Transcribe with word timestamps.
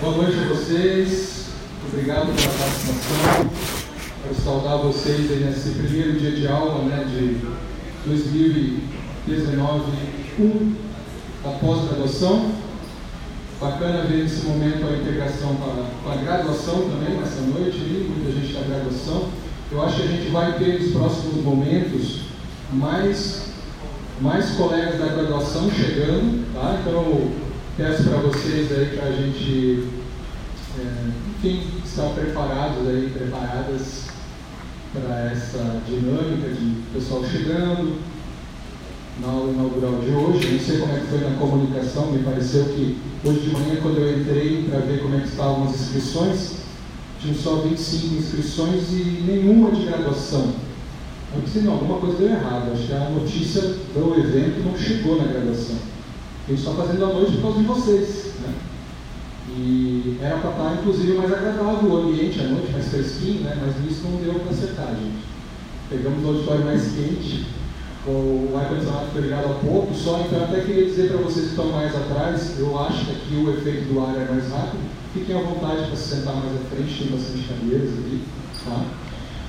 Boa 0.00 0.16
noite 0.16 0.36
a 0.38 0.48
vocês, 0.48 1.46
obrigado 1.86 2.26
pela 2.26 2.52
participação. 2.58 3.50
Quero 4.22 4.34
saudar 4.34 4.76
vocês 4.78 5.30
aí 5.30 5.44
nesse 5.44 5.70
primeiro 5.70 6.18
dia 6.18 6.32
de 6.32 6.48
aula 6.48 6.84
né, 6.84 7.04
de 7.04 7.38
2019, 8.04 9.92
1 10.40 10.74
da 11.44 11.50
pós-graduação. 11.58 12.50
Bacana 13.60 14.04
ver 14.04 14.24
nesse 14.24 14.44
momento 14.44 14.84
a 14.84 14.96
integração 14.96 15.54
com 15.54 15.64
a, 15.64 15.86
com 16.02 16.10
a 16.10 16.16
graduação 16.22 16.90
também, 16.90 17.16
nessa 17.16 17.40
noite, 17.42 17.78
muita 17.78 18.32
gente 18.32 18.52
da 18.52 18.62
graduação. 18.62 19.28
Eu 19.70 19.82
acho 19.82 19.96
que 19.96 20.02
a 20.02 20.06
gente 20.08 20.30
vai 20.30 20.58
ter 20.58 20.82
nos 20.82 20.92
próximos 20.92 21.42
momentos 21.42 22.22
mais, 22.72 23.52
mais 24.20 24.50
colegas 24.50 24.98
da 24.98 25.06
graduação 25.06 25.70
chegando, 25.70 26.52
tá? 26.52 26.80
Então, 26.80 27.44
peço 27.76 28.04
para 28.04 28.18
vocês 28.18 28.70
aí 28.70 28.96
para 28.96 29.08
a 29.08 29.12
gente, 29.12 29.88
é, 30.78 31.10
enfim, 31.30 31.62
estar 31.84 32.10
preparados 32.10 32.88
aí, 32.88 33.10
preparadas 33.12 34.04
para 34.92 35.32
essa 35.32 35.80
dinâmica 35.86 36.50
de 36.50 36.82
pessoal 36.92 37.24
chegando 37.24 37.98
na 39.20 39.28
aula 39.28 39.52
inaugural 39.52 40.00
de 40.00 40.10
hoje. 40.10 40.52
Não 40.52 40.60
sei 40.60 40.78
como 40.78 40.92
é 40.92 41.00
que 41.00 41.06
foi 41.06 41.18
na 41.18 41.36
comunicação, 41.36 42.12
me 42.12 42.22
pareceu 42.22 42.64
que 42.66 42.96
hoje 43.24 43.40
de 43.40 43.50
manhã, 43.50 43.76
quando 43.82 43.98
eu 43.98 44.20
entrei 44.20 44.68
para 44.70 44.80
ver 44.80 45.02
como 45.02 45.16
é 45.16 45.20
que 45.20 45.28
estavam 45.28 45.64
as 45.64 45.74
inscrições, 45.74 46.52
tinham 47.20 47.36
só 47.36 47.56
25 47.56 48.14
inscrições 48.14 48.92
e 48.92 49.24
nenhuma 49.26 49.72
de 49.72 49.86
graduação. 49.86 50.52
Eu 51.34 51.42
pensei, 51.42 51.62
não, 51.62 51.72
alguma 51.72 51.98
coisa 51.98 52.18
deu 52.18 52.28
errado, 52.28 52.70
acho 52.72 52.86
que 52.86 52.92
a 52.92 53.10
notícia 53.10 53.62
do 53.62 54.14
evento 54.16 54.64
não 54.64 54.78
chegou 54.78 55.16
na 55.16 55.24
graduação. 55.24 55.93
Gente 56.46 56.58
está 56.58 56.72
fazendo 56.72 57.04
a 57.04 57.08
noite 57.08 57.32
por 57.32 57.42
causa 57.42 57.58
de 57.58 57.64
vocês. 57.64 58.32
Né? 58.40 58.54
E 59.56 60.18
era 60.20 60.38
para 60.38 60.50
estar, 60.50 60.78
inclusive, 60.80 61.14
mais 61.14 61.32
agradável 61.32 61.90
o 61.90 61.96
ambiente 61.96 62.40
à 62.40 62.44
noite, 62.44 62.72
mais 62.72 62.88
fresquinho, 62.88 63.42
né? 63.42 63.56
mas 63.60 63.82
nisso 63.82 64.02
não 64.04 64.20
deu 64.20 64.34
para 64.40 64.50
acertar, 64.50 64.88
gente. 64.88 65.24
Pegamos 65.88 66.24
o 66.24 66.28
auditório 66.28 66.64
mais 66.64 66.82
quente, 66.92 67.46
o 68.06 68.54
ar-condicionado 68.56 69.06
foi 69.12 69.22
ligado 69.22 69.46
há 69.46 69.54
pouco 69.66 69.94
só, 69.94 70.20
então 70.20 70.44
até 70.44 70.60
queria 70.60 70.84
dizer 70.84 71.08
para 71.08 71.22
vocês 71.22 71.46
que 71.46 71.50
estão 71.52 71.66
mais 71.72 71.94
atrás, 71.94 72.58
eu 72.58 72.78
acho 72.78 73.06
que 73.06 73.12
aqui 73.12 73.36
o 73.36 73.50
efeito 73.50 73.92
do 73.92 74.00
ar 74.00 74.14
é 74.16 74.30
mais 74.30 74.50
rápido, 74.50 74.82
fiquem 75.14 75.36
à 75.36 75.40
vontade 75.40 75.86
para 75.86 75.96
se 75.96 76.16
sentar 76.16 76.34
mais 76.34 76.52
à 76.52 76.64
frente, 76.74 76.98
tem 76.98 77.16
bastante 77.16 77.48
cadeiras 77.48 77.90
aqui. 77.90 78.20
Tá? 78.64 78.84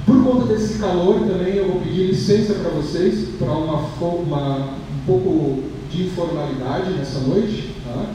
Por 0.06 0.24
conta 0.24 0.46
desse 0.46 0.78
calor 0.80 1.20
também 1.22 1.56
eu 1.56 1.68
vou 1.68 1.82
pedir 1.82 2.08
licença 2.08 2.54
para 2.54 2.70
vocês 2.70 3.30
para 3.40 3.52
uma, 3.52 3.80
uma, 4.00 4.58
um 4.58 5.06
pouco 5.06 5.64
de 5.90 6.08
informalidade 6.08 6.92
nessa 6.92 7.20
noite. 7.20 7.76
Tá? 7.86 8.14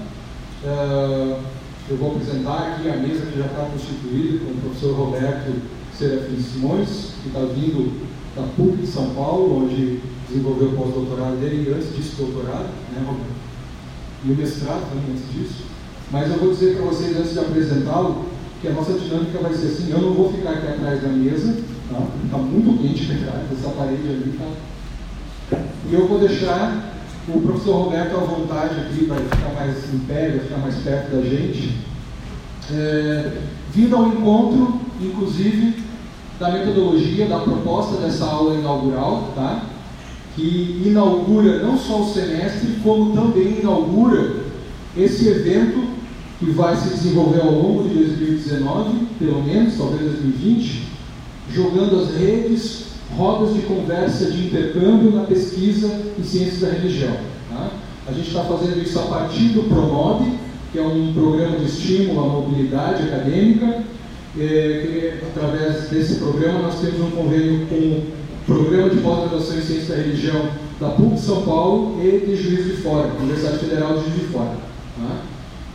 Uh, 0.64 1.40
eu 1.88 1.96
vou 1.96 2.12
apresentar 2.12 2.74
aqui 2.74 2.88
a 2.88 2.96
mesa 2.96 3.26
que 3.26 3.38
já 3.38 3.46
está 3.46 3.64
constituída 3.64 4.44
com 4.44 4.52
o 4.52 4.60
professor 4.62 4.94
Roberto 4.94 5.52
Serafim 5.96 6.41
Simões, 6.41 7.14
que 7.22 7.28
está 7.28 7.41
vindo 7.41 8.00
da 8.36 8.42
PUC 8.56 8.76
de 8.76 8.86
São 8.86 9.10
Paulo, 9.10 9.64
onde 9.64 10.00
desenvolveu 10.28 10.68
o 10.68 10.76
pós-doutorado 10.76 11.36
dele 11.41 11.68
e 11.68 11.74
antes 11.74 11.94
disso 11.96 12.16
doutorado, 12.16 12.68
né, 12.92 13.02
Roberto? 13.04 13.41
E 14.24 14.30
o 14.30 14.36
mestrado 14.36 14.88
também 14.88 15.10
antes 15.10 15.32
disso. 15.32 15.64
Mas 16.12 16.30
eu 16.30 16.38
vou 16.38 16.52
dizer 16.52 16.76
para 16.76 16.86
vocês, 16.86 17.16
antes 17.16 17.32
de 17.32 17.38
apresentá-lo, 17.38 18.26
que 18.60 18.68
a 18.68 18.72
nossa 18.72 18.92
dinâmica 18.92 19.38
vai 19.38 19.54
ser 19.54 19.68
assim, 19.68 19.91
eu 19.91 20.00
não 20.00 20.12
vou 20.12 20.32
ficar 20.32 20.50
aqui 20.50 20.68
atrás 20.68 21.02
da 21.02 21.08
mesa, 21.08 21.50
está 21.50 22.06
tá 22.30 22.38
muito 22.38 22.82
quente 22.82 23.04
verdade, 23.04 23.46
essa 23.52 23.70
parede 23.70 24.08
ali 24.08 24.30
está. 24.30 25.58
E 25.88 25.94
eu 25.94 26.06
vou 26.06 26.18
deixar 26.18 27.00
o 27.34 27.41
professor 27.41 27.84
Roberto 27.84 28.17
à 28.17 28.20
vontade 28.20 28.81
aqui 28.81 29.06
para 29.06 29.17
ficar 29.17 29.55
mais 29.55 29.95
em 29.95 29.98
pé, 30.00 30.41
ficar 30.42 30.59
mais 30.59 30.77
perto 30.77 31.17
da 31.17 31.23
gente. 31.23 31.77
É, 32.72 33.33
vindo 33.72 33.97
ao 33.97 34.09
encontro, 34.09 34.81
inclusive, 35.00 35.83
da 36.39 36.50
metodologia, 36.50 37.27
da 37.27 37.41
proposta 37.41 38.00
dessa 38.00 38.25
aula 38.25 38.55
inaugural, 38.55 39.33
tá? 39.34 39.66
que 40.34 40.82
inaugura 40.87 41.62
não 41.62 41.77
só 41.77 42.03
o 42.03 42.12
semestre, 42.12 42.78
como 42.82 43.12
também 43.12 43.60
inaugura 43.60 44.37
esse 44.97 45.28
evento 45.28 45.91
que 46.38 46.50
vai 46.50 46.77
se 46.77 46.88
desenvolver 46.88 47.41
ao 47.43 47.53
longo 47.53 47.88
de 47.88 47.94
2019, 47.94 49.06
pelo 49.19 49.43
menos, 49.43 49.77
talvez 49.77 50.00
2020, 50.00 50.88
jogando 51.53 52.00
as 52.00 52.16
redes, 52.16 52.87
rodas 53.16 53.54
de 53.54 53.62
conversa 53.62 54.31
de 54.31 54.47
intercâmbio 54.47 55.10
na 55.10 55.25
pesquisa 55.25 55.88
em 56.19 56.22
ciências 56.22 56.60
da 56.60 56.69
religião. 56.71 57.16
Tá? 57.48 57.71
A 58.06 58.12
gente 58.12 58.28
está 58.28 58.44
fazendo 58.44 58.82
isso 58.82 58.98
a 58.98 59.03
partir 59.03 59.48
do 59.50 59.65
PROMOB, 59.65 60.32
que 60.72 60.78
é 60.78 60.82
um 60.82 61.12
programa 61.12 61.59
de 61.59 61.66
estímulo 61.66 62.21
à 62.21 62.28
mobilidade 62.28 63.03
acadêmica. 63.04 63.82
É, 64.38 65.19
que, 65.21 65.26
através 65.26 65.88
desse 65.91 66.21
programa, 66.21 66.60
nós 66.60 66.81
temos 66.81 67.00
um 67.00 67.10
convênio 67.10 67.66
com 67.66 67.75
o 67.75 68.06
Programa 68.47 68.88
de 68.88 68.98
Pós-Graduação 68.98 69.59
em 69.59 69.60
Ciência 69.60 69.97
da 69.97 70.03
Religião 70.03 70.48
da 70.81 70.91
PUC 70.91 71.15
de 71.15 71.21
São 71.21 71.42
Paulo 71.42 72.00
e 72.00 72.27
de 72.27 72.37
Juiz 72.37 72.65
de 72.65 72.82
Fora, 72.82 73.10
Universidade 73.21 73.59
Federal 73.59 73.98
de 73.98 74.04
Juiz 74.04 74.21
de 74.21 74.27
Fora. 74.27 74.56
Tá? 74.97 75.22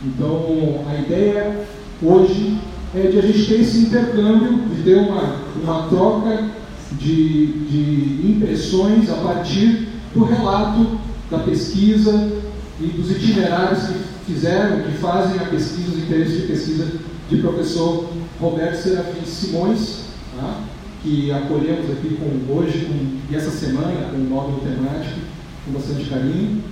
Então, 0.04 0.84
a 0.88 0.98
ideia 0.98 1.66
hoje 2.02 2.58
é 2.94 3.08
de 3.08 3.18
a 3.18 3.22
gente 3.22 3.46
ter 3.46 3.60
esse 3.60 3.78
intercâmbio, 3.78 4.58
de 4.74 4.82
ter 4.82 4.96
uma, 4.96 5.36
uma 5.62 5.88
troca 5.88 6.50
de, 6.92 7.46
de 7.46 8.30
impressões 8.30 9.10
a 9.10 9.16
partir 9.16 9.88
do 10.14 10.24
relato 10.24 10.98
da 11.30 11.38
pesquisa 11.40 12.32
e 12.80 12.86
dos 12.86 13.10
itinerários 13.10 13.84
que 13.86 14.32
fizeram, 14.32 14.82
que 14.82 14.98
fazem 14.98 15.38
a 15.40 15.44
pesquisa, 15.46 15.90
os 15.90 15.98
interesses 15.98 16.42
de 16.42 16.46
pesquisa 16.46 16.92
de 17.28 17.36
professor 17.38 18.08
Roberto 18.40 18.76
Serafim 18.76 19.24
Simões, 19.24 20.04
tá? 20.36 20.62
que 21.02 21.30
acolhemos 21.32 21.90
aqui 21.90 22.16
com, 22.16 22.54
hoje 22.54 22.86
com, 22.86 23.32
e 23.32 23.36
essa 23.36 23.50
semana 23.50 24.08
com 24.10 24.16
um 24.16 24.24
módulo 24.24 24.60
temático 24.60 25.20
com 25.64 25.72
bastante 25.72 26.04
carinho. 26.08 26.62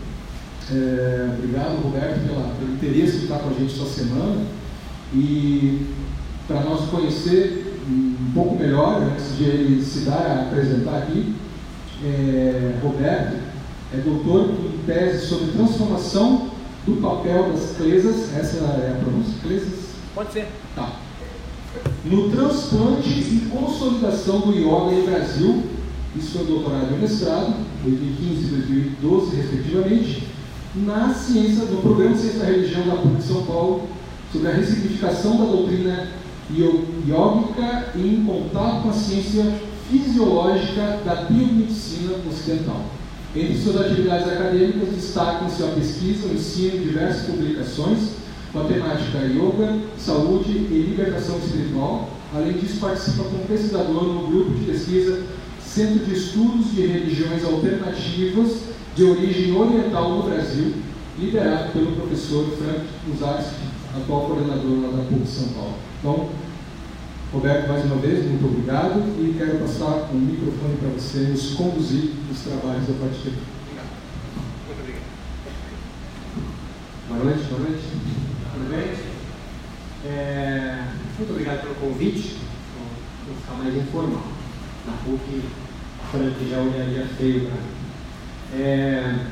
É, 0.70 1.31
obrigado, 1.36 1.82
Roberto, 1.82 2.26
pela, 2.26 2.54
pelo 2.58 2.72
interesse 2.72 3.19
de 3.19 3.25
estar 3.25 3.38
com 3.38 3.50
a 3.50 3.52
gente 3.52 3.75
essa 3.75 3.91
semana. 3.91 4.42
E 5.12 5.86
para 6.46 6.60
nós 6.60 6.88
conhecer 6.88 7.63
um 7.88 8.30
pouco 8.32 8.56
melhor, 8.56 9.02
antes 9.02 9.36
de 9.36 9.44
ele 9.44 9.82
se 9.82 10.00
dar 10.00 10.14
a 10.14 10.42
apresentar 10.42 10.98
aqui, 10.98 11.34
é, 12.04 12.78
Roberto 12.82 13.36
é 13.92 13.98
doutor 13.98 14.50
em 14.50 14.78
tese 14.86 15.26
sobre 15.26 15.52
transformação 15.52 16.50
do 16.86 17.00
papel 17.00 17.52
das 17.52 17.76
clesas, 17.76 18.34
essa 18.36 18.58
é 18.58 18.96
a 18.96 19.02
pronúncia? 19.02 19.34
Clesas? 19.42 19.90
Pode 20.14 20.32
ser. 20.32 20.48
Tá. 20.74 20.96
No 22.04 22.30
transplante 22.30 23.08
e 23.08 23.48
consolidação 23.50 24.40
do 24.40 24.52
yoga 24.52 24.96
no 24.96 25.06
Brasil, 25.06 25.62
isso 26.16 26.38
foi 26.38 26.46
doutorado 26.46 26.94
e 26.94 26.98
mestrado, 26.98 27.54
2015 27.82 28.44
e 28.44 28.48
2012, 28.48 29.36
respectivamente, 29.36 30.28
na 30.76 31.14
ciência, 31.14 31.64
no 31.64 31.80
programa 31.80 32.14
de 32.14 32.20
Ciência 32.20 32.40
da 32.40 32.46
Religião 32.46 32.86
da 32.86 32.96
PUC 32.96 33.16
de 33.16 33.22
São 33.22 33.44
Paulo, 33.44 33.88
sobre 34.32 34.48
a 34.48 34.54
ressignificação 34.54 35.38
da 35.38 35.44
doutrina 35.44 36.08
yógica 36.53 37.93
em 37.97 38.25
contato 38.25 38.82
com 38.82 38.91
a 38.91 38.93
ciência 38.93 39.44
fisiológica 39.91 41.00
da 41.05 41.27
biomedicina 41.28 42.15
ocidental. 42.28 42.84
Entre 43.34 43.59
suas 43.59 43.81
atividades 43.81 44.28
acadêmicas 44.28 44.91
destacam-se 44.91 45.62
a 45.62 45.69
pesquisa, 45.69 46.28
o 46.28 46.34
ensino, 46.34 46.84
diversas 46.84 47.27
publicações 47.27 47.99
com 48.53 48.60
a 48.60 48.65
temática 48.65 49.19
yoga, 49.19 49.81
saúde 49.99 50.53
e 50.53 50.87
libertação 50.91 51.38
espiritual. 51.38 52.10
Além 52.32 52.53
disso, 52.53 52.78
participa 52.81 53.25
como 53.25 53.44
pesquisador 53.44 54.05
no 54.05 54.28
grupo 54.28 54.55
de 54.55 54.65
pesquisa 54.66 55.25
Centro 55.61 56.05
de 56.05 56.15
Estudos 56.15 56.72
de 56.72 56.87
Religiões 56.87 57.44
Alternativas 57.44 58.61
de 58.94 59.03
origem 59.03 59.56
oriental 59.56 60.11
no 60.11 60.22
Brasil, 60.22 60.72
liderado 61.19 61.72
pelo 61.72 61.97
professor 61.97 62.47
Frank 62.56 62.87
Uzarski, 63.12 63.65
atual 63.97 64.26
coordenador 64.26 64.93
da 64.93 65.03
PUC 65.05 65.26
São 65.26 65.49
Paulo. 65.49 65.75
Então, 66.04 66.28
Roberto, 67.32 67.66
mais 67.66 67.82
uma 67.86 67.96
vez, 67.96 68.26
muito 68.26 68.44
obrigado 68.44 69.00
e 69.18 69.34
quero 69.38 69.58
passar 69.60 70.10
o 70.12 70.14
um 70.14 70.18
microfone 70.18 70.76
para 70.76 70.90
você 70.90 71.20
nos 71.20 71.54
conduzir 71.54 72.10
nos 72.28 72.40
trabalhos 72.40 72.86
da 72.86 72.92
partir 72.92 73.30
daqui. 73.30 73.38
Obrigado. 73.64 73.88
Muito 74.66 74.80
obrigado. 74.80 75.04
Boa 77.08 77.24
noite, 77.24 77.44
boa 77.44 77.60
noite. 77.60 77.84
Tudo 78.52 78.68
bem? 78.68 80.12
É, 80.12 80.84
muito 81.16 81.30
obrigado 81.30 81.60
pelo 81.62 81.74
convite. 81.76 82.36
Vou 83.26 83.36
ficar 83.36 83.54
mais 83.54 83.74
informal. 83.74 84.24
Na 84.86 84.92
PUC, 85.06 85.42
Frank 86.10 86.50
já 86.50 86.58
olharia 86.58 87.06
feio 87.16 87.46
para 87.46 87.54
mim. 87.54 88.62
É, 88.62 89.26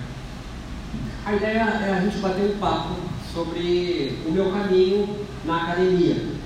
a 1.26 1.34
ideia 1.34 1.58
é 1.58 1.98
a 1.98 2.00
gente 2.00 2.16
bater 2.16 2.50
um 2.50 2.58
papo 2.58 2.94
sobre 3.30 4.22
o 4.26 4.32
meu 4.32 4.50
caminho 4.50 5.18
na 5.44 5.64
academia. 5.64 6.40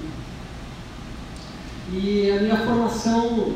E 1.92 2.30
a 2.36 2.40
minha 2.40 2.56
formação, 2.56 3.54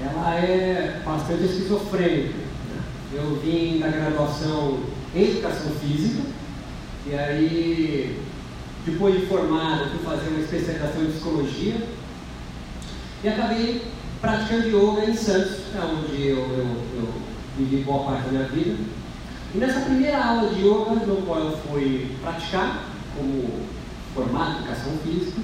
ela 0.00 0.34
é 0.34 1.00
bastante 1.04 1.44
esquizofrênica. 1.44 2.34
Né? 2.34 2.82
Eu 3.14 3.36
vim 3.36 3.78
da 3.78 3.88
graduação 3.88 4.80
em 5.14 5.22
Educação 5.22 5.70
Física, 5.80 6.22
e 7.06 7.14
aí 7.14 8.22
depois 8.84 9.20
de 9.20 9.26
formado, 9.26 9.90
fui 9.90 10.00
fazer 10.04 10.28
uma 10.30 10.40
especialização 10.40 11.02
em 11.02 11.12
psicologia 11.12 11.76
e 13.22 13.28
acabei 13.28 13.82
praticando 14.20 14.68
yoga 14.68 15.04
em 15.04 15.14
Santos, 15.14 15.58
é 15.74 15.80
onde 15.80 16.26
eu, 16.26 16.38
eu, 16.38 16.66
eu 16.96 17.08
vivi 17.56 17.84
boa 17.84 18.04
parte 18.04 18.24
da 18.24 18.30
minha 18.30 18.48
vida. 18.48 18.76
E 19.54 19.58
nessa 19.58 19.80
primeira 19.80 20.24
aula 20.24 20.48
de 20.48 20.66
yoga, 20.66 21.06
no 21.06 21.22
qual 21.22 21.38
eu 21.38 21.58
fui 21.58 22.10
praticar, 22.20 22.88
como 23.16 23.66
formado 24.14 24.52
em 24.52 24.56
educação 24.58 24.92
física, 25.04 25.40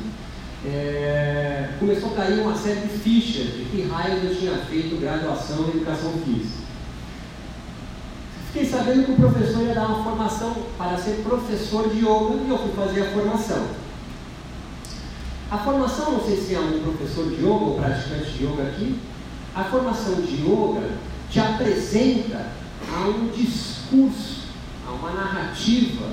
é, 0.66 1.70
começou 1.78 2.12
a 2.12 2.16
cair 2.16 2.40
uma 2.40 2.56
série 2.56 2.80
de 2.80 2.98
fichas 2.98 3.46
de 3.54 3.64
que 3.70 3.82
raio 3.82 4.24
eu 4.24 4.34
tinha 4.34 4.56
feito 4.58 5.00
graduação 5.00 5.64
em 5.66 5.76
educação 5.76 6.12
física. 6.24 6.68
Fiquei 8.46 8.66
sabendo 8.66 9.04
que 9.04 9.12
o 9.12 9.16
professor 9.16 9.62
ia 9.62 9.74
dar 9.74 9.86
uma 9.86 10.02
formação 10.02 10.56
para 10.76 10.96
ser 10.96 11.22
professor 11.22 11.90
de 11.90 11.98
yoga 11.98 12.34
e 12.44 12.48
eu 12.48 12.58
fui 12.58 12.72
fazer 12.74 13.02
a 13.02 13.10
formação. 13.12 13.66
A 15.50 15.58
formação, 15.58 16.12
não 16.12 16.24
sei 16.24 16.36
se 16.36 16.54
é 16.54 16.60
um 16.60 16.80
professor 16.80 17.28
de 17.28 17.36
yoga 17.36 17.48
ou 17.48 17.74
praticante 17.78 18.30
de 18.32 18.44
yoga 18.44 18.62
aqui, 18.64 18.98
a 19.54 19.64
formação 19.64 20.14
de 20.16 20.42
yoga 20.42 20.90
te 21.30 21.40
apresenta 21.40 22.46
a 22.92 23.08
um 23.08 23.28
discurso, 23.28 24.48
a 24.86 24.92
uma 24.92 25.10
narrativa 25.10 26.06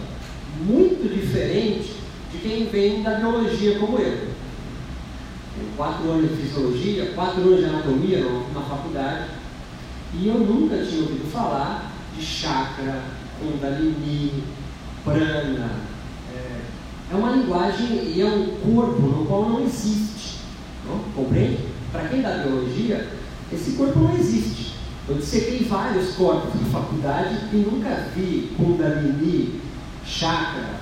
muito 0.65 1.13
diferente 1.13 1.95
de 2.31 2.37
quem 2.39 2.65
vem 2.65 3.01
da 3.01 3.15
biologia 3.15 3.79
como 3.79 3.97
eu. 3.97 4.34
Quatro 5.77 6.11
anos 6.11 6.29
de 6.31 6.35
fisiologia, 6.37 7.11
quatro 7.15 7.41
anos 7.41 7.59
de 7.59 7.65
anatomia 7.65 8.25
na 8.53 8.61
faculdade, 8.61 9.29
e 10.13 10.27
eu 10.27 10.39
nunca 10.39 10.77
tinha 10.77 11.01
ouvido 11.01 11.29
falar 11.31 11.91
de 12.15 12.25
chakra, 12.25 13.01
kundalini, 13.39 14.43
prana. 15.03 15.69
É, 16.33 16.61
é 17.11 17.15
uma 17.15 17.31
linguagem 17.31 17.87
e 17.87 18.21
é 18.21 18.25
um 18.25 18.47
corpo 18.57 19.01
no 19.01 19.25
qual 19.25 19.49
não 19.49 19.61
existe. 19.61 20.39
Não? 20.85 20.99
Compreende? 21.15 21.59
Para 21.91 22.07
quem 22.07 22.21
dá 22.21 22.37
biologia, 22.37 23.09
esse 23.51 23.71
corpo 23.71 23.99
não 23.99 24.15
existe. 24.15 24.75
Eu 25.07 25.15
dissequei 25.15 25.65
vários 25.65 26.15
corpos 26.15 26.59
na 26.59 26.67
faculdade 26.67 27.35
e 27.53 27.57
nunca 27.57 28.07
vi 28.15 28.53
kundalini, 28.57 29.61
chakra, 30.05 30.81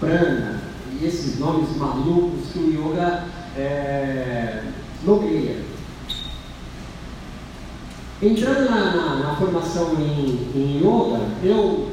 prana 0.00 0.60
e 1.00 1.06
esses 1.06 1.38
nomes 1.38 1.76
malucos 1.76 2.50
que 2.52 2.58
o 2.58 2.72
yoga 2.72 3.24
é, 3.58 4.62
nomeia. 5.04 5.56
Entrando 8.22 8.70
na, 8.70 8.96
na, 8.96 9.16
na 9.16 9.36
formação 9.36 9.94
em, 9.98 10.48
em, 10.54 10.78
yoga, 10.78 11.20
eu, 11.42 11.88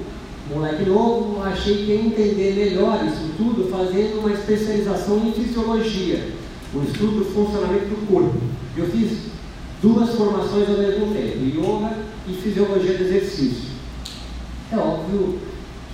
moleque 0.53 0.89
novo, 0.89 1.41
achei 1.43 1.77
que 1.77 1.91
ia 1.91 2.01
entender 2.01 2.53
melhor 2.55 3.03
isso 3.05 3.31
tudo 3.37 3.69
fazendo 3.69 4.19
uma 4.19 4.31
especialização 4.31 5.17
em 5.17 5.33
fisiologia, 5.33 6.31
o 6.73 6.83
estudo 6.83 7.19
do 7.19 7.25
funcionamento 7.25 7.85
do 7.85 8.07
corpo. 8.07 8.37
Eu 8.77 8.87
fiz 8.87 9.29
duas 9.81 10.15
formações 10.15 10.69
ao 10.69 10.77
mesmo 10.77 11.13
tempo, 11.13 11.45
yoga 11.45 11.97
e 12.27 12.33
fisiologia 12.33 12.97
do 12.97 13.03
exercício. 13.03 13.75
É 14.71 14.77
óbvio 14.77 15.39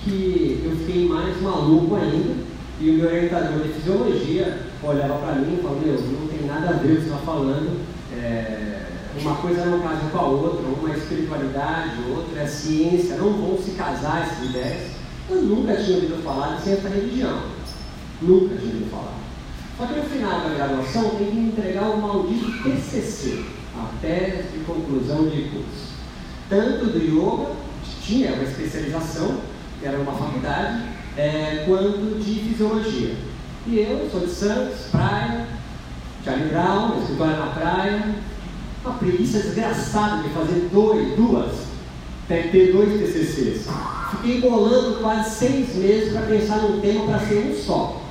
que 0.02 0.62
eu 0.64 0.76
fiquei 0.78 1.06
mais 1.06 1.40
maluco 1.40 1.94
ainda, 1.94 2.42
e 2.80 2.90
o 2.90 2.94
meu 2.94 3.06
orientador 3.06 3.60
de 3.60 3.68
fisiologia 3.68 4.71
olhava 4.82 5.14
para 5.18 5.34
mim 5.36 5.58
e 5.58 5.62
falava, 5.62 5.80
meu, 5.80 6.00
não 6.00 6.28
tem 6.28 6.46
nada 6.46 6.70
a 6.70 6.72
ver 6.72 6.92
o 6.92 6.96
que 6.96 7.02
está 7.02 7.18
falando. 7.18 7.80
É, 8.12 8.86
uma 9.20 9.36
coisa 9.36 9.66
não 9.66 9.80
casa 9.80 10.08
com 10.10 10.18
a 10.18 10.22
outra, 10.22 10.66
uma 10.66 10.96
espiritualidade, 10.96 11.90
outra 12.10 12.42
é 12.42 12.46
ciência, 12.46 13.16
não 13.16 13.32
vão 13.32 13.58
se 13.58 13.72
casar 13.72 14.22
essas 14.22 14.48
ideias. 14.48 14.90
Eu 15.28 15.42
nunca 15.42 15.76
tinha 15.76 15.96
ouvido 15.96 16.22
falar 16.22 16.56
de 16.56 16.62
ciência 16.62 16.88
religião. 16.88 17.42
Nunca 18.20 18.56
tinha 18.56 18.72
ouvido 18.72 18.90
falar. 18.90 19.14
Só 19.78 19.86
que 19.86 19.94
no 19.94 20.04
final 20.04 20.40
da 20.40 20.54
graduação 20.54 21.10
tem 21.10 21.30
que 21.30 21.38
entregar 21.38 21.90
o 21.90 22.00
maldito 22.00 22.62
TCC, 22.62 23.44
a 23.76 23.90
tese 24.00 24.48
de 24.52 24.64
conclusão 24.64 25.28
de 25.28 25.42
curso. 25.50 25.92
Tanto 26.48 26.86
do 26.86 26.98
yoga, 26.98 27.52
tinha 28.02 28.32
uma 28.32 28.44
especialização, 28.44 29.40
que 29.80 29.86
era 29.86 29.98
uma 29.98 30.12
faculdade, 30.12 30.84
é, 31.16 31.64
quanto 31.66 32.18
de 32.18 32.40
fisiologia. 32.40 33.14
E 33.64 33.78
eu 33.78 34.08
sou 34.10 34.20
de 34.22 34.30
Santos, 34.32 34.86
praia, 34.90 35.46
Charlie 36.24 36.48
Brown, 36.48 37.00
escritório 37.00 37.36
na 37.36 37.46
praia, 37.46 38.14
uma 38.84 38.94
preguiça 38.94 39.38
desgraçada 39.38 40.20
de 40.24 40.30
fazer 40.30 40.68
dois, 40.72 41.14
duas, 41.14 41.52
ter 42.26 42.72
dois 42.72 42.98
TCCs. 42.98 43.68
Fiquei 44.10 44.40
bolando 44.40 44.98
quase 44.98 45.30
seis 45.30 45.76
meses 45.76 46.12
para 46.12 46.22
pensar 46.22 46.56
num 46.56 46.80
tema 46.80 47.04
para 47.04 47.20
ser 47.20 47.52
um 47.52 47.54
só. 47.54 48.02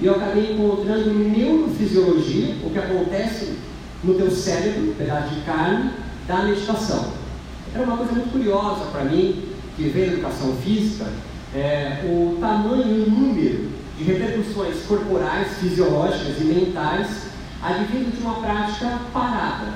E 0.00 0.06
eu 0.06 0.16
acabei 0.16 0.54
encontrando 0.54 1.14
neurofisiologia, 1.14 2.56
o 2.64 2.70
que 2.70 2.78
acontece 2.78 3.58
no 4.02 4.14
teu 4.14 4.32
cérebro, 4.32 4.96
pedaço 4.98 5.32
de 5.32 5.42
carne, 5.42 5.92
da 6.26 6.42
meditação. 6.42 7.12
Era 7.72 7.84
uma 7.84 7.98
coisa 7.98 8.14
muito 8.14 8.32
curiosa 8.32 8.86
para 8.86 9.04
mim, 9.04 9.44
que 9.76 9.84
veio 9.84 10.08
da 10.08 10.12
educação 10.14 10.56
física, 10.56 11.06
é, 11.54 12.00
o 12.04 12.36
tamanho 12.40 12.84
e 12.84 13.02
o 13.02 13.10
número 13.10 13.75
de 13.96 14.04
repercussões 14.04 14.82
corporais, 14.86 15.58
fisiológicas 15.58 16.40
e 16.40 16.44
mentais 16.44 17.08
advindo 17.62 18.14
de 18.14 18.22
uma 18.22 18.34
prática 18.34 18.98
parada. 19.12 19.74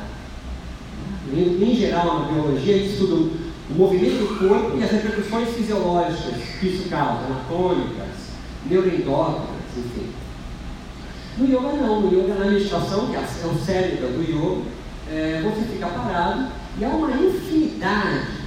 Em, 1.32 1.62
em 1.62 1.74
geral, 1.74 2.20
na 2.20 2.32
biologia, 2.32 2.74
eles 2.74 2.92
estudam 2.92 3.30
o 3.70 3.74
movimento 3.74 4.26
do 4.26 4.48
corpo 4.48 4.76
e 4.76 4.84
as 4.84 4.90
repercussões 4.90 5.48
fisiológicas 5.50 6.42
que 6.58 6.66
isso 6.66 6.88
causa, 6.88 7.24
anatômicas, 7.24 8.30
neuroendócrinas, 8.68 9.60
enfim. 9.76 10.10
No 11.38 11.46
yoga 11.46 11.72
não, 11.72 12.00
no 12.00 12.12
yoga 12.12 12.34
na 12.34 12.50
meditação, 12.50 13.06
que 13.06 13.16
é 13.16 13.20
o 13.20 13.64
cérebro 13.64 14.08
do 14.08 14.22
yoga, 14.22 14.62
é, 15.10 15.40
você 15.42 15.72
fica 15.72 15.86
parado 15.86 16.48
e 16.78 16.84
há 16.84 16.88
uma 16.88 17.10
infinidade 17.10 18.40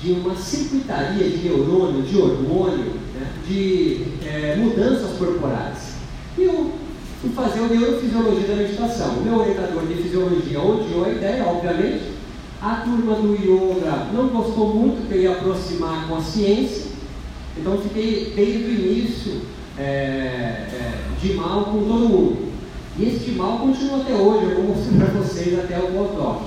de 0.00 0.12
uma 0.12 0.34
circuitaria 0.34 1.28
de 1.28 1.48
neurônio, 1.48 2.02
de 2.02 2.16
hormônio, 2.16 3.01
de 3.52 4.04
é, 4.26 4.56
mudanças 4.56 5.16
corporais. 5.18 5.96
E 6.38 6.42
eu 6.42 6.72
fui 7.20 7.30
fazer 7.30 7.60
o 7.60 7.68
neurofisiologia 7.68 8.48
da 8.48 8.56
meditação. 8.56 9.16
O 9.18 9.22
meu 9.22 9.38
orientador 9.38 9.86
de 9.86 9.94
fisiologia 9.94 10.60
odiou 10.60 11.04
a 11.04 11.10
ideia, 11.10 11.44
obviamente. 11.46 12.12
A 12.60 12.76
turma 12.76 13.16
do 13.16 13.34
yoga 13.34 14.06
não 14.14 14.28
gostou 14.28 14.74
muito 14.74 15.08
que 15.08 15.14
eu 15.14 15.22
ia 15.22 15.32
aproximar 15.32 16.08
com 16.08 16.16
a 16.16 16.22
ciência. 16.22 16.92
Então 17.58 17.76
fiquei 17.78 18.32
desde 18.34 18.64
o 18.64 18.70
início 18.70 19.40
é, 19.78 19.82
é, 19.82 20.98
de 21.20 21.34
mal 21.34 21.64
com 21.64 21.82
todo 21.82 22.08
mundo. 22.08 22.52
E 22.98 23.04
esse 23.04 23.30
de 23.30 23.32
mal 23.32 23.58
continua 23.58 24.00
até 24.00 24.14
hoje, 24.14 24.44
eu 24.44 24.56
vou 24.56 24.76
mostrar 24.76 24.96
para 24.96 25.20
vocês 25.20 25.58
até 25.58 25.78
o 25.78 25.90
botão. 25.90 26.42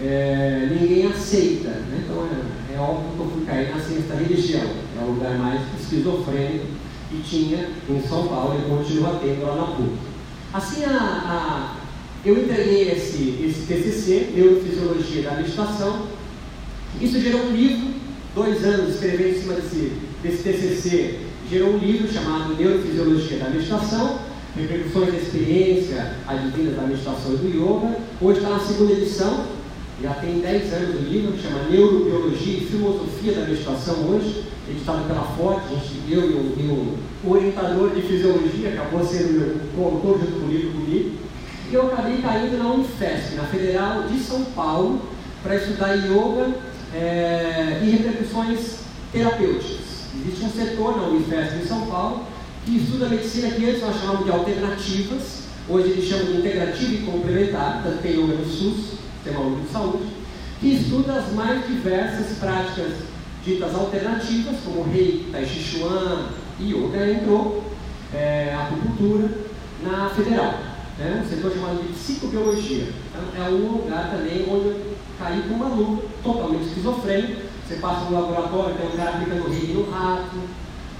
É, 0.00 0.68
ninguém 0.78 1.06
aceita, 1.06 1.70
né? 1.70 2.04
então 2.04 2.22
é, 2.26 2.65
é, 2.76 2.80
óbvio 2.80 3.12
que 3.16 3.20
eu 3.20 3.30
fui 3.30 3.46
cair 3.46 3.74
na 3.74 3.80
ciência 3.80 4.08
da 4.08 4.16
religião, 4.16 4.66
é 5.00 5.02
o 5.02 5.12
lugar 5.12 5.38
mais 5.38 5.60
esquizofrênico 5.80 6.66
que 7.08 7.22
tinha 7.22 7.70
em 7.88 8.00
São 8.06 8.28
Paulo 8.28 8.58
e 8.58 8.68
continua 8.68 9.18
tendo 9.22 9.46
lá 9.46 9.56
na 9.56 9.66
PUC. 9.76 9.92
Assim, 10.52 10.84
a, 10.84 10.90
a, 10.90 11.76
eu 12.24 12.38
entreguei 12.38 12.90
esse, 12.90 13.42
esse 13.44 13.66
TCC, 13.66 14.32
Neurofisiologia 14.34 15.22
da 15.22 15.36
Meditação, 15.36 16.06
isso 17.00 17.20
gerou 17.20 17.46
um 17.46 17.52
livro, 17.52 17.94
dois 18.34 18.62
anos 18.64 18.94
escrevendo 18.94 19.36
em 19.36 19.40
cima 19.40 19.54
desse, 19.54 19.92
desse 20.22 20.42
TCC, 20.42 21.20
gerou 21.50 21.74
um 21.74 21.78
livro 21.78 22.12
chamado 22.12 22.54
Neurofisiologia 22.56 23.38
da 23.38 23.50
Meditação, 23.50 24.18
repercussões 24.56 25.12
da 25.12 25.18
experiência 25.18 26.14
advinda 26.26 26.72
da 26.72 26.82
meditação 26.82 27.34
e 27.34 27.36
do 27.36 27.48
yoga. 27.48 27.98
Hoje 28.20 28.38
está 28.38 28.50
na 28.50 28.60
segunda 28.60 28.92
edição, 28.92 29.44
já 30.02 30.12
tem 30.14 30.40
10 30.40 30.72
anos 30.74 30.96
o 30.96 30.98
livro, 31.04 31.32
que 31.32 31.42
chama 31.42 31.62
Neurobiologia 31.70 32.58
e 32.58 32.66
Filosofia 32.66 33.32
da 33.32 33.46
Meditação 33.46 33.94
hoje, 34.08 34.44
editado 34.68 35.04
pela 35.04 35.22
Ford, 35.22 35.62
gente, 35.70 36.12
eu 36.12 36.30
e 36.30 36.34
o, 36.34 36.98
o 37.24 37.32
orientador 37.32 37.94
de 37.94 38.02
fisiologia, 38.02 38.70
acabou 38.70 39.04
sendo 39.04 39.60
o 39.76 39.84
autor 39.84 40.20
junto 40.20 40.40
com 40.40 40.46
o 40.46 40.50
livro 40.50 40.72
comigo, 40.72 41.12
e 41.70 41.74
eu 41.74 41.86
acabei 41.86 42.18
caindo 42.18 42.58
na 42.58 42.72
Unifesp, 42.72 43.36
na 43.36 43.44
Federal 43.44 44.02
de 44.02 44.18
São 44.20 44.44
Paulo, 44.54 45.00
para 45.42 45.56
estudar 45.56 45.94
yoga 45.94 46.54
é, 46.94 47.80
e 47.82 47.90
repercussões 47.90 48.80
terapêuticas. 49.12 49.86
Existe 50.14 50.44
um 50.44 50.50
setor 50.50 50.96
na 50.96 51.08
Unifesp 51.08 51.56
em 51.56 51.66
São 51.66 51.86
Paulo 51.86 52.24
que 52.64 52.76
estuda 52.76 53.08
medicina 53.08 53.50
que 53.50 53.64
antes 53.64 53.80
nós 53.80 53.96
chamamos 54.00 54.24
de 54.24 54.30
alternativas, 54.30 55.44
hoje 55.68 55.90
eles 55.90 56.04
chamam 56.04 56.26
de 56.26 56.38
integrativa 56.38 56.94
e 56.94 56.98
complementar, 56.98 57.80
tanto 57.82 58.02
tem 58.02 58.12
yoga 58.12 58.34
no 58.34 58.44
SUS, 58.44 58.96
Sistema 59.26 59.40
Único 59.40 59.62
de 59.62 59.72
Saúde, 59.72 60.06
que 60.60 60.68
estuda 60.68 61.14
as 61.14 61.32
mais 61.32 61.66
diversas 61.66 62.38
práticas 62.38 62.92
ditas 63.44 63.74
alternativas, 63.74 64.56
como 64.64 64.84
Reiki, 64.84 65.30
Tai 65.32 65.44
Chi 65.44 65.60
Chuan 65.60 66.28
Yoga, 66.60 67.10
entrou 67.10 67.64
é, 68.14 68.54
acupuntura 68.54 69.28
na 69.82 70.08
Federal, 70.10 70.54
né, 70.98 71.22
um 71.24 71.28
setor 71.28 71.52
chamado 71.52 71.82
de 71.82 71.92
psicobiologia. 71.92 72.88
Então, 73.10 73.44
é 73.44 73.50
um 73.50 73.78
lugar 73.78 74.10
também 74.10 74.46
onde 74.48 74.68
eu 74.68 74.96
caí 75.18 75.42
com 75.48 75.54
uma 75.54 75.68
luta 75.68 76.06
totalmente 76.22 76.68
esquizofrênico. 76.68 77.42
Você 77.66 77.74
passa 77.76 78.04
no 78.04 78.20
laboratório, 78.20 78.76
tem 78.76 78.86
um 78.86 78.96
cara 78.96 79.10
aplicando 79.10 79.48
Reiki 79.48 79.72
no 79.72 79.90
rato, 79.90 80.36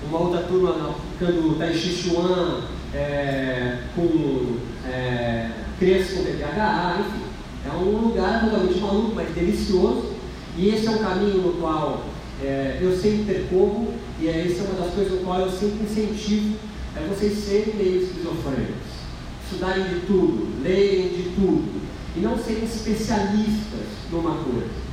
uma 0.08 0.18
outra 0.18 0.42
turma 0.42 0.70
aplicando 0.70 1.56
Tai 1.58 1.72
Chi 1.72 1.90
Chuan, 1.90 2.62
é, 2.92 3.78
com 3.94 4.56
é, 4.84 5.50
crianças 5.78 6.12
com 6.12 6.24
TDAH, 6.24 6.96
enfim. 7.00 7.25
É 7.66 7.76
um 7.76 8.08
lugar 8.08 8.44
totalmente 8.44 8.78
maluco, 8.78 9.12
mas 9.14 9.34
delicioso. 9.34 10.12
E 10.56 10.68
esse 10.68 10.86
é 10.86 10.90
um 10.90 10.98
caminho 10.98 11.42
no 11.42 11.52
qual 11.54 12.04
é, 12.42 12.78
eu 12.80 12.96
sempre 12.96 13.34
percorro, 13.34 13.94
e 14.20 14.28
é, 14.28 14.46
essa 14.46 14.62
é 14.62 14.70
uma 14.70 14.84
das 14.84 14.94
coisas 14.94 15.12
no 15.12 15.24
qual 15.24 15.40
eu 15.40 15.50
sempre 15.50 15.84
incentivo 15.84 16.56
é 16.96 17.00
vocês 17.08 17.38
serem 17.38 17.74
meio 17.74 18.02
esquizofrênicos. 18.02 18.96
Estudarem 19.44 19.84
de 19.84 20.00
tudo, 20.06 20.62
lerem 20.62 21.08
de 21.08 21.32
tudo, 21.34 21.82
e 22.16 22.20
não 22.20 22.38
serem 22.38 22.64
especialistas 22.64 23.86
numa 24.10 24.36
coisa 24.36 24.86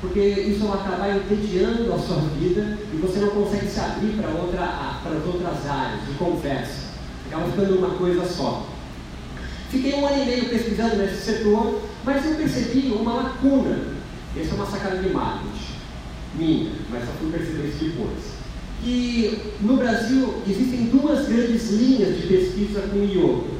porque 0.00 0.20
isso 0.20 0.66
vai 0.66 0.78
acabar 0.78 1.16
entediando 1.16 1.92
a 1.92 1.98
sua 1.98 2.18
vida 2.38 2.78
e 2.92 2.96
você 2.96 3.18
não 3.18 3.30
consegue 3.30 3.66
se 3.66 3.80
abrir 3.80 4.12
para 4.12 4.28
outra, 4.30 5.00
para 5.02 5.16
as 5.16 5.26
outras 5.26 5.66
áreas 5.66 6.06
de 6.06 6.14
conversa. 6.14 6.86
Acaba 7.26 7.50
ficando 7.50 7.78
uma 7.78 7.90
coisa 7.90 8.24
só. 8.24 8.66
Fiquei 9.70 9.94
um 9.94 10.06
ano 10.06 10.22
e 10.22 10.26
meio 10.26 10.48
pesquisando 10.48 10.96
nesse 10.96 11.24
setor, 11.24 11.82
mas 12.04 12.24
eu 12.24 12.36
percebi 12.36 12.92
uma 12.92 13.14
lacuna. 13.14 13.96
Essa 14.38 14.50
é 14.50 14.54
uma 14.54 14.66
sacada 14.66 14.98
de 14.98 15.08
marketing 15.08 15.76
minha, 16.36 16.70
mas 16.90 17.04
só 17.04 17.12
fui 17.18 17.30
perceber 17.30 17.68
isso 17.68 17.84
depois. 17.84 18.36
Que 18.82 19.52
no 19.60 19.76
Brasil 19.76 20.34
existem 20.46 20.84
duas 20.86 21.26
grandes 21.26 21.70
linhas 21.70 22.20
de 22.20 22.26
pesquisa 22.26 22.82
com 22.82 23.02
yoga. 23.04 23.56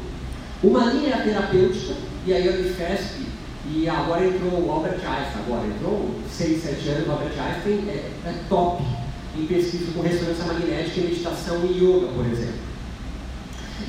Uma 0.62 0.92
linha 0.92 1.10
é 1.10 1.14
a 1.14 1.22
terapêutica, 1.22 1.94
e 2.26 2.32
aí 2.32 2.48
a 2.48 2.52
Unifesp, 2.52 3.26
e 3.68 3.88
agora 3.88 4.26
entrou 4.26 4.64
o 4.64 4.70
Albert 4.70 5.00
Einstein, 5.04 5.42
agora 5.46 5.66
entrou 5.66 6.10
6, 6.30 6.62
7 6.62 6.88
anos, 6.90 7.08
o 7.08 7.12
Albert 7.12 7.32
Einstein 7.38 7.88
é, 7.88 8.10
é 8.24 8.34
top 8.48 8.82
em 9.36 9.46
pesquisa 9.46 9.92
com 9.92 10.02
ressonância 10.02 10.44
magnética, 10.44 11.00
meditação 11.00 11.60
e 11.64 11.78
yoga, 11.78 12.06
por 12.08 12.26
exemplo. 12.26 12.65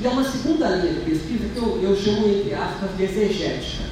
E 0.00 0.06
há 0.06 0.10
uma 0.10 0.22
segunda 0.22 0.68
linha 0.76 0.92
de 0.92 1.00
pesquisa 1.00 1.48
que 1.52 1.58
eu, 1.58 1.80
eu 1.82 1.96
chamo, 1.96 2.28
entre 2.28 2.54
aspas, 2.54 2.96
de 2.96 3.02
exegética. 3.02 3.84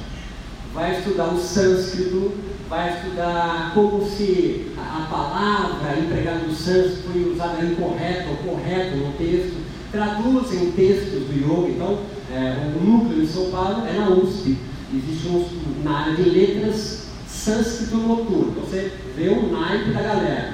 Vai 0.73 0.97
estudar 0.97 1.33
o 1.33 1.39
sânscrito, 1.39 2.31
vai 2.69 2.97
estudar 2.97 3.71
como 3.73 4.07
se 4.09 4.67
a, 4.77 5.03
a 5.03 5.07
palavra 5.07 5.99
empregada 5.99 6.45
no 6.45 6.53
sânscrito 6.53 7.09
foi 7.11 7.33
usada 7.33 7.65
incorreto 7.65 8.29
ou 8.29 8.35
correto 8.37 8.95
no 8.95 9.11
texto, 9.13 9.57
traduzem 9.91 10.71
textos 10.71 11.23
do 11.23 11.33
yoga. 11.33 11.71
Então, 11.71 11.99
é, 12.31 12.71
o 12.77 12.85
núcleo 12.85 13.23
em 13.23 13.27
São 13.27 13.49
Paulo 13.51 13.85
é 13.85 13.93
na 13.93 14.09
USP. 14.09 14.57
Existe 14.93 15.27
um, 15.27 15.45
na 15.83 15.99
área 15.99 16.15
de 16.15 16.29
letras 16.29 17.07
sânscrito 17.27 17.97
noturno. 17.97 18.51
Então, 18.51 18.63
você 18.63 18.93
vê 19.15 19.27
o 19.27 19.51
naipe 19.51 19.91
da 19.91 20.01
galera. 20.01 20.53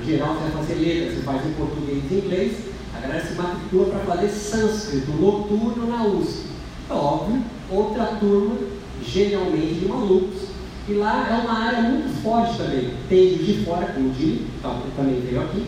Em 0.00 0.06
geral, 0.06 0.34
você 0.34 0.50
vai 0.52 0.64
fazer 0.64 0.74
letras, 0.74 1.14
você 1.14 1.22
faz 1.22 1.46
em 1.46 1.52
português 1.54 2.02
e 2.10 2.14
inglês 2.14 2.73
galera 3.04 3.26
se 3.26 3.34
matricula 3.34 3.86
para 3.86 4.14
fazer 4.14 4.28
sânscrito 4.30 5.10
noturno 5.12 5.86
na 5.86 6.04
USP. 6.06 6.46
É 6.88 6.92
óbvio, 6.92 7.42
outra 7.70 8.04
turma, 8.18 8.56
genialmente 9.02 9.74
de 9.74 9.86
malucos. 9.86 10.54
E 10.88 10.92
lá 10.94 11.26
é 11.28 11.46
uma 11.46 11.58
área 11.58 11.82
muito 11.82 12.22
forte 12.22 12.58
também. 12.58 12.92
Tem 13.08 13.36
de 13.36 13.64
fora, 13.64 13.86
como 13.86 14.08
o 14.08 14.12
Dini, 14.12 14.46
tá, 14.62 14.82
também 14.96 15.20
veio 15.20 15.42
aqui, 15.42 15.66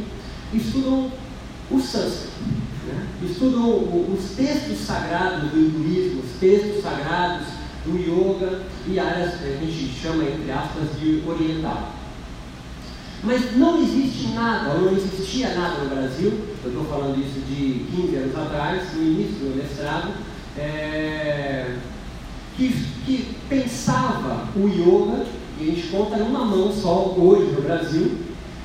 estudam 0.52 1.10
o 1.70 1.80
sânscrito. 1.80 2.32
Né? 2.86 3.06
Estudam 3.22 3.78
os 4.12 4.30
textos 4.36 4.78
sagrados 4.78 5.50
do 5.50 5.58
hinduísmo, 5.58 6.20
os 6.20 6.38
textos 6.38 6.82
sagrados 6.82 7.46
do 7.84 7.96
yoga 7.96 8.62
e 8.86 8.98
áreas 8.98 9.40
que 9.40 9.44
a 9.44 9.56
gente 9.56 9.94
chama, 10.00 10.24
entre 10.24 10.50
aspas, 10.50 10.98
de 11.00 11.22
oriental. 11.26 11.95
Mas 13.26 13.56
não 13.56 13.82
existe 13.82 14.28
nada, 14.28 14.74
ou 14.74 14.82
não 14.82 14.92
existia 14.92 15.48
nada 15.48 15.82
no 15.82 15.90
Brasil, 15.90 16.32
eu 16.62 16.70
estou 16.70 16.84
falando 16.84 17.18
isso 17.18 17.40
de 17.40 17.84
15 17.96 18.16
anos 18.16 18.36
atrás, 18.36 18.94
no 18.94 19.02
início 19.02 19.34
do 19.40 19.56
mestrado, 19.56 20.12
é, 20.56 21.74
que, 22.56 22.68
que 23.04 23.36
pensava 23.48 24.46
o 24.54 24.68
yoga, 24.68 25.26
e 25.58 25.68
a 25.68 25.74
gente 25.74 25.88
conta 25.88 26.16
numa 26.18 26.44
mão 26.44 26.72
só 26.72 27.16
hoje 27.18 27.50
no 27.50 27.62
Brasil, 27.62 28.12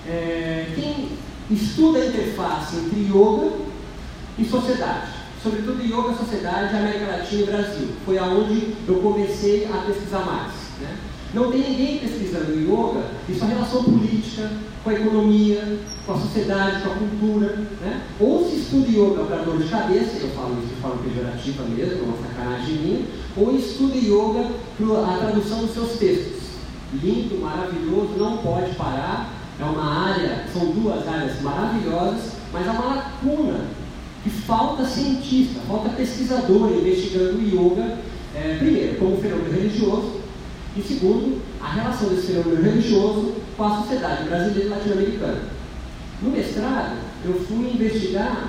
é, 0.07 0.67
quem 0.75 1.09
estuda 1.49 1.97
a 1.97 2.05
interface 2.05 2.75
entre 2.77 2.99
yoga 2.99 3.51
e 4.37 4.45
sociedade, 4.45 5.07
sobretudo 5.41 5.83
yoga, 5.83 6.13
sociedade, 6.13 6.75
América 6.75 7.17
Latina 7.17 7.41
e 7.41 7.45
Brasil. 7.47 7.87
Foi 8.05 8.19
aonde 8.19 8.75
eu 8.87 8.99
comecei 9.01 9.65
a 9.65 9.79
pesquisar 9.79 10.23
mais. 10.23 10.60
Não 11.33 11.49
tem 11.49 11.61
ninguém 11.61 11.99
pesquisando 11.99 12.59
yoga 12.59 13.05
e 13.29 13.33
sua 13.33 13.47
relação 13.47 13.83
política, 13.83 14.49
com 14.83 14.89
a 14.89 14.93
economia, 14.93 15.79
com 16.05 16.13
a 16.13 16.19
sociedade, 16.19 16.83
com 16.83 16.91
a 16.91 16.95
cultura. 16.95 17.47
Né? 17.81 18.01
Ou 18.19 18.49
se 18.49 18.57
estuda 18.57 18.87
yoga 18.89 19.23
para 19.23 19.43
dor 19.43 19.57
de 19.57 19.69
cabeça, 19.69 20.17
eu 20.19 20.29
falo 20.29 20.57
isso 20.59 20.75
de 20.75 20.81
forma 20.81 21.01
pejorativa 21.03 21.63
mesmo, 21.63 22.03
uma 22.03 22.17
sacanagem 22.17 22.75
minha, 22.75 23.05
ou 23.37 23.55
estuda 23.55 23.95
yoga 23.95 24.51
para 24.77 25.13
a 25.13 25.17
tradução 25.19 25.59
dos 25.59 25.73
seus 25.73 25.91
textos. 25.93 26.41
Lindo, 27.01 27.39
maravilhoso, 27.39 28.09
não 28.17 28.37
pode 28.37 28.75
parar. 28.75 29.33
É 29.57 29.63
uma 29.63 30.09
área, 30.09 30.45
são 30.51 30.71
duas 30.71 31.07
áreas 31.07 31.39
maravilhosas, 31.41 32.33
mas 32.51 32.67
há 32.67 32.71
uma 32.71 32.95
lacuna 32.95 33.67
que 34.23 34.29
falta 34.29 34.85
cientista, 34.85 35.61
falta 35.67 35.89
pesquisador 35.89 36.71
investigando 36.71 37.37
o 37.37 37.41
yoga, 37.41 37.99
é, 38.35 38.57
primeiro, 38.57 38.97
como 38.97 39.17
fenômeno 39.17 39.51
religioso, 39.51 40.20
e 40.75 40.81
segundo, 40.81 41.41
a 41.61 41.73
relação 41.73 42.09
desse 42.09 42.27
fenômeno 42.27 42.63
religioso 42.63 43.33
com 43.57 43.63
a 43.63 43.81
sociedade 43.81 44.23
brasileira 44.23 44.67
e 44.67 44.69
latino-americana. 44.69 45.41
No 46.21 46.29
mestrado, 46.29 46.97
eu 47.25 47.33
fui 47.33 47.71
investigar, 47.73 48.47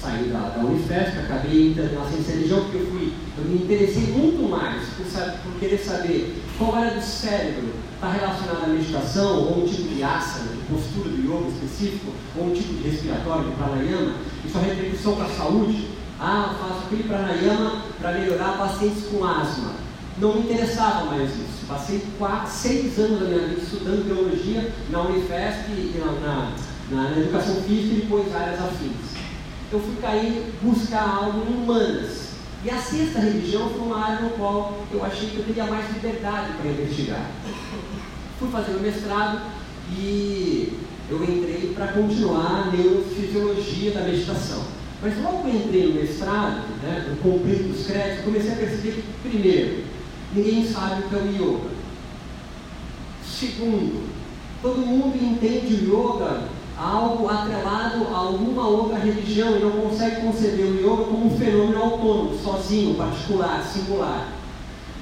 saí 0.00 0.24
da, 0.24 0.50
da 0.50 0.64
Unifesp, 0.64 1.18
acabei 1.18 1.70
entrando 1.70 1.94
na 1.94 2.04
ciência 2.04 2.34
religião, 2.34 2.60
porque 2.64 2.76
eu, 2.76 2.86
fui, 2.86 3.12
eu 3.38 3.44
me 3.44 3.62
interessei 3.62 4.02
muito 4.08 4.50
mais 4.50 4.82
por, 4.90 5.04
por 5.04 5.58
querer 5.58 5.78
saber 5.78 6.42
qual 6.58 6.74
área 6.74 6.90
do 6.90 7.02
cérebro 7.02 7.72
está 7.94 8.10
relacionada 8.10 8.66
à 8.66 8.68
meditação, 8.68 9.44
ou 9.44 9.64
um 9.64 9.66
tipo 9.66 9.94
de 9.94 10.02
asana, 10.02 10.50
de 10.52 10.74
postura 10.74 11.08
do 11.08 11.22
yoga 11.22 11.48
específico, 11.48 12.12
ou 12.36 12.48
um 12.48 12.52
tipo 12.52 12.74
de 12.74 12.90
respiratório, 12.90 13.48
de 13.48 13.56
pranayama, 13.56 14.14
e 14.44 14.50
sua 14.50 14.60
repercussão 14.60 15.16
para 15.16 15.24
a 15.24 15.30
saúde. 15.30 15.88
Ah, 16.20 16.52
eu 16.52 16.68
faço 16.68 16.86
aquele 16.86 17.04
pranayama 17.04 17.82
para 17.98 18.12
melhorar 18.12 18.58
pacientes 18.58 19.04
com 19.06 19.24
asma 19.24 19.83
não 20.18 20.34
me 20.34 20.40
interessava 20.40 21.06
mais 21.06 21.30
isso. 21.30 21.66
Passei 21.66 22.02
quatro, 22.18 22.50
seis 22.50 22.98
anos 22.98 23.20
da 23.20 23.26
minha 23.26 23.48
vida 23.48 23.60
estudando 23.60 24.04
biologia 24.04 24.72
na 24.90 25.02
Unifesp, 25.02 25.70
na, 25.98 26.12
na, 26.90 27.10
na, 27.10 27.18
educação 27.18 27.56
física 27.62 27.94
e 27.94 28.00
depois 28.02 28.34
áreas 28.34 28.60
afins. 28.60 29.14
Eu 29.72 29.80
fui 29.80 29.96
cair 30.00 30.52
buscar 30.62 31.02
algo 31.02 31.44
em 31.50 31.62
humanas. 31.62 32.24
E 32.64 32.70
a 32.70 32.78
sexta 32.78 33.18
religião 33.18 33.68
foi 33.68 33.80
uma 33.80 34.02
área 34.02 34.20
no 34.20 34.30
qual 34.30 34.78
eu 34.90 35.04
achei 35.04 35.28
que 35.28 35.36
eu 35.38 35.44
teria 35.44 35.64
mais 35.64 35.92
liberdade 35.92 36.52
para 36.52 36.70
investigar. 36.70 37.30
Fui 38.38 38.48
fazer 38.50 38.72
o 38.72 38.80
mestrado 38.80 39.42
e 39.90 40.78
eu 41.10 41.22
entrei 41.22 41.72
para 41.74 41.88
continuar 41.88 42.68
a 42.68 42.70
neurofisiologia 42.70 43.90
da 43.90 44.00
meditação. 44.02 44.62
Mas 45.02 45.22
logo 45.22 45.42
que 45.42 45.48
eu 45.48 45.54
entrei 45.56 45.86
no 45.88 46.00
mestrado, 46.00 46.62
né, 46.82 47.06
no 47.10 47.16
cumprir 47.16 47.64
dos 47.64 47.86
créditos, 47.86 48.24
comecei 48.24 48.52
a 48.52 48.56
perceber 48.56 48.92
que, 48.92 49.28
primeiro, 49.28 49.84
ninguém 50.34 50.66
sabe 50.66 51.02
o 51.02 51.08
que 51.08 51.14
é 51.14 51.18
o 51.18 51.32
yoga. 51.32 51.70
Segundo, 53.24 54.08
todo 54.60 54.78
mundo 54.78 55.16
entende 55.16 55.74
o 55.74 55.84
yoga 55.84 56.48
algo 56.76 57.28
atrelado 57.28 58.08
a 58.08 58.16
alguma 58.16 58.66
outra 58.66 58.98
religião 58.98 59.56
e 59.56 59.60
não 59.60 59.70
consegue 59.70 60.22
conceber 60.22 60.66
o 60.66 60.76
yoga 60.76 61.04
como 61.04 61.26
um 61.26 61.38
fenômeno 61.38 61.82
autônomo, 61.82 62.38
sozinho, 62.42 62.94
particular, 62.96 63.62
singular. 63.62 64.28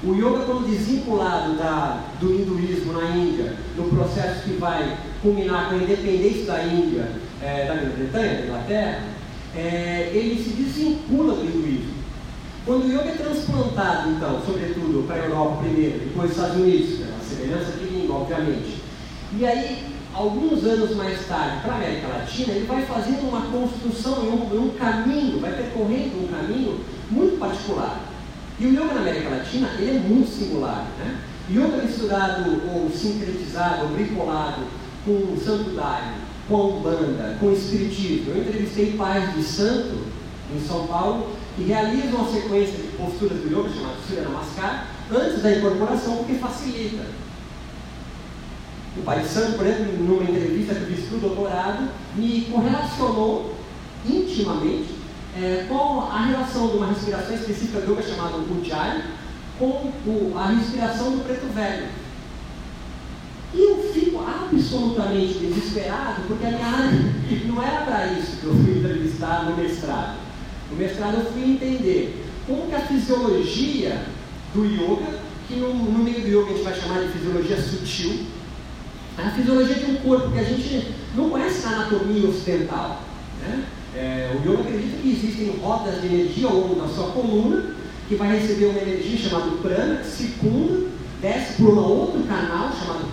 O 0.03 0.13
yoga, 0.13 0.45
quando 0.45 0.69
desvinculado 0.69 1.53
da, 1.53 2.03
do 2.19 2.33
hinduísmo 2.33 2.93
na 2.93 3.09
Índia, 3.15 3.55
no 3.77 3.85
processo 3.85 4.43
que 4.43 4.57
vai 4.57 4.97
culminar 5.21 5.69
com 5.69 5.75
a 5.75 5.77
independência 5.77 6.45
da 6.45 6.63
Índia, 6.63 7.09
é, 7.41 7.65
da 7.65 7.75
Grã-Bretanha, 7.75 8.33
da 8.33 8.43
Inglaterra, 8.43 9.03
é, 9.55 10.11
ele 10.13 10.43
se 10.43 10.49
desvincula 10.49 11.35
do 11.35 11.45
hinduísmo. 11.45 12.02
Quando 12.65 12.85
o 12.85 12.87
yoga 12.87 13.09
é 13.09 13.15
transplantado, 13.15 14.11
então, 14.11 14.41
sobretudo 14.45 15.05
para 15.05 15.17
a 15.17 15.25
Europa 15.25 15.63
primeiro, 15.63 15.99
depois 15.99 16.31
os 16.31 16.37
Estados 16.37 16.61
Unidos, 16.61 16.97
pela 16.97 17.19
semelhança 17.19 17.71
de 17.73 17.85
língua, 17.85 18.15
obviamente, 18.21 18.81
e 19.37 19.45
aí, 19.45 19.83
alguns 20.13 20.63
anos 20.63 20.95
mais 20.95 21.27
tarde, 21.27 21.59
para 21.61 21.73
a 21.73 21.75
América 21.75 22.07
Latina, 22.07 22.53
ele 22.53 22.65
vai 22.65 22.85
fazendo 22.85 23.27
uma 23.27 23.41
construção 23.41 24.13
um, 24.13 24.65
um, 24.65 24.69
caminho, 24.77 25.41
vai 25.41 25.51
percorrendo 25.51 26.23
um 26.23 26.27
caminho 26.27 26.79
muito 27.11 27.37
particular. 27.37 27.99
E 28.57 28.65
o 28.65 28.71
yoga 28.71 28.93
na 28.93 29.01
América 29.01 29.29
Latina, 29.29 29.69
ele 29.77 29.97
é 29.97 29.99
muito 29.99 30.29
singular. 30.29 30.87
Né? 30.99 31.19
Yoga 31.49 31.83
misturado 31.83 32.61
ou 32.73 32.89
sincretizado, 32.89 33.87
ou 33.87 33.89
bricolado 33.89 34.61
com 35.03 35.11
o 35.11 35.37
santo 35.43 35.71
daime, 35.71 36.15
com 36.47 36.55
a 36.55 36.65
umbanda, 36.65 37.37
com 37.41 37.47
o 37.47 37.53
espiritismo. 37.53 38.31
Eu 38.31 38.41
entrevistei 38.41 38.93
pais 38.93 39.33
de 39.33 39.43
santo 39.43 39.97
em 40.55 40.65
São 40.65 40.87
Paulo 40.87 41.42
que 41.55 41.63
realizam 41.63 42.21
uma 42.21 42.31
sequência 42.31 42.77
de 42.77 42.97
posturas 42.97 43.37
do 43.39 43.47
yoga 43.47 43.69
chamada 43.69 43.95
Surya 44.07 44.23
Namaskar 44.23 44.87
antes 45.11 45.41
da 45.41 45.55
incorporação, 45.55 46.17
porque 46.17 46.33
facilita. 46.35 47.05
O 48.97 49.01
Pai 49.03 49.23
Santo, 49.23 49.57
por 49.57 49.65
exemplo, 49.65 50.03
numa 50.03 50.23
entrevista 50.23 50.75
que 50.75 50.81
eu 50.81 50.87
fiz 50.87 51.05
para 51.05 51.17
o 51.17 51.21
doutorado, 51.21 51.89
me 52.15 52.41
correlacionou 52.41 53.55
intimamente 54.05 54.95
é, 55.35 55.65
com 55.67 56.01
a 56.01 56.25
relação 56.25 56.67
de 56.67 56.77
uma 56.77 56.87
respiração 56.87 57.35
específica 57.35 57.81
do 57.81 57.93
yoga 57.93 58.03
chamada 58.03 58.37
Ujjayi 58.37 59.03
com 59.57 59.91
o, 60.05 60.33
a 60.37 60.47
respiração 60.47 61.11
do 61.11 61.23
preto 61.23 61.51
velho. 61.53 61.87
E 63.53 63.61
eu 63.61 63.83
fico 63.93 64.19
absolutamente 64.19 65.33
desesperado, 65.35 66.23
porque 66.27 66.45
a 66.45 66.49
minha 66.49 66.65
área 66.65 67.13
não 67.45 67.61
era 67.61 67.85
para 67.85 68.07
isso 68.13 68.37
que 68.37 68.45
eu 68.45 68.55
fui 68.55 68.79
entrevistar 68.79 69.45
no 69.45 69.55
mestrado. 69.55 70.22
No 70.73 70.79
mestrado 70.79 71.17
eu 71.17 71.31
fui 71.31 71.43
entender 71.43 72.25
como 72.47 72.67
que 72.67 72.73
a 72.73 72.79
fisiologia 72.79 74.05
do 74.55 74.65
yoga, 74.65 75.19
que 75.47 75.55
no, 75.55 75.71
no 75.71 76.03
meio 76.03 76.21
do 76.21 76.27
yoga 76.27 76.49
a 76.49 76.53
gente 76.53 76.63
vai 76.63 76.73
chamar 76.73 77.03
de 77.03 77.09
fisiologia 77.09 77.61
sutil, 77.61 78.25
a 79.15 79.29
fisiologia 79.29 79.75
de 79.75 79.91
um 79.91 79.95
corpo 79.97 80.31
que 80.31 80.39
a 80.39 80.43
gente 80.43 80.95
não 81.15 81.29
conhece 81.29 81.63
na 81.63 81.75
anatomia 81.75 82.27
ocidental. 82.27 83.03
Né? 83.41 83.65
É, 83.95 84.35
o 84.35 84.49
yoga 84.49 84.63
acredita 84.63 84.97
que 84.97 85.11
existem 85.11 85.59
rodas 85.61 86.01
de 86.01 86.07
energia 86.07 86.47
ao 86.47 86.55
longo 86.55 86.81
da 86.81 86.87
sua 86.87 87.11
coluna, 87.11 87.75
que 88.09 88.15
vai 88.15 88.39
receber 88.39 88.65
uma 88.65 88.79
energia 88.79 89.29
chamada 89.29 89.51
prana, 89.61 89.97
que 89.97 90.07
circunda, 90.07 90.87
desce 91.21 91.61
por 91.61 91.69
um 91.69 91.83
outro 91.83 92.23
canal 92.23 92.71
chamado 92.73 93.05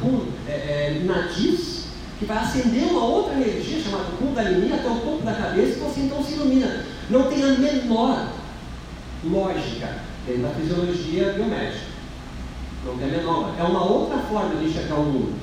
é, 0.48 0.52
é, 0.52 1.02
nadis, 1.04 1.79
que 2.20 2.26
vai 2.26 2.36
acender 2.36 2.84
uma 2.84 3.02
outra 3.02 3.32
energia 3.32 3.82
chamada 3.82 4.04
kundalini 4.18 4.70
até 4.74 4.86
o 4.86 5.00
topo 5.00 5.24
da 5.24 5.32
cabeça 5.32 5.78
e 5.78 5.80
você 5.80 6.00
então 6.00 6.22
se 6.22 6.34
ilumina. 6.34 6.84
Não 7.08 7.30
tem 7.30 7.42
a 7.42 7.46
menor 7.58 8.28
lógica 9.24 9.88
dentro 10.26 10.42
da 10.42 10.50
fisiologia 10.50 11.32
biomédica. 11.32 11.86
Não 12.84 12.98
tem 12.98 13.08
a 13.08 13.12
menor. 13.12 13.54
É 13.58 13.62
uma 13.62 13.82
outra 13.82 14.18
forma 14.18 14.54
de 14.56 14.66
enxergar 14.66 14.96
o 14.96 15.04
mundo. 15.04 15.34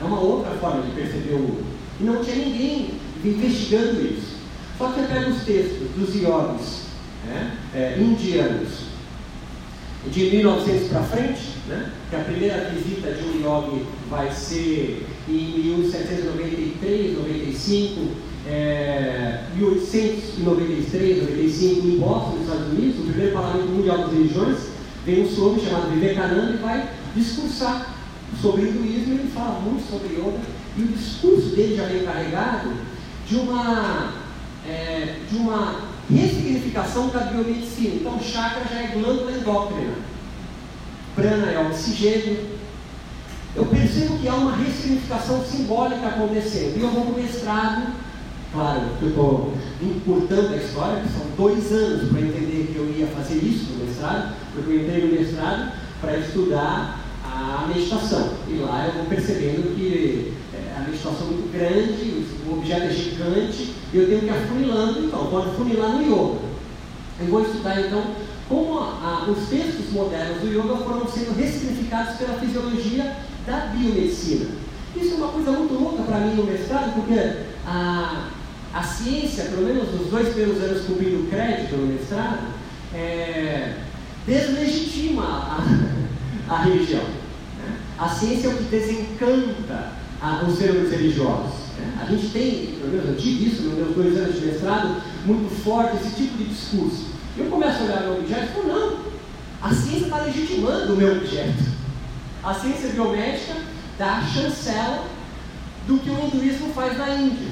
É 0.00 0.04
uma 0.04 0.18
outra 0.18 0.52
forma 0.52 0.82
de 0.82 0.90
perceber 0.92 1.34
o 1.34 1.38
mundo. 1.38 1.66
E 2.00 2.04
não 2.04 2.24
tinha 2.24 2.36
ninguém 2.36 2.94
investigando 3.22 4.00
isso. 4.00 4.36
Só 4.78 4.88
que 4.88 5.00
você 5.00 5.06
pega 5.06 5.28
os 5.28 5.42
textos 5.42 5.90
dos 5.96 6.14
yogis 6.14 6.86
né, 7.26 7.58
é, 7.74 7.98
indianos 7.98 8.85
de 10.10 10.30
1900 10.30 10.88
para 10.88 11.02
frente, 11.02 11.56
né, 11.68 11.90
que 12.08 12.16
a 12.16 12.20
primeira 12.20 12.70
visita 12.70 13.12
de 13.12 13.24
um 13.24 13.40
yogi 13.40 13.84
vai 14.08 14.30
ser 14.30 15.06
em 15.28 15.58
1793, 15.58 17.18
95, 17.18 18.00
é, 18.46 19.44
1893, 19.56 21.30
95, 21.30 21.86
em 21.86 21.98
Boston, 21.98 22.36
nos 22.36 22.42
Estados 22.42 22.72
Unidos, 22.72 23.00
o 23.00 23.02
primeiro 23.02 23.32
parlamento 23.32 23.68
mundial 23.68 23.98
das 23.98 24.12
religiões, 24.12 24.58
vem 25.04 25.24
um 25.24 25.28
sobre 25.28 25.60
chamado 25.62 25.90
Vivekananda 25.90 26.52
e 26.52 26.56
vai 26.58 26.88
discursar 27.14 27.94
sobre 28.40 28.62
o 28.62 28.68
hinduísmo, 28.68 29.14
ele 29.14 29.30
fala 29.34 29.60
muito 29.60 29.88
sobre 29.90 30.14
yoga, 30.14 30.40
e 30.76 30.82
o 30.82 30.88
discurso 30.88 31.48
dele 31.56 31.76
já 31.76 31.84
vem 31.84 32.04
carregado 32.04 32.70
de 33.26 33.36
uma, 33.36 34.12
é, 34.68 35.16
de 35.28 35.36
uma 35.36 35.85
ressignificação 36.10 37.08
da 37.08 37.20
biomedicina. 37.20 37.94
Então, 37.96 38.20
chakra 38.20 38.64
já 38.70 38.82
é 38.82 38.86
glândula 38.88 39.32
endócrina, 39.32 39.94
prana 41.14 41.50
é 41.50 41.58
oxigênio. 41.68 42.56
Eu 43.54 43.64
percebo 43.66 44.18
que 44.18 44.28
há 44.28 44.34
uma 44.34 44.56
ressignificação 44.56 45.42
simbólica 45.42 46.08
acontecendo. 46.08 46.76
E 46.76 46.82
eu 46.82 46.90
vou 46.90 47.06
para 47.06 47.14
o 47.14 47.22
mestrado, 47.22 47.92
claro, 48.52 48.82
eu 49.00 49.08
estou 49.08 49.54
encurtando 49.82 50.52
a 50.52 50.56
história, 50.56 51.02
que 51.02 51.08
são 51.08 51.26
dois 51.36 51.72
anos 51.72 52.10
para 52.10 52.20
entender 52.20 52.70
que 52.72 52.76
eu 52.76 52.94
ia 52.94 53.06
fazer 53.06 53.36
isso 53.36 53.72
no 53.72 53.86
mestrado, 53.86 54.34
porque 54.52 54.70
eu 54.70 54.82
entrei 54.82 55.06
no 55.06 55.20
mestrado 55.20 55.72
para 56.00 56.18
estudar 56.18 57.00
a 57.24 57.66
meditação. 57.66 58.34
E 58.48 58.58
lá 58.58 58.86
eu 58.86 58.92
vou 58.92 59.06
percebendo 59.06 59.74
que 59.74 60.34
a 60.76 60.80
meditação 60.80 61.28
é 61.28 61.30
muito 61.30 61.52
grande, 61.52 62.26
o 62.46 62.52
objeto 62.52 62.84
é 62.84 62.90
gigante, 62.90 63.74
e 63.92 63.96
eu 63.96 64.06
tenho 64.08 64.20
que 64.20 64.30
afunilando, 64.30 65.06
então, 65.06 65.26
pode 65.26 65.50
afunilar 65.50 65.90
no 65.92 66.02
yoga. 66.02 66.40
Eu 67.18 67.26
vou 67.28 67.42
estudar 67.42 67.80
então 67.80 68.02
como 68.48 68.78
a, 68.78 69.24
a, 69.26 69.30
os 69.30 69.48
textos 69.48 69.90
modernos 69.90 70.40
do 70.40 70.48
yoga 70.48 70.76
foram 70.84 71.08
sendo 71.08 71.36
ressignificados 71.36 72.16
pela 72.16 72.38
fisiologia 72.38 73.16
da 73.46 73.66
biomedicina. 73.66 74.46
Isso 74.94 75.14
é 75.14 75.16
uma 75.16 75.28
coisa 75.28 75.50
muito 75.52 75.74
louca 75.74 76.02
para 76.02 76.20
mim 76.20 76.34
no 76.34 76.44
mestrado, 76.44 76.94
porque 76.94 77.18
a, 77.66 78.28
a 78.72 78.82
ciência, 78.82 79.44
pelo 79.44 79.66
menos 79.66 79.92
nos 79.92 80.08
dois 80.08 80.28
primeiros 80.28 80.62
anos 80.62 80.86
cumprindo 80.86 81.28
crédito 81.28 81.76
no 81.76 81.86
mestrado, 81.86 82.48
é, 82.94 83.74
deslegitima 84.26 85.24
a, 85.24 85.64
a 86.54 86.62
religião. 86.62 87.02
Né? 87.02 87.78
A 87.98 88.08
ciência 88.08 88.48
é 88.48 88.50
o 88.50 88.56
que 88.56 88.64
desencanta 88.64 89.92
a, 90.20 90.44
os 90.44 90.58
seres 90.58 90.90
religiosos. 90.90 91.54
Né? 91.78 91.98
A 92.00 92.04
gente 92.10 92.28
tem, 92.28 92.76
pelo 92.78 92.92
menos 92.92 93.08
eu 93.08 93.16
tive 93.16 93.46
isso 93.46 93.62
nos 93.62 93.74
meus 93.74 93.94
dois 93.94 94.16
anos 94.16 94.40
de 94.40 94.46
mestrado, 94.46 95.02
muito 95.24 95.54
forte 95.62 95.96
esse 95.96 96.14
tipo 96.14 96.38
de 96.38 96.44
discurso. 96.44 97.06
Eu 97.36 97.46
começo 97.46 97.80
a 97.80 97.84
olhar 97.84 98.02
meu 98.02 98.18
objeto 98.18 98.44
e 98.44 98.54
falo, 98.54 98.68
não, 98.68 98.96
a 99.62 99.74
ciência 99.74 100.04
está 100.04 100.18
legitimando 100.22 100.92
o 100.92 100.96
meu 100.96 101.16
objeto. 101.16 101.64
A 102.42 102.54
ciência 102.54 102.90
biomédica 102.90 103.54
dá 103.98 104.22
chancela 104.22 105.06
do 105.86 105.98
que 105.98 106.10
o 106.10 106.18
hinduísmo 106.18 106.72
faz 106.72 106.96
na 106.96 107.14
Índia. 107.14 107.48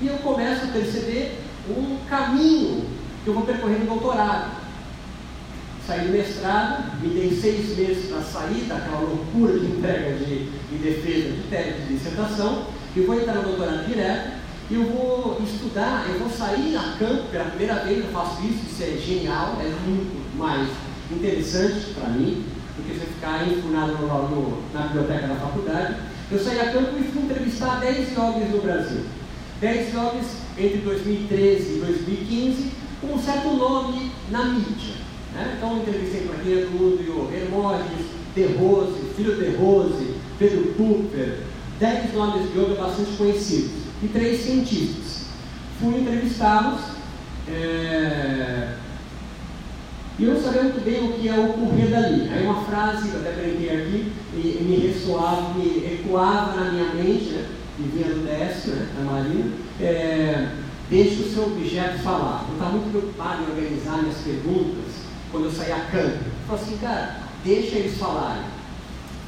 E 0.00 0.06
eu 0.06 0.16
começo 0.18 0.64
a 0.64 0.68
perceber 0.68 1.40
um 1.68 1.98
caminho 2.08 2.84
que 3.22 3.28
eu 3.28 3.34
vou 3.34 3.44
percorrer 3.44 3.78
no 3.80 3.86
doutorado 3.86 4.65
saí 5.86 6.06
do 6.06 6.12
mestrado, 6.12 7.00
me 7.00 7.08
dei 7.10 7.30
seis 7.30 7.76
meses 7.76 8.06
para 8.06 8.20
sair 8.20 8.64
daquela 8.64 9.00
loucura 9.00 9.58
de 9.58 9.66
entrega 9.66 10.16
de, 10.16 10.46
de 10.50 10.78
defesa 10.78 11.30
de 11.30 11.42
tese 11.48 11.82
de 11.82 11.94
dissertação, 11.94 12.66
e 12.94 13.00
vou 13.00 13.20
entrar 13.20 13.34
no 13.34 13.42
doutorado 13.42 13.86
direto, 13.86 14.32
e 14.68 14.74
eu 14.74 14.84
vou 14.84 15.40
estudar, 15.44 16.06
eu 16.08 16.18
vou 16.18 16.28
sair 16.30 16.76
a 16.76 16.96
campo 16.98 17.28
pela 17.30 17.44
primeira 17.44 17.84
vez, 17.84 18.04
eu 18.04 18.10
faço 18.10 18.42
isso, 18.42 18.66
isso 18.68 18.82
é 18.82 18.98
genial, 18.98 19.58
é 19.60 19.68
muito 19.88 20.36
mais 20.36 20.68
interessante 21.10 21.94
para 21.94 22.08
mim, 22.10 22.44
do 22.76 22.82
que 22.82 22.98
você 22.98 23.06
ficar 23.06 23.46
enfurnado 23.46 23.92
no, 23.92 24.06
no, 24.06 24.62
na 24.74 24.88
biblioteca 24.88 25.28
da 25.28 25.36
faculdade. 25.36 25.96
Eu 26.30 26.38
saí 26.40 26.58
a 26.58 26.72
campo 26.72 26.98
e 26.98 27.04
fui 27.04 27.22
entrevistar 27.22 27.78
10 27.78 28.12
jovens 28.12 28.50
no 28.50 28.60
Brasil. 28.60 29.04
10 29.60 29.92
jovens 29.92 30.26
entre 30.58 30.78
2013 30.78 31.76
e 31.76 31.78
2015, 31.78 32.72
com 33.00 33.14
um 33.14 33.22
certo 33.22 33.54
nome 33.54 34.10
na 34.30 34.44
mídia. 34.46 35.05
Né? 35.36 35.54
Então 35.56 35.76
entrevistei 35.78 36.24
Marquinhos 36.24 36.70
Lúdio, 36.72 37.30
Hermógenes, 37.32 38.06
De 38.34 38.44
Rose, 38.54 38.98
filho 39.14 39.36
De 39.36 39.56
Rose, 39.56 40.14
Pedro 40.38 40.74
Cooper, 40.74 41.40
dez 41.78 42.14
nomes 42.14 42.50
de 42.50 42.58
yoga 42.58 42.74
bastante 42.74 43.12
conhecidos 43.16 43.70
e 44.02 44.08
três 44.08 44.40
cientistas. 44.40 45.26
Fui 45.78 46.00
entrevistá-los 46.00 46.80
é... 47.48 48.76
e 50.18 50.24
eu 50.24 50.34
não 50.34 50.42
sabia 50.42 50.62
muito 50.62 50.82
bem 50.84 51.04
o 51.04 51.12
que 51.12 51.26
ia 51.26 51.38
ocorrer 51.38 51.90
dali. 51.90 52.30
Aí 52.30 52.44
uma 52.44 52.62
frase, 52.62 53.10
eu 53.10 53.20
até 53.20 53.32
brinquei 53.32 53.70
aqui, 53.70 54.12
e, 54.34 54.62
me 54.62 54.86
ressoava, 54.86 55.54
me 55.54 56.00
ecoava 56.00 56.58
na 56.58 56.72
minha 56.72 56.94
mente, 56.94 57.30
né? 57.32 57.46
e 57.78 57.82
vinha 57.82 58.08
do 58.08 58.24
DS, 58.24 58.66
né? 58.68 58.88
da 58.96 59.04
Marina, 59.04 59.52
é... 59.80 60.48
deixe 60.88 61.22
o 61.22 61.30
seu 61.30 61.44
objeto 61.44 61.98
falar. 61.98 62.46
Eu 62.48 62.54
estava 62.54 62.70
muito 62.72 62.90
preocupado 62.90 63.42
em 63.42 63.50
organizar 63.50 63.98
minhas 63.98 64.16
perguntas, 64.16 65.05
quando 65.36 65.44
eu 65.46 65.52
saí 65.52 65.72
a 65.72 65.80
campo. 65.80 66.24
Falei 66.46 66.62
assim, 66.62 66.78
cara, 66.78 67.16
deixa 67.44 67.76
eles 67.76 67.98
falarem. 67.98 68.44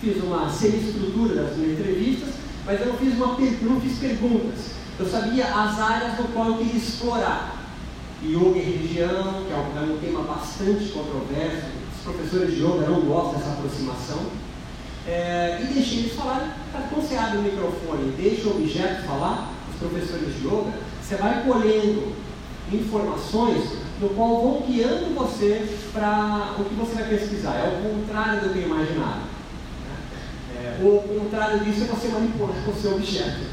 Fiz 0.00 0.22
uma 0.22 0.50
semi-estrutura 0.50 1.42
das 1.42 1.56
minhas 1.56 1.78
entrevistas, 1.78 2.30
mas 2.64 2.80
eu 2.80 2.86
não 2.86 2.94
fiz, 2.94 3.14
uma, 3.14 3.26
não 3.26 3.80
fiz 3.80 3.98
perguntas. 3.98 4.78
Eu 4.98 5.06
sabia 5.06 5.46
as 5.46 5.78
áreas 5.78 6.18
no 6.18 6.28
qual 6.28 6.48
eu 6.48 6.58
queria 6.58 6.76
explorar. 6.76 7.56
Yoga 8.24 8.58
e 8.58 8.62
religião, 8.62 9.44
que 9.46 9.52
é 9.52 9.56
um 9.56 9.98
tema 9.98 10.22
bastante 10.22 10.86
controverso. 10.86 11.66
Os 11.96 12.02
professores 12.02 12.54
de 12.54 12.62
yoga 12.62 12.88
não 12.88 13.02
gostam 13.02 13.38
dessa 13.38 13.52
aproximação. 13.52 14.26
É, 15.06 15.60
e 15.62 15.74
deixei 15.74 15.98
eles 16.00 16.14
falarem. 16.14 16.48
Quando 16.72 17.02
você 17.02 17.16
abre 17.16 17.38
o 17.38 17.42
microfone 17.42 18.08
e 18.08 18.22
deixa 18.22 18.48
o 18.48 18.56
objeto 18.56 19.06
falar, 19.06 19.52
os 19.70 19.76
professores 19.76 20.34
de 20.34 20.46
yoga, 20.46 20.72
você 21.02 21.16
vai 21.16 21.44
colhendo 21.44 22.12
informações 22.72 23.87
no 24.00 24.08
qual 24.10 24.42
vão 24.42 24.62
guiando 24.66 25.14
você 25.14 25.66
para 25.92 26.54
o 26.58 26.64
que 26.64 26.74
você 26.74 26.94
vai 26.94 27.08
pesquisar. 27.08 27.54
É 27.54 27.78
o 27.78 27.90
contrário 27.90 28.42
do 28.42 28.52
que 28.52 28.60
eu 28.60 28.66
imaginava. 28.66 29.22
É, 30.54 30.78
o 30.82 31.20
contrário 31.20 31.60
disso 31.60 31.82
é 31.82 31.86
você 31.86 32.08
manipular 32.08 32.56
o 32.68 32.80
seu 32.80 32.94
objeto. 32.94 33.46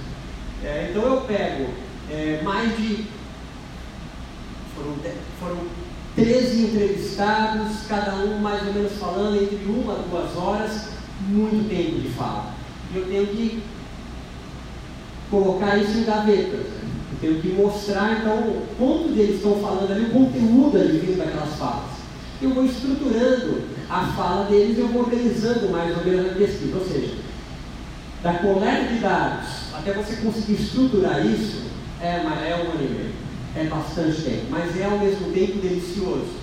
É, 0.64 0.90
então 0.90 1.04
eu 1.04 1.22
pego 1.22 1.70
é, 2.10 2.42
mais 2.44 2.76
de. 2.78 3.06
Foram, 4.76 4.96
foram 5.40 5.58
13 6.16 6.64
entrevistados, 6.64 7.88
cada 7.88 8.16
um 8.16 8.40
mais 8.40 8.66
ou 8.68 8.74
menos 8.74 8.94
falando 8.94 9.42
entre 9.42 9.66
uma 9.66 9.94
a 9.94 9.98
duas 9.98 10.38
horas, 10.38 10.90
muito 11.28 11.70
tempo 11.70 12.02
de 12.02 12.10
fala. 12.10 12.54
E 12.94 12.98
eu 12.98 13.06
tenho 13.06 13.28
que 13.28 13.64
colocar 15.30 15.78
isso 15.78 15.98
em 15.98 16.04
gavetas. 16.04 16.85
Eu 17.22 17.30
tenho 17.30 17.42
que 17.42 17.48
mostrar, 17.50 18.20
então, 18.20 18.36
o 18.36 18.68
ponto 18.78 19.10
deles 19.10 19.38
estão 19.38 19.56
falando 19.56 19.92
ali, 19.92 20.06
o 20.06 20.10
conteúdo 20.10 20.78
ali 20.78 21.00
vindo 21.00 21.18
daquelas 21.18 21.56
falas. 21.56 21.96
Eu 22.42 22.50
vou 22.54 22.66
estruturando 22.66 23.62
a 23.90 24.06
fala 24.08 24.46
deles, 24.46 24.78
eu 24.78 24.88
vou 24.90 25.04
organizando 25.04 25.70
mais 25.70 25.98
ou 25.98 26.04
menos 26.04 26.32
a 26.32 26.36
pesquisa. 26.36 26.78
Ou 26.78 26.86
seja, 26.86 27.14
da 28.22 28.34
coleta 28.34 28.94
de 28.94 29.00
dados 29.00 29.48
até 29.74 29.94
você 29.94 30.16
conseguir 30.18 30.54
estruturar 30.62 31.26
isso, 31.26 31.64
É, 32.02 32.18
é 32.18 32.56
um 32.56 32.72
ano 32.72 32.84
e 32.84 32.94
meio. 32.94 33.12
É 33.56 33.64
bastante 33.64 34.22
tempo. 34.22 34.46
Mas 34.50 34.78
é 34.80 34.86
ao 34.86 35.00
mesmo 35.00 35.32
tempo 35.32 35.60
delicioso. 35.60 36.34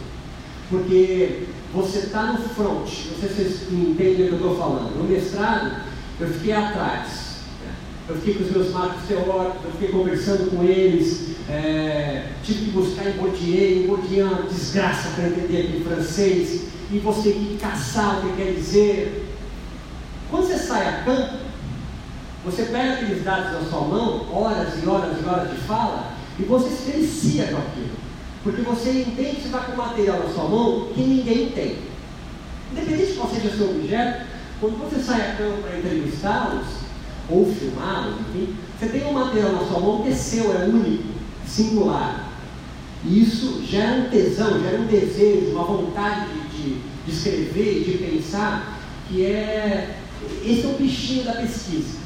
Porque 0.70 1.46
você 1.74 1.98
está 1.98 2.32
no 2.32 2.38
front. 2.38 2.88
Não 3.10 3.18
sei 3.20 3.28
se 3.28 3.34
vocês 3.34 3.72
entendem 3.72 4.26
o 4.26 4.28
que 4.28 4.32
eu 4.32 4.36
estou 4.36 4.56
falando. 4.56 4.96
No 4.96 5.04
mestrado, 5.04 5.82
eu 6.18 6.28
fiquei 6.28 6.52
atrás. 6.52 7.21
Eu 8.08 8.16
fiquei 8.16 8.34
com 8.34 8.44
os 8.44 8.50
meus 8.50 8.70
marcos 8.72 9.04
teóricos, 9.06 9.64
eu 9.64 9.70
fiquei 9.72 9.88
conversando 9.88 10.50
com 10.50 10.64
eles, 10.64 11.36
é, 11.48 12.26
tive 12.42 12.64
que 12.64 12.70
buscar 12.72 13.08
em 13.08 13.12
Bourdieu, 13.12 13.82
em 13.82 13.86
Bourdieu 13.86 14.26
é 14.26 14.42
desgraça 14.42 15.10
para 15.10 15.28
entender 15.28 15.58
aquele 15.58 15.84
francês, 15.84 16.62
e 16.90 16.98
você 16.98 17.30
tem 17.30 17.44
que 17.44 17.58
caçar 17.58 18.18
o 18.18 18.22
que 18.22 18.36
quer 18.36 18.52
dizer. 18.54 19.28
Quando 20.28 20.48
você 20.48 20.58
sai 20.58 20.88
a 20.88 21.04
campo, 21.04 21.36
você 22.44 22.64
pega 22.64 22.94
aqueles 22.94 23.22
dados 23.22 23.52
na 23.52 23.70
sua 23.70 23.82
mão, 23.82 24.26
horas 24.34 24.82
e 24.82 24.88
horas 24.88 25.16
e 25.22 25.28
horas 25.28 25.50
de 25.50 25.56
fala, 25.58 26.12
e 26.38 26.42
você 26.42 26.70
se 26.70 26.90
delicia 26.90 27.46
com 27.46 27.58
aquilo. 27.58 28.02
Porque 28.42 28.62
você 28.62 28.90
entende 28.90 29.36
que 29.36 29.42
você 29.42 29.46
está 29.46 29.60
com 29.60 29.76
material 29.76 30.18
na 30.18 30.34
sua 30.34 30.48
mão 30.48 30.88
que 30.92 31.00
ninguém 31.00 31.50
tem. 31.50 31.78
Independente 32.72 33.12
de 33.12 33.18
qual 33.18 33.30
seja 33.30 33.48
o 33.48 33.56
seu 33.56 33.70
objeto, 33.70 34.26
quando 34.60 34.78
você 34.78 35.00
sai 35.00 35.20
a 35.20 35.36
campo 35.36 35.62
para 35.62 35.78
entrevistá-los, 35.78 36.81
ou 37.32 37.52
filmá-los, 37.52 38.20
enfim, 38.20 38.54
você 38.78 38.86
tem 38.86 39.06
um 39.06 39.12
material 39.12 39.52
na 39.52 39.64
sua 39.64 39.80
mão 39.80 40.02
que 40.02 40.10
é 40.10 40.14
seu, 40.14 40.52
é 40.52 40.64
único, 40.66 41.04
singular. 41.46 42.32
E 43.04 43.22
isso 43.22 43.62
gera 43.64 44.00
um 44.00 44.10
tesão, 44.10 44.60
gera 44.60 44.80
um 44.80 44.86
desejo, 44.86 45.52
uma 45.52 45.64
vontade 45.64 46.26
de, 46.54 46.74
de, 47.04 47.12
escrever 47.12 47.80
e 47.80 47.84
de 47.84 47.98
pensar, 47.98 48.78
que 49.08 49.24
é. 49.24 49.98
Esse 50.44 50.64
é 50.64 50.68
o 50.68 50.74
bichinho 50.74 51.24
da 51.24 51.32
pesquisa. 51.32 51.98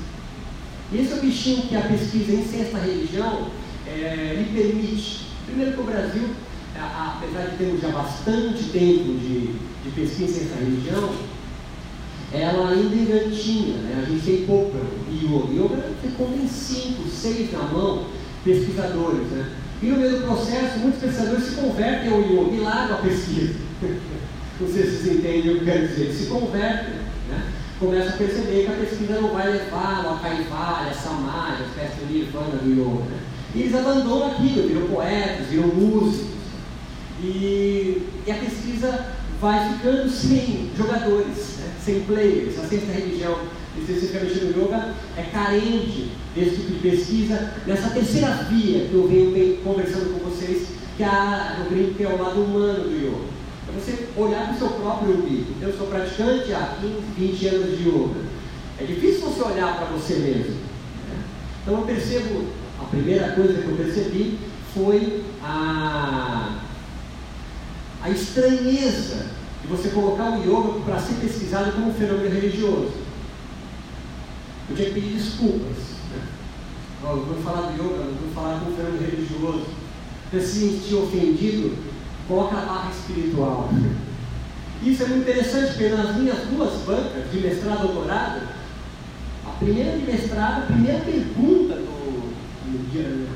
Esse 0.95 1.13
é 1.13 1.17
o 1.17 1.21
bichinho 1.21 1.63
que 1.63 1.77
a 1.77 1.83
pesquisa 1.83 2.33
em 2.33 2.47
ciência 2.47 2.79
religião 2.79 3.49
é, 3.87 4.37
lhe 4.39 4.59
permite. 4.59 5.27
Primeiro 5.45 5.73
que 5.73 5.81
o 5.81 5.85
Brasil, 5.85 6.31
apesar 6.75 7.51
de 7.51 7.57
termos 7.57 7.83
já 7.83 7.89
bastante 7.89 8.65
tempo 8.65 9.19
de, 9.19 9.53
de 9.85 9.91
pesquisa 9.95 10.25
em 10.25 10.35
ciência 10.35 10.57
religião, 10.57 11.11
ela 12.33 12.71
ainda 12.71 12.95
engatinha, 12.95 13.79
né? 13.79 14.05
a 14.05 14.11
gente 14.11 14.25
tem 14.25 14.47
pouca 14.47 14.79
yoga. 15.11 15.53
Yoga 15.53 15.97
conta 16.17 16.37
em 16.37 16.49
cinco, 16.49 17.09
seis 17.09 17.53
na 17.53 17.63
mão 17.63 18.07
pesquisadores. 18.45 19.29
Né? 19.29 19.51
E 19.83 19.87
no 19.87 19.97
meio 19.99 20.19
do 20.19 20.27
processo, 20.27 20.79
muitos 20.79 21.01
pesquisadores 21.01 21.45
se 21.45 21.55
convertem 21.57 22.13
ao 22.13 22.21
yoga 22.21 22.55
e 22.55 22.61
largam 22.61 22.97
a 22.97 23.01
pesquisa. 23.03 23.55
Não 24.61 24.69
sei 24.69 24.85
se 24.85 24.97
vocês 24.97 25.17
entendem 25.19 25.39
o 25.39 25.43
que 25.43 25.49
eu 25.61 25.65
quero 25.65 25.89
dizer. 25.89 26.13
Se 26.13 26.27
convertem, 26.27 26.95
né? 27.29 27.53
começam 27.79 28.15
a 28.15 28.17
perceber 28.17 28.65
que 28.65 28.73
a 28.73 28.87
pesquisa 28.87 29.21
não 29.21 29.29
vai 29.29 29.53
levá-lo 29.53 30.15
a 30.15 30.19
Kaivalya, 30.19 30.95
Samadhi, 30.95 31.65
a 31.79 32.07
de 32.07 32.13
nirvana 32.13 32.57
do 32.57 32.71
yoga. 32.71 33.05
Né? 33.05 33.19
E 33.55 33.61
eles 33.61 33.75
abandonam 33.75 34.33
aquilo, 34.33 34.67
viram 34.67 34.87
poetas, 34.89 35.47
viram 35.49 35.69
músicos. 35.69 36.37
E, 37.23 38.03
e 38.27 38.31
a 38.31 38.35
pesquisa 38.35 39.07
vai 39.41 39.75
ficando 39.75 40.09
sem 40.09 40.71
jogadores? 40.77 41.56
Sem 41.87 42.01
players. 42.01 42.59
A 42.59 42.63
da 42.63 42.93
religião, 42.93 43.39
especificamente 43.79 44.45
no 44.45 44.65
yoga, 44.65 44.95
é 45.17 45.23
carente 45.23 46.11
desse 46.35 46.57
tipo 46.57 46.73
de 46.73 46.79
pesquisa, 46.81 47.55
nessa 47.67 47.91
terceira 47.91 48.33
via 48.51 48.87
que 48.87 48.95
eu 48.95 49.09
venho 49.09 49.59
conversando 49.59 50.13
com 50.13 50.29
vocês, 50.29 50.67
que 50.97 51.05
é 51.05 51.57
eu 51.61 51.71
brinco 51.71 51.95
que 51.95 52.03
é 52.03 52.09
o 52.09 52.21
lado 52.21 52.43
humano 52.43 52.85
do 52.85 52.91
yoga. 52.91 53.37
É 53.69 53.81
você 53.81 54.09
olhar 54.17 54.47
para 54.47 54.55
o 54.55 54.59
seu 54.59 54.69
próprio 54.69 55.15
umbigo. 55.15 55.55
Eu 55.63 55.73
sou 55.73 55.87
praticante 55.87 56.53
há 56.53 56.77
15, 56.81 56.95
20 57.17 57.47
anos 57.47 57.79
de 57.79 57.89
yoga. 57.89 58.21
É 58.79 58.85
difícil 58.85 59.21
você 59.21 59.43
olhar 59.43 59.77
para 59.77 59.87
você 59.87 60.15
mesmo. 60.15 60.55
Né? 61.09 61.25
Então 61.63 61.79
eu 61.79 61.87
percebo, 61.87 62.47
a 62.81 62.85
primeira 62.85 63.33
coisa 63.33 63.63
que 63.63 63.69
eu 63.69 63.77
percebi 63.77 64.39
foi 64.75 65.23
a 65.43 66.63
a 68.03 68.11
estranheza 68.11 69.27
de 69.67 69.73
você 69.73 69.89
colocar 69.89 70.39
o 70.39 70.43
yoga 70.43 70.81
para 70.85 71.01
ser 71.01 71.15
pesquisado 71.15 71.73
como 71.73 71.89
um 71.89 71.95
fenômeno 71.95 72.33
religioso. 72.33 72.93
Eu 74.71 74.77
tinha 74.77 74.89
que 74.89 74.95
pedir 74.95 75.15
desculpas. 75.15 75.77
Né? 76.13 76.23
Eu 77.03 77.25
vou 77.25 77.43
falar 77.43 77.73
do 77.73 77.75
yoga, 77.75 78.05
vou 78.05 78.33
falar 78.33 78.61
como 78.61 78.73
um 78.73 78.77
fenômeno 78.77 79.05
religioso. 79.05 79.67
Você 80.31 80.41
se 80.41 80.61
sentir 80.61 80.95
ofendido, 80.95 81.77
coloca 82.29 82.57
a 82.57 82.65
barra 82.65 82.91
espiritual. 82.91 83.69
Isso 84.83 85.03
é 85.03 85.07
muito 85.07 85.29
interessante, 85.29 85.69
porque 85.69 85.89
nas 85.89 86.17
minhas 86.17 86.39
duas 86.47 86.73
bancas, 86.83 87.31
de 87.33 87.39
mestrado 87.41 87.79
e 87.79 87.87
doutorado, 87.89 88.49
a 89.47 89.51
primeira 89.59 89.99
de 89.99 90.05
mestrado, 90.05 90.63
a 90.63 90.67
primeira 90.67 91.01
pergunta 91.01 91.75
do, 91.75 92.35
do 92.67 93.29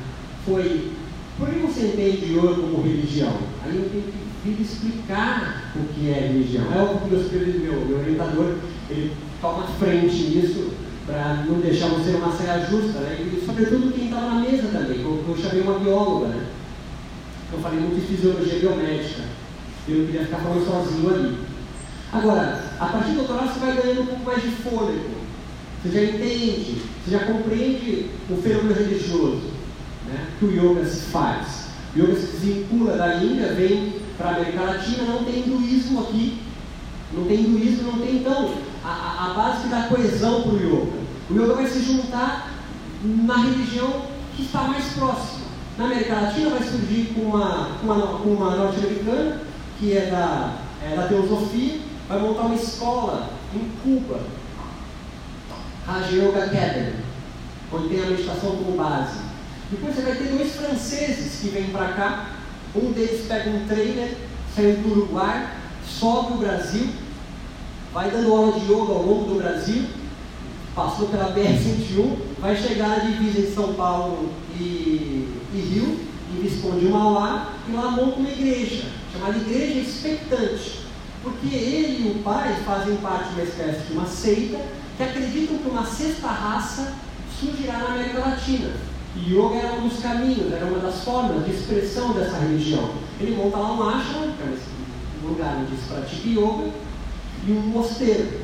foi 0.45 0.93
por 1.41 1.49
que 1.49 1.59
você 1.61 1.87
entende 1.87 2.35
yoga 2.35 2.55
como 2.55 2.83
religião? 2.83 3.33
Aí 3.65 3.75
eu 3.75 3.89
tenho 3.89 4.05
que 4.05 4.51
vir 4.51 4.61
explicar 4.61 5.73
o 5.75 5.95
que 5.95 6.11
é 6.11 6.29
religião. 6.29 6.67
É 6.73 6.83
óbvio 6.83 7.19
que 7.25 7.37
meu, 7.37 7.87
meu, 7.87 7.99
orientador 7.99 8.57
ele 8.91 9.13
toma 9.41 9.67
frente 9.79 10.15
nisso 10.15 10.73
para 11.07 11.45
não 11.49 11.59
deixar 11.61 11.89
você 11.89 12.11
uma 12.11 12.31
saia 12.31 12.67
justa, 12.67 13.01
né? 13.01 13.17
e 13.21 13.45
sobretudo 13.45 13.93
quem 13.93 14.05
estava 14.05 14.27
na 14.27 14.41
mesa 14.43 14.69
também, 14.69 15.01
eu, 15.01 15.25
eu 15.27 15.37
chamei 15.37 15.63
uma 15.63 15.79
bióloga, 15.79 16.29
né? 16.29 16.47
eu 17.53 17.59
falei 17.59 17.81
muito 17.81 18.01
de 18.01 18.07
fisiologia 18.07 18.61
biomédica, 18.61 19.23
eu 19.89 19.99
não 19.99 20.07
queria 20.07 20.25
ficar 20.25 20.39
falando 20.39 20.65
sozinho 20.65 21.11
ali. 21.13 21.39
Agora, 22.13 22.65
a 22.79 22.87
partir 22.87 23.13
do 23.13 23.17
doutorado 23.17 23.53
você 23.53 23.61
vai 23.61 23.77
ganhando 23.77 24.03
um 24.03 24.07
pouco 24.07 24.25
mais 24.25 24.43
de 24.43 24.51
fôlego, 24.51 25.11
você 25.83 25.91
já 25.91 26.03
entende, 26.03 26.83
você 27.03 27.11
já 27.11 27.21
compreende 27.21 28.11
o 28.29 28.37
fenômeno 28.37 28.75
religioso 28.75 29.60
que 30.41 30.47
o 30.47 30.51
yoga 30.51 30.85
se 30.87 31.03
faz. 31.13 31.67
O 31.95 32.01
yoga 32.01 32.17
se 32.17 32.27
desvincula 32.27 32.97
da 32.97 33.17
Índia, 33.17 33.53
vem 33.53 34.01
para 34.17 34.31
a 34.31 34.37
América 34.37 34.63
Latina, 34.63 35.05
não 35.05 35.25
tem 35.25 35.41
hinduísmo 35.41 36.01
aqui. 36.01 36.43
Não 37.13 37.25
tem 37.25 37.41
hinduísmo, 37.41 37.93
não 37.93 37.99
tem 38.01 38.17
então 38.17 38.55
a, 38.85 39.31
a 39.31 39.35
base 39.35 39.63
que 39.63 39.69
dá 39.69 39.83
coesão 39.83 40.43
para 40.43 40.53
o 40.53 40.57
yoga. 40.57 40.99
O 41.29 41.35
yoga 41.35 41.55
vai 41.55 41.67
se 41.67 41.83
juntar 41.83 42.51
na 43.05 43.37
religião 43.37 44.07
que 44.35 44.43
está 44.43 44.63
mais 44.63 44.85
próxima. 44.95 45.51
Na 45.77 45.85
América 45.85 46.15
Latina 46.15 46.51
vai 46.51 46.63
surgir 46.63 47.13
com 47.15 47.21
uma, 47.23 47.69
uma, 47.83 47.95
uma 48.17 48.57
norte-americana, 48.57 49.43
que 49.79 49.97
é 49.97 50.11
da, 50.11 50.55
é 50.83 50.97
da 50.97 51.07
teosofia, 51.07 51.81
vai 52.09 52.19
montar 52.19 52.43
uma 52.43 52.55
escola 52.55 53.31
em 53.55 53.71
Cuba, 53.83 54.21
Raja 55.87 56.17
Yoga 56.17 56.45
Academy, 56.45 56.95
onde 57.73 57.89
tem 57.89 58.03
a 58.03 58.07
meditação 58.07 58.57
como 58.57 58.77
base. 58.77 59.30
Depois 59.71 59.95
você 59.95 60.03
vai 60.03 60.17
ter 60.17 60.29
dois 60.29 60.53
franceses 60.57 61.41
que 61.41 61.49
vêm 61.49 61.71
para 61.71 61.93
cá, 61.93 62.31
um 62.75 62.91
deles 62.91 63.27
pega 63.29 63.51
um 63.51 63.67
trailer, 63.69 64.17
saindo 64.55 64.83
do 64.83 65.01
Uruguai, 65.01 65.49
sobe 65.87 66.33
o 66.33 66.37
Brasil, 66.39 66.89
vai 67.95 68.11
dando 68.11 68.33
aula 68.33 68.59
de 68.59 68.67
yoga 68.67 68.93
ao 68.93 69.03
longo 69.07 69.33
do 69.33 69.39
Brasil, 69.41 69.85
passou 70.75 71.09
pela 71.09 71.33
BR-101, 71.33 72.17
vai 72.41 72.57
chegar 72.57 72.97
à 72.97 72.99
divisa 72.99 73.41
em 73.41 73.55
São 73.55 73.75
Paulo 73.75 74.31
e, 74.59 75.29
e 75.55 75.57
Rio, 75.57 76.01
em 76.33 76.43
Visconde 76.43 76.87
Mauá, 76.87 77.53
e 77.69 77.73
lá 77.73 77.93
monta 77.93 78.19
uma 78.19 78.29
igreja, 78.29 78.87
chamada 79.13 79.37
Igreja 79.37 79.81
Expectante. 79.81 80.81
Porque 81.23 81.55
ele 81.55 82.09
e 82.09 82.11
o 82.11 82.23
pai 82.23 82.57
fazem 82.65 82.97
parte 82.97 83.29
de 83.29 83.35
uma 83.35 83.45
espécie 83.45 83.87
de 83.87 83.93
uma 83.93 84.07
seita 84.07 84.59
que 84.97 85.03
acreditam 85.03 85.59
que 85.59 85.69
uma 85.69 85.85
sexta 85.85 86.27
raça 86.27 86.95
surgirá 87.39 87.79
na 87.79 87.87
América 87.87 88.21
Latina. 88.21 88.90
Yoga 89.17 89.57
era 89.57 89.73
um 89.75 89.89
dos 89.89 90.01
caminhos, 90.01 90.53
era 90.53 90.67
uma 90.67 90.79
das 90.79 91.03
formas 91.05 91.45
de 91.45 91.51
expressão 91.51 92.13
dessa 92.13 92.39
religião. 92.39 92.91
Ele 93.21 93.37
monta 93.37 93.57
lá 93.57 93.73
um 93.73 93.89
ashram, 93.89 94.33
que 94.33 94.43
é 94.43 94.57
um 95.25 95.29
lugar 95.29 95.57
onde 95.57 95.77
se 95.77 95.89
pratica 95.89 96.29
yoga, 96.29 96.71
e 97.47 97.53
um 97.53 97.61
mosteiro. 97.61 98.41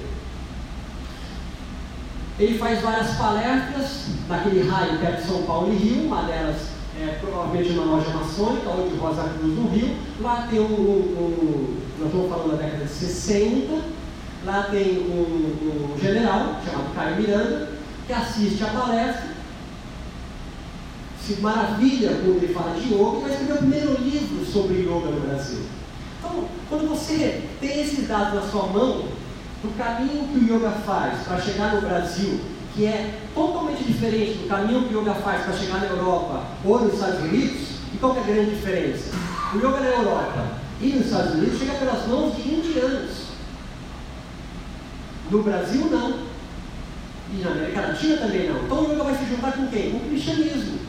Ele 2.38 2.59
faz 2.59 2.83
várias 2.83 3.16
palestras 3.16 4.09
naquele 4.29 4.68
raio 4.68 4.98
perto 4.98 5.22
de 5.22 5.29
São 5.29 5.42
Paulo 5.44 5.72
e 5.72 5.76
Rio, 5.76 6.07
uma 6.07 6.22
delas 6.22 6.76
é 6.98 7.18
provavelmente 7.20 7.70
uma 7.72 7.96
loja 7.96 8.09
maçônica, 8.11 8.68
ou 8.70 8.88
de 8.88 8.96
Rosa 8.96 9.22
Cruz 9.22 9.55
no 9.55 9.68
Rio. 9.68 9.96
Lá 10.20 10.46
tem 10.50 10.61
um, 10.61 10.64
um 10.64 11.76
nós 11.98 12.09
estamos 12.09 12.29
falando 12.29 12.50
da 12.50 12.62
década 12.62 12.85
de 12.85 12.90
60, 12.90 13.83
lá 14.44 14.62
tem 14.64 14.98
um, 14.98 15.94
um 15.94 15.98
general 15.98 16.61
chamado 16.64 16.94
Caio 16.94 17.16
Miranda, 17.16 17.70
que 18.07 18.12
assiste 18.12 18.62
a 18.64 18.68
palestra 18.68 19.36
se 21.27 21.41
maravilha 21.41 22.11
quando 22.23 22.37
ele 22.37 22.55
fala 22.55 22.79
de 22.79 22.95
yoga 22.95 23.19
e 23.19 23.23
vai 23.23 23.31
escrever 23.33 23.53
o 23.55 23.59
primeiro 23.59 24.01
livro 24.01 24.47
sobre 24.47 24.83
yoga 24.83 25.11
no 25.11 25.21
Brasil. 25.23 25.59
Então, 26.21 26.45
quando 26.69 26.89
você 26.89 27.43
tem 27.61 27.81
esses 27.81 28.07
dados 28.07 28.35
na 28.35 28.43
sua 28.43 28.67
mão, 28.69 29.07
do 29.62 29.77
caminho 29.77 30.29
que 30.29 30.39
o 30.39 30.57
yoga 30.57 30.71
faz 30.71 31.25
para 31.25 31.41
chegar 31.41 31.75
no 31.75 31.81
Brasil, 31.81 32.41
que 32.75 32.87
é 32.87 33.19
totalmente 33.35 33.83
diferente 33.83 34.39
do 34.39 34.49
caminho 34.49 34.87
que 34.87 34.95
o 34.95 35.01
yoga 35.01 35.15
faz 35.15 35.43
para 35.43 35.55
chegar 35.55 35.81
na 35.81 35.87
Europa 35.87 36.45
ou 36.65 36.81
nos 36.81 36.95
Estados 36.95 37.21
Unidos, 37.21 37.61
e 37.93 37.99
qual 37.99 38.17
é 38.17 38.21
a 38.21 38.23
grande 38.23 38.51
diferença? 38.51 39.11
O 39.53 39.59
yoga 39.59 39.81
na 39.81 39.87
Europa 39.87 40.47
e 40.81 40.89
nos 40.91 41.07
Estados 41.07 41.35
Unidos 41.35 41.59
chega 41.59 41.73
pelas 41.73 42.07
mãos 42.07 42.37
de 42.37 42.49
indianos. 42.49 43.27
No 45.29 45.43
Brasil, 45.43 45.87
não. 45.91 46.37
E 47.33 47.43
na 47.43 47.51
América 47.51 47.81
Latina 47.81 48.17
também 48.19 48.49
não. 48.49 48.62
Então 48.62 48.85
o 48.85 48.93
yoga 48.93 49.03
vai 49.03 49.15
se 49.17 49.25
juntar 49.25 49.53
com 49.53 49.67
quem? 49.67 49.91
Com 49.91 49.97
o 49.97 50.09
cristianismo. 50.09 50.86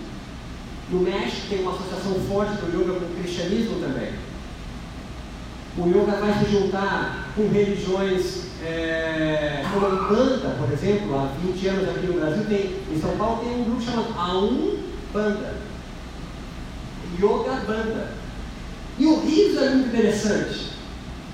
No 0.89 1.01
México 1.01 1.47
tem 1.49 1.61
uma 1.61 1.73
associação 1.73 2.13
forte 2.29 2.53
do 2.61 2.67
yoga 2.67 2.99
com 2.99 3.05
o 3.05 3.15
cristianismo 3.21 3.79
também. 3.81 4.13
O 5.77 5.87
yoga 5.87 6.17
vai 6.17 6.33
se 6.39 6.51
juntar 6.51 7.29
com 7.35 7.49
religiões 7.49 8.47
é, 8.63 9.63
como 9.71 9.85
a 9.85 9.89
Umbanda, 9.89 10.55
por 10.57 10.71
exemplo, 10.71 11.15
há 11.15 11.31
20 11.45 11.67
anos 11.67 11.89
aqui 11.89 12.07
no 12.07 12.19
Brasil, 12.19 12.45
tem, 12.45 12.79
em 12.91 12.99
São 12.99 13.17
Paulo 13.17 13.43
tem 13.43 13.59
um 13.59 13.63
grupo 13.65 13.81
chamado 13.81 14.13
Aumbanda. 14.17 15.55
Yoga 17.19 17.61
Banda. 17.65 18.11
E 18.97 19.05
o 19.05 19.19
riso 19.21 19.59
é 19.59 19.69
muito 19.69 19.89
interessante. 19.89 20.71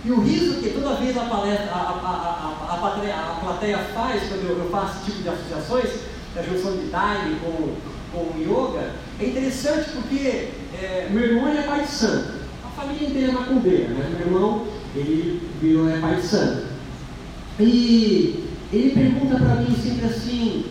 E 0.05 0.11
o 0.11 0.19
riso 0.19 0.55
que 0.55 0.69
toda 0.71 0.95
vez 0.95 1.17
a, 1.17 1.23
palestra, 1.25 1.71
a, 1.71 1.77
a, 1.77 2.69
a, 2.69 2.75
a, 2.75 3.37
plateia, 3.39 3.77
faz, 3.93 4.23
quando 4.27 4.49
eu, 4.49 4.57
eu 4.59 4.69
faço 4.69 4.97
esse 4.97 5.05
tipo 5.05 5.23
de 5.23 5.29
associações, 5.29 5.89
da 6.35 6.41
junção 6.41 6.73
de 6.73 6.87
Daime 6.87 7.39
com, 7.39 7.75
com 8.13 8.39
yoga, 8.39 8.91
é 9.19 9.25
interessante 9.25 9.89
porque 9.93 10.49
é, 10.81 11.09
meu 11.11 11.23
irmão 11.23 11.47
é 11.49 11.63
pai 11.63 11.81
de 11.81 11.89
santo. 11.89 12.43
A 12.65 12.69
família 12.69 13.07
inteira 13.07 13.29
é 13.29 13.33
macumbeira, 13.33 13.87
né? 13.89 14.15
Meu 14.17 14.27
irmão, 14.27 14.67
ele 14.95 15.41
virou 15.61 15.89
é 15.89 15.99
pai 15.99 16.15
de 16.15 16.21
santo. 16.21 16.67
E 17.59 18.45
ele 18.71 18.91
pergunta 18.91 19.35
para 19.35 19.55
mim 19.55 19.75
sempre 19.75 20.05
assim, 20.05 20.65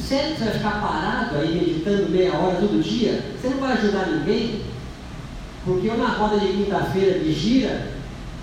sério 0.00 0.34
que 0.34 0.38
você 0.38 0.44
vai 0.44 0.54
ficar 0.54 0.80
parado 0.80 1.36
aí 1.38 1.54
meditando 1.54 2.10
meia 2.10 2.34
hora 2.34 2.56
todo 2.56 2.82
dia? 2.82 3.22
Você 3.40 3.48
não 3.48 3.58
vai 3.58 3.72
ajudar 3.74 4.06
ninguém? 4.06 4.62
Porque 5.64 5.88
eu 5.88 5.98
na 5.98 6.08
roda 6.08 6.40
de 6.40 6.48
quinta-feira 6.48 7.20
de 7.20 7.32
gira, 7.32 7.92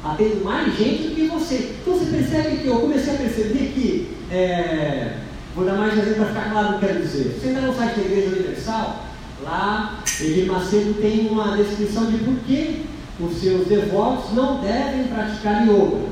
atendo 0.04 0.44
mais 0.46 0.78
gente 0.78 1.10
do 1.10 1.16
que 1.16 1.28
você. 1.28 1.76
Então 1.82 1.98
você 1.98 2.06
percebe 2.06 2.58
que 2.58 2.68
eu 2.68 2.80
comecei 2.80 3.13
a 3.13 3.18
perceber 3.18 3.74
que, 3.74 4.16
é, 4.32 5.18
vou 5.58 5.65
dar 5.65 5.74
mais 5.74 5.98
exemplo 5.98 6.17
para 6.17 6.26
ficar 6.28 6.52
claro 6.52 6.67
o 6.67 6.70
que 6.80 6.86
eu 6.86 6.89
quero 6.89 7.02
dizer. 7.02 7.39
Você 7.39 7.48
ainda 7.48 7.62
não 7.62 7.74
sabe 7.74 7.96
da 7.96 8.02
Igreja 8.02 8.28
Universal? 8.28 9.04
Lá, 9.43 10.00
Edir 10.22 10.46
Macedo 10.46 10.93
tem 11.02 11.28
uma 11.30 11.58
descrição 11.58 12.06
de 12.12 12.20
por 12.20 12.36
que 12.46 12.86
os 13.20 13.38
seus 13.38 13.67
devotos 13.67 14.34
não 14.34 14.62
devem 14.62 15.08
praticar 15.08 15.67
yoga. 15.67 16.10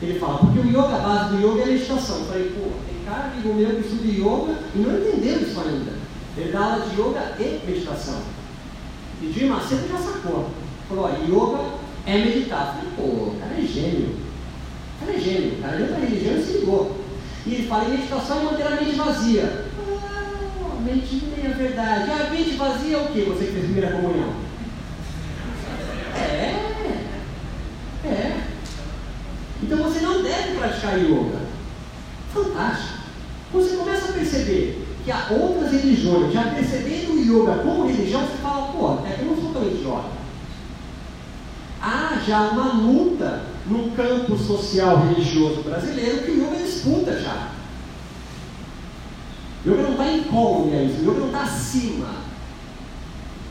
Ele 0.00 0.20
fala, 0.20 0.38
porque 0.38 0.60
o 0.60 0.68
yoga, 0.68 0.94
a 0.94 0.98
base 0.98 1.36
do 1.36 1.38
yoga 1.44 1.62
é 1.62 1.64
a 1.64 1.66
meditação. 1.66 2.18
Eu 2.18 2.24
falei, 2.26 2.44
pô, 2.50 2.70
tem 2.86 3.04
cara 3.04 3.32
amigo 3.32 3.54
meu 3.54 3.70
que 3.70 3.88
estuda 3.88 4.06
yoga 4.06 4.58
e 4.74 4.78
não 4.78 4.98
entendeu 4.98 5.42
isso 5.42 5.60
ainda. 5.60 5.92
Ele 6.36 6.52
dá 6.52 6.60
aula 6.60 6.86
de 6.86 7.00
yoga 7.00 7.32
e 7.40 7.66
meditação. 7.66 8.20
E 9.20 9.32
Jim 9.32 9.46
Macedo 9.46 9.88
já 9.88 9.98
sacou. 9.98 10.50
Falou, 10.88 11.06
ó, 11.06 11.24
yoga 11.26 11.64
é 12.06 12.18
meditar. 12.18 12.78
Eu 12.84 12.90
falei, 12.90 12.92
pô, 12.96 13.02
o 13.02 13.36
cara 13.40 13.54
é 13.58 13.62
gênio. 13.62 14.14
O 14.14 15.00
cara 15.00 15.18
é 15.18 15.20
gênio. 15.20 15.54
O 15.54 15.62
cara 15.62 15.76
de 15.76 15.82
outra 15.82 15.98
religião 15.98 16.36
e 16.36 16.42
se 16.44 16.58
ligou. 16.58 17.05
E 17.46 17.54
ele 17.54 17.68
fala, 17.68 17.84
em 17.84 17.90
meditação 17.90 18.40
é 18.40 18.42
manter 18.42 18.66
a 18.66 18.70
mente 18.70 18.96
vazia. 18.96 19.66
Ah, 20.02 20.80
mente 20.84 21.22
nem 21.36 21.46
é 21.48 21.54
verdade. 21.54 22.10
Ah, 22.10 22.28
mente 22.30 22.56
vazia 22.56 22.96
é 22.96 23.00
o 23.00 23.12
quê? 23.12 23.24
Você 23.28 23.44
que 23.44 23.52
fez 23.52 23.64
primeira 23.64 23.92
comunhão. 23.92 24.34
É. 26.16 26.66
É. 28.04 28.40
Então 29.62 29.78
você 29.78 30.00
não 30.00 30.22
deve 30.22 30.58
praticar 30.58 30.98
yoga. 30.98 31.40
Fantástico. 32.34 32.98
Você 33.52 33.76
começa 33.76 34.10
a 34.10 34.12
perceber 34.12 34.84
que 35.04 35.12
há 35.12 35.28
outras 35.30 35.70
religiões, 35.70 36.32
já 36.32 36.42
percebendo 36.50 37.12
o 37.12 37.20
yoga 37.20 37.62
como 37.62 37.86
religião, 37.86 38.22
você 38.22 38.38
fala, 38.42 38.72
pô, 38.72 38.94
até 38.94 39.14
que 39.14 39.22
eu 39.22 39.26
não 39.26 39.40
sou 39.40 39.52
tão 39.52 39.68
idiota. 39.68 40.10
Há 41.80 42.18
já 42.26 42.40
uma 42.40 42.72
luta 42.72 43.55
no 43.68 43.90
campo 43.92 44.36
social 44.38 45.06
religioso 45.08 45.62
brasileiro 45.62 46.22
que 46.22 46.30
o 46.30 46.44
yoga 46.44 46.62
disputa 46.62 47.20
já. 47.20 47.50
O 49.64 49.70
yoga 49.70 49.82
não 49.82 49.92
está 49.92 50.12
em 50.12 50.22
como, 50.24 50.72
é 50.72 50.84
isso. 50.84 51.00
O 51.00 51.10
yoga 51.10 51.20
não 51.20 51.26
está 51.26 51.42
acima. 51.42 52.26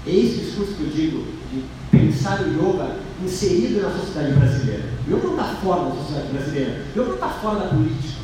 É 0.08 0.12
esse 0.12 0.38
discurso 0.38 0.74
que 0.76 0.84
eu 0.84 0.90
digo 0.90 1.26
de 1.52 1.64
pensar 1.92 2.42
o 2.42 2.48
yoga 2.48 2.98
inserido 3.24 3.82
na 3.82 3.92
sociedade 3.92 4.34
brasileira. 4.34 4.84
O 5.08 5.12
yoga 5.12 5.28
não 5.28 5.32
está 5.32 5.44
fora 5.56 5.90
da 5.90 5.96
sociedade 5.96 6.28
brasileira. 6.32 6.82
O 6.96 7.00
yoga 7.00 7.08
não 7.08 7.16
está 7.16 7.30
fora 7.30 7.60
da 7.60 7.68
política. 7.68 8.16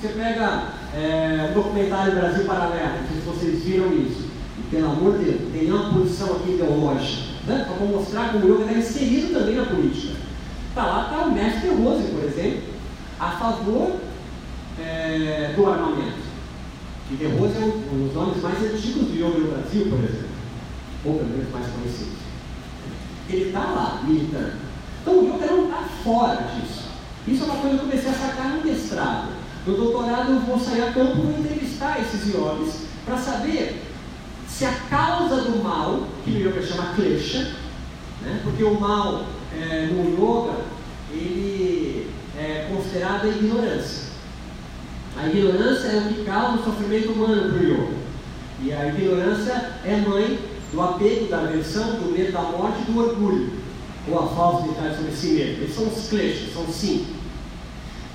Você 0.00 0.08
pega 0.08 0.68
é, 0.94 1.50
o 1.50 1.54
documentário 1.54 2.14
Brasil 2.14 2.44
Paralelo, 2.44 3.00
não 3.00 3.08
sei 3.08 3.16
se 3.16 3.26
vocês 3.26 3.64
viram 3.64 3.92
isso. 3.92 4.28
E, 4.58 4.62
pelo 4.70 4.90
amor 4.90 5.18
de 5.18 5.24
Deus, 5.24 5.52
tem 5.52 5.62
nenhuma 5.62 5.92
posição 5.92 6.36
aqui 6.36 6.52
ideológica. 6.52 7.22
Né? 7.46 7.64
Para 7.66 7.86
mostrar 7.86 8.32
como 8.32 8.44
o 8.44 8.54
yoga 8.54 8.64
está 8.64 8.78
inserido 8.78 9.32
também 9.32 9.56
na 9.56 9.64
política. 9.66 10.27
Está 10.78 10.90
lá 10.90 11.02
está 11.10 11.24
o 11.24 11.32
mestre 11.32 11.70
Rose, 11.70 12.04
por 12.04 12.22
exemplo, 12.22 12.62
a 13.18 13.30
favor 13.32 13.96
é, 14.78 15.52
do 15.56 15.66
armamento. 15.66 16.22
E 17.10 17.16
De 17.16 17.26
Rose 17.26 17.56
é 17.56 17.64
um 17.64 18.06
dos 18.06 18.14
nomes 18.14 18.40
mais 18.40 18.62
antigos 18.62 19.08
do 19.08 19.12
yoga 19.12 19.40
no 19.40 19.50
Brasil, 19.50 19.86
por 19.86 19.98
exemplo. 19.98 20.28
Ou 21.04 21.14
pelo 21.14 21.30
menos 21.30 21.52
mais 21.52 21.66
conhecidos. 21.66 22.18
Ele 23.28 23.46
está 23.48 23.58
lá, 23.58 24.02
militando. 24.04 24.52
Então 25.02 25.14
o 25.14 25.26
yoga 25.26 25.46
não 25.46 25.64
está 25.64 25.82
fora 26.04 26.48
disso. 26.54 26.84
Isso 27.26 27.42
é 27.42 27.46
uma 27.46 27.56
coisa 27.56 27.76
que 27.76 27.82
eu 27.82 27.88
comecei 27.88 28.10
a 28.10 28.14
sacar 28.14 28.48
no 28.50 28.64
mestrado. 28.64 29.30
No 29.66 29.76
doutorado 29.76 30.30
eu 30.30 30.40
vou 30.42 30.60
sair 30.60 30.82
a 30.82 30.92
campo 30.92 31.16
e 31.16 31.40
entrevistar 31.40 32.00
esses 32.00 32.32
yogis 32.32 32.84
para 33.04 33.18
saber 33.18 33.82
se 34.46 34.64
a 34.64 34.72
causa 34.88 35.40
do 35.40 35.60
mal, 35.60 36.06
que 36.24 36.30
no 36.30 36.38
yoga 36.38 36.62
chama 36.64 36.94
klesha, 36.94 37.52
né? 38.22 38.40
porque 38.44 38.62
o 38.62 38.78
mal 38.78 39.24
é, 39.56 39.86
no 39.86 40.10
yoga 40.12 40.58
ele 41.12 42.10
é 42.38 42.68
considerado 42.72 43.24
a 43.24 43.28
ignorância. 43.28 44.08
A 45.16 45.26
ignorância 45.26 45.88
é 45.88 45.98
o 45.98 46.14
que 46.14 46.24
causa 46.24 46.60
o 46.60 46.64
sofrimento 46.64 47.12
humano 47.12 47.52
para 47.52 47.60
o 47.60 47.64
yoga. 47.64 47.98
E 48.62 48.72
a 48.72 48.88
ignorância 48.88 49.72
é 49.84 49.96
mãe 49.96 50.38
do 50.72 50.80
apego, 50.80 51.28
da 51.28 51.38
aversão, 51.38 51.92
do 51.96 52.12
medo 52.12 52.32
da 52.32 52.42
morte 52.42 52.82
e 52.82 52.92
do 52.92 52.98
orgulho, 52.98 53.52
ou 54.06 54.18
a 54.18 54.26
falsa 54.28 54.66
identidade 54.66 54.96
sobre 54.96 55.12
si 55.12 55.26
mesmo. 55.28 55.62
Eles 55.62 55.74
são 55.74 55.86
os 55.86 56.08
kleshas, 56.08 56.52
são 56.52 56.66
cinco. 56.68 57.18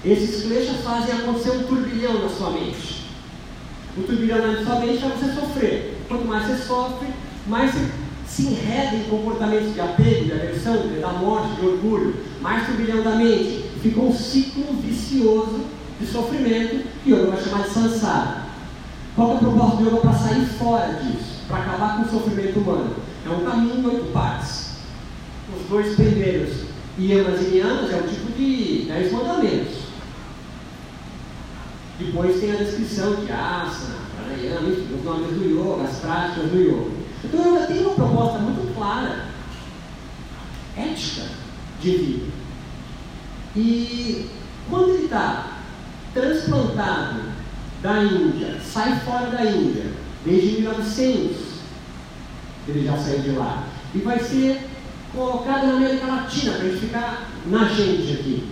Esses 0.05 0.43
kleshas 0.43 0.81
fazem 0.83 1.15
acontecer 1.15 1.51
um 1.51 1.63
turbilhão 1.63 2.21
na 2.21 2.29
sua 2.29 2.51
mente. 2.51 3.03
O 3.97 4.03
turbilhão 4.03 4.39
na 4.39 4.63
sua 4.63 4.79
mente 4.79 5.03
é 5.03 5.07
você 5.07 5.33
sofrer. 5.33 5.97
Quanto 6.07 6.25
mais 6.25 6.45
você 6.45 6.57
sofre, 6.63 7.07
mais 7.47 7.71
você 7.71 7.89
se 8.33 8.47
enreda 8.47 8.95
em 8.95 9.03
comportamentos 9.03 9.75
de 9.75 9.79
apego, 9.79 10.25
de 10.25 10.31
aversão, 10.31 10.87
da 10.99 11.09
morte, 11.09 11.53
de 11.61 11.67
orgulho. 11.67 12.15
Mais 12.41 12.65
turbilhão 12.65 13.03
da 13.03 13.11
mente. 13.11 13.69
Fica 13.79 13.99
um 13.99 14.11
ciclo 14.11 14.73
vicioso 14.81 15.65
de 15.99 16.07
sofrimento 16.07 16.83
que 17.03 17.13
o 17.13 17.15
yoga 17.15 17.31
vai 17.31 17.43
chamar 17.43 17.63
de 17.63 17.69
sansara. 17.69 18.45
Qual 19.15 19.33
é 19.33 19.35
o 19.35 19.37
propósito 19.37 19.77
do 19.77 19.87
yoga 19.87 19.97
para 19.97 20.13
sair 20.13 20.45
fora 20.57 20.93
disso? 20.93 21.43
Para 21.47 21.57
acabar 21.57 21.97
com 21.97 22.01
o 22.03 22.09
sofrimento 22.09 22.59
humano? 22.59 22.95
É 23.23 23.29
um 23.29 23.45
caminho 23.45 23.79
em 23.79 23.85
oito 23.85 24.11
partes. 24.11 24.77
Os 25.55 25.69
dois 25.69 25.95
primeiros, 25.95 26.63
yamas 26.97 27.39
e 27.39 27.51
niyamas, 27.51 27.93
é 27.93 27.97
um 27.97 28.07
tipo 28.07 28.31
de 28.31 28.85
dez 28.87 29.11
mandamentos. 29.11 29.83
Depois 31.99 32.39
tem 32.41 32.51
a 32.51 32.55
descrição 32.55 33.13
de 33.13 33.31
asana, 33.31 33.99
pranayama, 34.15 34.69
os 34.69 35.03
nomes 35.03 35.37
do 35.37 35.45
yoga, 35.45 35.83
as 35.83 35.99
práticas 35.99 36.49
do 36.49 36.59
yoga. 36.59 37.02
Então 37.33 37.55
yoga 37.55 37.65
tem 37.65 37.79
uma 37.79 37.95
proposta 37.95 38.37
muito 38.37 38.75
clara, 38.75 39.25
ética 40.77 41.23
de 41.81 41.97
vida. 41.97 42.25
E 43.55 44.29
quando 44.69 44.89
ele 44.89 45.05
está 45.05 45.57
transplantado 46.13 47.21
da 47.81 48.03
Índia, 48.03 48.59
sai 48.63 48.99
fora 48.99 49.31
da 49.31 49.43
Índia, 49.45 49.91
desde 50.23 50.61
1900, 50.61 51.37
ele 52.67 52.85
já 52.85 52.97
saiu 52.97 53.21
de 53.21 53.31
lá, 53.31 53.63
e 53.95 53.97
vai 53.97 54.19
ser 54.19 54.69
colocado 55.11 55.65
na 55.67 55.73
América 55.77 56.05
Latina, 56.05 56.53
para 56.53 56.65
ele 56.65 56.79
ficar 56.79 57.29
na 57.47 57.65
gente 57.65 58.13
aqui. 58.13 58.47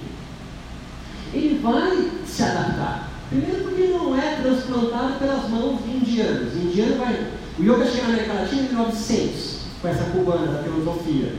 Ele 1.34 1.60
vai 1.62 2.12
se 2.26 2.44
adaptar. 2.44 3.10
Primeiro 3.30 3.64
porque 3.64 3.84
não 3.84 4.20
é 4.20 4.36
transplantado 4.42 5.20
pelas 5.20 5.50
mãos 5.50 5.82
de 5.84 5.92
indianos. 5.92 6.54
Indiano 6.56 6.98
vai. 6.98 7.41
O 7.62 7.64
yoga 7.64 7.86
chega 7.86 8.08
na 8.08 8.14
América 8.14 8.34
Latina 8.34 8.62
em 8.64 8.70
1900, 8.70 9.58
com 9.80 9.88
essa 9.88 10.04
cubana 10.06 10.52
da 10.52 10.64
filosofia. 10.64 11.36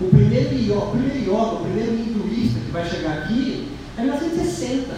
O 0.00 0.08
primeiro 0.10 0.54
yoga, 0.54 0.78
o 0.78 0.90
primeiro 0.92 1.18
yoga, 1.18 1.54
o 1.54 1.64
primeiro 1.64 1.92
hinduísta 1.92 2.60
que 2.60 2.70
vai 2.70 2.88
chegar 2.88 3.18
aqui 3.18 3.68
é 3.98 4.02
1960. 4.02 4.94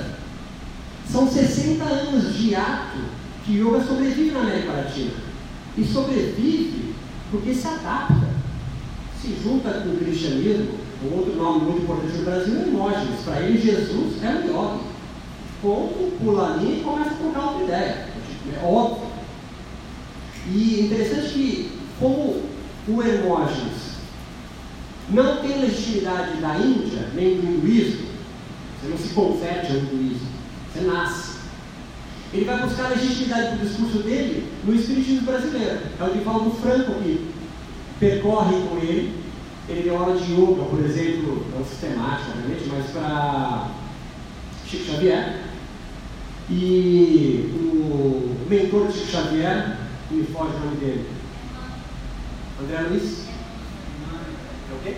São 1.11 1.27
60 1.27 1.83
anos 1.83 2.37
de 2.37 2.55
ato 2.55 2.99
que 3.47 3.59
yoga 3.59 3.83
sobrevive 3.83 4.33
na 4.33 4.41
América 4.41 4.73
Latina. 4.73 5.13
E 5.75 5.85
sobrevive 5.85 6.95
porque 7.31 7.55
se 7.55 7.67
adapta. 7.67 8.29
Se 9.23 9.39
junta 9.43 9.71
com 9.71 9.89
o 9.89 9.97
cristianismo, 9.97 10.75
um 11.03 11.17
outro 11.17 11.35
nome 11.35 11.65
muito 11.65 11.83
importante 11.85 12.19
no 12.19 12.25
Brasil 12.25 12.55
é 12.55 12.61
Hermógenes. 12.65 13.21
Para 13.25 13.41
ele, 13.41 13.59
Jesus 13.59 14.23
é 14.23 14.29
um 14.29 14.81
ponto, 15.63 16.19
pula 16.23 16.53
ali 16.53 16.81
e 16.81 16.85
começa 16.85 17.13
a 17.13 17.15
trocar 17.15 17.53
outra 17.53 17.65
ideia. 17.65 18.09
É 18.55 18.67
óbvio. 18.67 19.08
E 20.51 20.81
interessante 20.87 21.29
que, 21.33 21.73
como 21.99 22.43
o 22.89 23.03
Hermógenes 23.03 23.89
não 25.11 25.39
tem 25.39 25.61
legitimidade 25.61 26.41
da 26.41 26.57
Índia, 26.57 27.09
nem 27.15 27.37
do 27.37 27.47
hinduísmo, 27.47 28.09
você 28.81 28.89
não 28.89 28.99
se 28.99 29.09
converte 29.09 29.73
ao 29.73 29.79
hinduísmo, 29.79 30.29
você 30.73 30.81
nasce. 30.83 31.39
ele 32.33 32.45
vai 32.45 32.61
buscar 32.63 32.87
a 32.87 32.89
legitimidade 32.91 33.57
do 33.57 33.67
discurso 33.67 33.99
dele 33.99 34.47
no 34.65 34.75
espiritismo 34.75 35.23
brasileiro. 35.23 35.81
É 35.99 36.05
o 36.05 36.13
Divaldo 36.13 36.51
Franco 36.63 36.95
que 37.03 37.27
percorre 37.99 38.57
com 38.69 38.77
ele. 38.79 39.19
Ele 39.69 39.83
deu 39.83 39.99
aula 39.99 40.17
de 40.17 40.33
yoga, 40.33 40.65
por 40.65 40.83
exemplo, 40.83 41.47
não 41.55 41.65
sistemática, 41.65 42.31
obviamente, 42.31 42.69
mas 42.69 42.91
para 42.91 43.71
Chico 44.67 44.93
Xavier. 44.93 45.41
E 46.51 47.51
o 47.55 48.47
mentor 48.49 48.87
de 48.87 48.95
Chico 48.95 49.11
Xavier, 49.11 49.77
me 50.11 50.25
foge 50.25 50.57
o 50.57 50.61
nome 50.61 50.77
dele. 50.77 51.11
André 52.61 52.81
Luiz? 52.89 53.29
É 54.71 54.75
o 54.75 54.79
quê? 54.83 54.97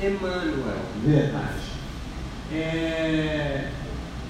Emmanuel. 0.00 0.78
Verdade. 1.04 1.68
É, 2.52 3.68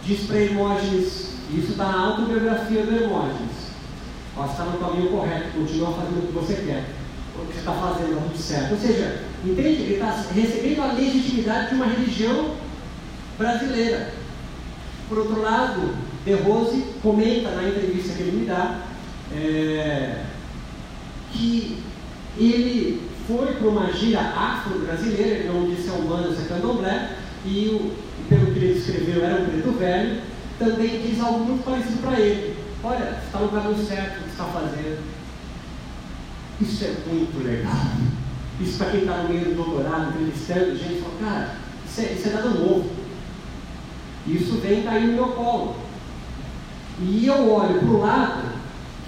diz 0.04 0.26
para 0.26 0.40
Hermógenes, 0.40 1.34
isso 1.50 1.70
está 1.70 1.84
na 1.84 2.00
autobiografia 2.00 2.84
do 2.84 2.94
Hermógenes. 2.94 3.68
Ó, 4.36 4.44
está 4.44 4.64
no 4.64 4.78
caminho 4.78 5.10
correto, 5.10 5.58
continua 5.58 5.92
fazendo 5.92 6.24
o 6.24 6.26
que 6.26 6.32
você 6.32 6.54
quer. 6.54 6.84
O 7.36 7.46
que 7.46 7.52
você 7.52 7.58
está 7.60 7.72
fazendo 7.72 8.10
está 8.10 8.22
tudo 8.22 8.38
certo. 8.38 8.72
Ou 8.72 8.78
seja, 8.78 9.24
entende? 9.44 9.82
Ele 9.82 9.94
está 9.94 10.24
recebendo 10.34 10.82
a 10.82 10.92
legitimidade 10.92 11.68
de 11.68 11.74
uma 11.76 11.86
religião 11.86 12.54
brasileira. 13.38 14.12
Por 15.08 15.18
outro 15.18 15.40
lado, 15.40 15.96
De 16.24 16.34
Rose 16.34 16.84
comenta 17.02 17.50
na 17.50 17.68
entrevista 17.68 18.14
que 18.14 18.22
ele 18.22 18.40
me 18.40 18.46
dá 18.46 18.87
é, 19.34 20.24
que 21.32 21.82
ele 22.38 23.02
foi 23.26 23.54
para 23.54 23.68
uma 23.68 23.92
gira 23.92 24.20
afro-brasileira, 24.20 25.36
ele 25.36 25.48
não 25.48 25.68
disse 25.68 25.90
humano, 25.90 26.34
é 26.34 26.48
candomblé, 26.48 27.16
e 27.44 27.68
o, 27.68 27.92
pelo 28.28 28.52
que 28.52 28.58
ele 28.58 28.74
descreveu 28.74 29.24
era 29.24 29.42
um 29.42 29.46
preto 29.46 29.78
velho, 29.78 30.20
também 30.58 31.02
diz 31.02 31.20
algo 31.20 31.44
muito 31.44 31.64
parecido 31.64 31.98
para 31.98 32.18
ele. 32.18 32.56
Olha, 32.82 33.20
está 33.24 33.38
no 33.40 33.48
caminho 33.48 33.86
certo 33.86 34.20
o 34.20 34.22
que 34.24 34.30
está 34.30 34.44
fazendo. 34.44 35.02
Isso 36.60 36.84
é 36.84 36.94
muito 37.06 37.44
legal. 37.44 37.72
Isso 38.60 38.78
para 38.78 38.90
quem 38.90 39.00
está 39.00 39.18
no 39.18 39.28
meio 39.28 39.44
do 39.44 39.54
doutorado, 39.54 40.10
entrevistando, 40.10 40.76
gente 40.76 41.02
fala, 41.02 41.14
cara, 41.20 41.56
isso 41.86 42.00
é, 42.00 42.12
isso 42.12 42.28
é 42.28 42.32
nada 42.32 42.50
novo. 42.50 42.90
Isso 44.26 44.58
vem 44.58 44.82
cair 44.82 45.06
no 45.06 45.12
meu 45.14 45.28
colo. 45.28 45.76
E 47.00 47.26
eu 47.26 47.52
olho 47.52 47.78
para 47.78 47.88
o 47.88 48.00
lado, 48.00 48.57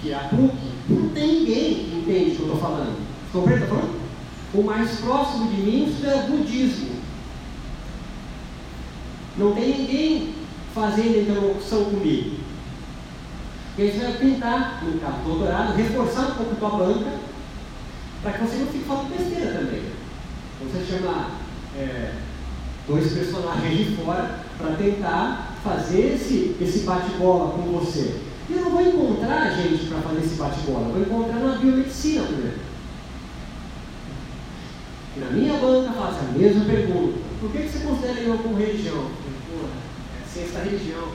que 0.01 0.11
é 0.11 0.15
a 0.15 0.19
PUC, 0.19 0.55
não 0.89 1.09
tem 1.09 1.39
ninguém 1.39 1.73
que 1.75 1.95
entende 1.99 2.31
o 2.31 2.35
que 2.35 2.41
eu 2.41 2.45
estou 2.45 2.57
falando. 2.57 2.97
Compreende 3.31 3.63
o 3.65 3.67
que? 3.67 4.57
O 4.57 4.63
mais 4.63 4.99
próximo 4.99 5.49
de 5.49 5.61
mim 5.61 5.95
é 6.03 6.15
o 6.15 6.31
budismo. 6.31 6.89
Não 9.37 9.53
tem 9.53 9.77
ninguém 9.77 10.33
fazendo 10.73 11.21
interlocução 11.21 11.85
comigo. 11.85 12.37
E 13.77 13.81
aí 13.81 13.91
você 13.91 13.99
vai 13.99 14.13
tentar, 14.13 14.83
no 14.83 14.99
caso 14.99 15.17
do 15.19 15.23
doutorado, 15.23 15.77
reforçar 15.77 16.31
um 16.31 16.35
pouco 16.35 16.51
a 16.51 16.55
tua 16.55 16.69
banca, 16.77 17.11
para 18.21 18.33
que 18.33 18.41
você 18.41 18.57
não 18.57 18.67
fique 18.67 18.83
falando 18.83 19.17
besteira 19.17 19.59
também. 19.59 19.83
Então 20.59 20.69
você 20.69 20.85
chama 20.85 21.31
é, 21.77 22.15
dois 22.87 23.13
personagens 23.13 23.77
de 23.77 23.95
fora 23.95 24.39
para 24.57 24.75
tentar 24.75 25.55
fazer 25.63 26.15
esse, 26.15 26.57
esse 26.59 26.79
bate-bola 26.79 27.53
com 27.53 27.61
você. 27.79 28.30
Eu 28.53 28.61
não 28.61 28.71
vou 28.71 28.81
encontrar 28.81 29.55
gente 29.55 29.85
para 29.85 30.01
fazer 30.01 30.25
esse 30.25 30.35
bate-bola, 30.35 30.89
vou 30.89 31.01
encontrar 31.01 31.39
na 31.39 31.55
biomedicina 31.55 32.23
primeiro. 32.23 32.59
Na 35.17 35.29
minha 35.29 35.53
banca 35.59 35.91
faz 35.91 36.17
a 36.17 36.37
mesma 36.37 36.65
pergunta. 36.65 37.19
Por 37.39 37.51
que, 37.51 37.59
que 37.59 37.69
você 37.69 37.79
considera 37.85 38.19
eu 38.19 38.37
como 38.37 38.57
religião? 38.57 39.07
Pô, 39.49 39.65
é 40.37 40.43
a 40.43 40.53
da 40.53 40.63
religião. 40.63 41.07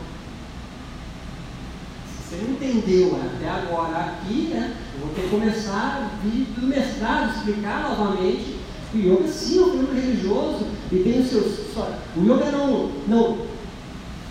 Se 2.09 2.37
você 2.37 2.43
não 2.43 2.55
entendeu 2.55 3.17
até 3.17 3.49
agora 3.49 3.97
aqui, 3.97 4.49
né, 4.53 4.77
eu 4.95 5.07
vou 5.07 5.15
ter 5.15 5.23
que 5.23 5.29
começar 5.29 6.19
vir 6.23 6.47
do 6.59 6.67
mestrado, 6.67 7.37
explicar 7.37 7.89
novamente 7.89 8.57
o 8.95 8.99
yoga 8.99 9.29
sim 9.29 9.59
é 9.59 9.63
um 9.63 9.71
fenômeno 9.71 10.01
religioso 10.01 10.67
e 10.91 10.99
tem 10.99 11.21
os 11.21 11.29
seus. 11.29 11.77
O 12.17 12.23
yoga 12.23 12.51
não, 12.51 12.91
não, 13.07 13.39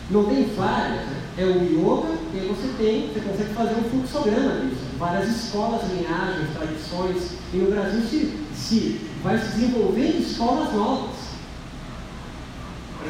não 0.10 0.26
tem 0.26 0.46
várias, 0.56 1.06
né? 1.06 1.22
é 1.38 1.46
o 1.46 1.64
yoga 1.64 2.15
você 2.56 2.84
tem, 2.84 3.10
você 3.14 3.20
consegue 3.20 3.54
fazer 3.54 3.76
um 3.76 3.90
fluxograma 3.90 4.62
disso. 4.62 4.82
Várias 4.98 5.30
escolas, 5.30 5.82
linhagens, 5.92 6.50
tradições, 6.54 7.32
e 7.54 7.58
no 7.58 7.72
Brasil 7.72 8.02
se, 8.02 8.38
se 8.54 9.02
vai 9.24 9.38
se 9.38 9.58
desenvolvendo 9.58 10.22
escolas 10.22 10.74
novas. 10.74 11.16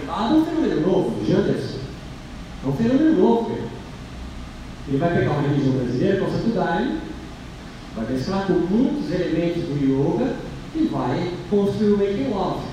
Ah, 0.07 0.29
é 0.31 0.33
um 0.35 0.45
fenômeno 0.45 0.81
novo, 0.81 1.25
Janderson. 1.25 1.79
É 2.63 2.67
um 2.67 2.73
fenômeno 2.73 3.17
novo, 3.17 3.49
cara. 3.49 3.69
Ele 4.87 4.97
vai 4.97 5.17
pegar 5.17 5.31
uma 5.31 5.41
religião 5.41 5.77
brasileira, 5.77 6.21
o 6.21 6.25
conceito 6.25 6.53
Daime, 6.53 6.99
vai 7.95 8.11
mesclar 8.11 8.45
com 8.45 8.53
muitos 8.53 9.11
elementos 9.11 9.63
do 9.63 9.75
yoga 9.77 10.35
e 10.75 10.85
vai 10.91 11.31
construir 11.49 11.93
o 11.93 11.97
making 11.97 12.29
love. 12.29 12.65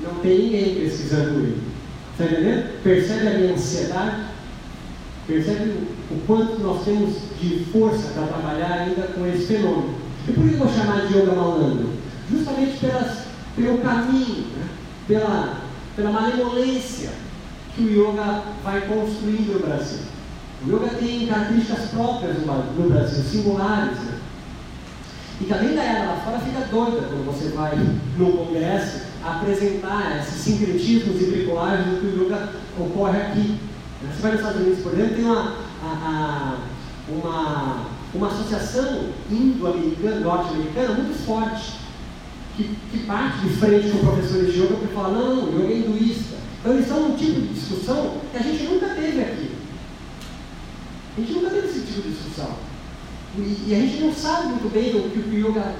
Não 0.00 0.14
tem 0.16 0.38
ninguém 0.38 0.74
pesquisando 0.74 1.40
ele. 1.40 1.62
Está 2.12 2.24
entendendo? 2.24 2.82
Percebe 2.82 3.26
a 3.26 3.38
minha 3.38 3.54
ansiedade? 3.54 4.27
Percebe 5.28 5.74
o, 6.10 6.26
quanto 6.26 6.58
nós 6.60 6.84
temos 6.86 7.16
de 7.38 7.66
força 7.70 8.08
para 8.14 8.28
trabalhar 8.28 8.72
ainda 8.72 9.02
com 9.08 9.26
esse 9.26 9.44
fenômeno. 9.44 9.94
E 10.26 10.32
por 10.32 10.48
que 10.48 10.54
eu 10.54 10.58
vou 10.58 10.68
chamar 10.72 11.06
de 11.06 11.18
yoga 11.18 11.32
malandro? 11.32 11.90
Justamente 12.30 12.78
pelas, 12.78 13.24
pelo 13.54 13.78
caminho, 13.78 14.46
né? 14.56 14.68
pela, 15.06 15.58
pela 15.94 16.10
malemolência 16.10 17.10
que 17.76 17.82
o 17.82 17.90
yoga 17.90 18.42
vai 18.64 18.80
construindo 18.80 19.52
no 19.52 19.66
Brasil. 19.66 19.98
O 20.66 20.74
yoga 20.74 20.88
tem 20.98 21.26
características 21.26 21.90
próprias 21.90 22.36
no 22.38 22.88
Brasil, 22.88 23.22
singulares. 23.22 23.98
Né? 23.98 24.18
E 25.42 25.44
também 25.44 25.74
da 25.74 25.82
era 25.82 26.06
lá 26.06 26.16
fora 26.24 26.38
fica 26.38 26.66
doida 26.70 27.06
quando 27.06 27.26
você 27.26 27.50
vai 27.50 27.76
no 28.16 28.32
congresso 28.32 29.02
apresentar 29.22 30.20
esses 30.20 30.40
sincretismos 30.40 31.20
e 31.20 31.26
bricolagens 31.26 31.86
do 31.86 32.00
que 32.00 32.06
o 32.06 32.24
yoga 32.24 32.48
ocorre 32.78 33.18
aqui. 33.18 33.58
Você 34.00 34.22
vai 34.22 34.30
nos 34.30 34.40
Estados 34.40 34.60
Unidos, 34.62 34.82
por 34.82 34.92
exemplo, 34.92 35.16
tem 35.16 35.24
uma, 35.24 35.56
a, 35.82 35.88
a, 35.88 36.58
uma, 37.08 37.86
uma 38.14 38.26
associação 38.28 39.10
indo-americana, 39.28 40.20
norte-americana 40.20 40.94
muito 40.94 41.26
forte, 41.26 41.72
que, 42.56 42.76
que 42.92 42.98
parte 43.06 43.40
de 43.40 43.50
frente 43.56 43.90
com 43.90 43.98
professores 43.98 44.52
de 44.52 44.60
yoga 44.60 44.76
para 44.76 44.88
falar, 44.88 45.08
não, 45.10 45.48
yoga 45.48 45.72
é 45.72 45.78
hinduísta. 45.78 46.36
Então 46.60 46.74
eles 46.74 46.86
são 46.86 47.06
um 47.06 47.16
tipo 47.16 47.40
de 47.40 47.48
discussão 47.48 48.18
que 48.30 48.36
a 48.36 48.42
gente 48.42 48.62
nunca 48.64 48.88
teve 48.90 49.20
aqui. 49.20 49.50
A 51.16 51.20
gente 51.20 51.32
nunca 51.32 51.50
teve 51.50 51.66
esse 51.66 51.80
tipo 51.80 52.02
de 52.02 52.10
discussão. 52.10 52.50
E, 53.36 53.64
e 53.66 53.74
a 53.74 53.80
gente 53.80 54.00
não 54.00 54.12
sabe 54.12 54.48
muito 54.48 54.72
bem 54.72 54.90
o 54.96 55.10
que 55.10 55.18
o 55.18 55.48
yoga 55.48 55.74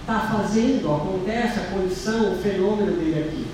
está 0.00 0.20
fazendo, 0.20 0.94
acontece, 0.94 1.58
a 1.58 1.64
condição, 1.64 2.34
o 2.34 2.36
fenômeno 2.36 2.92
dele 2.92 3.20
aqui. 3.20 3.46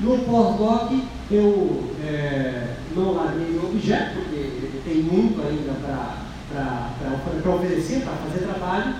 No 0.00 0.18
pós-doc, 0.18 0.92
eu 1.30 1.84
é, 2.04 2.76
não 2.96 3.12
larguei 3.12 3.56
o 3.56 3.66
objeto, 3.66 4.14
porque 4.14 4.36
ele 4.36 4.82
tem 4.84 5.02
muito 5.02 5.40
ainda 5.40 5.72
para 5.82 7.54
oferecer, 7.54 8.02
para 8.02 8.14
fazer 8.14 8.46
trabalho, 8.46 8.94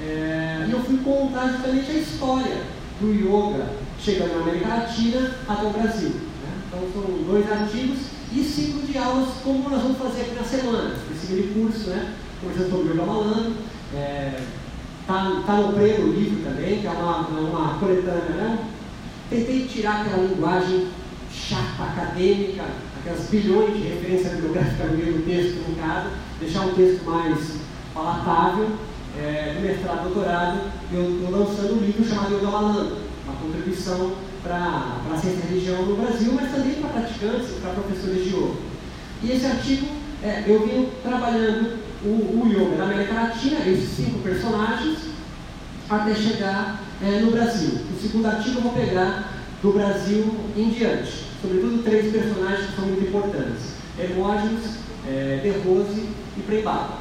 é, 0.00 0.66
e 0.68 0.72
eu 0.72 0.80
fui 0.80 0.98
contar 0.98 1.48
justamente 1.48 1.90
a 1.90 1.94
história 1.94 2.62
do 3.00 3.12
yoga 3.12 3.70
chegando 3.98 4.36
na 4.36 4.42
América 4.42 4.68
Latina 4.68 5.34
até 5.48 5.66
o 5.66 5.70
Brasil. 5.70 6.10
Né? 6.10 6.62
Então 6.66 6.80
foram 6.92 7.22
dois 7.24 7.50
artigos 7.50 7.98
e 8.32 8.42
cinco 8.42 8.86
de 8.86 8.98
aulas, 8.98 9.28
como 9.42 9.68
nós 9.68 9.82
vamos 9.82 9.98
fazer 9.98 10.22
aqui 10.22 10.34
na 10.34 10.44
semana, 10.44 10.94
esse 11.12 11.32
mini 11.32 11.54
curso, 11.54 11.90
né? 11.90 12.14
conversando 12.40 12.70
sobre 12.70 12.88
o 12.88 12.94
yoga 12.94 13.06
malandro. 13.06 13.52
É, 13.94 14.40
tá, 15.06 15.42
tá 15.46 15.52
no 15.54 15.72
prêmio 15.72 16.08
o 16.08 16.12
livro 16.12 16.44
também, 16.44 16.80
que 16.80 16.86
é 16.86 16.90
uma, 16.90 17.28
é 17.36 17.40
uma 17.40 17.78
coletânea, 17.78 18.36
né? 18.36 18.58
Tentei 19.30 19.66
tirar 19.66 20.02
aquela 20.02 20.24
linguagem 20.24 20.88
chata, 21.32 21.82
acadêmica, 21.82 22.64
aquelas 23.06 23.28
bilhões 23.30 23.76
de 23.76 23.88
referência 23.88 24.30
bibliográfica 24.30 24.84
no 24.84 24.98
meio 24.98 25.12
do 25.12 25.24
texto 25.24 25.64
truncado, 25.64 26.10
deixar 26.40 26.62
um 26.62 26.74
texto 26.74 27.04
mais 27.04 27.38
palatável, 27.94 28.70
é, 29.16 29.54
do 29.54 29.60
mestrado, 29.66 30.12
doutorado, 30.12 30.60
eu 30.92 31.14
estou 31.14 31.30
lançando 31.30 31.74
um 31.76 31.84
livro 31.86 32.04
chamado 32.04 32.34
Yoga 32.34 32.50
Malandro, 32.50 32.96
uma 33.24 33.36
contribuição 33.36 34.12
para 34.42 34.98
a 35.12 35.16
ciência 35.16 35.40
da 35.40 35.48
religião 35.48 35.86
no 35.86 35.96
Brasil, 35.96 36.32
mas 36.32 36.50
também 36.50 36.74
para 36.74 36.90
praticantes 36.90 37.50
e 37.50 37.60
para 37.60 37.70
professores 37.70 38.24
de 38.24 38.30
yoga. 38.30 38.54
E 39.22 39.32
esse 39.32 39.46
artigo, 39.46 39.86
é, 40.22 40.44
eu 40.46 40.66
venho 40.66 40.90
trabalhando 41.02 41.78
o, 42.04 42.08
o 42.08 42.48
yoga 42.48 42.76
na 42.76 42.84
América 42.84 43.14
Latina, 43.14 43.60
esses 43.66 43.88
cinco 43.90 44.18
personagens, 44.18 44.98
até 45.88 46.14
chegar 46.14 46.82
é, 47.02 47.20
no 47.20 47.30
Brasil. 47.30 47.78
O 47.96 48.00
segundo 48.00 48.26
artigo 48.26 48.58
eu 48.58 48.62
vou 48.62 48.72
pegar 48.72 49.32
do 49.62 49.72
Brasil 49.72 50.34
em 50.56 50.68
diante, 50.70 51.25
sobretudo 51.46 51.84
três 51.84 52.12
personagens 52.12 52.70
que 52.70 52.76
são 52.76 52.86
muito 52.86 53.04
importantes: 53.04 53.62
Hermógenes, 53.98 54.78
é, 55.06 55.40
De 55.42 55.50
Rose 55.68 56.08
e 56.36 56.40
Prembaba. 56.40 56.98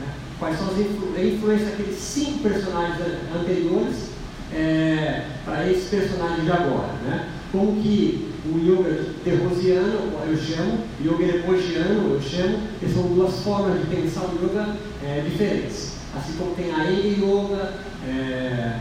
Né? 0.00 0.08
Quais 0.38 0.58
são 0.58 0.68
as 0.68 0.78
influ 0.78 1.12
a 1.14 1.70
daqueles 1.70 1.98
cinco 1.98 2.38
personagens 2.40 2.98
anteriores 3.38 4.10
é, 4.52 5.24
para 5.44 5.70
esses 5.70 5.88
personagens 5.88 6.44
de 6.44 6.50
agora? 6.50 6.92
Né? 7.04 7.28
Como 7.52 7.80
que 7.82 8.28
o 8.46 8.58
yoga 8.58 9.06
terrosiano, 9.24 10.12
eu 10.26 10.36
chamo, 10.36 10.78
yoga 11.04 11.24
eremogiano, 11.24 12.14
eu 12.14 12.20
chamo, 12.20 12.58
que 12.80 12.88
são 12.88 13.02
duas 13.02 13.40
formas 13.40 13.80
de 13.80 13.94
pensar 13.94 14.22
o 14.22 14.44
yoga 14.44 14.76
é, 15.04 15.22
diferentes. 15.28 15.98
Assim 16.16 16.32
como 16.38 16.54
tem 16.54 16.72
a 16.72 16.84
Yoga, 16.84 17.74
é, 18.06 18.80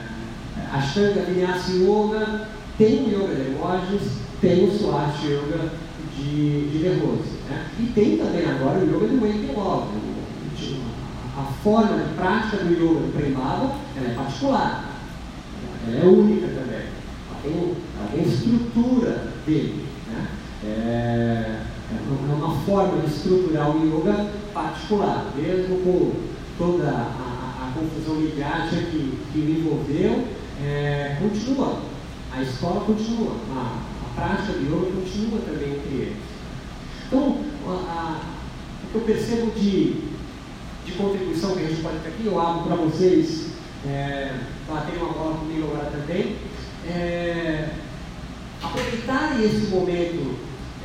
Ashtanga 0.74 1.22
Vinyasa 1.22 1.74
Yoga, 1.74 2.48
tem 2.78 3.04
o 3.04 3.10
Yoga 3.10 3.36
de 3.36 3.52
Emojis, 3.52 4.27
tem 4.42 4.66
o 4.66 4.72
Swast 4.72 5.26
Yoga 5.26 5.72
de, 6.16 6.70
de. 6.70 6.80
Né? 7.50 7.66
E 7.80 7.84
tem 7.94 8.18
também 8.18 8.46
agora 8.46 8.80
o 8.80 8.84
Yoga 8.84 9.08
do 9.08 9.20
Wake 9.20 9.54
Love. 9.56 10.18
A 11.38 11.44
forma 11.64 12.04
de 12.04 12.14
prática 12.16 12.58
do 12.58 12.74
Yoga 12.74 13.00
do 13.00 13.14
Premada 13.16 13.72
é 13.96 14.14
particular, 14.16 14.98
ela 15.88 16.00
é 16.00 16.08
única 16.08 16.48
também. 16.48 16.88
Ela 16.88 17.40
tem, 17.44 17.76
ela 18.00 18.10
tem 18.12 18.24
estrutura 18.24 19.34
dele. 19.46 19.86
Né? 20.08 20.28
É, 20.66 21.62
é 21.90 22.34
uma 22.34 22.56
forma 22.62 23.02
de 23.02 23.08
estruturar 23.08 23.70
o 23.70 23.86
yoga 23.86 24.28
particular, 24.54 25.32
mesmo 25.36 25.78
com 25.78 26.12
toda 26.58 26.90
a, 26.90 27.70
a, 27.70 27.72
confusão 27.74 28.16
midiática 28.16 28.76
que, 28.76 29.18
que 29.32 29.38
me 29.38 29.60
envolveu, 29.60 30.28
é, 30.62 31.18
continua. 31.22 31.80
A 32.36 32.42
escola 32.42 32.82
continua, 32.82 33.36
a, 33.52 33.78
a 34.18 34.22
prática 34.22 34.54
de 34.54 34.66
yoga 34.66 34.92
continua 34.92 35.40
também 35.42 35.76
entre 35.76 35.96
eles. 35.96 36.18
Então, 37.06 37.38
a, 37.68 38.22
o 38.84 38.88
que 38.92 38.96
eu 38.96 39.02
percebo 39.02 39.52
de, 39.52 40.02
de 40.86 40.92
contribuição 40.98 41.56
que 41.56 41.64
a 41.64 41.68
gente 41.68 41.82
pode 41.82 42.00
ter 42.00 42.10
aqui, 42.10 42.26
eu 42.26 42.40
abro 42.40 42.64
para 42.64 42.76
vocês, 42.78 43.52
é, 43.86 44.40
bater 44.68 44.98
uma 44.98 45.14
bola 45.14 45.38
comigo 45.38 45.68
agora 45.68 45.92
também, 45.92 46.36
é, 46.90 47.70
aproveitar 48.62 49.40
esse 49.40 49.68
momento 49.68 50.36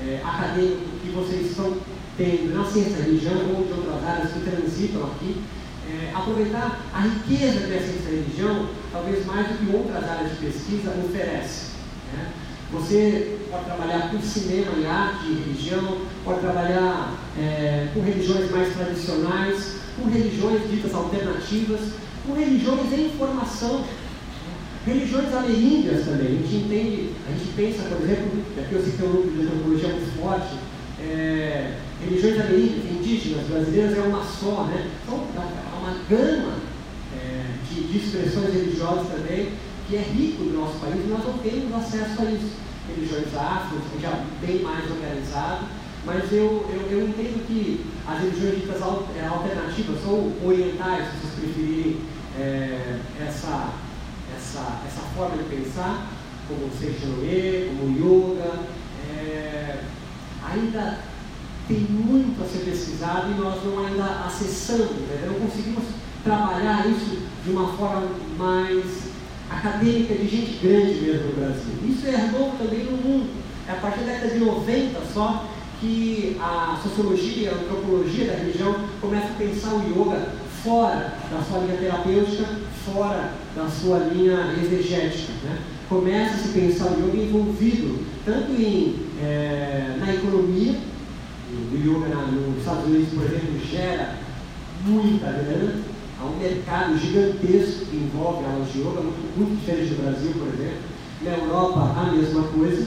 é, 0.07 0.21
acadêmico 0.23 0.99
que 1.03 1.11
vocês 1.11 1.51
estão 1.51 1.77
tendo 2.19 2.55
na 2.55 2.65
ciência 2.67 2.99
da 2.99 3.05
religião 3.05 3.35
ou 3.57 3.65
de 3.65 3.73
outras 3.73 4.05
áreas 4.05 4.33
que 4.33 4.41
transitam 4.41 5.05
aqui, 5.05 5.43
é, 5.89 6.13
aproveitar 6.15 6.81
a 6.93 7.01
riqueza 7.01 7.67
que 7.67 7.75
a 7.75 7.81
ciência 7.81 8.03
da 8.03 8.11
religião, 8.11 8.69
talvez 8.93 9.25
mais 9.25 9.49
do 9.49 9.59
que 9.59 9.75
outras 9.75 10.05
áreas 10.05 10.31
de 10.33 10.37
pesquisa, 10.37 10.91
oferece. 10.91 11.73
Né? 12.13 12.33
Você 12.73 13.39
pode 13.51 13.65
trabalhar 13.67 14.11
com 14.11 14.21
cinema 14.21 14.73
e 14.79 14.87
arte 14.87 15.27
e 15.27 15.35
religião, 15.35 15.99
pode 16.25 16.41
trabalhar 16.41 17.13
é, 17.39 17.89
com 17.93 18.01
religiões 18.01 18.51
mais 18.51 18.75
tradicionais, 18.75 19.77
com 19.97 20.09
religiões 20.09 20.71
ditas 20.71 20.95
alternativas, 20.95 21.81
com 22.27 22.33
religiões 22.33 22.93
em 22.93 23.11
formação. 23.11 23.85
Religiões 24.87 25.33
ameríndias 25.33 26.07
também, 26.07 26.27
a 26.27 26.31
gente 26.31 26.57
entende, 26.57 27.11
a 27.29 27.31
gente 27.31 27.53
pensa, 27.55 27.83
por 27.89 28.03
exemplo, 28.03 28.43
aqui 28.59 28.75
eu 28.75 28.83
citei 28.83 29.07
um 29.07 29.13
núcleo 29.13 29.33
de 29.33 29.43
antropologia 29.43 29.89
muito 29.91 30.21
forte, 30.21 30.55
é, 30.99 31.75
religiões 32.03 32.41
ameríndias, 32.41 32.85
indígenas, 32.91 33.47
brasileiras 33.47 33.99
é 33.99 34.01
uma 34.01 34.25
só, 34.25 34.65
né? 34.65 34.91
Então, 35.05 35.25
há 35.37 35.79
uma 35.79 35.97
gama 36.09 36.55
é, 37.17 37.45
de, 37.69 37.83
de, 37.83 37.99
expressões 37.99 38.53
religiosas 38.53 39.07
também, 39.09 39.51
que 39.93 39.97
é 39.97 40.01
rico 40.01 40.45
no 40.45 40.61
nosso 40.61 40.79
país, 40.79 41.07
nós 41.07 41.23
não 41.23 41.37
temos 41.37 41.75
acesso 41.75 42.23
a 42.23 42.31
isso. 42.31 42.53
Religiões 42.89 43.35
afro, 43.37 43.79
já 44.01 44.25
bem 44.41 44.63
mais 44.63 44.91
organizado, 44.91 45.67
mas 46.07 46.33
eu, 46.33 46.67
eu, 46.71 46.89
eu, 46.91 47.09
entendo 47.09 47.47
que 47.47 47.85
as 48.09 48.21
religiões 48.21 48.55
ditas 48.57 48.81
é, 48.81 49.27
alternativas, 49.27 49.99
ou 50.07 50.33
orientais, 50.43 51.09
se 51.09 51.17
vocês 51.19 51.35
preferirem 51.35 52.01
é, 52.39 53.01
essa, 53.21 53.75
essa, 54.35 54.81
essa 54.87 55.03
forma 55.15 55.37
de 55.37 55.45
pensar, 55.45 56.11
como 56.49 56.65
o 56.65 56.71
Seishonoe, 56.71 57.69
como 57.69 57.93
o 57.93 58.33
Yoga, 58.33 58.61
é, 59.15 59.85
ainda 60.43 61.01
tem 61.69 61.81
muito 61.81 62.43
a 62.43 62.49
ser 62.49 62.65
pesquisado 62.65 63.31
e 63.31 63.35
nós 63.35 63.63
não 63.63 63.87
ainda 63.87 64.25
acessamos, 64.27 65.03
né? 65.03 65.27
não 65.27 65.47
conseguimos 65.47 65.85
trabalhar 66.25 66.89
isso 66.89 67.19
de 67.45 67.51
uma 67.51 67.69
forma 67.75 68.09
mais 68.39 69.12
acadêmica, 69.57 70.15
de 70.15 70.29
gente 70.29 70.59
grande 70.63 70.95
mesmo 71.01 71.29
no 71.29 71.33
Brasil. 71.35 71.75
Isso 71.89 72.07
é 72.07 72.31
novo 72.31 72.57
também 72.59 72.85
no 72.85 72.97
mundo. 72.97 73.31
É 73.69 73.73
a 73.73 73.77
partir 73.77 74.01
da 74.01 74.13
década 74.13 74.35
de 74.35 74.41
90 74.41 75.01
só 75.13 75.49
que 75.81 76.37
a 76.41 76.79
sociologia, 76.83 77.51
a 77.51 77.55
antropologia 77.55 78.27
da 78.27 78.35
religião 78.35 78.75
começa 79.01 79.27
a 79.27 79.37
pensar 79.37 79.75
o 79.75 79.83
yoga 79.83 80.29
fora 80.63 81.15
da 81.31 81.43
sua 81.43 81.59
linha 81.59 81.77
terapêutica, 81.77 82.47
fora 82.85 83.33
da 83.57 83.69
sua 83.69 83.99
linha 83.99 84.55
exegética. 84.63 85.33
Né? 85.45 85.59
Começa 85.89 86.35
a 86.35 86.39
se 86.39 86.49
pensar 86.49 86.87
o 86.93 87.09
yoga 87.09 87.17
envolvido 87.17 87.99
tanto 88.25 88.53
em, 88.53 88.95
é, 89.21 89.97
na 89.99 90.15
economia, 90.15 90.75
o 91.53 91.77
yoga 91.77 92.15
nos 92.15 92.59
Estados 92.59 92.85
Unidos, 92.85 93.09
por 93.13 93.25
exemplo, 93.25 93.61
gera 93.69 94.15
muita 94.87 95.27
grana, 95.33 95.75
há 96.23 96.27
um 96.27 96.39
mercado 96.39 96.97
gigantesco 96.97 97.87
que 97.87 97.97
envolve 97.97 98.45
aulas 98.45 98.73
de 98.73 98.79
yoga, 98.79 99.01
muito, 99.01 99.37
muito 99.37 99.61
diferente 99.61 99.95
do 99.95 100.03
Brasil, 100.03 100.33
por 100.39 100.49
exemplo. 100.55 100.83
Na 101.23 101.31
Europa, 101.33 102.01
a 102.01 102.13
mesma 102.13 102.43
coisa. 102.45 102.87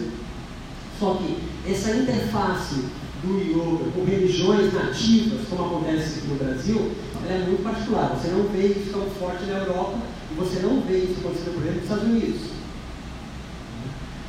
Só 0.99 1.15
que 1.15 1.37
essa 1.69 1.91
interface 1.91 2.85
do 3.23 3.37
yoga 3.39 3.91
com 3.93 4.05
religiões 4.05 4.73
nativas, 4.73 5.47
como 5.49 5.65
acontece 5.65 6.21
no 6.27 6.35
Brasil, 6.35 6.91
ela 7.25 7.43
é 7.43 7.45
muito 7.45 7.63
particular. 7.63 8.15
Você 8.15 8.29
não 8.29 8.43
vê 8.43 8.67
isso 8.67 8.91
tão 8.91 9.05
forte 9.19 9.45
na 9.45 9.59
Europa 9.59 9.97
e 10.31 10.35
você 10.35 10.59
não 10.59 10.81
vê 10.81 10.99
isso 10.99 11.19
acontecendo, 11.19 11.55
por 11.55 11.63
exemplo, 11.63 11.75
nos 11.75 11.83
Estados 11.83 12.03
Unidos. 12.05 12.41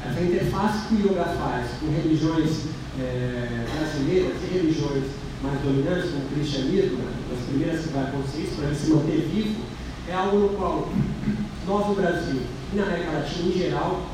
Essa 0.04 0.20
interface 0.20 0.88
que 0.88 0.94
o 0.94 1.12
yoga 1.12 1.24
faz 1.24 1.66
com 1.80 1.90
religiões 1.90 2.50
é, 2.98 3.66
brasileiras 3.76 4.36
e 4.42 4.54
religiões 4.54 5.04
mais 5.42 5.60
dominantes, 5.60 6.10
como 6.10 6.24
o 6.24 6.28
cristianismo, 6.34 6.98
primeiras 7.46 7.80
que 7.82 7.92
vai 7.92 8.04
acontecer 8.04 8.52
para 8.56 8.66
ele 8.66 8.76
se 8.76 8.90
manter 8.90 9.28
vivo, 9.32 9.60
é 10.08 10.12
algo 10.14 10.38
no 10.38 10.48
qual 10.50 10.88
nós 11.66 11.86
no 11.88 11.94
Brasil 11.94 12.42
e 12.72 12.76
na 12.76 12.84
América 12.84 13.12
Latina 13.12 13.48
em 13.48 13.58
geral 13.58 14.06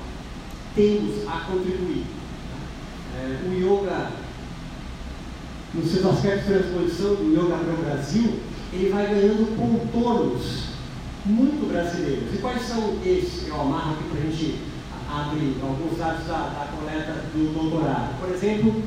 temos 0.75 1.29
a 1.29 1.41
contribuir. 1.41 2.05
É, 3.15 3.41
o 3.47 3.53
yoga, 3.53 4.11
nos 5.75 5.91
seus 5.91 6.07
aspectos 6.07 6.47
de 6.47 6.53
transposição 6.55 7.15
do 7.15 7.33
yoga 7.33 7.57
para 7.59 7.75
o 7.75 7.85
Brasil, 7.85 8.41
ele 8.73 8.89
vai 8.89 9.07
ganhando 9.07 9.57
contornos 9.57 10.73
muito 11.27 11.69
brasileiros. 11.69 12.35
E 12.35 12.39
quais 12.39 12.63
são 12.63 12.97
esses? 13.05 13.49
Eu 13.49 13.61
amarro 13.61 13.93
aqui 13.93 14.05
para 14.05 14.21
a 14.21 14.31
gente 14.31 14.59
abrir 15.11 15.57
alguns 15.63 15.99
dados 15.99 16.27
da, 16.27 16.39
da 16.39 16.69
coleta 16.75 17.13
do 17.35 17.53
doutorado. 17.53 18.19
Por 18.19 18.31
exemplo, 18.31 18.83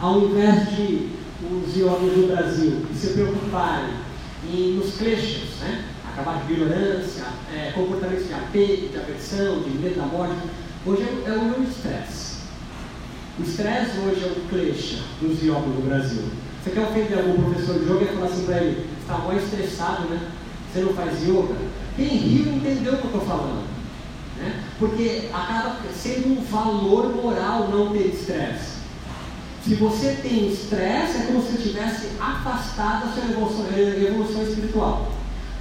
ao 0.00 0.20
invés 0.20 0.70
de 0.70 1.10
os 1.42 1.76
iogos 1.76 2.12
do 2.12 2.28
Brasil 2.28 2.86
se 2.94 3.08
preocuparem 3.08 3.94
em, 4.52 4.74
nos 4.74 4.96
kleshas, 4.96 5.58
né? 5.60 5.84
acabar 6.12 6.44
de 6.46 6.54
violência, 6.54 7.24
é, 7.52 7.72
comportamentos 7.72 8.28
de 8.28 8.34
apego, 8.34 8.88
de 8.88 8.96
aversão, 8.96 9.62
de 9.62 9.70
medo 9.70 9.96
da 9.96 10.06
morte, 10.06 10.36
hoje 10.86 11.02
é, 11.02 11.28
é 11.28 11.32
o 11.32 11.62
estresse. 11.62 12.34
O 13.38 13.42
estresse 13.42 13.98
hoje 13.98 14.22
é 14.22 14.28
o 14.28 14.48
klesha 14.48 15.02
dos 15.20 15.42
iogos 15.42 15.74
do 15.74 15.88
Brasil. 15.88 16.22
Você 16.62 16.70
quer 16.70 16.82
ofender 16.82 17.18
algum 17.18 17.50
professor 17.50 17.78
de 17.78 17.84
yoga 17.84 18.04
e 18.04 18.14
falar 18.14 18.26
assim 18.26 18.44
para 18.44 18.58
ele, 18.58 18.86
está 19.00 19.18
mais 19.18 19.42
estressado, 19.42 20.08
né? 20.08 20.30
Você 20.72 20.80
não 20.80 20.94
faz 20.94 21.22
yoga? 21.22 21.56
Quem 21.96 22.06
riu 22.06 22.54
entendeu 22.54 22.94
o 22.94 22.98
que 22.98 23.04
eu 23.04 23.10
estou 23.10 23.20
falando. 23.22 23.64
Né? 24.38 24.64
Porque 24.78 25.28
acaba 25.32 25.76
sendo 25.92 26.38
um 26.38 26.44
valor 26.44 27.14
moral 27.14 27.68
não 27.68 27.92
ter 27.92 28.06
estresse. 28.06 28.73
Se 29.64 29.76
você 29.76 30.18
tem 30.20 30.52
estresse, 30.52 31.22
é 31.22 31.26
como 31.26 31.42
se 31.42 31.56
estivesse 31.56 32.08
afastado 32.20 33.06
da 33.06 33.12
sua 33.14 33.24
evolução, 33.30 33.64
evolução 33.74 34.42
espiritual. 34.42 35.10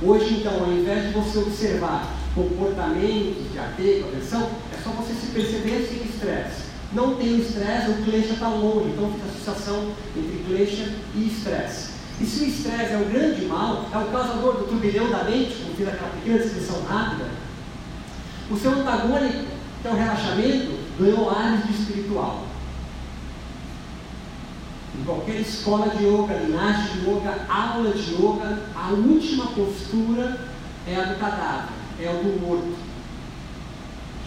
Hoje, 0.01 0.39
então, 0.41 0.60
ao 0.60 0.74
invés 0.74 1.08
de 1.08 1.14
você 1.14 1.38
observar 1.38 2.12
comportamentos 2.36 3.49
de 3.49 3.58
apego, 3.58 4.10
aversão, 4.10 4.49
é 4.74 4.84
só 4.84 4.89
você 4.89 5.14
se 5.14 5.28
perceber 5.28 5.88
sem 5.88 6.04
estresse. 6.04 6.64
Não 6.91 7.16
tem 7.16 7.39
estresse, 7.39 7.91
o 7.91 8.04
klesha 8.04 8.34
está 8.34 8.49
longe, 8.49 8.89
então 8.89 9.10
fica 9.10 9.26
a 9.26 9.30
associação 9.30 9.93
entre 10.18 10.43
klesha 10.49 10.93
e 11.16 11.28
estresse. 11.28 11.91
E 12.20 12.26
se 12.26 12.43
o 12.43 12.47
estresse 12.47 12.91
é 12.91 12.97
o 12.97 13.10
grande 13.10 13.45
mal, 13.45 13.89
é 13.89 13.97
o 13.97 14.12
causador 14.12 14.58
do 14.58 14.68
turbilhão 14.68 15.10
da 15.10 15.24
mente, 15.24 15.56
como 15.64 15.76
fiz 15.76 15.88
aquela 15.88 16.10
pequena 16.10 16.39
descrição 16.39 16.84
rápida, 16.84 17.30
o 18.51 18.58
seu 18.58 18.72
antagônico, 18.72 19.45
que 19.82 19.88
é 19.88 19.91
o 19.91 19.95
relaxamento, 19.95 20.78
ganhou 20.99 21.30
áreas 21.30 21.66
de 21.66 21.72
espiritual. 21.72 22.53
Em 24.96 25.04
qualquer 25.04 25.41
escola 25.41 25.89
de 25.89 26.04
yoga, 26.04 26.36
linhagem 26.36 27.02
de 27.02 27.10
yoga, 27.10 27.46
aula 27.50 27.91
de 27.91 28.14
yoga, 28.14 28.60
a 28.76 28.89
última 28.89 29.48
postura 29.48 30.39
é 30.88 30.96
a 30.96 31.04
do 31.06 31.20
cadáver, 31.20 31.70
é 32.00 32.08
a 32.08 32.12
do 32.12 32.39
morto. 32.39 32.76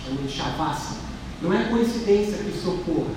Chama 0.04 0.22
de 0.22 0.28
shavasana. 0.28 1.06
Não 1.40 1.52
é 1.52 1.64
coincidência 1.64 2.38
que 2.38 2.50
isso 2.50 2.68
ocorra. 2.68 3.14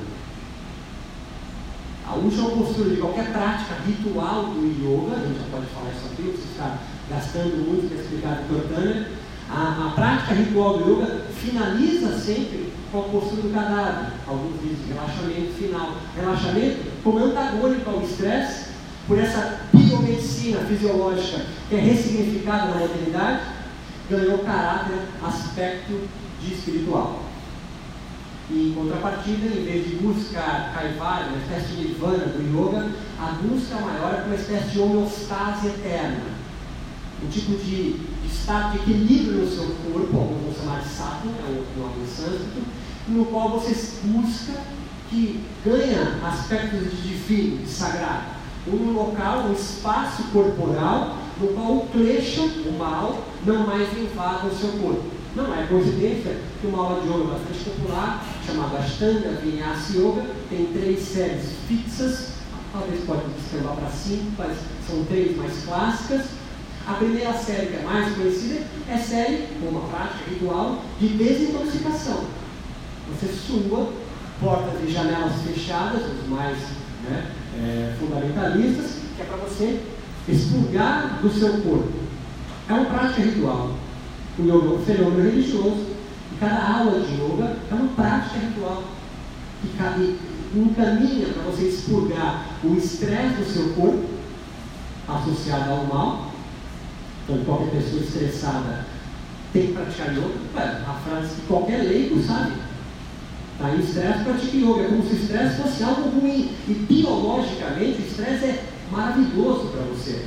A 2.08 2.16
última 2.16 2.50
postura 2.50 2.90
de 2.90 2.98
qualquer 2.98 3.32
prática 3.32 3.76
ritual 3.86 4.46
do 4.46 4.66
yoga, 4.66 5.16
a 5.16 5.28
gente 5.28 5.40
já 5.40 5.46
pode 5.52 5.68
falar 5.68 5.92
isso 5.92 6.06
aqui, 6.12 6.24
você 6.24 6.52
está 6.52 6.80
gastando 7.10 7.68
muito 7.68 7.90
para 7.90 8.02
explicar 8.02 8.44
do 8.48 8.68
Dr. 8.68 9.12
A, 9.50 9.88
a 9.88 9.92
prática 9.96 10.34
ritual 10.34 10.78
do 10.78 10.92
yoga 10.92 11.26
finaliza 11.34 12.18
sempre 12.20 12.69
com 12.92 13.00
a 13.00 13.04
postura 13.04 13.42
do 13.44 13.54
cadáver. 13.54 14.14
Alguns 14.28 14.62
dizem 14.62 14.88
relaxamento 14.88 15.54
final. 15.54 15.96
Relaxamento 16.16 16.92
como 17.04 17.20
antagônico 17.20 17.90
ao 17.90 18.02
estresse, 18.02 18.70
por 19.08 19.18
essa 19.18 19.62
biomedicina 19.74 20.60
fisiológica 20.60 21.46
que 21.68 21.76
é 21.76 21.80
ressignificada 21.80 22.66
na 22.68 22.80
modernidade, 22.80 23.42
ganhou 24.10 24.40
caráter, 24.40 25.00
aspecto 25.24 26.08
de 26.42 26.54
espiritual. 26.54 27.24
E 28.52 28.70
em 28.70 28.74
contrapartida, 28.74 29.46
em 29.48 29.64
vez 29.64 29.88
de 29.88 29.96
buscar 29.98 30.74
Kaivalya, 30.74 31.28
uma 31.28 31.38
espécie 31.38 31.76
de 31.76 31.88
nirvana 31.88 32.26
do 32.26 32.42
yoga, 32.42 32.90
a 33.20 33.32
busca 33.34 33.76
maior 33.76 34.22
é 34.22 34.26
uma 34.26 34.36
espécie 34.36 34.70
de 34.70 34.80
homeostase 34.80 35.68
eterna. 35.68 36.40
Um 37.24 37.30
tipo 37.30 37.52
de, 37.64 38.00
estado 38.26 38.72
de 38.72 38.78
equilíbrio 38.80 39.42
no 39.42 39.48
seu 39.48 39.66
corpo, 39.66 40.18
alguns 40.18 40.56
vão 40.56 40.66
chamar 40.66 40.82
de 40.82 40.90
sattva, 40.90 41.30
é 41.30 41.64
um 41.78 41.80
nome 41.80 42.08
sânscrito, 42.08 42.64
no 43.10 43.26
qual 43.26 43.50
você 43.50 43.76
busca 44.04 44.54
que 45.10 45.44
ganha 45.66 46.20
aspectos 46.24 46.92
de 46.92 47.02
divino, 47.02 47.58
de 47.58 47.70
sagrado. 47.70 48.40
Um 48.68 48.92
local, 48.92 49.46
um 49.48 49.54
espaço 49.54 50.24
corporal 50.32 51.18
no 51.40 51.48
qual 51.54 51.78
o 51.78 51.88
klesha, 51.88 52.42
o 52.42 52.78
mal, 52.78 53.24
não 53.46 53.66
mais 53.66 53.88
invada 53.98 54.48
o 54.48 54.56
seu 54.56 54.72
corpo. 54.74 55.06
Não 55.36 55.56
é 55.56 55.66
coincidência 55.68 56.38
que 56.60 56.68
uma 56.68 56.84
aula 56.84 57.02
de 57.02 57.08
yoga 57.08 57.36
bastante 57.36 57.70
popular, 57.70 58.26
chamada 58.46 58.80
Ashtanga 58.80 59.40
Vinyasa 59.42 59.98
Yoga, 59.98 60.26
tem 60.50 60.66
três 60.74 61.00
séries 61.00 61.54
fixas, 61.68 62.34
talvez 62.74 63.04
pode 63.06 63.22
descrever 63.40 63.76
para 63.76 63.90
cinco, 63.90 64.32
mas 64.38 64.58
são 64.88 65.04
três 65.06 65.38
mais 65.38 65.64
clássicas. 65.64 66.26
A 66.88 66.94
primeira 66.94 67.34
série, 67.34 67.68
que 67.68 67.76
é 67.76 67.84
mais 67.84 68.16
conhecida, 68.16 68.62
é 68.90 68.98
série, 68.98 69.48
uma 69.62 69.82
prática 69.82 70.30
ritual, 70.30 70.82
de 71.00 71.08
desintoxicação. 71.10 72.24
Você 73.14 73.28
sua, 73.28 73.92
portas 74.40 74.82
e 74.84 74.92
janelas 74.92 75.42
fechadas, 75.42 76.02
os 76.02 76.30
mais 76.30 76.58
né, 77.10 77.32
é, 77.58 77.96
fundamentalistas, 78.00 79.00
que 79.16 79.22
é 79.22 79.26
para 79.26 79.38
você 79.38 79.82
expurgar 80.28 81.20
do 81.22 81.30
seu 81.30 81.62
corpo. 81.62 81.92
É 82.70 82.74
uma 82.74 82.86
prática 82.86 83.22
ritual. 83.22 83.76
O 84.38 84.44
yoga 84.44 84.54
é 84.54 84.78
um 84.78 84.86
fenômeno 84.86 85.24
religioso. 85.24 85.88
E 86.32 86.38
cada 86.40 86.80
aula 86.80 87.00
de 87.02 87.14
yoga 87.16 87.58
é 87.70 87.74
uma 87.74 87.88
prática 87.96 88.40
ritual. 88.40 88.84
Que 89.62 90.20
encaminha 90.56 91.28
para 91.34 91.44
você 91.44 91.68
expurgar 91.68 92.46
o 92.64 92.76
estresse 92.76 93.36
do 93.36 93.52
seu 93.52 93.74
corpo, 93.74 94.06
associado 95.08 95.72
ao 95.72 95.86
mal. 95.86 96.32
Então, 97.24 97.44
qualquer 97.44 97.72
pessoa 97.72 98.02
estressada 98.02 98.86
tem 99.52 99.68
que 99.68 99.74
praticar 99.74 100.14
yoga. 100.14 100.36
a 100.56 100.94
frase 100.94 101.36
que 101.36 101.48
qualquer 101.48 101.84
leigo 101.84 102.22
sabe. 102.22 102.69
Está 103.60 103.76
em 103.76 103.80
estresse, 103.82 104.24
pratica 104.24 104.56
yoga. 104.56 104.84
É 104.84 104.88
como 104.88 105.04
se 105.04 105.16
o 105.16 105.20
estresse 105.20 105.62
fosse 105.62 105.84
algo 105.84 106.10
ruim. 106.18 106.56
E 106.66 106.74
biologicamente, 106.74 108.02
o 108.02 108.06
estresse 108.06 108.46
é 108.46 108.64
maravilhoso 108.90 109.68
para 109.68 109.82
você. 109.82 110.26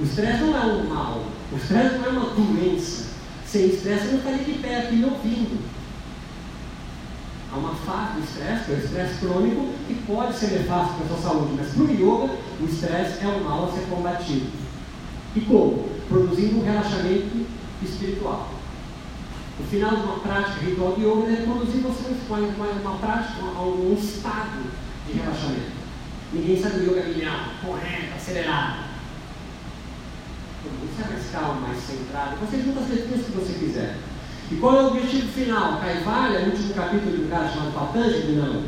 O 0.00 0.02
estresse 0.02 0.40
não 0.40 0.56
é 0.56 0.64
um 0.64 0.88
mal. 0.88 1.26
O 1.52 1.56
estresse 1.56 1.98
não 1.98 2.06
é 2.06 2.08
uma 2.08 2.30
doença. 2.30 3.12
Sem 3.46 3.66
estresse, 3.66 4.06
você 4.06 4.12
não 4.12 4.18
estaria 4.20 4.44
de 4.44 4.52
pé 4.60 4.78
aqui 4.78 4.96
me 4.96 5.04
ouvindo. 5.04 5.62
Há 7.52 7.58
uma 7.58 7.74
fase 7.74 8.14
do 8.14 8.24
estresse, 8.24 8.64
que 8.64 8.72
é 8.72 8.74
o 8.76 8.78
estresse 8.78 9.18
crônico, 9.20 9.68
que 9.86 9.94
pode 10.06 10.34
ser 10.34 10.52
nefasto 10.52 10.94
para 10.94 11.04
a 11.04 11.08
sua 11.08 11.30
saúde, 11.30 11.52
mas 11.54 11.68
para 11.68 11.82
o 11.82 11.92
yoga, 11.92 12.34
o 12.62 12.64
estresse 12.64 13.22
é 13.22 13.28
um 13.28 13.44
mal 13.44 13.68
a 13.68 13.72
ser 13.72 13.84
combatido. 13.90 14.46
E 15.36 15.40
como? 15.42 15.86
Produzindo 16.08 16.60
um 16.60 16.64
relaxamento 16.64 17.46
espiritual. 17.82 18.51
O 19.60 19.64
final 19.64 19.90
de 19.90 20.02
uma 20.02 20.18
prática 20.20 20.64
ritual 20.64 20.94
de 20.94 21.02
yoga 21.02 21.32
é 21.32 21.44
produzir 21.44 21.80
você 21.80 22.14
uma, 22.28 22.38
uma, 22.38 22.66
uma 22.66 22.98
prática, 22.98 23.44
um, 23.44 23.90
um 23.90 23.94
estado 23.94 24.70
de 25.06 25.12
relaxamento. 25.12 25.82
Ninguém 26.32 26.62
sabe 26.62 26.80
o 26.80 26.90
yoga 26.90 27.02
linear, 27.02 27.50
correto, 27.64 28.14
acelerado. 28.16 28.92
Você 30.62 31.02
é 31.02 31.12
mais 31.12 31.30
calmo, 31.30 31.60
mais 31.60 31.78
centrado. 31.78 32.36
Você 32.36 32.62
junta 32.62 32.80
as 32.80 32.88
letrinhas 32.88 33.26
que 33.26 33.32
você 33.32 33.52
quiser. 33.52 33.96
E 34.50 34.56
qual 34.56 34.76
é 34.76 34.82
o 34.82 34.86
objetivo 34.88 35.32
final? 35.32 35.80
Kaivalya, 35.80 36.40
no 36.40 36.52
último 36.52 36.74
capítulo 36.74 37.16
de 37.16 37.24
um 37.24 37.28
cara 37.28 37.48
chamado 37.48 37.72
Patanjali? 37.72 38.32
Não. 38.32 38.64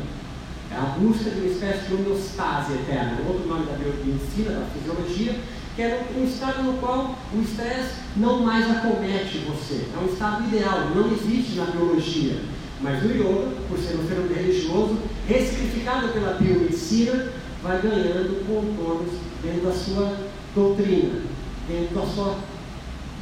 É 0.71 0.77
a 0.77 0.97
busca 0.99 1.29
de 1.29 1.39
uma 1.39 1.51
espécie 1.51 1.87
de 1.87 1.93
homeostase 1.93 2.73
eterna. 2.73 3.17
Outro 3.27 3.47
nome 3.47 3.65
da 3.65 3.73
biomedicina, 3.73 4.59
da 4.59 4.65
fisiologia, 4.65 5.39
que 5.75 5.81
é 5.81 6.05
um 6.17 6.23
estado 6.23 6.63
no 6.63 6.77
qual 6.77 7.15
o 7.33 7.41
estresse 7.41 7.95
não 8.15 8.41
mais 8.41 8.69
acomete 8.71 9.39
você. 9.39 9.85
É 9.93 10.01
um 10.01 10.11
estado 10.11 10.47
ideal, 10.47 10.91
não 10.95 11.11
existe 11.11 11.55
na 11.55 11.65
biologia. 11.65 12.39
Mas 12.81 13.03
o 13.03 13.07
yoga, 13.07 13.51
por 13.67 13.77
ser 13.77 13.95
um 13.95 14.07
fenômeno 14.07 14.33
religioso, 14.33 14.97
ressignificado 15.27 16.09
pela 16.09 16.33
biomedicina, 16.33 17.27
vai 17.61 17.81
ganhando 17.81 18.45
contornos 18.47 19.11
dentro 19.43 19.67
da 19.67 19.73
sua 19.73 20.17
doutrina, 20.55 21.21
dentro 21.67 21.95
da 21.95 22.05
sua 22.05 22.37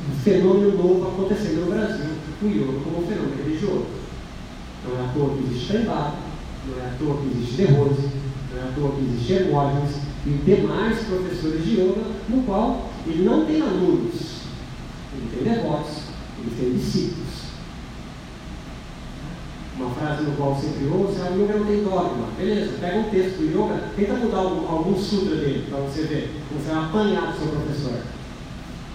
um 0.05 0.15
fenômeno 0.21 0.77
novo 0.77 1.07
acontecendo 1.07 1.65
no 1.65 1.71
Brasil, 1.71 2.11
o 2.41 2.45
yoga 2.45 2.79
como 2.83 3.03
um 3.03 3.07
fenômeno 3.07 3.43
religioso. 3.43 3.85
Não 4.85 4.99
é 4.99 5.05
à 5.05 5.13
toa 5.13 5.37
que 5.37 5.43
existe 5.45 5.67
Trembado, 5.71 6.17
não 6.67 6.83
é 6.83 6.87
à 6.87 6.93
toa 6.99 7.21
que 7.21 7.37
existe 7.37 7.55
Derrose, 7.55 8.09
não 8.51 8.59
é 8.59 8.63
à 8.63 8.71
toa 8.75 8.91
que 8.91 9.01
existe 9.01 9.33
Hermógenes 9.33 10.12
e 10.25 10.29
demais 10.45 10.99
professores 10.99 11.65
de 11.65 11.81
yoga, 11.81 12.01
no 12.29 12.43
qual 12.43 12.89
ele 13.05 13.23
não 13.23 13.45
tem 13.45 13.61
alunos, 13.61 14.43
ele 15.13 15.29
tem 15.33 15.53
devotos, 15.53 16.03
ele 16.39 16.55
tem 16.57 16.73
discípulos. 16.73 17.43
Uma 19.75 19.89
frase 19.89 20.23
no 20.23 20.35
qual 20.37 20.55
sempre 20.55 20.85
ouço 20.85 21.19
é 21.19 21.31
o 21.31 21.43
yoga 21.43 21.57
não 21.57 21.65
tem 21.65 21.83
dogma. 21.83 22.27
Beleza, 22.37 22.77
pega 22.79 22.99
um 22.99 23.09
texto 23.09 23.37
do 23.37 23.45
yoga, 23.45 23.89
tenta 23.95 24.13
mudar 24.13 24.37
algum, 24.37 24.67
algum 24.67 24.97
sutra 24.97 25.35
dele 25.35 25.65
para 25.67 25.79
você 25.79 26.03
ver, 26.03 26.31
você 26.51 26.71
vai 26.71 26.83
apanhar 26.85 27.31
do 27.31 27.39
seu 27.39 27.47
professor. 27.47 28.01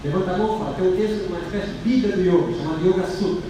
Levanta 0.03 0.31
a 0.31 0.37
mão 0.37 0.55
e 0.55 0.59
fala, 0.59 0.75
tem 0.75 0.87
um 0.87 0.95
texto 0.95 1.27
de 1.27 1.33
uma 1.33 1.39
espécie 1.41 1.71
de 1.73 1.79
Bíblia 1.83 2.15
do 2.15 2.21
yoga, 2.21 2.57
chamado 2.57 2.87
Yoga 2.87 3.05
Sutra. 3.05 3.49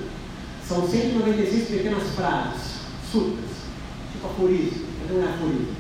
São 0.68 0.88
196 0.88 1.70
pequenas 1.70 2.04
frases, 2.10 2.80
sutras, 3.12 3.50
tipo 4.12 4.28
aforismo, 4.28 4.86
mas 5.02 5.16
não 5.16 5.24
é 5.24 5.34
aforismo. 5.34 5.79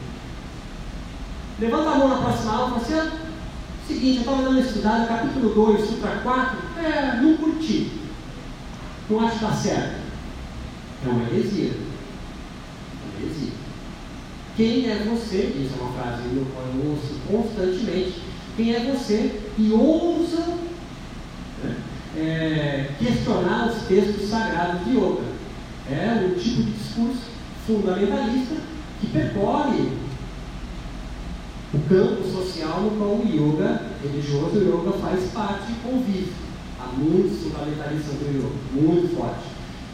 Levanta 1.59 1.89
a 1.89 1.95
mão 1.95 2.07
na 2.07 2.17
próxima 2.17 2.53
aula 2.53 2.79
fala 2.79 2.81
assim, 2.81 2.93
ah, 2.93 3.19
seguinte, 3.85 4.15
eu 4.15 4.21
estava 4.21 4.43
dando 4.43 4.59
estudado, 4.59 5.07
capítulo 5.09 5.53
2, 5.53 5.89
Sutra 5.89 6.21
4, 6.23 6.57
é, 6.77 7.21
não 7.21 7.35
curti. 7.35 7.91
Não 9.09 9.19
acho 9.19 9.39
que 9.39 9.43
está 9.43 9.55
certo. 9.55 9.99
É 11.05 11.09
uma 11.09 11.29
heresia. 11.29 11.71
É 11.71 13.05
uma 13.05 13.25
heresia. 13.25 13.51
Quem 14.55 14.89
é 14.89 15.03
você? 15.09 15.37
Isso 15.37 15.73
é 15.77 15.81
uma 15.81 15.93
frase 15.93 16.23
que 16.23 16.35
eu 16.35 16.89
ouço 16.89 17.19
constantemente. 17.27 18.21
Quem 18.55 18.75
é 18.75 18.79
você 18.91 19.41
e 19.57 19.71
ousa 19.71 20.57
né, 21.63 21.75
é, 22.15 22.89
questionar 22.99 23.67
os 23.67 23.83
textos 23.83 24.29
sagrados 24.29 24.85
de 24.85 24.91
yoga? 24.91 25.23
É 25.91 26.25
um 26.25 26.39
tipo 26.39 26.63
de 26.63 26.71
discurso 26.71 27.23
fundamentalista 27.65 28.55
que 29.01 29.07
percorre 29.07 29.91
o 31.73 31.79
campo 31.87 32.23
social 32.23 32.81
no 32.81 32.91
qual 32.97 33.11
o 33.11 33.27
yoga 33.27 33.81
religioso, 34.01 34.57
o 34.57 34.63
yoga 34.63 34.97
faz 34.97 35.31
parte 35.31 35.71
e 35.71 35.75
convive. 35.83 36.33
Há 36.79 36.87
muitos 36.97 37.43
fundamentalistas 37.43 38.15
do 38.15 38.25
yoga, 38.25 38.49
muito 38.73 39.15
forte. 39.15 39.49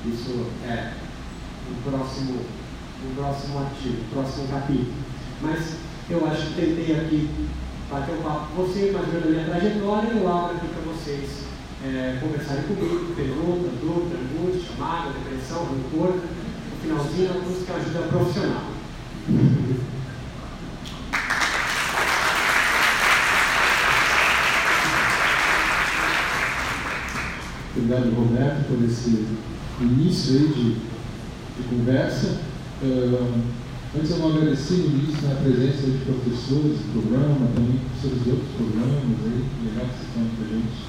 Isso 0.05 0.45
é 0.65 0.93
o 1.69 1.89
próximo, 1.89 2.39
o 3.03 3.15
próximo 3.15 3.59
artigo, 3.59 3.97
o 4.01 4.13
próximo 4.13 4.47
capítulo. 4.47 4.93
Mas 5.41 5.75
eu 6.09 6.25
acho 6.27 6.47
que 6.47 6.53
tentei 6.53 6.95
aqui 6.95 7.29
bater 7.91 8.15
um 8.15 8.21
papo 8.21 8.47
com 8.55 8.63
você, 8.63 8.91
menos 8.91 9.25
a 9.25 9.29
minha 9.29 9.45
trajetória, 9.45 10.13
e 10.13 10.17
eu 10.17 10.31
abro 10.31 10.55
aqui 10.55 10.67
para 10.67 10.93
vocês 10.93 11.45
é, 11.83 12.17
conversarem 12.21 12.63
comigo, 12.63 13.13
pergunta, 13.15 13.69
dúvida, 13.81 14.15
angústia, 14.15 14.75
mágoa, 14.77 15.13
depressão, 15.13 15.65
rancor, 15.65 16.15
no 16.15 16.81
finalzinho 16.81 17.31
a 17.31 17.47
música 17.47 17.73
ajuda 17.73 18.07
profissional. 18.07 18.71
Obrigado, 27.85 28.15
Roberto, 28.15 28.67
por 28.67 28.83
esse 28.83 29.27
início 29.79 30.33
aí 30.33 30.47
de, 30.47 30.71
de 30.73 31.69
conversa. 31.69 32.39
Uh, 32.81 33.41
antes 33.95 34.09
eu 34.09 34.17
não 34.17 34.29
agradeci 34.29 34.73
no 34.73 34.97
início 34.97 35.29
a 35.31 35.35
presença 35.35 35.85
de 35.85 35.99
professores 35.99 36.79
do 36.79 36.93
programa, 36.93 37.47
também 37.53 37.79
professores 37.93 38.23
de 38.23 38.29
outros 38.31 38.49
programas 38.57 39.17
aí, 39.23 39.45
legal 39.69 39.85
que 39.85 40.01
vocês 40.01 40.07
estão 40.09 40.23
com 40.25 40.41
a 40.41 40.49
gente. 40.49 40.81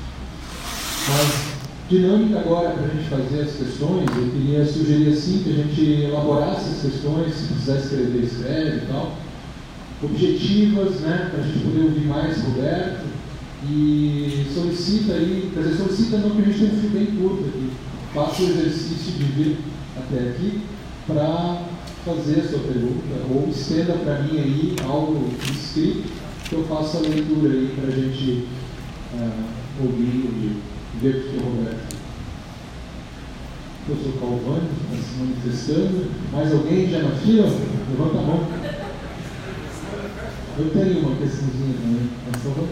Mas, 1.09 1.91
dinâmica 1.91 2.41
agora 2.41 2.71
para 2.71 2.87
a 2.87 2.89
gente 2.89 3.11
fazer 3.11 3.43
as 3.43 3.53
questões, 3.53 4.09
eu 4.17 4.31
queria 4.33 4.65
sugerir 4.65 5.13
assim 5.13 5.43
que 5.45 5.51
a 5.51 5.65
gente 5.65 6.03
elaborasse 6.03 6.71
as 6.71 6.81
questões, 6.81 7.35
se 7.35 7.53
precisar 7.53 7.77
escrever, 7.77 8.25
escreve 8.25 8.77
e 8.79 8.87
tal, 8.89 9.19
objetivas, 10.03 11.01
né, 11.01 11.29
para 11.31 11.45
a 11.45 11.47
gente 11.47 11.59
poder 11.59 11.85
ouvir 11.85 12.07
mais 12.07 12.43
Roberto, 12.43 13.16
e 13.69 14.47
solicita 14.55 15.15
aí, 15.15 15.51
quer 15.53 15.63
dizer, 15.63 15.77
solicita 15.77 16.19
não 16.19 16.31
que 16.31 16.43
a 16.43 16.45
gente 16.45 16.59
tem 16.59 16.69
um 16.69 16.81
fio 16.81 16.91
bem 16.91 17.07
curto 17.07 17.45
aqui. 17.49 17.71
Faça 18.15 18.43
o 18.43 18.49
exercício 18.49 19.13
de 19.13 19.25
vir 19.25 19.59
até 19.97 20.31
aqui 20.31 20.63
para 21.07 21.63
fazer 22.05 22.41
a 22.41 22.49
sua 22.49 22.61
pergunta, 22.61 23.03
ou 23.31 23.49
estenda 23.49 23.95
para 23.95 24.23
mim 24.23 24.39
aí 24.39 24.77
algo 24.85 25.29
escrito 25.51 26.05
que 26.49 26.55
eu 26.55 26.65
faça 26.65 26.99
a 26.99 27.01
leitura 27.01 27.53
aí 27.53 27.75
para 27.75 27.89
a 27.89 27.97
gente 27.97 28.47
uh, 29.15 29.83
ouvir 29.83 30.05
e 30.05 30.63
ver 31.01 31.17
o 31.17 31.21
que 31.23 31.37
o 31.37 31.41
Roberto. 31.41 31.97
Professor 33.87 34.19
Calvani 34.19 34.69
está 34.83 34.97
se 34.97 35.19
manifestando. 35.19 36.07
Mais 36.33 36.53
alguém 36.53 36.91
já 36.91 37.03
na 37.03 37.11
fila? 37.11 37.47
Levanta 37.91 38.19
a 38.19 38.23
mão. 38.23 38.49
Eu 40.59 40.71
tenho 40.71 40.99
uma 41.01 41.17
questãozinha 41.17 41.75
também. 41.81 42.11
Favor. 42.43 42.69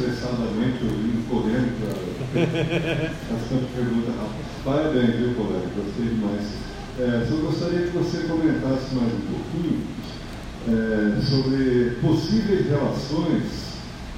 Estressadamente 0.00 0.80
ouvindo, 0.80 1.28
correndo 1.28 1.76
para 1.76 1.92
bastante 3.36 3.68
pergunta 3.76 4.16
rápida. 4.16 4.48
Parabéns, 4.64 5.12
viu, 5.12 5.34
colega? 5.36 5.68
Gostei 5.76 6.16
demais. 6.16 6.56
É, 6.96 7.28
só 7.28 7.36
gostaria 7.36 7.84
que 7.84 7.98
você 8.00 8.24
comentasse 8.24 8.94
mais 8.96 9.12
um 9.12 9.28
pouquinho 9.28 9.84
é, 10.72 11.20
sobre 11.20 12.00
possíveis 12.00 12.64
relações 12.72 13.44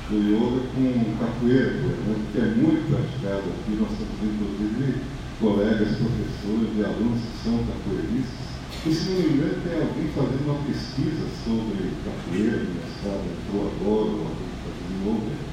do 0.06 0.22
yoga 0.22 0.70
com 0.70 1.18
capoeira, 1.18 1.74
né, 1.74 2.14
que 2.30 2.38
é 2.38 2.46
muito 2.62 2.86
praticado 2.86 3.42
aqui. 3.50 3.74
Nós 3.74 3.90
temos, 3.98 4.22
inclusive, 4.22 5.02
colegas, 5.42 5.98
professores 5.98 6.70
e 6.78 6.84
alunos 6.86 7.26
que 7.26 7.42
são 7.42 7.58
capoeiristas. 7.58 8.38
E, 8.86 8.94
se 8.94 9.10
não 9.10 9.18
me 9.18 9.34
engano, 9.34 9.58
tem 9.66 9.82
alguém 9.82 10.06
fazendo 10.14 10.46
uma 10.46 10.62
pesquisa 10.62 11.26
sobre 11.42 11.90
capoeira 12.06 12.70
estado, 12.86 13.26
entrou 13.26 13.66
agora, 13.66 14.10
ou 14.14 14.30
alguém 14.30 14.54
fazendo 14.62 14.94
novo. 15.10 15.51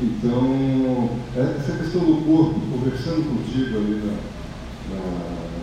Então, 0.00 1.10
essa 1.34 1.72
questão 1.72 2.02
do 2.02 2.24
corpo, 2.24 2.60
conversando 2.70 3.34
contigo 3.34 3.78
ali 3.78 4.00
na, 4.06 4.14
na, 4.94 5.02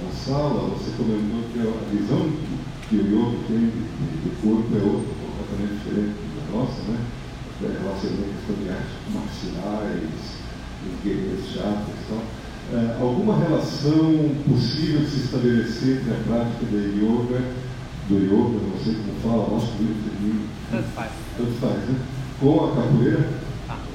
na 0.04 0.12
sala, 0.12 0.76
você 0.76 0.92
comentou 0.98 1.48
que 1.54 1.60
a 1.60 1.90
visão 1.90 2.30
que 2.90 2.96
o 2.98 3.08
yoga 3.08 3.38
tem 3.48 3.72
do 3.72 4.42
corpo 4.42 4.76
é 4.76 4.84
outra, 4.84 5.08
completamente 5.24 5.80
diferente 5.80 6.16
da 6.36 6.58
nossa, 6.58 6.82
né? 6.84 7.00
É, 7.64 7.82
relacionamento 7.82 8.36
questão 8.36 8.56
de 8.62 8.70
artes 8.70 8.92
marciais, 9.16 10.44
os 10.84 11.04
guerreiros 11.04 11.48
chakras 11.54 11.96
e 11.96 12.10
tal. 12.10 12.24
É, 12.74 12.98
alguma 13.00 13.38
relação 13.38 14.36
possível 14.50 15.00
de 15.00 15.08
se 15.08 15.20
estabelecer 15.22 16.02
entre 16.02 16.12
a 16.12 16.24
prática 16.28 16.66
da 16.66 16.78
yoga, 16.78 17.40
do 18.10 18.16
yoga, 18.20 18.60
não 18.68 18.84
sei 18.84 18.96
como 18.96 19.16
fala, 19.24 19.56
masculino, 19.56 19.96
feminino. 20.04 20.50
Tanto 20.70 20.90
faz. 20.90 21.12
Tanto 21.38 21.54
faz, 21.54 21.78
né? 21.88 21.96
Com 22.42 22.66
a 22.66 22.76
capoeira. 22.76 23.45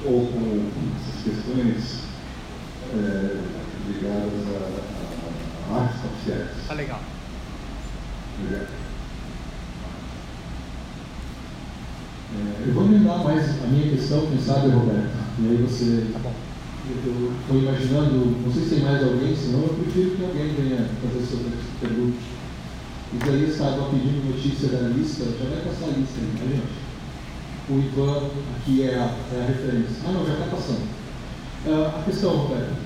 Ou 0.05 0.27
com 0.27 0.61
essas 0.97 1.23
questões 1.23 2.01
é, 2.93 3.37
ligadas 3.87 4.47
a, 4.47 5.73
a, 5.73 5.77
a 5.77 5.83
artes 5.83 6.01
marciais. 6.03 6.49
Tá 6.67 6.73
legal. 6.73 6.99
Obrigado. 8.39 8.67
É, 12.33 12.67
eu 12.67 12.73
vou 12.73 12.85
emendar 12.85 13.23
mais 13.23 13.63
a 13.63 13.67
minha 13.67 13.89
questão, 13.89 14.25
quem 14.27 14.39
sabe, 14.39 14.69
Roberto. 14.69 15.11
E 15.39 15.47
aí 15.47 15.57
você. 15.57 16.07
Tá 16.13 16.19
bom. 16.19 16.33
Eu 17.05 17.31
estou 17.39 17.57
imaginando, 17.57 18.41
não 18.43 18.51
sei 18.51 18.63
se 18.63 18.69
tem 18.75 18.83
mais 18.83 19.03
alguém, 19.03 19.35
senão 19.35 19.61
eu 19.61 19.75
prefiro 19.75 20.11
que 20.11 20.23
alguém 20.23 20.55
venha 20.55 20.89
fazer 21.01 21.25
sua 21.25 21.39
pergunta. 21.79 22.17
Isaías 23.13 23.51
estava 23.51 23.89
pedindo 23.89 24.31
notícia 24.31 24.69
da 24.69 24.87
lista, 24.89 25.25
já 25.25 25.49
vai 25.49 25.61
passar 25.61 25.85
a 25.85 25.97
lista 25.97 26.19
aí, 26.19 26.25
né, 26.25 26.55
gente? 26.55 26.90
O 27.71 27.79
Ivan 27.79 28.27
aqui 28.57 28.83
é 28.83 28.95
a, 28.95 29.15
é 29.33 29.41
a 29.41 29.47
referência. 29.47 29.95
Ah, 30.05 30.11
não, 30.11 30.25
já 30.25 30.33
está 30.33 30.45
passando. 30.47 30.83
Uh, 31.65 31.99
a 31.99 32.03
questão, 32.03 32.31
Roberto. 32.31 32.81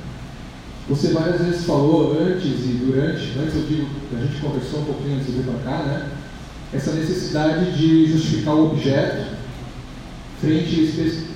Você 0.87 1.07
várias 1.07 1.41
vezes 1.41 1.65
falou 1.65 2.15
antes 2.21 2.45
e 2.45 2.83
durante, 2.85 3.33
antes 3.39 3.55
eu 3.55 3.63
digo, 3.67 3.87
a 4.15 4.21
gente 4.21 4.39
conversou 4.39 4.81
um 4.81 4.85
pouquinho 4.85 5.15
antes 5.15 5.25
de 5.25 5.31
vir 5.33 5.45
para 5.45 5.71
cá, 5.71 5.83
né? 5.83 6.09
Essa 6.71 6.91
necessidade 6.91 7.75
de 7.75 8.11
justificar 8.11 8.53
o 8.53 8.71
objeto 8.71 9.35
frente, 10.39 10.87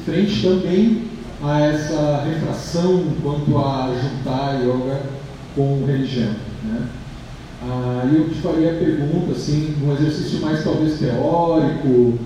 frente 0.06 0.42
também 0.44 1.08
a 1.42 1.62
essa 1.62 2.24
refração 2.26 3.04
quanto 3.24 3.58
a 3.58 3.96
juntar 4.00 4.62
yoga 4.62 5.02
com 5.56 5.86
religião. 5.86 6.36
Né? 6.64 6.88
Ah, 7.64 8.08
eu 8.14 8.30
te 8.30 8.36
faria 8.36 8.72
a 8.72 8.78
pergunta, 8.78 9.32
assim, 9.32 9.76
um 9.84 9.94
exercício 9.94 10.40
mais 10.40 10.64
talvez 10.64 11.00
teórico, 11.00 12.20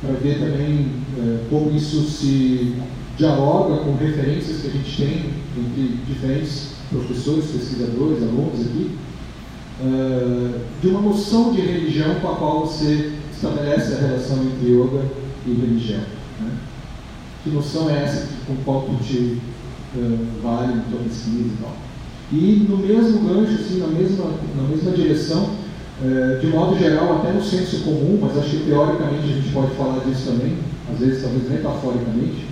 para 0.00 0.12
ver 0.14 0.38
também 0.38 0.86
é, 1.18 1.44
como 1.50 1.76
isso 1.76 2.02
se 2.02 2.74
dialoga 3.18 3.84
com 3.84 3.96
referências 3.96 4.62
que 4.62 4.68
a 4.68 4.70
gente 4.70 4.96
tem 4.96 5.30
entre 5.56 5.98
diferentes 6.06 6.70
professores, 6.90 7.50
pesquisadores, 7.50 8.22
alunos 8.22 8.60
aqui, 8.66 8.90
uh, 9.82 10.60
de 10.80 10.88
uma 10.88 11.02
noção 11.02 11.52
de 11.52 11.60
religião 11.60 12.14
com 12.16 12.28
a 12.28 12.36
qual 12.36 12.66
você 12.66 13.12
estabelece 13.32 13.94
a 13.94 13.98
relação 13.98 14.42
entre 14.42 14.70
yoga 14.70 15.04
e 15.46 15.52
religião. 15.52 16.00
Né? 16.40 16.50
Que 17.44 17.50
noção 17.50 17.90
é 17.90 18.02
essa 18.02 18.28
com 18.46 18.56
qual 18.64 18.82
tu 18.82 19.04
te 19.04 19.38
uh, 19.96 20.18
vale 20.42 20.74
na 20.76 20.82
tua 20.82 21.00
pesquisa 21.00 21.44
e 21.44 21.56
tal? 21.60 21.76
E 22.32 22.66
no 22.68 22.78
mesmo 22.78 23.28
gancho, 23.28 23.54
assim, 23.54 23.78
na 23.78 23.88
mesma, 23.88 24.32
na 24.56 24.62
mesma 24.62 24.92
direção, 24.92 25.50
uh, 26.02 26.40
de 26.40 26.46
modo 26.46 26.78
geral, 26.78 27.16
até 27.18 27.32
no 27.32 27.42
senso 27.42 27.84
comum, 27.84 28.18
mas 28.20 28.36
acho 28.38 28.50
que 28.50 28.64
teoricamente 28.66 29.24
a 29.24 29.36
gente 29.36 29.52
pode 29.52 29.74
falar 29.74 30.00
disso 30.04 30.30
também, 30.30 30.56
às 30.92 30.98
vezes 30.98 31.22
talvez 31.22 31.48
metaforicamente, 31.48 32.46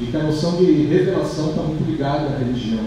de 0.00 0.06
que 0.06 0.16
a 0.16 0.22
noção 0.22 0.56
de 0.56 0.64
revelação 0.86 1.50
está 1.50 1.62
muito 1.62 1.88
ligada 1.88 2.26
à 2.26 2.38
religião. 2.38 2.84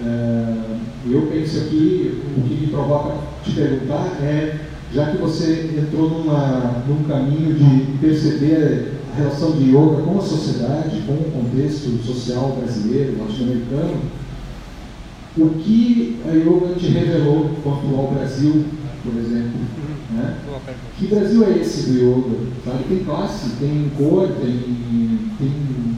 Uh, 0.00 0.80
eu 1.10 1.22
penso 1.22 1.58
aqui, 1.58 2.22
o 2.36 2.42
que 2.42 2.54
me 2.54 2.66
provoca 2.68 3.14
te 3.44 3.52
perguntar 3.52 4.06
é, 4.22 4.56
já 4.92 5.10
que 5.10 5.16
você 5.18 5.70
entrou 5.76 6.10
numa, 6.10 6.82
num 6.86 7.04
caminho 7.04 7.54
de 7.54 7.98
perceber 7.98 8.92
a 9.12 9.16
relação 9.16 9.52
de 9.52 9.70
yoga 9.70 10.02
com 10.02 10.18
a 10.18 10.22
sociedade, 10.22 11.02
com 11.06 11.14
o 11.14 11.30
contexto 11.32 12.02
social 12.04 12.56
brasileiro, 12.60 13.18
latino-americano, 13.18 14.00
o 15.36 15.48
que 15.50 16.20
a 16.28 16.32
yoga 16.32 16.74
te 16.74 16.86
revelou 16.86 17.50
quanto 17.62 17.96
ao 17.96 18.12
Brasil, 18.12 18.64
por 19.02 19.16
exemplo? 19.18 19.60
Uhum. 19.60 20.16
Né? 20.16 20.38
Que 20.98 21.06
Brasil 21.06 21.44
é 21.44 21.58
esse 21.58 21.90
do 21.90 21.98
yoga? 21.98 22.46
Sabe? 22.64 22.84
Tem 22.84 23.04
classe, 23.04 23.50
tem 23.58 23.90
cor, 23.96 24.28
tem, 24.28 24.60
tem, 25.38 25.96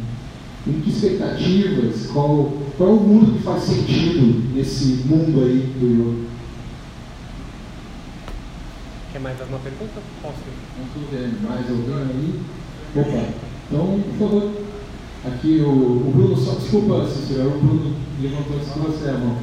tem 0.65 0.81
que 0.81 0.91
expectativas? 0.91 2.07
Qual, 2.07 2.53
qual 2.77 2.91
é 2.91 2.93
o 2.93 3.01
mundo 3.01 3.37
que 3.37 3.43
faz 3.43 3.63
sentido 3.63 4.55
nesse 4.55 5.05
mundo 5.07 5.45
aí 5.45 5.75
do 5.79 5.87
yoga? 5.87 6.25
Quer 9.13 9.21
mais 9.21 9.41
alguma 9.41 9.61
pergunta? 9.61 10.01
Posso? 10.23 10.39
Não 10.79 10.87
tudo 10.93 11.49
Mais 11.49 11.71
alguém 11.71 11.95
aí? 11.95 12.41
Opa, 12.97 13.35
então, 13.69 14.01
por 14.19 14.29
favor. 14.29 14.53
Aqui 15.27 15.61
o, 15.61 15.71
o 15.71 16.13
Bruno, 16.15 16.37
só 16.37 16.55
desculpa, 16.55 17.09
Cícero, 17.09 17.49
o 17.49 17.59
Bruno 17.59 17.97
levantou 18.21 18.57
antes 18.57 18.75
de 18.75 18.81
você 18.81 19.09
a 19.09 19.19
mão. 19.19 19.39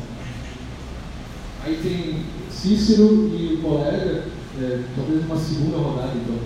Aí 1.63 1.79
tem 1.81 2.25
Cícero 2.49 3.31
e 3.33 3.55
o 3.55 3.61
colega, 3.61 4.23
é, 4.59 4.83
talvez 4.95 5.25
uma 5.25 5.37
segunda 5.37 5.77
rodada 5.77 6.13
então. 6.15 6.37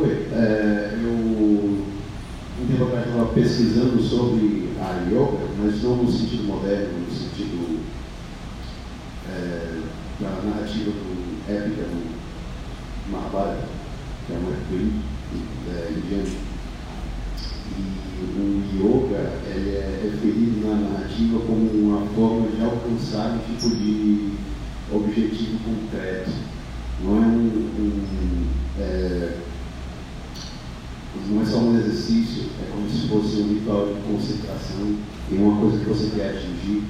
Oi, 0.00 0.28
é, 0.32 0.98
eu 1.02 1.10
um 2.62 2.66
tempo 2.68 2.84
atrás 2.84 3.06
estava 3.06 3.32
pesquisando 3.32 4.02
sobre 4.02 4.68
a 4.78 5.08
yoga, 5.08 5.48
mas 5.58 5.82
não 5.82 5.96
no 5.96 6.12
sentido 6.12 6.44
moderno, 6.44 7.00
no 7.00 7.10
sentido 7.10 7.80
é, 9.30 9.80
da 10.20 10.30
narrativa 10.42 10.90
do 10.90 11.50
épica 11.50 11.82
do 11.82 13.10
Mahabharata 13.10 13.80
que 14.26 14.32
é 14.32 14.38
uma 14.38 14.50
vertente 14.50 15.00
é. 15.68 16.49
O 18.22 18.62
yoga 18.74 19.32
ele 19.46 19.76
é 19.76 20.00
referido 20.02 20.66
na 20.66 20.74
narrativa 20.74 21.40
como 21.40 21.70
uma 21.70 22.06
forma 22.08 22.48
de 22.48 22.62
alcançar 22.62 23.32
um 23.34 23.38
tipo 23.38 23.74
de 23.76 24.32
objetivo 24.92 25.58
concreto. 25.64 26.30
Não 27.02 27.16
é 27.16 27.26
um, 27.26 27.46
um 27.78 28.46
é, 28.78 29.36
não 31.28 31.42
é 31.42 31.44
só 31.44 31.58
um 31.58 31.78
exercício, 31.78 32.50
é 32.60 32.70
como 32.70 32.88
se 32.88 33.08
fosse 33.08 33.42
um 33.42 33.54
ritual 33.54 33.94
de 33.94 34.00
concentração 34.02 34.96
em 35.30 35.38
uma 35.38 35.60
coisa 35.60 35.78
que 35.78 35.88
você 35.88 36.10
quer 36.16 36.30
atingir. 36.30 36.84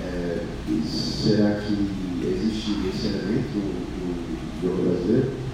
É, 0.00 0.46
será 0.84 1.60
que 1.60 1.72
existe 2.24 2.88
esse 2.88 3.06
elemento 3.08 3.58
no, 3.58 4.06
no 4.06 4.74
yoga 4.74 4.90
brasileiro? 4.90 5.48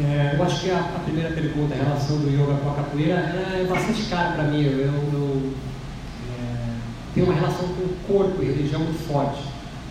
É, 0.00 0.34
eu 0.34 0.44
acho 0.58 0.64
que 0.64 0.70
a, 0.70 0.80
a, 0.80 1.00
primeira 1.04 1.30
pergunta, 1.30 1.74
a 1.74 1.76
relação 1.76 2.18
do 2.18 2.28
yoga 2.28 2.58
com 2.60 2.70
a 2.70 2.74
capoeira, 2.74 3.14
é 3.14 3.66
bastante 3.68 4.02
cara 4.04 4.32
para 4.32 4.44
mim. 4.44 4.64
Eu, 4.64 4.78
eu 4.80 5.52
é, 6.36 6.74
tenho 7.14 7.26
uma 7.26 7.34
relação 7.34 7.68
com 7.68 7.84
o 7.84 7.96
corpo 8.08 8.42
e 8.42 8.46
religião 8.46 8.80
muito 8.80 9.06
forte, 9.06 9.40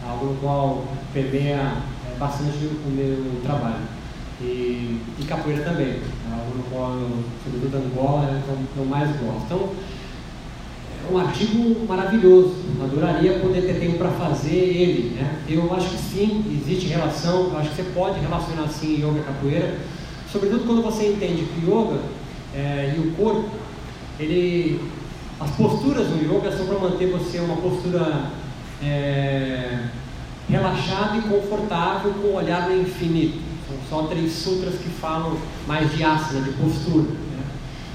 algo 0.05 0.26
no 0.26 0.36
qual 0.36 0.84
permeia 1.13 1.55
é, 1.55 2.18
bastante 2.20 2.57
o 2.65 2.89
meu 2.89 3.41
trabalho. 3.43 3.97
E, 4.41 5.01
e 5.18 5.26
capoeira 5.26 5.63
também, 5.63 6.01
algo 6.32 6.57
no 6.57 6.63
qual, 6.63 6.91
eu, 6.91 7.24
sobretudo 7.43 7.78
Angola, 7.78 8.26
é 8.26 8.51
o 8.51 8.68
que 8.74 8.78
eu 8.78 8.86
mais 8.86 9.09
gosto. 9.22 9.45
Então, 9.45 9.70
é 11.09 11.13
um 11.13 11.18
artigo 11.18 11.88
maravilhoso. 11.88 12.55
Adoraria 12.84 13.39
poder 13.39 13.61
ter 13.61 13.80
tempo 13.80 13.97
para 13.97 14.09
fazer 14.09 14.53
ele. 14.53 15.15
Né? 15.15 15.39
Eu 15.47 15.74
acho 15.74 15.89
que 15.89 15.97
sim, 15.97 16.61
existe 16.61 16.88
relação. 16.88 17.51
Eu 17.51 17.57
acho 17.57 17.70
que 17.70 17.76
você 17.78 17.89
pode 17.95 18.20
relacionar 18.20 18.68
sim 18.68 18.95
yoga 18.95 19.20
e 19.20 19.24
capoeira, 19.24 19.78
sobretudo 20.32 20.65
quando 20.65 20.82
você 20.82 21.11
entende 21.11 21.43
que 21.43 21.65
o 21.65 21.82
yoga 21.82 21.99
é, 22.53 22.95
e 22.95 22.99
o 22.99 23.11
corpo, 23.13 23.49
ele, 24.19 24.82
as 25.39 25.51
posturas 25.51 26.07
do 26.07 26.23
yoga 26.23 26.51
são 26.55 26.65
para 26.65 26.80
manter 26.80 27.11
você 27.11 27.39
uma 27.39 27.57
postura 27.57 28.32
é, 28.84 29.86
relaxada 30.49 31.17
e 31.17 31.21
confortável 31.21 32.13
com 32.13 32.28
o 32.28 32.36
olhar 32.36 32.69
no 32.69 32.82
infinito. 32.82 33.39
São 33.67 34.01
só 34.01 34.07
três 34.07 34.32
sutras 34.32 34.75
que 34.75 34.89
falam 34.89 35.38
mais 35.67 35.91
de 35.93 36.03
asana, 36.03 36.41
de 36.41 36.51
postura. 36.51 37.03
Né? 37.03 37.43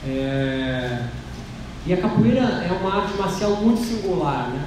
É, 0.07 1.03
e 1.87 1.93
a 1.93 1.97
capoeira 1.97 2.41
é 2.41 2.79
uma 2.81 3.03
arte 3.03 3.17
marcial 3.17 3.57
muito 3.57 3.83
singular, 3.83 4.49
né? 4.51 4.67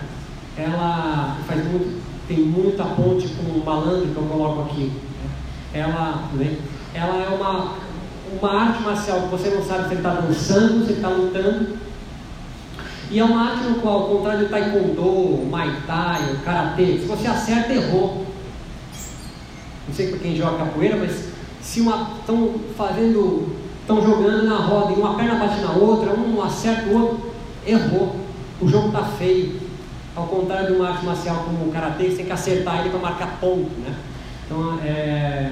Ela 0.57 1.37
faz 1.47 1.63
muito, 1.65 2.01
tem 2.27 2.39
muita 2.39 2.83
ponte 2.83 3.27
com 3.29 3.43
o 3.43 3.63
malandro 3.63 4.07
que 4.07 4.17
eu 4.17 4.23
coloco 4.23 4.61
aqui. 4.63 4.91
Né? 4.91 5.29
Ela, 5.73 6.29
né? 6.33 6.57
Ela 6.95 7.23
é 7.23 7.27
uma, 7.29 7.73
uma 8.39 8.61
arte 8.61 8.81
marcial 8.83 9.21
que 9.21 9.27
você 9.27 9.49
não 9.49 9.63
sabe 9.63 9.83
se 9.83 9.89
ele 9.91 9.95
está 9.95 10.13
dançando, 10.13 10.85
se 10.85 10.91
ele 10.91 10.93
está 10.93 11.09
lutando. 11.09 11.77
E 13.11 13.19
é 13.19 13.23
uma 13.23 13.51
arte 13.51 13.63
no 13.65 13.75
qual, 13.81 14.01
ao 14.01 14.09
contrário 14.09 14.45
do 14.45 14.49
taekwondo, 14.49 15.45
muay 15.45 15.71
thai, 15.85 16.39
karatê, 16.43 16.97
se 16.97 17.05
você 17.05 17.27
acerta, 17.27 17.73
errou. 17.73 18.25
Não 19.87 19.93
sei 19.93 20.07
para 20.09 20.19
quem 20.19 20.35
joga 20.35 20.57
capoeira, 20.57 20.97
mas 20.97 21.29
se 21.61 21.81
estão 21.81 22.55
fazendo 22.75 23.55
estão 23.85 24.01
jogando 24.01 24.47
na 24.47 24.57
roda 24.57 24.93
e 24.93 24.95
uma 24.95 25.13
perna 25.13 25.35
bate 25.35 25.61
na 25.61 25.71
outra, 25.73 26.11
um 26.11 26.41
acerta 26.41 26.89
o 26.89 27.01
outro, 27.01 27.31
errou. 27.65 28.15
O 28.59 28.67
jogo 28.67 28.87
está 28.87 29.03
feio. 29.03 29.61
Ao 30.15 30.25
contrário 30.25 30.67
de 30.67 30.73
uma 30.73 30.89
arte 30.89 31.05
marcial 31.05 31.43
como 31.45 31.69
o 31.69 31.71
karatê, 31.71 32.09
você 32.09 32.17
tem 32.17 32.25
que 32.25 32.31
acertar 32.31 32.79
ele 32.79 32.89
para 32.89 32.99
marcar 32.99 33.37
ponto. 33.39 33.69
Né? 33.79 33.93
Então, 34.45 34.79
é, 34.83 35.51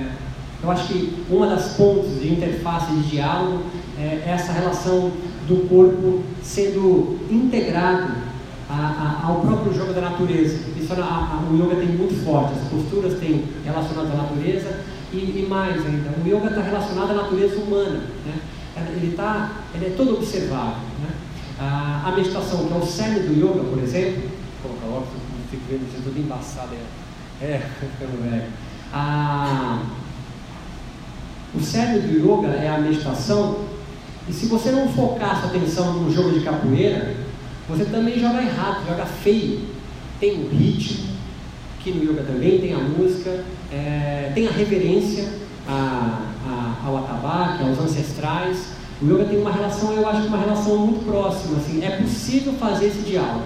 eu 0.63 0.71
acho 0.71 0.87
que 0.87 1.25
uma 1.29 1.47
das 1.47 1.73
pontes 1.73 2.21
de 2.21 2.31
interface 2.31 2.91
de 2.93 3.09
diálogo 3.09 3.63
é 3.99 4.23
essa 4.25 4.53
relação 4.53 5.11
do 5.45 5.67
corpo 5.67 6.23
sendo 6.41 7.19
integrado 7.29 8.13
a, 8.69 9.21
a, 9.23 9.27
ao 9.27 9.41
próprio 9.41 9.73
jogo 9.73 9.93
da 9.93 10.01
natureza. 10.01 10.57
Isso, 10.79 10.93
a, 10.93 11.43
o 11.51 11.55
yoga 11.55 11.75
tem 11.75 11.89
muito 11.89 12.23
forte, 12.23 12.53
as 12.53 12.67
posturas 12.69 13.19
têm 13.19 13.43
relacionadas 13.65 14.11
à 14.11 14.15
natureza 14.15 14.79
e, 15.11 15.17
e 15.17 15.47
mais 15.49 15.85
ainda, 15.85 16.11
o 16.23 16.27
yoga 16.27 16.47
está 16.47 16.61
relacionado 16.61 17.11
à 17.11 17.13
natureza 17.13 17.57
humana. 17.61 18.01
Né? 18.25 18.33
Ele, 18.95 19.15
tá, 19.15 19.63
ele 19.75 19.87
é 19.87 19.89
todo 19.89 20.15
observável. 20.15 20.81
Né? 21.01 21.09
A, 21.59 22.13
meditação, 22.15 22.65
que 22.65 22.73
é 22.73 22.77
o 22.77 22.85
cerne 22.85 23.19
do 23.19 23.33
yoga, 23.33 23.63
por 23.69 23.83
exemplo, 23.83 24.29
colocar 24.61 24.87
óculos, 24.87 25.21
fico 25.51 25.63
vendo 25.69 26.03
tudo 26.03 26.19
embaçado. 26.19 26.69
É, 27.41 27.45
é 27.45 27.69
ficando 27.79 28.23
velho. 28.23 28.47
O 31.55 31.61
cerne 31.61 31.99
do 31.99 32.17
yoga 32.17 32.49
é 32.49 32.67
a 32.67 32.79
meditação, 32.79 33.59
e 34.27 34.33
se 34.33 34.47
você 34.47 34.71
não 34.71 34.87
focar 34.87 35.39
sua 35.39 35.49
atenção 35.49 35.93
no 35.93 36.11
jogo 36.11 36.31
de 36.31 36.41
capoeira, 36.43 37.15
você 37.67 37.85
também 37.85 38.19
joga 38.19 38.41
errado, 38.41 38.87
joga 38.87 39.05
feio. 39.05 39.61
Tem 40.19 40.43
o 40.43 40.49
ritmo, 40.49 41.09
que 41.81 41.91
no 41.91 42.03
yoga 42.03 42.23
também 42.23 42.59
tem 42.59 42.73
a 42.73 42.79
música, 42.79 43.43
é, 43.71 44.31
tem 44.33 44.47
a 44.47 44.51
reverência 44.51 45.27
a, 45.67 46.21
a, 46.47 46.87
ao 46.87 46.97
atabaque, 46.97 47.63
aos 47.63 47.79
ancestrais. 47.79 48.73
O 49.01 49.05
yoga 49.05 49.25
tem 49.25 49.39
uma 49.39 49.51
relação, 49.51 49.93
eu 49.93 50.07
acho 50.07 50.27
uma 50.27 50.37
relação 50.37 50.77
muito 50.77 51.05
próxima. 51.05 51.57
Assim, 51.57 51.83
é 51.83 51.97
possível 51.97 52.53
fazer 52.53 52.87
esse 52.87 53.01
diálogo. 53.01 53.45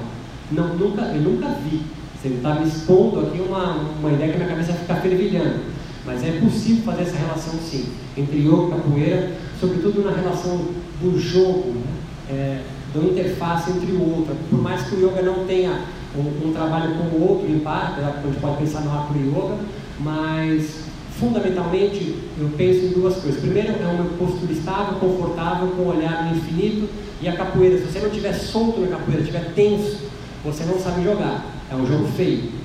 Não, 0.51 0.75
nunca, 0.75 1.01
eu 1.01 1.21
nunca 1.21 1.47
vi. 1.69 1.81
Você 2.21 2.29
está 2.29 2.55
me 2.55 2.67
expondo 2.67 3.21
aqui 3.21 3.39
uma, 3.39 3.75
uma 3.99 4.11
ideia 4.11 4.29
que 4.29 4.35
a 4.35 4.45
minha 4.45 4.49
cabeça 4.49 4.73
fica 4.73 4.95
fervilhando. 4.95 5.76
Mas 6.07 6.23
é 6.23 6.39
possível 6.39 6.83
fazer 6.85 7.01
essa 7.03 7.17
relação 7.17 7.53
sim, 7.59 7.85
entre 8.17 8.37
yoga 8.37 8.67
e 8.67 8.69
capoeira, 8.69 9.31
sobretudo 9.59 10.05
na 10.05 10.11
relação 10.11 10.57
do 11.01 11.19
jogo, 11.19 11.73
né? 11.73 11.97
é, 12.29 12.61
da 12.93 13.01
interface 13.01 13.71
entre 13.71 13.91
o 13.91 14.15
outro. 14.15 14.35
Por 14.49 14.61
mais 14.61 14.83
que 14.83 14.95
o 14.95 14.99
yoga 15.05 15.21
não 15.21 15.45
tenha 15.45 15.81
um, 16.15 16.47
um 16.47 16.53
trabalho 16.53 16.95
com 16.95 17.17
o 17.17 17.27
outro 17.27 17.51
em 17.51 17.59
par, 17.59 17.91
apesar 17.91 18.11
que 18.13 18.19
a 18.19 18.31
gente 18.31 18.39
pode 18.39 18.57
pensar 18.57 18.81
no 18.81 18.91
Akura 18.91 19.19
Yoga, 19.19 19.57
mas 19.99 20.85
fundamentalmente 21.19 22.15
eu 22.39 22.49
penso 22.55 22.85
em 22.85 22.89
duas 22.89 23.15
coisas. 23.17 23.41
Primeiro 23.41 23.69
é 23.69 23.87
uma 23.87 24.05
postura 24.17 24.51
estável, 24.51 24.99
confortável, 24.99 25.67
com 25.69 25.81
o 25.83 25.87
olhar 25.89 26.25
no 26.25 26.37
infinito, 26.37 26.89
e 27.21 27.27
a 27.27 27.35
capoeira, 27.35 27.77
se 27.77 27.85
você 27.85 27.99
não 27.99 28.07
estiver 28.07 28.33
solto 28.33 28.79
na 28.79 28.87
capoeira, 28.87 29.21
estiver 29.21 29.53
tenso, 29.53 30.05
você 30.45 30.63
não 30.65 30.79
sabe 30.79 31.03
jogar. 31.03 31.45
É 31.69 31.75
um 31.75 31.85
jogo 31.85 32.07
feio. 32.15 32.56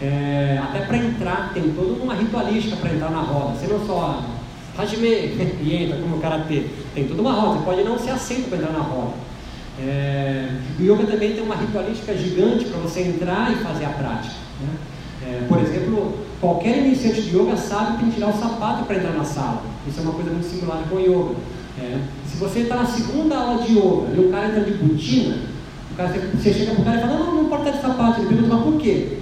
É, 0.00 0.60
até 0.62 0.80
para 0.80 0.98
entrar, 0.98 1.52
tem 1.54 1.70
toda 1.70 2.02
uma 2.02 2.14
ritualística 2.14 2.76
para 2.76 2.92
entrar 2.92 3.10
na 3.10 3.20
roda. 3.20 3.58
Você 3.58 3.66
não 3.66 3.86
só 3.86 4.22
Hajime 4.78 5.08
e 5.62 5.74
entra 5.74 5.98
como 5.98 6.18
karatê. 6.18 6.66
Tem 6.94 7.08
toda 7.08 7.22
uma 7.22 7.32
roda. 7.32 7.58
Você 7.58 7.64
pode 7.64 7.84
não 7.84 7.98
ser 7.98 8.10
aceito 8.10 8.48
para 8.48 8.58
entrar 8.58 8.72
na 8.72 8.80
roda. 8.80 9.14
É, 9.78 10.48
o 10.78 10.82
yoga 10.82 11.06
também 11.06 11.34
tem 11.34 11.42
uma 11.42 11.56
ritualística 11.56 12.16
gigante 12.16 12.64
para 12.66 12.78
você 12.80 13.00
entrar 13.00 13.52
e 13.52 13.56
fazer 13.56 13.84
a 13.84 13.90
prática. 13.90 14.34
Né? 14.60 14.68
É, 15.22 15.46
por 15.48 15.58
exemplo, 15.58 16.18
qualquer 16.40 16.78
iniciante 16.78 17.22
de 17.22 17.36
yoga 17.36 17.56
sabe 17.56 17.92
que 17.92 17.98
tem 17.98 18.08
que 18.08 18.14
tirar 18.14 18.28
o 18.28 18.38
sapato 18.38 18.84
para 18.84 18.96
entrar 18.96 19.12
na 19.12 19.24
sala. 19.24 19.62
Isso 19.86 20.00
é 20.00 20.02
uma 20.02 20.12
coisa 20.12 20.30
muito 20.30 20.46
similar 20.46 20.82
com 20.88 20.96
o 20.96 21.00
yoga. 21.00 21.34
É, 21.78 21.98
se 22.26 22.36
você 22.38 22.60
está 22.60 22.76
na 22.76 22.86
segunda 22.86 23.36
aula 23.36 23.62
de 23.62 23.72
yoga 23.72 24.14
e 24.14 24.20
o 24.20 24.30
cara 24.30 24.48
entra 24.48 24.60
de 24.60 24.72
botina, 24.72 25.38
o 25.92 25.94
cara, 25.94 26.14
você 26.34 26.52
chega 26.52 26.72
para 26.72 26.80
o 26.80 26.84
cara 26.84 26.96
e 26.96 27.00
fala: 27.00 27.18
Não, 27.18 27.34
não 27.34 27.58
estar 27.58 27.70
de 27.70 27.80
sapato. 27.80 28.20
Ele 28.20 28.28
pergunta: 28.28 28.54
Mas 28.54 28.64
por 28.64 28.80
quê? 28.80 29.18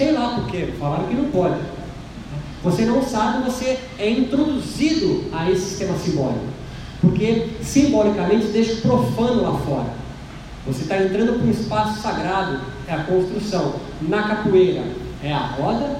Sei 0.00 0.12
lá 0.12 0.30
por 0.30 0.46
quê. 0.46 0.72
Falaram 0.78 1.08
que 1.08 1.14
não 1.14 1.30
pode. 1.30 1.60
Você 2.64 2.86
não 2.86 3.02
sabe, 3.02 3.44
você 3.44 3.78
é 3.98 4.08
introduzido 4.08 5.26
a 5.30 5.50
esse 5.50 5.60
sistema 5.60 5.94
simbólico. 5.98 6.46
Porque 7.02 7.50
simbolicamente 7.60 8.46
deixa 8.46 8.72
o 8.72 8.80
profano 8.80 9.42
lá 9.42 9.58
fora. 9.58 9.92
Você 10.66 10.84
está 10.84 10.96
entrando 11.02 11.34
para 11.34 11.46
um 11.46 11.50
espaço 11.50 12.00
sagrado, 12.00 12.60
é 12.88 12.94
a 12.94 13.04
construção. 13.04 13.74
Na 14.00 14.22
capoeira 14.22 14.84
é 15.22 15.34
a 15.34 15.38
roda, 15.38 15.98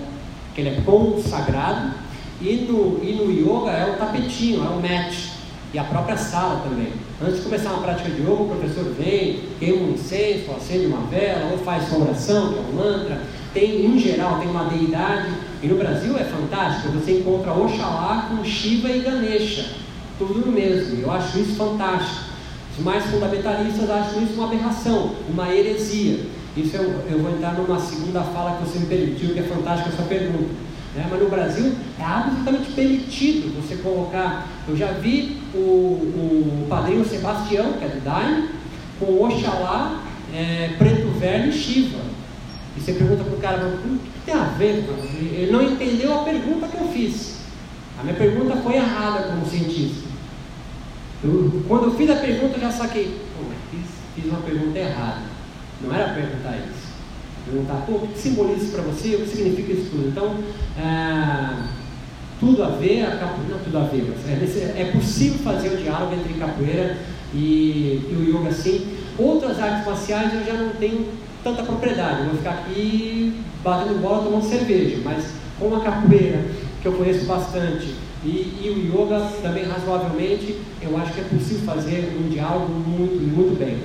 que 0.54 0.62
ele 0.62 0.70
é 0.70 0.80
consagrado, 0.80 1.92
e 2.40 2.56
no, 2.56 3.04
e 3.04 3.12
no 3.12 3.30
yoga 3.30 3.70
é 3.70 3.90
o 3.90 3.98
tapetinho, 3.98 4.64
é 4.64 4.68
o 4.68 4.80
mat, 4.80 5.14
e 5.72 5.78
a 5.78 5.84
própria 5.84 6.16
sala 6.16 6.62
também. 6.68 6.92
Antes 7.22 7.36
de 7.36 7.42
começar 7.42 7.70
uma 7.72 7.82
prática 7.82 8.10
de 8.10 8.22
yoga, 8.22 8.32
o 8.32 8.56
professor 8.58 8.84
vem, 8.98 9.40
queima 9.58 9.86
um 9.86 9.90
incenso, 9.92 10.50
acende 10.56 10.86
uma 10.86 11.06
vela, 11.06 11.52
ou 11.52 11.58
faz 11.58 11.88
sua 11.88 11.98
oração, 11.98 12.52
que 12.52 12.58
é 12.58 12.62
um 12.62 12.72
mantra. 12.72 13.22
Tem, 13.54 13.86
em 13.86 13.98
geral, 13.98 14.38
tem 14.38 14.48
uma 14.48 14.64
deidade, 14.64 15.30
e 15.62 15.66
no 15.66 15.76
Brasil 15.76 16.16
é 16.16 16.24
fantástico, 16.24 16.88
você 16.92 17.18
encontra 17.18 17.52
Oxalá 17.52 18.28
com 18.30 18.44
Shiva 18.44 18.88
e 18.90 19.00
Ganesha 19.00 19.80
tudo 20.20 20.46
no 20.46 20.52
mesmo. 20.52 21.00
Eu 21.00 21.10
acho 21.10 21.38
isso 21.38 21.56
fantástico. 21.56 22.30
Os 22.76 22.84
mais 22.84 23.04
fundamentalistas 23.06 23.90
acham 23.90 24.22
isso 24.22 24.34
uma 24.34 24.46
aberração, 24.46 25.14
uma 25.28 25.52
heresia. 25.54 26.20
Isso 26.56 26.76
eu, 26.76 27.02
eu 27.10 27.18
vou 27.20 27.32
entrar 27.32 27.54
numa 27.54 27.78
segunda 27.78 28.22
fala 28.22 28.56
que 28.56 28.68
você 28.68 28.78
me 28.80 28.86
permitiu, 28.86 29.32
que 29.32 29.40
é 29.40 29.42
fantástica 29.42 29.90
essa 29.90 30.02
pergunta. 30.02 30.69
Né? 30.94 31.06
Mas 31.08 31.20
no 31.20 31.28
Brasil 31.28 31.74
é 31.98 32.04
absolutamente 32.04 32.72
permitido 32.72 33.54
você 33.60 33.76
colocar. 33.76 34.46
Eu 34.68 34.76
já 34.76 34.92
vi 34.92 35.40
o, 35.54 35.58
o 35.58 36.66
padrinho 36.68 37.04
Sebastião, 37.04 37.74
que 37.74 37.84
é 37.84 37.88
do 37.88 38.04
Daime, 38.04 38.48
com 38.98 39.24
Oxalá, 39.24 40.02
é, 40.34 40.74
Preto 40.78 41.08
Velho 41.18 41.50
e 41.50 41.52
Shiva. 41.52 42.00
E 42.76 42.80
você 42.80 42.92
pergunta 42.92 43.24
para 43.24 43.34
o 43.34 43.40
cara, 43.40 43.66
o 43.66 43.98
que 43.98 44.20
tem 44.24 44.34
a 44.34 44.44
ver? 44.44 44.84
Ele 45.20 45.50
não 45.50 45.62
entendeu 45.62 46.20
a 46.20 46.24
pergunta 46.24 46.68
que 46.68 46.76
eu 46.76 46.88
fiz. 46.88 47.40
A 47.98 48.02
minha 48.02 48.16
pergunta 48.16 48.56
foi 48.56 48.74
errada 48.76 49.24
como 49.24 49.44
cientista. 49.46 50.08
Eu, 51.22 51.62
quando 51.68 51.84
eu 51.84 51.94
fiz 51.94 52.08
a 52.10 52.16
pergunta, 52.16 52.56
eu 52.56 52.60
já 52.60 52.70
saquei. 52.70 53.20
Pô, 53.36 53.44
fiz, 53.70 53.86
fiz 54.14 54.30
uma 54.30 54.40
pergunta 54.40 54.78
errada. 54.78 55.20
Não 55.82 55.94
era 55.94 56.14
perguntar 56.14 56.56
isso. 56.56 56.89
Perguntar, 57.50 57.84
pô, 57.86 57.92
o 57.94 58.06
que 58.06 58.18
simboliza 58.18 58.62
isso 58.62 58.72
para 58.72 58.82
você? 58.82 59.16
O 59.16 59.20
que 59.20 59.28
significa 59.28 59.72
isso 59.72 59.90
tudo? 59.90 60.08
Então, 60.08 60.36
é, 60.78 61.80
tudo 62.38 62.62
a 62.62 62.68
ver, 62.68 63.02
a 63.02 63.16
capoeira, 63.16 63.54
não 63.54 63.58
tudo 63.58 63.78
a 63.78 63.82
ver, 63.82 64.14
mas 64.40 64.56
é, 64.56 64.82
é 64.82 64.84
possível 64.92 65.38
fazer 65.40 65.68
o 65.68 65.76
diálogo 65.76 66.14
entre 66.14 66.34
capoeira 66.34 66.96
e, 67.34 68.06
e, 68.08 68.16
o 68.16 68.38
yoga 68.38 68.52
sim. 68.52 68.86
Outras 69.18 69.58
artes 69.58 69.84
marciais 69.84 70.32
eu 70.32 70.44
já 70.44 70.54
não 70.54 70.70
tenho 70.70 71.06
tanta 71.42 71.62
propriedade. 71.62 72.20
Eu 72.20 72.26
vou 72.26 72.36
ficar 72.36 72.50
aqui 72.52 73.34
batendo 73.64 74.00
bola 74.00 74.22
tomando 74.22 74.44
cerveja, 74.44 74.98
mas 75.04 75.32
com 75.58 75.74
a 75.74 75.80
capoeira, 75.80 76.44
que 76.80 76.88
eu 76.88 76.92
conheço 76.92 77.26
bastante, 77.26 77.94
E, 78.24 78.28
e, 78.28 78.70
o 78.70 79.02
yoga 79.02 79.18
também 79.42 79.64
razoavelmente, 79.64 80.56
eu 80.82 80.96
acho 80.98 81.12
que 81.12 81.20
é 81.20 81.24
possível 81.24 81.62
fazer 81.64 82.16
um 82.18 82.28
diálogo 82.28 82.72
muito, 82.72 83.22
muito 83.34 83.58
bem. 83.58 83.78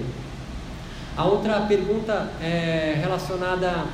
A 1.18 1.24
outra 1.24 1.62
pergunta 1.62 2.30
é 2.42 3.00
relacionada 3.00 3.86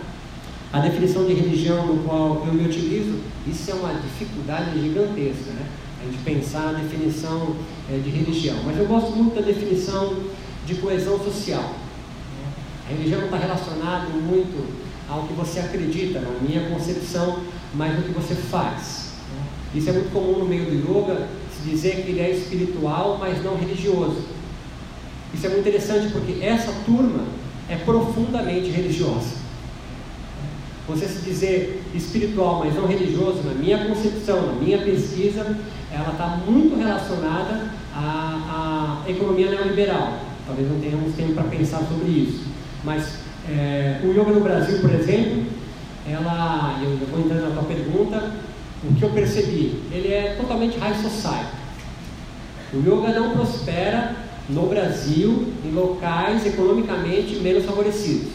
à 0.74 0.80
definição 0.80 1.24
de 1.26 1.34
religião 1.34 1.86
no 1.86 2.04
qual 2.04 2.44
eu 2.48 2.52
me 2.52 2.66
utilizo. 2.66 3.20
Isso 3.46 3.70
é 3.70 3.76
uma 3.76 3.94
dificuldade 3.94 4.82
gigantesca, 4.82 5.52
né? 5.52 5.68
A 6.02 6.06
gente 6.06 6.18
pensar 6.24 6.70
a 6.70 6.74
definição 6.74 7.56
é, 7.92 7.98
de 8.00 8.10
religião. 8.10 8.58
Mas 8.66 8.76
eu 8.76 8.88
gosto 8.88 9.12
muito 9.12 9.36
da 9.36 9.42
definição 9.42 10.18
de 10.66 10.76
coesão 10.76 11.24
social. 11.24 11.76
A 12.88 12.92
religião 12.92 13.24
está 13.26 13.38
relacionada 13.38 14.08
muito 14.08 14.82
ao 15.08 15.28
que 15.28 15.34
você 15.34 15.60
acredita, 15.60 16.22
na 16.22 16.32
minha 16.42 16.70
concepção, 16.72 17.44
mas 17.76 17.96
no 17.98 18.02
que 18.02 18.14
você 18.14 18.34
faz. 18.34 19.12
Isso 19.76 19.90
é 19.90 19.94
muito 19.94 20.12
comum 20.12 20.40
no 20.40 20.46
meio 20.46 20.66
do 20.66 20.72
yoga, 20.72 21.28
se 21.56 21.70
dizer 21.70 22.04
que 22.04 22.12
ele 22.12 22.20
é 22.20 22.32
espiritual, 22.32 23.18
mas 23.20 23.44
não 23.44 23.56
religioso. 23.56 24.24
Isso 25.34 25.46
é 25.46 25.50
muito 25.50 25.68
interessante 25.68 26.12
porque 26.12 26.44
essa 26.44 26.72
turma 26.86 27.24
é 27.70 27.76
profundamente 27.78 28.70
religiosa. 28.70 29.42
Você 30.88 31.08
se 31.08 31.22
dizer 31.22 31.84
espiritual, 31.96 32.60
mas 32.66 32.76
não 32.76 32.86
religioso, 32.86 33.44
na 33.44 33.54
minha 33.54 33.86
concepção, 33.86 34.48
na 34.48 34.54
minha 34.54 34.80
pesquisa, 34.80 35.58
ela 35.92 36.12
está 36.12 36.28
muito 36.46 36.78
relacionada 36.78 37.72
à, 37.94 39.04
à 39.06 39.10
economia 39.10 39.52
neoliberal. 39.52 40.20
Talvez 40.46 40.70
não 40.70 40.80
tenhamos 40.80 41.16
tempo 41.16 41.34
para 41.34 41.44
pensar 41.44 41.80
sobre 41.88 42.10
isso. 42.10 42.46
Mas 42.84 43.20
é, 43.50 44.02
o 44.04 44.12
yoga 44.12 44.32
no 44.32 44.42
Brasil, 44.42 44.80
por 44.80 44.92
exemplo, 44.94 45.46
ela, 46.10 46.80
eu 46.84 46.98
vou 47.08 47.20
entrando 47.22 47.50
na 47.50 47.52
tua 47.52 47.64
pergunta, 47.64 48.32
o 48.84 48.96
que 48.96 49.04
eu 49.04 49.10
percebi, 49.12 49.82
ele 49.92 50.12
é 50.12 50.36
totalmente 50.40 50.78
high 50.78 50.96
society. 50.96 51.62
O 52.74 52.80
yoga 52.80 53.18
não 53.20 53.32
prospera 53.32 54.16
no 54.52 54.68
Brasil 54.68 55.54
em 55.66 55.72
locais 55.72 56.46
economicamente 56.46 57.36
menos 57.36 57.66
favorecidos. 57.66 58.30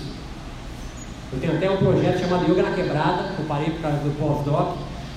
Eu 1.33 1.41
tenho 1.41 1.57
até 1.57 1.71
um 1.71 1.77
projeto 1.77 2.21
chamado 2.21 2.51
Yoga 2.51 2.63
na 2.63 2.71
Quebrada, 2.71 3.35
que 3.35 3.41
eu 3.41 3.47
parei 3.47 3.71
por 3.71 3.83
causa 3.83 3.99
do 3.99 4.19
pós-doc, 4.19 4.77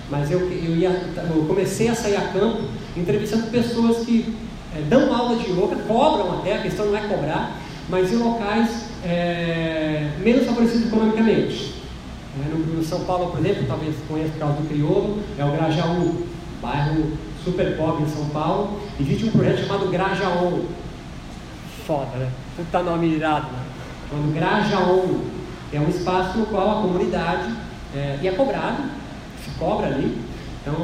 mas 0.09 0.31
eu, 0.31 0.39
eu, 0.39 0.75
ia, 0.75 0.89
eu 0.89 1.45
comecei 1.47 1.87
a 1.87 1.95
sair 1.95 2.15
a 2.15 2.21
campo 2.33 2.63
entrevistando 2.97 3.47
pessoas 3.47 4.05
que 4.05 4.35
é, 4.75 4.81
dão 4.89 5.13
aula 5.13 5.37
de 5.37 5.49
yoga, 5.51 5.75
cobram 5.87 6.39
até, 6.39 6.57
a 6.57 6.61
questão 6.61 6.87
não 6.87 6.97
é 6.97 7.01
cobrar, 7.01 7.59
mas 7.87 8.11
em 8.11 8.17
locais 8.17 8.85
é, 9.03 10.09
menos 10.19 10.45
favorecidos 10.45 10.87
economicamente. 10.87 11.75
É, 12.39 12.55
no, 12.55 12.83
São 12.83 13.01
Paulo, 13.01 13.31
por 13.31 13.39
exemplo, 13.39 13.65
talvez 13.67 13.95
conheça 14.07 14.31
por 14.31 14.39
causa 14.39 14.55
do 14.55 14.67
crioulo, 14.67 15.19
é 15.37 15.45
o 15.45 15.51
Grajaú, 15.51 16.23
bairro 16.61 17.11
super 17.43 17.77
pobre 17.77 18.03
em 18.03 18.09
São 18.09 18.25
Paulo. 18.29 18.79
Existe 18.99 19.25
um 19.25 19.31
projeto 19.31 19.61
chamado 19.61 19.89
Grajaon. 19.89 20.61
Foda, 21.89 22.17
né? 22.17 22.29
Puta 22.55 22.83
nome 22.83 23.15
irado, 23.15 23.47
né? 23.47 23.63
Chamado 24.11 24.31
Grajaon. 24.31 25.21
É 25.73 25.79
um 25.79 25.89
espaço 25.89 26.37
no 26.37 26.45
qual 26.45 26.69
a 26.69 26.81
comunidade 26.83 27.51
é, 27.95 28.19
e 28.21 28.27
é 28.27 28.31
cobrado, 28.31 28.83
se 29.43 29.49
cobra 29.57 29.87
ali. 29.87 30.15
Então, 30.61 30.75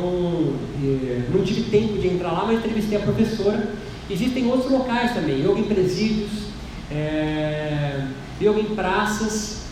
não 1.32 1.44
tive 1.44 1.70
tempo 1.70 2.00
de 2.00 2.08
entrar 2.08 2.32
lá, 2.32 2.46
mas 2.48 2.58
entrevistei 2.58 2.98
a 2.98 3.02
professora. 3.02 3.70
Existem 4.10 4.48
outros 4.48 4.72
locais 4.72 5.14
também, 5.14 5.42
yoga 5.42 5.60
em 5.60 5.66
presídios, 5.66 6.48
é, 6.90 8.08
yoga 8.42 8.60
em 8.60 8.74
praças, 8.74 9.66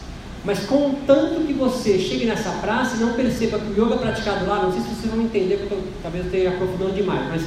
mas 0.45 0.67
contanto 0.67 1.47
que 1.47 1.53
você 1.53 1.97
chegue 1.97 2.25
nessa 2.25 2.51
praça 2.61 2.97
e 2.97 2.99
não 2.99 3.13
perceba 3.13 3.57
que 3.57 3.71
o 3.71 3.83
yoga 3.83 3.97
praticado 3.97 4.45
lá, 4.45 4.61
não 4.61 4.71
sei 4.71 4.81
se 4.81 4.89
vocês 4.89 5.11
vão 5.11 5.23
entender, 5.23 5.57
porque 5.57 5.73
eu, 5.73 5.83
talvez 6.03 6.25
eu 6.25 6.31
esteja 6.31 6.55
aprofundando 6.55 6.93
demais, 6.93 7.27
mas 7.27 7.43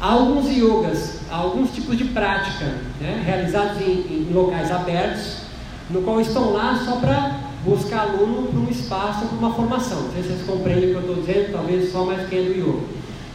há 0.00 0.12
alguns 0.12 0.48
yogas, 0.50 1.20
há 1.30 1.36
alguns 1.36 1.70
tipos 1.70 1.96
de 1.96 2.04
prática 2.04 2.64
né, 3.00 3.22
realizados 3.24 3.80
em, 3.80 3.92
em 3.92 4.30
locais 4.32 4.70
abertos, 4.70 5.38
no 5.90 6.02
qual 6.02 6.20
estão 6.20 6.52
lá 6.52 6.80
só 6.84 6.96
para 6.96 7.40
buscar 7.64 8.00
aluno 8.00 8.48
para 8.48 8.60
um 8.60 8.68
espaço, 8.68 9.26
para 9.26 9.38
uma 9.38 9.52
formação. 9.52 10.02
Não 10.02 10.12
sei 10.12 10.22
se 10.22 10.28
vocês 10.28 10.46
compreendem 10.46 10.90
o 10.90 10.92
que 10.92 10.94
eu 10.94 11.00
estou 11.00 11.14
dizendo, 11.16 11.52
talvez 11.52 11.92
só 11.92 12.04
mais 12.04 12.28
quem 12.28 12.38
é 12.38 12.42
do 12.42 12.52
yoga. 12.52 12.80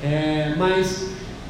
É, 0.03 0.55
mas 0.57 1.09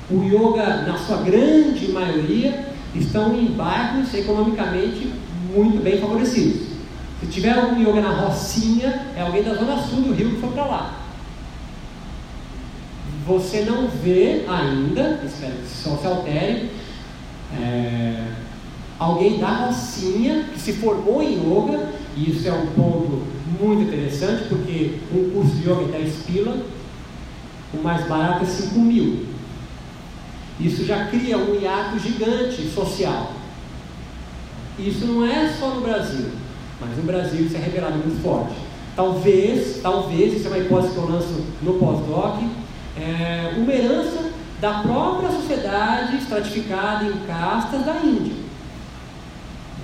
o 0.10 0.24
yoga, 0.24 0.84
na 0.88 0.98
sua 0.98 1.18
grande 1.18 1.92
maioria, 1.92 2.72
estão 2.94 3.36
em 3.36 3.46
bairros 3.46 4.14
economicamente 4.14 5.12
muito 5.54 5.82
bem 5.82 6.00
favorecidos. 6.00 6.72
Se 7.20 7.28
tiver 7.28 7.54
algum 7.54 7.80
yoga 7.80 8.02
na 8.02 8.10
Rocinha, 8.10 9.08
é 9.16 9.22
alguém 9.22 9.44
da 9.44 9.54
zona 9.54 9.78
sul 9.78 10.02
do 10.02 10.14
Rio 10.14 10.32
que 10.32 10.42
foi 10.42 10.50
para 10.50 10.66
lá. 10.66 11.01
Você 13.26 13.62
não 13.62 13.88
vê 13.88 14.46
ainda, 14.48 15.22
espero 15.24 15.54
que 15.54 15.70
só 15.70 15.96
se 15.98 16.08
altere, 16.08 16.72
é, 17.54 18.26
alguém 18.98 19.40
da 19.40 19.66
Rocinha 19.66 20.46
que 20.52 20.60
se 20.60 20.74
formou 20.74 21.22
em 21.22 21.36
yoga, 21.36 21.90
e 22.16 22.32
isso 22.32 22.48
é 22.48 22.52
um 22.52 22.68
ponto 22.68 23.22
muito 23.60 23.84
interessante, 23.84 24.48
porque 24.50 24.98
um 25.14 25.30
curso 25.32 25.56
de 25.56 25.70
yoga 25.70 25.84
é 25.96 26.02
10 26.02 26.16
pila, 26.26 26.66
o 27.74 27.84
mais 27.84 28.08
barato 28.08 28.44
é 28.44 28.48
5 28.48 28.80
mil. 28.80 29.26
Isso 30.60 30.86
já 30.86 31.06
cria 31.06 31.38
um 31.38 31.60
hiato 31.60 32.00
gigante 32.00 32.64
social. 32.70 33.34
Isso 34.78 35.06
não 35.06 35.26
é 35.26 35.48
só 35.60 35.76
no 35.76 35.82
Brasil, 35.82 36.30
mas 36.80 36.98
no 36.98 37.04
Brasil 37.04 37.46
isso 37.46 37.56
é 37.56 37.60
revelado 37.60 37.98
muito 37.98 38.22
forte. 38.22 38.56
Talvez, 38.96 39.80
talvez, 39.82 40.34
isso 40.34 40.48
é 40.48 40.50
uma 40.50 40.58
hipótese 40.60 40.94
que 40.94 41.00
eu 41.00 41.10
lanço 41.10 41.46
no 41.62 41.74
pós-doc, 41.76 42.42
é 42.98 43.54
uma 43.58 43.74
herança 43.74 44.32
da 44.62 44.80
própria 44.80 45.32
sociedade 45.32 46.18
estratificada 46.18 47.06
em 47.06 47.18
castas 47.26 47.84
da 47.84 47.96
Índia. 47.98 48.34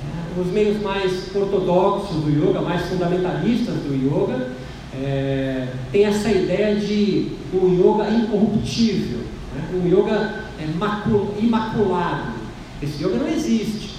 É, 0.04 0.40
os 0.40 0.48
meios 0.48 0.82
mais 0.82 1.36
ortodoxos 1.36 2.18
do 2.18 2.30
yoga, 2.30 2.62
mais 2.62 2.84
fundamentalistas 2.84 3.76
do 3.76 3.96
yoga, 3.96 4.52
é, 4.94 5.68
tem 5.92 6.06
essa 6.06 6.30
ideia 6.30 6.76
de 6.76 7.32
um 7.54 7.74
yoga 7.74 8.10
incorruptível, 8.10 9.20
né? 9.56 9.70
um 9.74 9.88
yoga 9.88 10.44
é, 10.60 11.40
imaculado. 11.42 12.38
Esse 12.82 13.04
yoga 13.04 13.18
não 13.18 13.28
existe. 13.28 13.96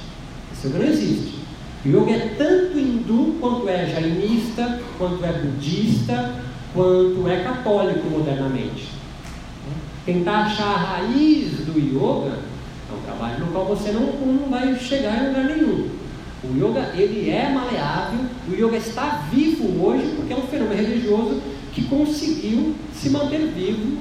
Esse 0.52 0.68
yoga 0.68 0.78
não 0.78 0.86
existe. 0.86 1.38
O 1.84 1.88
yoga 1.88 2.12
é 2.12 2.34
tanto 2.38 2.78
hindu 2.78 3.36
quanto 3.40 3.68
é 3.68 3.86
jainista, 3.86 4.80
quanto 4.96 5.24
é 5.24 5.32
budista, 5.32 6.34
quanto 6.72 7.26
é 7.28 7.42
católico 7.42 8.09
modernamente. 8.11 8.97
Tentar 10.05 10.46
achar 10.46 10.68
a 10.68 10.76
raiz 10.76 11.64
do 11.66 11.78
yoga 11.78 12.38
é 12.90 12.94
um 12.94 13.03
trabalho 13.05 13.40
no 13.40 13.53
qual 13.53 13.66
você 13.66 13.92
não, 13.92 14.01
não 14.01 14.49
vai 14.49 14.74
chegar 14.76 15.22
em 15.22 15.28
lugar 15.28 15.44
nenhum. 15.44 15.90
O 16.42 16.57
yoga 16.57 16.92
ele 16.94 17.30
é 17.30 17.51
maleável, 17.51 18.20
o 18.49 18.55
yoga 18.55 18.76
está 18.76 19.26
vivo 19.30 19.84
hoje 19.84 20.14
porque 20.16 20.32
é 20.32 20.36
um 20.36 20.46
fenômeno 20.46 20.80
religioso 20.80 21.42
que 21.72 21.84
conseguiu 21.84 22.74
se 22.94 23.11
manter 23.11 23.46
vivo, 23.49 23.99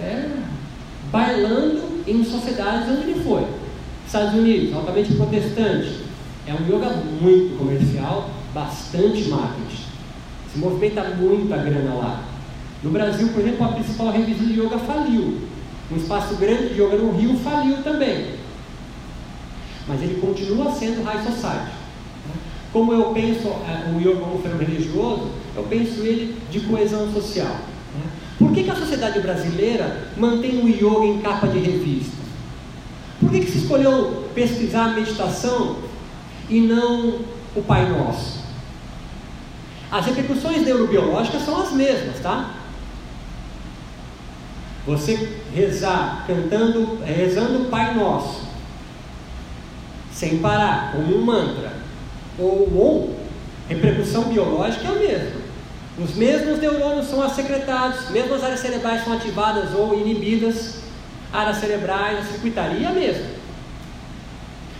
é, 0.00 0.28
bailando 1.10 2.02
em 2.06 2.24
sociedades 2.24 2.88
onde 2.88 3.10
ele 3.10 3.24
foi. 3.24 3.44
Estados 4.06 4.34
Unidos, 4.34 4.74
altamente 4.74 5.14
protestante, 5.14 6.04
é 6.46 6.54
um 6.54 6.66
yoga 6.66 6.90
muito 7.20 7.58
comercial, 7.58 8.30
bastante 8.54 9.28
marketing. 9.28 9.84
Se 10.52 10.58
movimenta 10.58 11.04
muita 11.04 11.56
grana 11.58 11.94
lá. 11.94 12.24
No 12.82 12.90
Brasil, 12.90 13.28
por 13.28 13.40
exemplo, 13.40 13.64
a 13.64 13.72
principal 13.72 14.10
revista 14.10 14.44
de 14.44 14.60
yoga 14.60 14.78
faliu. 14.78 15.38
Um 15.90 15.96
espaço 15.96 16.36
grande 16.36 16.74
de 16.74 16.80
yoga 16.80 16.96
no 16.96 17.12
Rio 17.12 17.36
faliu 17.38 17.82
também. 17.82 18.34
Mas 19.86 20.02
ele 20.02 20.20
continua 20.20 20.70
sendo 20.72 21.02
high 21.02 21.24
society. 21.24 21.78
Como 22.72 22.92
eu 22.92 23.06
penso 23.06 23.48
é, 23.48 23.90
o 23.90 24.00
yoga 24.00 24.20
como 24.20 24.42
fenômeno 24.42 24.70
religioso, 24.70 25.30
eu 25.56 25.62
penso 25.64 26.00
ele 26.02 26.36
de 26.50 26.60
coesão 26.60 27.10
social. 27.12 27.56
Por 28.38 28.52
que, 28.52 28.62
que 28.62 28.70
a 28.70 28.76
sociedade 28.76 29.18
brasileira 29.20 30.08
mantém 30.16 30.62
o 30.62 30.68
yoga 30.68 31.04
em 31.04 31.18
capa 31.18 31.48
de 31.48 31.58
revista? 31.58 32.16
Por 33.18 33.30
que, 33.30 33.40
que 33.40 33.50
se 33.50 33.58
escolheu 33.58 34.28
pesquisar 34.34 34.84
a 34.84 34.88
meditação 34.90 35.78
e 36.48 36.60
não 36.60 37.18
o 37.56 37.62
Pai 37.62 37.88
Nosso? 37.88 38.38
As 39.90 40.06
repercussões 40.06 40.62
neurobiológicas 40.64 41.42
são 41.44 41.60
as 41.60 41.72
mesmas, 41.72 42.20
tá? 42.20 42.54
Você 44.88 45.28
rezar, 45.54 46.24
cantando, 46.26 46.98
rezando 47.04 47.64
o 47.64 47.64
Pai 47.66 47.94
Nosso, 47.94 48.40
sem 50.10 50.38
parar, 50.38 50.92
como 50.92 51.14
um 51.14 51.20
mantra, 51.20 51.74
ou 52.38 52.74
ou, 52.74 53.16
repercussão 53.68 54.24
biológica 54.24 54.88
é 54.88 54.90
a 54.90 54.94
mesma. 54.94 55.40
Os 56.02 56.14
mesmos 56.14 56.58
neurônios 56.58 57.06
são 57.06 57.28
secretados, 57.28 58.08
mesmas 58.08 58.42
áreas 58.42 58.60
cerebrais 58.60 59.04
são 59.04 59.12
ativadas 59.12 59.74
ou 59.74 59.92
inibidas, 60.00 60.78
áreas 61.30 61.58
cerebrais, 61.58 62.20
a 62.20 62.32
circuitaria 62.32 62.88
é 62.88 62.92
mesma. 62.92 63.26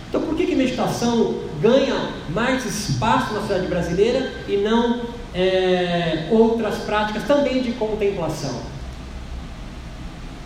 Então 0.09 0.21
por 0.21 0.35
que, 0.35 0.47
que 0.47 0.55
meditação 0.55 1.35
ganha 1.61 2.09
mais 2.29 2.65
espaço 2.65 3.31
na 3.31 3.41
sociedade 3.41 3.67
brasileira 3.67 4.33
e 4.47 4.57
não 4.57 5.01
é, 5.35 6.29
outras 6.31 6.79
práticas 6.79 7.25
também 7.25 7.61
de 7.61 7.73
contemplação? 7.73 8.78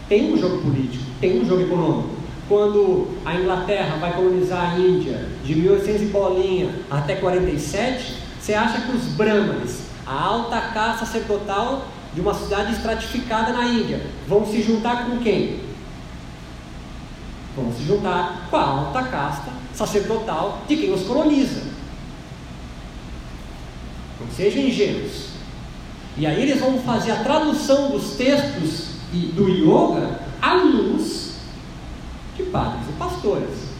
Tem 0.09 0.33
um 0.33 0.37
jogo 0.37 0.61
político, 0.61 1.03
tem 1.19 1.41
um 1.41 1.45
jogo 1.45 1.61
econômico. 1.61 2.09
Quando 2.47 3.07
a 3.25 3.35
Inglaterra 3.35 3.97
vai 3.97 4.13
colonizar 4.13 4.73
a 4.73 4.77
Índia 4.77 5.29
de 5.43 5.55
1800 5.55 6.01
e 6.01 6.05
bolinha 6.05 6.69
até 6.91 7.15
47, 7.15 8.15
você 8.39 8.53
acha 8.53 8.81
que 8.81 8.91
os 8.91 9.03
brahmanes, 9.13 9.83
a 10.05 10.13
alta 10.13 10.59
casta 10.59 11.05
sacerdotal 11.05 11.85
de 12.13 12.19
uma 12.19 12.33
cidade 12.33 12.73
estratificada 12.73 13.53
na 13.53 13.65
Índia, 13.65 14.01
vão 14.27 14.45
se 14.45 14.61
juntar 14.61 15.05
com 15.05 15.17
quem? 15.19 15.61
Vão 17.55 17.71
se 17.71 17.83
juntar 17.83 18.47
com 18.49 18.57
a 18.57 18.63
alta 18.63 19.03
casta 19.03 19.51
sacerdotal 19.73 20.61
de 20.67 20.75
quem 20.75 20.93
os 20.93 21.03
coloniza. 21.03 21.61
Não 24.19 24.29
sejam 24.35 24.63
ingênuos. 24.63 25.29
E 26.17 26.27
aí 26.27 26.41
eles 26.41 26.59
vão 26.59 26.79
fazer 26.79 27.11
a 27.11 27.23
tradução 27.23 27.89
dos 27.89 28.15
textos 28.15 28.92
do 29.17 29.49
yoga 29.49 30.19
à 30.41 30.55
luz 30.55 31.39
de 32.35 32.43
padres 32.43 32.89
e 32.89 32.93
pastores. 32.93 33.73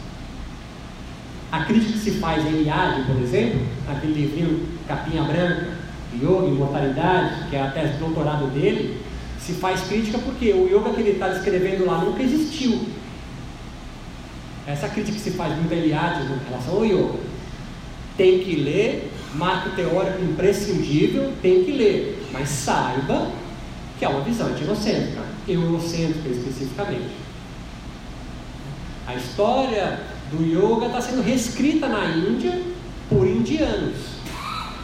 A 1.50 1.64
crítica 1.64 1.92
que 1.92 1.98
se 1.98 2.10
faz 2.12 2.44
em 2.44 2.48
Eliade, 2.48 3.02
por 3.02 3.20
exemplo, 3.22 3.60
aquele 3.88 4.12
livrinho 4.12 4.66
Capinha 4.88 5.22
Branca, 5.22 5.74
Yoga, 6.14 6.46
Imortalidade, 6.46 7.48
que 7.48 7.56
é 7.56 7.62
a 7.62 7.70
tese 7.70 7.94
de 7.94 7.98
doutorado 7.98 8.46
dele, 8.52 9.00
se 9.38 9.52
faz 9.54 9.82
crítica 9.82 10.18
porque 10.18 10.52
o 10.52 10.66
yoga 10.66 10.90
que 10.94 11.00
ele 11.00 11.10
está 11.10 11.28
descrevendo 11.28 11.84
lá 11.84 11.98
nunca 11.98 12.22
existiu. 12.22 12.80
Essa 14.66 14.88
crítica 14.88 15.16
que 15.16 15.22
se 15.22 15.32
faz 15.32 15.54
muito 15.56 15.72
a 15.72 15.76
Eliade 15.76 16.22
em 16.22 16.48
relação 16.48 16.76
ao 16.76 16.84
yoga. 16.84 17.18
Tem 18.16 18.38
que 18.40 18.56
ler, 18.56 19.12
marco 19.34 19.70
teórico 19.70 20.22
imprescindível, 20.22 21.32
tem 21.42 21.64
que 21.64 21.72
ler, 21.72 22.26
mas 22.32 22.48
saiba 22.48 23.30
que 23.98 24.04
é 24.04 24.08
uma 24.08 24.20
visão 24.20 24.48
antinocêntrica, 24.48 25.22
eurocêntrica 25.48 26.28
especificamente. 26.28 27.14
A 29.06 29.14
história 29.14 30.00
do 30.30 30.42
yoga 30.42 30.86
está 30.86 31.00
sendo 31.00 31.22
reescrita 31.22 31.88
na 31.88 32.06
Índia 32.06 32.60
por 33.08 33.26
indianos. 33.26 34.14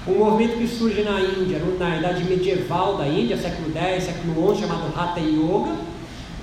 Um 0.06 0.18
movimento 0.18 0.58
que 0.58 0.66
surge 0.66 1.02
na 1.02 1.20
Índia, 1.20 1.60
na 1.78 1.96
idade 1.96 2.24
medieval 2.24 2.96
da 2.96 3.06
Índia, 3.06 3.36
século 3.36 3.72
X, 3.74 4.04
século 4.04 4.54
XI, 4.54 4.60
chamado 4.62 4.98
Hatha 4.98 5.20
Yoga, 5.20 5.76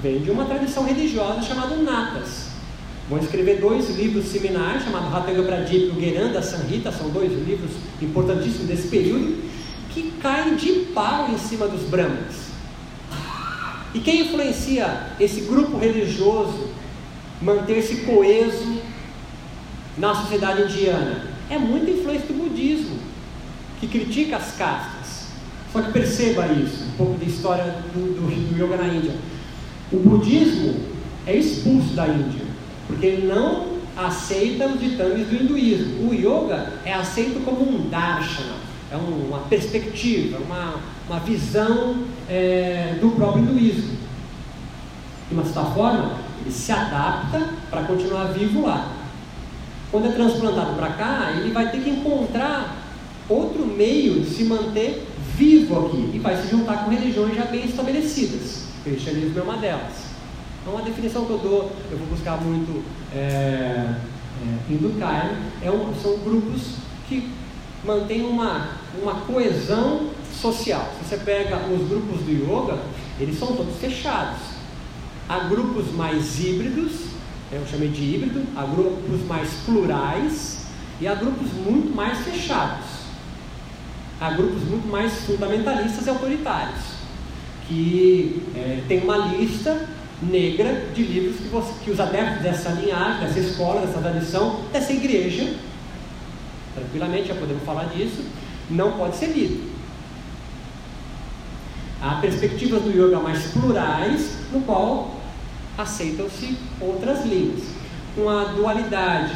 vem 0.01 0.19
de 0.19 0.31
uma 0.31 0.45
tradição 0.45 0.83
religiosa 0.85 1.41
chamada 1.41 1.75
Natas. 1.75 2.47
Vão 3.09 3.19
escrever 3.19 3.59
dois 3.59 3.89
livros 3.95 4.25
seminais, 4.25 4.83
chamados 4.83 5.13
Hatha 5.13 5.31
Yoga 5.31 5.43
Pradip 5.43 5.85
e 5.85 5.89
o 5.89 5.99
Geranda 5.99 6.41
Sanhita, 6.41 6.91
são 6.91 7.09
dois 7.09 7.31
livros 7.31 7.71
importantíssimos 8.01 8.67
desse 8.67 8.87
período, 8.87 9.43
que 9.91 10.11
caem 10.21 10.55
de 10.55 10.71
pau 10.93 11.29
em 11.29 11.37
cima 11.37 11.67
dos 11.67 11.83
brahmanes. 11.83 12.46
E 13.93 13.99
quem 13.99 14.21
influencia 14.21 15.07
esse 15.19 15.41
grupo 15.41 15.77
religioso 15.77 16.69
manter-se 17.41 17.97
coeso 17.97 18.81
na 19.97 20.13
sociedade 20.13 20.63
indiana? 20.63 21.25
É 21.49 21.57
muita 21.57 21.91
influência 21.91 22.27
do 22.27 22.33
budismo, 22.33 22.97
que 23.79 23.87
critica 23.87 24.37
as 24.37 24.55
castas. 24.55 25.27
Só 25.71 25.81
que 25.81 25.91
perceba 25.91 26.47
isso, 26.47 26.83
um 26.83 26.97
pouco 26.97 27.17
da 27.19 27.25
história 27.25 27.63
do, 27.93 28.15
do, 28.15 28.55
do 28.55 28.63
yoga 28.63 28.77
na 28.77 28.87
Índia. 28.87 29.15
O 29.91 29.97
budismo 29.97 30.75
é 31.25 31.35
expulso 31.35 31.93
da 31.93 32.07
Índia, 32.07 32.45
porque 32.87 33.05
ele 33.05 33.27
não 33.27 33.77
aceita 33.95 34.67
os 34.67 34.79
ditames 34.79 35.27
do 35.27 35.35
hinduísmo. 35.35 36.09
O 36.09 36.13
yoga 36.13 36.73
é 36.85 36.93
aceito 36.93 37.43
como 37.43 37.61
um 37.61 37.89
darshana, 37.89 38.55
é 38.91 38.95
uma 38.95 39.39
perspectiva, 39.39 40.37
uma, 40.39 40.75
uma 41.09 41.19
visão 41.19 42.03
é, 42.29 42.97
do 42.99 43.11
próprio 43.11 43.43
hinduísmo. 43.43 43.97
De 45.29 45.33
uma 45.33 45.43
certa 45.43 45.65
forma, 45.65 46.17
ele 46.41 46.51
se 46.51 46.71
adapta 46.71 47.49
para 47.69 47.83
continuar 47.83 48.25
vivo 48.25 48.65
lá. 48.65 48.93
Quando 49.91 50.07
é 50.07 50.11
transplantado 50.11 50.75
para 50.75 50.89
cá, 50.89 51.33
ele 51.37 51.51
vai 51.51 51.71
ter 51.71 51.81
que 51.81 51.89
encontrar 51.89 52.77
outro 53.29 53.65
meio 53.65 54.21
de 54.21 54.29
se 54.29 54.43
manter 54.43 55.05
vivo 55.35 55.85
aqui 55.85 56.11
e 56.13 56.19
vai 56.19 56.35
se 56.35 56.49
juntar 56.49 56.85
com 56.85 56.91
religiões 56.91 57.35
já 57.35 57.45
bem 57.45 57.65
estabelecidas. 57.65 58.63
O 58.79 58.83
cristianismo 58.83 59.39
é 59.39 59.41
uma 59.41 59.57
delas. 59.57 60.07
Então, 60.61 60.77
a 60.77 60.81
definição 60.81 61.25
que 61.25 61.31
eu 61.31 61.37
dou, 61.37 61.71
eu 61.91 61.97
vou 61.97 62.07
buscar 62.07 62.41
muito 62.41 62.83
é, 63.13 63.17
é, 63.17 63.95
Hindukai, 64.69 65.37
é 65.61 65.71
um, 65.71 65.93
são 66.01 66.17
grupos 66.19 66.75
que 67.07 67.29
mantêm 67.85 68.25
uma, 68.25 68.71
uma 69.01 69.15
coesão 69.21 70.09
social. 70.41 70.93
Se 70.97 71.09
você 71.09 71.17
pega 71.17 71.57
os 71.67 71.87
grupos 71.87 72.21
do 72.21 72.31
yoga, 72.31 72.79
eles 73.19 73.37
são 73.37 73.55
todos 73.55 73.75
fechados. 73.77 74.39
Há 75.27 75.39
grupos 75.39 75.91
mais 75.93 76.39
híbridos, 76.39 77.07
eu 77.51 77.65
chamei 77.67 77.89
de 77.89 78.01
híbrido, 78.01 78.43
há 78.55 78.63
grupos 78.65 79.25
mais 79.27 79.49
plurais 79.65 80.67
e 81.01 81.07
há 81.07 81.15
grupos 81.15 81.51
muito 81.53 81.93
mais 81.95 82.19
fechados. 82.19 82.85
Há 84.19 84.31
grupos 84.31 84.63
muito 84.63 84.87
mais 84.87 85.13
fundamentalistas 85.25 86.05
e 86.05 86.09
autoritários, 86.09 86.81
que 87.67 88.41
é, 88.55 88.81
tem 88.87 89.03
uma 89.03 89.17
lista 89.17 89.87
negra 90.21 90.87
de 90.95 91.03
livros 91.03 91.37
que, 91.37 91.49
você, 91.49 91.71
que 91.83 91.91
os 91.91 91.99
adeptos 91.99 92.41
dessa 92.41 92.69
linhagem, 92.69 93.27
dessa 93.27 93.39
escola, 93.39 93.85
dessa 93.85 93.99
tradição, 93.99 94.61
dessa 94.73 94.91
igreja, 94.91 95.53
tranquilamente 96.73 97.27
já 97.27 97.35
podemos 97.35 97.63
falar 97.63 97.85
disso, 97.85 98.23
não 98.69 98.93
pode 98.93 99.17
ser 99.17 99.27
lido. 99.27 99.76
Há 102.01 102.15
perspectivas 102.15 102.83
do 102.83 102.91
yoga 102.91 103.19
mais 103.19 103.51
plurais, 103.51 104.37
no 104.51 104.61
qual 104.61 105.15
aceitam-se 105.77 106.57
outras 106.79 107.25
linhas. 107.25 107.63
Com 108.15 108.29
a 108.29 108.45
dualidade 108.45 109.33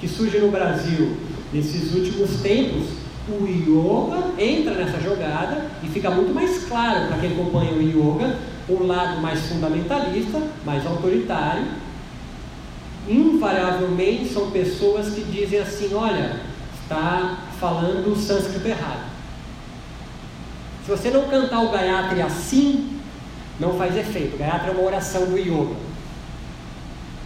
que 0.00 0.08
surge 0.08 0.38
no 0.38 0.50
Brasil 0.50 1.16
nesses 1.52 1.94
últimos 1.94 2.40
tempos, 2.40 2.88
o 3.28 3.44
yoga 3.46 4.40
entra 4.40 4.74
nessa 4.74 5.00
jogada 5.00 5.66
e 5.82 5.88
fica 5.88 6.10
muito 6.10 6.32
mais 6.32 6.64
claro 6.64 7.08
para 7.08 7.18
quem 7.18 7.32
acompanha 7.32 7.72
o 7.72 7.82
yoga 7.82 8.38
um 8.68 8.86
lado 8.86 9.20
mais 9.20 9.46
fundamentalista, 9.46 10.42
mais 10.64 10.86
autoritário. 10.86 11.66
Invariavelmente 13.08 14.32
são 14.32 14.50
pessoas 14.50 15.10
que 15.10 15.22
dizem 15.22 15.60
assim: 15.60 15.94
olha, 15.94 16.40
está 16.82 17.38
falando 17.60 18.12
o 18.12 18.16
sânscrito 18.16 18.66
errado. 18.66 19.15
Se 20.86 20.92
você 20.92 21.10
não 21.10 21.24
cantar 21.24 21.64
o 21.64 21.70
Gayatri 21.72 22.22
assim, 22.22 23.00
não 23.58 23.76
faz 23.76 23.96
efeito. 23.96 24.36
O 24.36 24.38
Gayatri 24.38 24.68
é 24.68 24.72
uma 24.72 24.84
oração 24.84 25.26
do 25.26 25.36
yoga. 25.36 25.74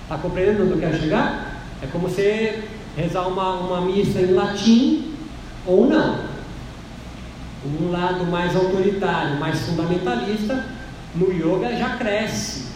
Está 0.04 0.16
compreendendo 0.16 0.62
onde 0.62 0.72
eu 0.72 0.78
quero 0.78 0.98
chegar? 0.98 1.61
É 1.82 1.86
como 1.86 2.08
você 2.08 2.64
rezar 2.96 3.28
uma, 3.28 3.56
uma 3.56 3.82
missa 3.82 4.18
em 4.18 4.32
latim 4.32 5.14
ou 5.66 5.86
não. 5.86 6.24
Um 7.66 7.90
lado 7.90 8.24
mais 8.24 8.56
autoritário, 8.56 9.38
mais 9.38 9.61
fundamentalista, 9.61 10.64
no 11.14 11.30
yoga 11.30 11.76
já 11.76 11.98
cresce. 11.98 12.70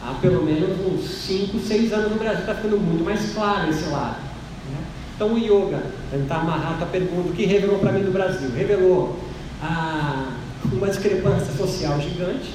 Há 0.00 0.14
pelo 0.20 0.44
menos 0.44 0.78
uns 0.86 1.04
5, 1.04 1.58
6 1.58 1.92
anos 1.92 2.12
no 2.12 2.18
Brasil 2.18 2.42
está 2.42 2.54
ficando 2.54 2.78
muito 2.78 3.02
mais 3.02 3.32
claro 3.34 3.68
esse 3.68 3.88
lado. 3.88 4.18
Né? 4.70 4.78
Então 5.16 5.32
o 5.32 5.36
yoga, 5.38 5.82
tentar 6.12 6.36
amarrar 6.36 6.80
a 6.80 6.86
pergunta, 6.86 7.30
o 7.30 7.32
que 7.32 7.44
revelou 7.44 7.80
para 7.80 7.90
mim 7.90 8.02
no 8.02 8.12
Brasil? 8.12 8.50
Revelou 8.54 9.23
a, 9.64 10.32
uma 10.70 10.88
discrepância 10.88 11.52
social 11.54 11.98
gigante, 12.00 12.54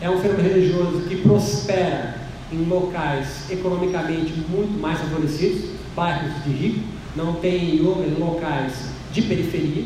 é 0.00 0.08
um 0.08 0.18
fenômeno 0.20 0.48
religioso 0.48 1.02
que 1.02 1.16
prospera 1.16 2.16
em 2.50 2.64
locais 2.64 3.50
economicamente 3.50 4.32
muito 4.48 4.80
mais 4.80 4.98
favorecidos, 4.98 5.70
bairros 5.94 6.42
de 6.44 6.50
rico, 6.50 6.84
não 7.14 7.34
tem 7.34 7.76
yoga 7.76 8.06
em 8.06 8.14
locais 8.18 8.90
de 9.12 9.22
periferia, 9.22 9.84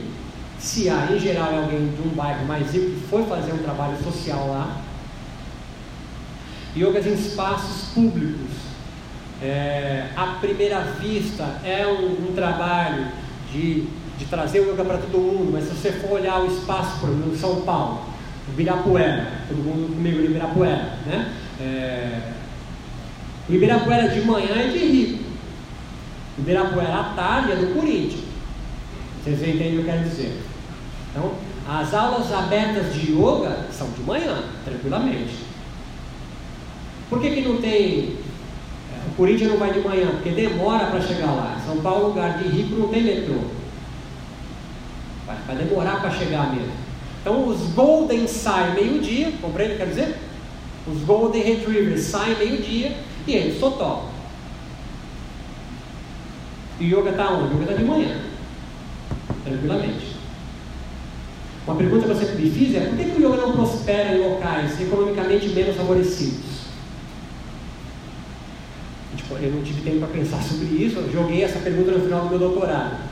se 0.58 0.88
há, 0.88 1.08
em 1.12 1.18
geral, 1.18 1.52
é 1.52 1.58
alguém 1.58 1.88
de 1.88 2.02
um 2.02 2.10
bairro 2.14 2.46
mais 2.46 2.72
rico 2.72 2.86
que 2.86 3.06
foi 3.08 3.24
fazer 3.24 3.52
um 3.52 3.58
trabalho 3.58 3.96
social 4.02 4.48
lá. 4.48 4.80
Yogas 6.76 7.06
em 7.06 7.14
espaços 7.14 7.88
públicos. 7.92 8.66
É, 9.42 10.08
à 10.16 10.38
primeira 10.40 10.80
vista, 10.98 11.60
é 11.62 11.86
um, 11.86 12.30
um 12.30 12.32
trabalho 12.34 13.06
de, 13.52 13.86
de, 14.18 14.24
trazer 14.26 14.60
o 14.60 14.72
yoga 14.72 14.84
para 14.84 14.98
todo 14.98 15.18
mundo, 15.18 15.50
mas 15.52 15.64
se 15.64 15.70
você 15.70 15.92
for 15.92 16.12
olhar 16.12 16.40
o 16.42 16.46
espaço, 16.46 17.00
por 17.00 17.10
exemplo, 17.10 17.36
São 17.36 17.62
Paulo, 17.62 18.02
Ibirapuera, 18.48 19.26
todo 19.48 19.58
mundo 19.58 19.94
comigo 19.94 20.18
no 20.18 20.24
Ibirapuera, 20.24 20.98
né? 21.06 21.32
É, 21.60 22.32
o 23.48 23.52
Ibirapuera 23.52 24.08
de 24.08 24.20
manhã 24.22 24.54
é 24.56 24.68
de 24.68 24.78
rico, 24.78 25.24
o 26.38 26.40
Ibirapuera 26.40 26.94
à 26.94 27.04
tarde 27.14 27.52
é 27.52 27.56
do 27.56 27.74
Corinthians. 27.74 28.24
Vocês 29.22 29.42
entendem 29.42 29.78
o 29.78 29.82
que 29.82 29.88
eu 29.88 29.94
quero 29.94 30.08
dizer? 30.08 30.40
Então, 31.10 31.32
as 31.68 31.92
aulas 31.92 32.32
abertas 32.32 32.94
de 32.94 33.12
yoga 33.12 33.66
são 33.72 33.90
de 33.90 34.00
manhã, 34.02 34.44
tranquilamente. 34.64 35.34
Por 37.10 37.20
que, 37.20 37.30
que 37.30 37.40
não 37.40 37.56
tem. 37.56 38.16
É, 38.92 39.08
o 39.08 39.14
Corinthians 39.16 39.50
não 39.50 39.58
vai 39.58 39.72
de 39.72 39.80
manhã? 39.80 40.10
Porque 40.12 40.30
demora 40.30 40.86
para 40.86 41.00
chegar 41.00 41.32
lá. 41.32 41.60
São 41.64 41.78
Paulo, 41.78 42.08
lugar 42.08 42.38
de 42.38 42.48
rico, 42.48 42.76
não 42.76 42.88
tem 42.88 43.02
metrô. 43.02 43.36
Vai, 45.26 45.36
vai 45.46 45.56
demorar 45.56 46.00
para 46.00 46.10
chegar 46.10 46.54
mesmo. 46.54 46.72
Então, 47.20 47.48
os 47.48 47.72
Golden 47.72 48.28
saem 48.28 48.74
meio-dia, 48.74 49.32
compreende 49.42 49.76
quer 49.76 49.88
dizer? 49.88 50.16
Os 50.86 51.02
Golden 51.02 51.42
Retrievers 51.42 52.02
saem 52.02 52.36
meio-dia 52.36 52.96
e 53.26 53.34
eles 53.34 53.58
só 53.58 53.70
tocam. 53.70 54.10
E 56.78 56.94
o 56.94 57.00
yoga 57.00 57.10
está 57.10 57.32
onde? 57.32 57.54
O 57.54 57.56
yoga 57.56 57.72
está 57.72 57.74
de 57.74 57.84
manhã. 57.84 58.20
Tranquilamente. 59.44 60.16
Uma 61.66 61.74
pergunta 61.74 62.04
que 62.04 62.12
eu 62.12 62.16
sempre 62.16 62.42
me 62.42 62.50
fiz 62.50 62.76
é 62.76 62.80
por 62.80 62.96
que, 62.96 63.04
que 63.04 63.22
o 63.22 63.26
yoga 63.26 63.42
não 63.42 63.52
prospera 63.52 64.16
em 64.16 64.20
locais 64.20 64.80
economicamente 64.80 65.48
menos 65.48 65.74
favorecidos? 65.74 66.56
Tipo, 69.16 69.34
eu 69.34 69.50
não 69.50 69.62
tive 69.62 69.80
tempo 69.80 69.98
para 69.98 70.08
pensar 70.08 70.40
sobre 70.44 70.66
isso, 70.66 70.98
eu 70.98 71.10
joguei 71.10 71.42
essa 71.42 71.58
pergunta 71.58 71.90
no 71.90 72.04
final 72.04 72.20
do 72.20 72.30
meu 72.30 72.38
doutorado. 72.38 73.05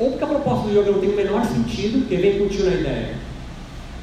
Ou 0.00 0.10
porque 0.10 0.24
a 0.24 0.26
proposta 0.26 0.66
do 0.66 0.80
yoga 0.80 0.90
não 0.92 0.98
tem 0.98 1.10
o 1.10 1.16
menor 1.16 1.44
sentido, 1.44 2.08
que 2.08 2.16
vem 2.16 2.38
contigo 2.38 2.64
na 2.64 2.74
ideia. 2.74 3.14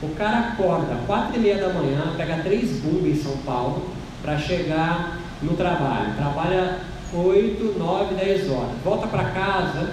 O 0.01 0.09
cara 0.09 0.49
acorda 0.49 0.93
às 0.93 1.05
quatro 1.07 1.35
e 1.35 1.39
meia 1.39 1.57
da 1.57 1.73
manhã, 1.73 2.13
pega 2.15 2.43
três 2.43 2.79
bumbas 2.81 3.07
em 3.07 3.15
São 3.15 3.35
Paulo 3.37 3.89
para 4.21 4.37
chegar 4.37 5.19
no 5.41 5.55
trabalho. 5.55 6.13
Trabalha 6.15 6.81
8, 7.11 7.79
9, 7.79 8.13
10 8.13 8.51
horas. 8.51 8.71
Volta 8.83 9.07
para 9.07 9.31
casa 9.31 9.89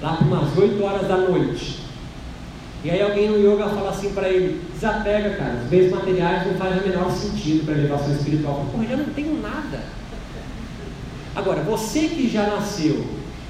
lá 0.00 0.16
por 0.16 0.28
umas 0.28 0.56
8 0.56 0.84
horas 0.84 1.08
da 1.08 1.16
noite. 1.16 1.80
E 2.84 2.90
aí 2.90 3.02
alguém 3.02 3.28
no 3.28 3.38
yoga 3.38 3.68
fala 3.68 3.90
assim 3.90 4.12
para 4.12 4.28
ele, 4.28 4.62
desapega, 4.72 5.30
cara, 5.30 5.54
os 5.64 5.68
bens 5.68 5.90
materiais 5.90 6.46
não 6.46 6.54
fazem 6.54 6.78
o 6.78 6.88
menor 6.88 7.10
sentido 7.10 7.64
para 7.64 7.74
a 7.74 7.78
elevação 7.78 8.12
espiritual. 8.14 8.64
Pô, 8.72 8.80
eu 8.80 8.88
já 8.88 8.96
não 8.96 9.06
tenho 9.06 9.42
nada. 9.42 9.80
Agora, 11.34 11.62
você 11.62 12.02
que 12.02 12.30
já 12.30 12.46
nasceu 12.46 13.04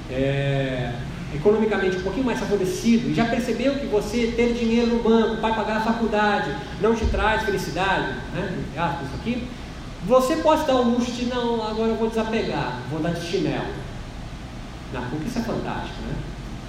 é, 0.09 0.93
economicamente 1.33 1.97
um 1.97 2.01
pouquinho 2.01 2.25
mais 2.25 2.39
favorecido 2.39 3.09
e 3.09 3.13
já 3.13 3.25
percebeu 3.25 3.75
que 3.75 3.85
você 3.85 4.33
ter 4.35 4.53
dinheiro 4.53 4.87
no 4.87 5.03
banco 5.03 5.41
para 5.41 5.53
pagar 5.53 5.77
a 5.77 5.81
faculdade 5.81 6.55
não 6.81 6.95
te 6.95 7.05
traz 7.05 7.43
felicidade, 7.43 8.13
né? 8.33 8.63
Isso 9.03 9.15
aqui, 9.19 9.47
você 10.05 10.37
pode 10.37 10.65
dar 10.65 10.75
o 10.75 10.91
luxo 10.91 11.11
de 11.11 11.25
não, 11.25 11.67
agora 11.67 11.89
eu 11.89 11.95
vou 11.95 12.09
desapegar, 12.09 12.79
vou 12.89 13.01
dar 13.01 13.11
de 13.11 13.25
chinelo. 13.25 13.87
Na 14.93 15.01
PUC 15.01 15.27
isso 15.27 15.39
é 15.39 15.41
fantástico, 15.41 16.01
né? 16.07 16.15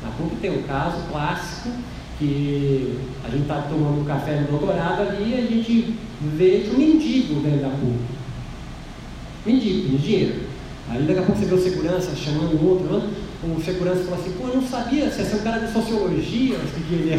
Na 0.02 0.10
PUC 0.10 0.36
tem 0.36 0.50
um 0.58 0.62
caso 0.62 1.02
clássico 1.10 1.70
que 2.18 2.98
a 3.24 3.30
gente 3.30 3.42
está 3.42 3.62
tomando 3.62 4.00
um 4.00 4.04
café 4.04 4.40
no 4.40 4.48
doutorado 4.48 5.02
ali 5.02 5.30
e 5.30 5.34
a 5.34 5.40
gente 5.42 5.94
vê 6.20 6.68
um 6.74 6.78
mendigo 6.78 7.40
dentro 7.40 7.60
da 7.60 7.68
PUC. 7.68 7.98
Mendigo, 9.46 9.98
dinheiro. 9.98 10.48
Aí 10.90 11.02
daqui 11.02 11.20
a 11.20 11.22
pouco 11.22 11.40
você 11.40 11.46
vê 11.46 11.54
o 11.54 11.62
segurança 11.62 12.16
chamando 12.16 12.54
o 12.54 12.68
outro, 12.70 12.98
né? 12.98 13.08
O 13.42 13.62
segurança 13.62 14.02
fala 14.04 14.16
assim, 14.16 14.32
pô, 14.32 14.48
eu 14.48 14.56
não 14.56 14.66
sabia 14.66 15.10
se 15.10 15.22
é 15.22 15.36
um 15.36 15.42
cara 15.42 15.60
de 15.60 15.72
sociologia, 15.72 16.56
o 16.56 16.60
que 16.60 16.94
ele 16.94 17.12
é. 17.12 17.18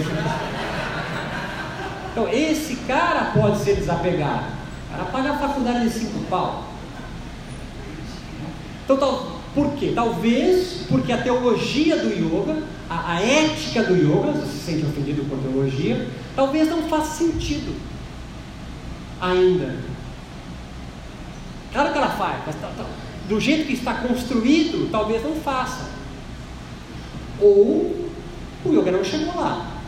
Então, 2.11 2.27
esse 2.29 2.75
cara 2.87 3.31
pode 3.33 3.59
ser 3.59 3.75
desapegado. 3.75 4.45
O 4.87 4.91
cara 4.91 5.05
paga 5.05 5.31
a 5.31 5.37
faculdade 5.37 5.87
de 5.87 5.93
cinco 5.93 6.19
pau. 6.29 6.65
Então, 8.83 8.97
tal, 8.97 9.39
por 9.53 9.73
quê? 9.73 9.93
Talvez 9.95 10.85
porque 10.89 11.13
a 11.13 11.21
teologia 11.21 11.97
do 11.97 12.09
yoga, 12.09 12.63
a, 12.89 13.13
a 13.13 13.21
ética 13.21 13.83
do 13.83 13.95
yoga, 13.95 14.33
você 14.33 14.47
se 14.47 14.57
sente 14.57 14.85
ofendido 14.85 15.23
com 15.29 15.35
a 15.35 15.39
teologia, 15.39 16.07
talvez 16.35 16.67
não 16.67 16.83
faça 16.83 17.23
sentido 17.23 17.73
ainda. 19.21 19.75
Claro 21.71 21.91
que 21.91 21.97
ela 21.97 22.09
faz, 22.09 22.41
mas 22.45 22.55
tá, 22.55 22.71
tá, 22.75 22.85
do 23.27 23.39
jeito 23.39 23.67
que 23.67 23.73
está 23.73 23.93
construído, 23.93 24.89
talvez 24.91 25.23
não 25.23 25.35
faça. 25.35 25.98
Ou 27.41 28.09
o 28.65 28.73
yoga 28.73 28.91
não 28.91 29.03
chegou 29.03 29.35
lá. 29.35 29.81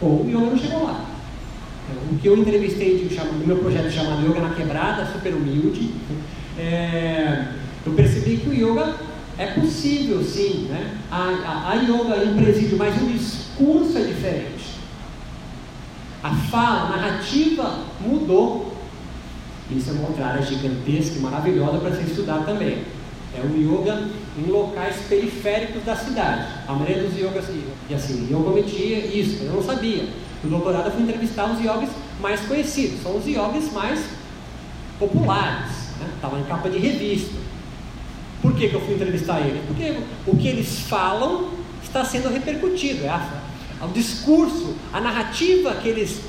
Ou 0.00 0.24
o 0.24 0.28
yoga 0.28 0.50
não 0.50 0.58
chegou 0.58 0.84
lá. 0.84 1.06
Então, 1.90 2.02
o 2.12 2.18
que 2.18 2.28
eu 2.28 2.36
entrevistei 2.36 2.98
de, 2.98 3.14
do 3.14 3.46
meu 3.46 3.58
projeto 3.58 3.90
chamado 3.90 4.24
Yoga 4.24 4.40
na 4.40 4.54
Quebrada, 4.54 5.06
super 5.06 5.34
humilde, 5.34 5.90
é, 6.58 7.46
eu 7.84 7.92
percebi 7.92 8.36
que 8.36 8.48
o 8.48 8.54
yoga 8.54 8.94
é 9.38 9.46
possível 9.46 10.22
sim. 10.22 10.66
Né? 10.68 10.96
A, 11.10 11.16
a, 11.16 11.70
a 11.70 11.74
yoga 11.76 12.24
em 12.24 12.36
presídio, 12.36 12.76
mas 12.76 13.00
o 13.00 13.06
discurso 13.06 13.98
é 13.98 14.02
diferente. 14.02 14.78
A 16.22 16.30
fala, 16.30 16.86
a 16.86 16.96
narrativa 16.96 17.78
mudou. 18.00 18.76
Isso 19.70 19.90
é 19.90 19.92
uma 19.94 20.08
outra 20.08 20.26
área 20.26 20.42
gigantesca 20.42 21.16
e 21.16 21.20
maravilhosa 21.20 21.78
para 21.78 21.94
ser 21.94 22.02
estudado 22.02 22.44
também. 22.44 22.84
É 23.34 23.40
o 23.40 23.56
yoga 23.56 24.08
em 24.38 24.50
locais 24.50 24.96
periféricos 25.08 25.82
da 25.84 25.96
cidade. 25.96 26.46
A 26.66 26.72
maioria 26.72 27.02
dos 27.02 27.16
yogas, 27.18 27.44
e 27.88 27.94
assim, 27.94 28.28
eu 28.30 28.40
cometia 28.42 28.98
isso, 28.98 29.42
eu 29.42 29.52
não 29.52 29.62
sabia. 29.62 30.08
No 30.42 30.50
doutorado 30.50 30.86
eu 30.86 30.92
fui 30.92 31.02
entrevistar 31.02 31.52
os 31.52 31.62
yogis 31.62 31.90
mais 32.20 32.40
conhecidos, 32.40 33.02
são 33.02 33.16
os 33.16 33.26
yogis 33.26 33.72
mais 33.72 34.00
populares, 34.98 35.70
estavam 36.14 36.38
né? 36.38 36.44
em 36.44 36.48
capa 36.48 36.68
de 36.70 36.78
revista. 36.78 37.34
Por 38.40 38.54
que, 38.54 38.68
que 38.68 38.74
eu 38.74 38.80
fui 38.80 38.94
entrevistar 38.94 39.40
eles? 39.40 39.62
Porque 39.66 39.96
o 40.26 40.36
que 40.36 40.48
eles 40.48 40.80
falam 40.80 41.50
está 41.82 42.04
sendo 42.04 42.32
repercutido. 42.32 43.04
É 43.04 43.84
o 43.84 43.88
discurso, 43.88 44.74
a 44.92 45.00
narrativa 45.00 45.74
que 45.74 45.88
eles 45.88 46.20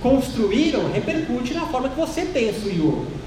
construíram 0.00 0.90
repercute 0.90 1.54
na 1.54 1.66
forma 1.66 1.88
que 1.88 1.96
você 1.96 2.22
pensa 2.22 2.66
o 2.66 2.70
yoga. 2.70 3.20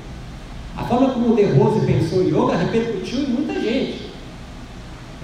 A 0.76 0.84
forma 0.84 1.10
como 1.12 1.34
o 1.34 1.36
De 1.36 1.44
Rose 1.44 1.86
pensou 1.86 2.20
o 2.20 2.28
yoga 2.28 2.58
repercutiu 2.58 3.20
em 3.20 3.28
muita 3.28 3.54
gente. 3.54 4.13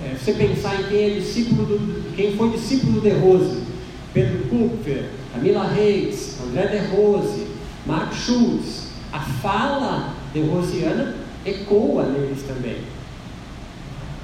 É, 0.04 0.16
você 0.16 0.34
pensar 0.34 0.80
em 0.80 0.84
quem 0.84 1.04
é 1.04 1.10
discípulo 1.20 1.66
do, 1.66 2.16
quem 2.16 2.36
foi 2.36 2.52
discípulo 2.52 3.02
De 3.02 3.10
Rose, 3.10 3.64
Pedro 4.14 4.46
Kupfer, 4.50 5.10
Camila 5.34 5.68
Reis, 5.68 6.38
André 6.42 6.68
De 6.68 6.96
Rose, 6.96 7.48
Mark 7.86 8.14
Schultz, 8.14 8.88
a 9.12 9.20
fala 9.20 10.14
de 10.34 10.42
Rosiana 10.42 11.16
ecoa 11.46 12.04
neles 12.04 12.44
também. 12.44 12.78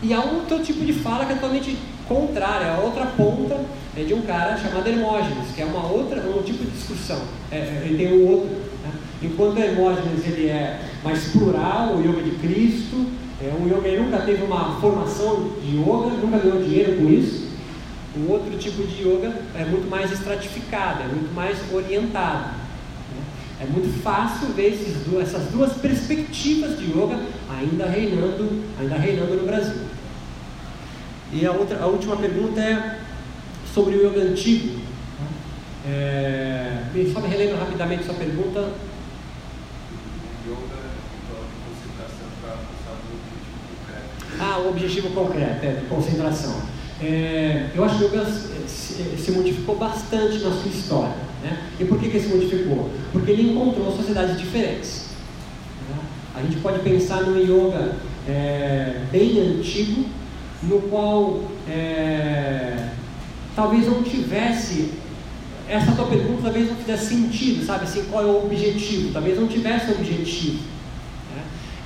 E 0.02 0.14
há 0.14 0.22
outro 0.22 0.60
tipo 0.60 0.86
de 0.86 0.94
fala 0.94 1.26
que 1.26 1.34
é 1.34 1.36
totalmente 1.36 1.78
contrária, 2.08 2.74
a 2.74 2.80
outra 2.80 3.06
ponta 3.08 3.60
é 3.98 4.04
de 4.04 4.14
um 4.14 4.22
cara 4.22 4.58
chamado 4.58 4.88
Hermógenes, 4.88 5.52
que 5.56 5.62
é 5.62 5.66
uma 5.66 5.88
outra, 5.88 6.22
um 6.22 6.44
tipo 6.44 6.64
de 6.64 6.72
discussão. 6.72 7.22
É, 7.52 7.58
é 7.58 7.84
ele 7.86 7.98
tem 7.98 8.14
um 8.14 8.28
outro. 8.28 8.50
Né? 8.50 8.92
Enquanto 9.24 9.58
Hermógenes 9.58 10.26
ele 10.28 10.48
é 10.48 10.80
mais 11.04 11.26
plural, 11.30 11.96
o 11.96 12.02
yoga 12.02 12.22
de 12.22 12.32
Cristo, 12.36 13.08
é 13.42 13.54
um 13.54 13.68
yoga 13.68 14.02
nunca 14.02 14.20
teve 14.20 14.44
uma 14.44 14.80
formação 14.80 15.52
de 15.62 15.76
yoga, 15.76 16.16
nunca 16.22 16.38
ganhou 16.38 16.62
dinheiro 16.62 16.98
com 16.98 17.10
isso. 17.10 17.46
O 18.16 18.32
outro 18.32 18.58
tipo 18.58 18.82
de 18.84 19.02
yoga 19.02 19.34
é 19.54 19.66
muito 19.66 19.90
mais 19.90 20.10
estratificado, 20.12 21.04
é 21.04 21.08
muito 21.08 21.34
mais 21.34 21.58
orientado. 21.74 22.46
Né? 22.46 23.24
É 23.62 23.66
muito 23.66 24.02
fácil 24.02 24.48
ver 24.54 24.74
esses, 24.74 24.96
essas 25.22 25.48
duas 25.52 25.74
perspectivas 25.74 26.80
de 26.80 26.86
yoga 26.86 27.20
ainda 27.50 27.86
reinando, 27.88 28.64
ainda 28.80 28.96
reinando 28.96 29.36
no 29.36 29.46
Brasil. 29.46 29.82
E 31.34 31.46
a, 31.46 31.52
outra, 31.52 31.78
a 31.82 31.88
última 31.88 32.16
pergunta 32.16 32.62
é 32.62 33.00
sobre 33.74 33.98
o 33.98 34.08
yoga 34.08 34.22
antigo. 34.22 34.80
É, 35.86 36.84
só 37.12 37.20
me 37.20 37.28
relembra 37.28 37.58
rapidamente 37.58 38.06
sua 38.06 38.14
pergunta. 38.14 38.72
Yoga 40.48 40.85
Ah, 44.40 44.60
o 44.60 44.70
objetivo 44.70 45.10
concreto, 45.10 45.66
é, 45.66 45.82
concentração. 45.90 46.62
É, 47.02 47.70
eu 47.76 47.84
acho 47.84 47.98
que 47.98 48.04
o 48.06 48.08
yoga 48.08 48.26
se, 48.26 49.18
se, 49.18 49.32
modificou 49.32 49.76
bastante 49.76 50.40
na 50.40 50.52
sua 50.52 50.70
história. 50.70 51.16
Né? 51.44 51.58
E 51.80 51.86
por 51.86 52.00
que, 52.00 52.10
que 52.10 52.18
ele 52.18 52.28
se 52.28 52.34
modificou? 52.34 52.90
Porque 53.12 53.32
ele 53.32 53.52
encontrou 53.52 53.96
sociedades 53.96 54.40
diferentes. 54.40 55.08
Né? 55.90 55.98
A 56.36 56.42
gente 56.42 56.58
pode 56.58 56.80
pensar 56.80 57.22
no 57.24 57.40
yoga 57.40 57.96
é, 58.28 59.02
bem 59.12 59.40
antigo, 59.40 60.06
no 60.64 60.82
qual 60.84 61.42
é, 61.70 62.90
talvez 63.56 63.88
não 63.88 64.02
tivesse 64.02 64.92
essa 65.68 65.92
tua 65.94 66.06
pergunta 66.06 66.44
talvez 66.44 66.70
não 66.70 66.76
fizesse 66.76 67.08
sentido, 67.08 67.66
sabe 67.66 67.86
assim, 67.86 68.06
qual 68.12 68.24
é 68.24 68.28
o 68.28 68.46
objetivo? 68.46 69.12
Talvez 69.12 69.40
não 69.40 69.48
tivesse 69.48 69.92
objetivo. 69.92 70.60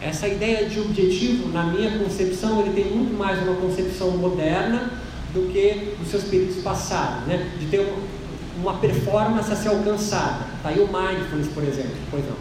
Essa 0.02 0.30
ideia 0.30 0.70
de 0.70 0.80
objetivo, 0.80 1.50
na 1.50 1.66
minha 1.66 2.00
concepção, 2.00 2.62
ele 2.62 2.74
tem 2.74 2.90
muito 2.90 3.18
mais 3.18 3.42
uma 3.44 3.56
concepção 3.58 4.12
moderna 4.12 4.92
do 5.34 5.52
que 5.52 5.94
os 6.02 6.08
seus 6.08 6.24
períodos 6.24 6.64
passados, 6.64 7.28
né? 7.28 7.52
de 7.60 7.66
ter 7.66 7.80
uma, 7.80 8.72
uma 8.72 8.80
performance 8.80 9.52
a 9.52 9.56
ser 9.58 9.68
alcançada. 9.68 10.46
Está 10.56 10.70
aí 10.70 10.80
o 10.80 10.88
mindfulness, 10.88 11.50
por 11.54 11.64
exemplo. 11.64 11.98
Pois 12.10 12.24
não. 12.26 12.36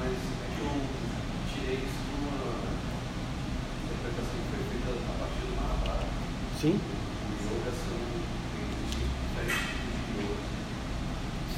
Mas 0.00 0.08
é 0.08 0.46
que 0.56 0.62
eu 0.62 0.70
tirei 1.52 1.74
isso 1.76 2.00
de 2.00 2.16
uma 2.16 2.32
interpretação 3.84 4.36
que 4.40 4.48
foi 4.48 4.64
feita 4.72 4.88
a 4.96 5.18
partir 5.20 5.44
do 5.44 5.56
Mahabharata. 5.56 6.06
Sim. 6.58 6.80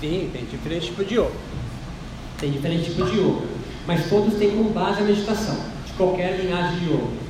Sim, 0.00 0.30
tem 0.32 0.44
diferente 0.46 0.86
tipo 0.86 1.04
de 1.04 1.14
yoga. 1.14 1.30
Tem 2.40 2.50
diferente 2.50 2.90
tipo 2.90 3.04
de 3.04 3.20
yoga 3.20 3.61
mas 3.86 4.08
todos 4.08 4.34
têm 4.34 4.50
como 4.50 4.70
base 4.70 5.00
a 5.00 5.04
meditação, 5.04 5.56
de 5.86 5.92
qualquer 5.94 6.38
linhagem 6.40 6.78
de 6.78 6.86
yoga. 6.86 7.22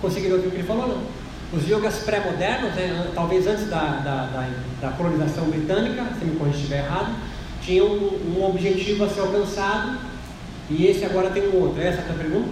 Conseguiram 0.00 0.36
ouvir 0.36 0.48
o 0.48 0.50
que 0.50 0.56
ele 0.58 0.66
falou? 0.66 0.88
Não. 0.88 1.24
Os 1.58 1.68
yogas 1.68 1.98
pré-modernos, 1.98 2.74
né, 2.74 3.10
talvez 3.14 3.46
antes 3.46 3.70
da, 3.70 4.00
da, 4.04 4.26
da, 4.26 4.50
da, 4.80 4.90
colonização 4.96 5.44
britânica, 5.44 6.04
se 6.18 6.24
me 6.24 6.36
corrija 6.36 6.56
se 6.56 6.62
estiver 6.64 6.84
errado, 6.84 7.14
tinham 7.62 7.86
um, 7.86 8.36
um, 8.36 8.44
objetivo 8.44 9.04
a 9.04 9.08
ser 9.08 9.20
alcançado 9.20 9.98
e 10.68 10.86
esse 10.86 11.04
agora 11.04 11.30
tem 11.30 11.48
um 11.48 11.62
outro. 11.62 11.80
É 11.80 11.86
essa 11.86 12.00
a 12.00 12.04
tua 12.04 12.16
pergunta? 12.16 12.48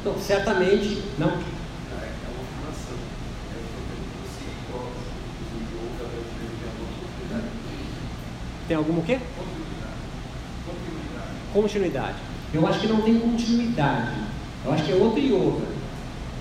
Então, 0.00 0.14
certamente 0.18 1.02
não. 1.16 1.32
Tem 8.68 8.76
algum 8.76 8.98
o 8.98 9.02
quê? 9.02 9.18
Continuidade. 11.54 12.16
Eu 12.52 12.66
acho 12.66 12.80
que 12.80 12.86
não 12.86 13.00
tem 13.00 13.18
continuidade. 13.18 14.12
Eu 14.64 14.72
acho 14.72 14.84
que 14.84 14.92
é 14.92 14.94
outro 14.94 15.20
yoga. 15.20 15.66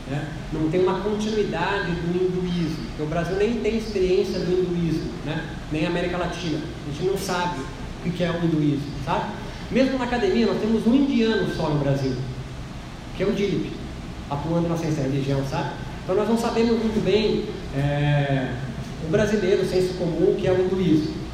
Né? 0.10 0.28
Não 0.52 0.70
tem 0.70 0.82
uma 0.82 1.00
continuidade 1.00 1.92
do 1.92 2.16
hinduísmo. 2.16 2.86
Porque 2.88 3.04
o 3.04 3.06
Brasil 3.06 3.38
nem 3.38 3.60
tem 3.62 3.78
experiência 3.78 4.40
do 4.40 4.52
hinduísmo, 4.52 5.12
né? 5.26 5.46
nem 5.72 5.86
a 5.86 5.90
América 5.90 6.18
Latina. 6.18 6.60
A 6.60 6.92
gente 6.92 7.10
não 7.10 7.18
sabe 7.18 7.62
o 8.06 8.12
que 8.12 8.24
é 8.24 8.32
o 8.32 8.46
hinduísmo, 8.46 8.92
sabe? 9.06 9.32
Mesmo 9.72 9.98
na 9.98 10.06
academia, 10.06 10.46
nós 10.46 10.60
temos 10.60 10.86
um 10.86 10.96
indiano 10.96 11.54
só 11.56 11.70
no 11.70 11.80
Brasil, 11.80 12.16
que 13.16 13.24
é 13.24 13.26
o 13.26 13.34
Dilip, 13.34 13.72
atuando 14.30 14.70
na 14.70 14.78
ciência 14.78 15.04
da 15.04 15.10
religião, 15.10 15.44
sabe? 15.50 15.72
Então 16.04 16.16
nós 16.16 16.30
não 16.30 16.38
sabemos 16.38 16.80
muito 16.80 17.04
bem 17.04 17.46
é, 17.76 18.54
o 19.06 19.12
brasileiro, 19.12 19.64
o 19.64 19.68
senso 19.68 19.96
comum, 19.96 20.36
que 20.40 20.48
é 20.48 20.52
o 20.52 20.66
hinduísmo. 20.66 21.27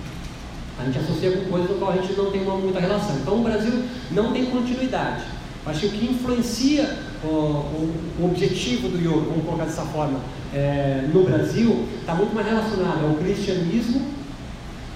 A 0.84 0.86
gente 0.88 1.00
associa 1.00 1.32
com 1.32 1.50
coisas 1.50 1.70
com 1.70 1.78
qual 1.78 1.92
a 1.94 1.96
gente 1.96 2.12
não 2.14 2.30
tem 2.30 2.42
uma, 2.42 2.58
muita 2.58 2.78
relação. 2.78 3.16
Então 3.16 3.40
o 3.40 3.44
Brasil 3.44 3.86
não 4.12 4.34
tem 4.34 4.48
continuidade. 4.48 5.24
Acho 5.66 5.80
que 5.80 5.86
o 5.86 5.90
que 5.92 6.06
influencia 6.12 6.98
o, 7.24 7.28
o, 7.28 7.96
o 8.20 8.26
objetivo 8.26 8.90
do 8.90 8.98
yoga, 8.98 9.30
vamos 9.30 9.46
colocar 9.46 9.64
dessa 9.64 9.84
forma, 9.84 10.20
é, 10.54 11.08
no 11.14 11.24
Brasil, 11.24 11.88
está 12.02 12.14
muito 12.14 12.36
mais 12.36 12.46
relacionado 12.46 13.06
ao 13.06 13.16
cristianismo, 13.16 14.10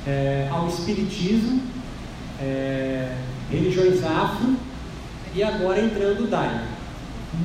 é, 0.05 0.49
ao 0.51 0.67
espiritismo, 0.67 1.61
é, 2.41 3.15
religiões 3.49 4.03
afro 4.03 4.55
e 5.33 5.41
agora 5.41 5.81
entrando 5.81 6.25
o 6.25 6.27
Daime. 6.27 6.65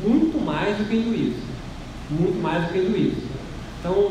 Muito 0.03 0.45
mais 0.45 0.77
do 0.79 0.85
que 0.89 0.97
hinduísmo. 0.97 1.43
Muito 2.11 2.43
mais 2.43 2.67
do 2.67 2.73
que 2.73 2.79
hinduísmo. 2.79 3.23
Então, 3.79 4.11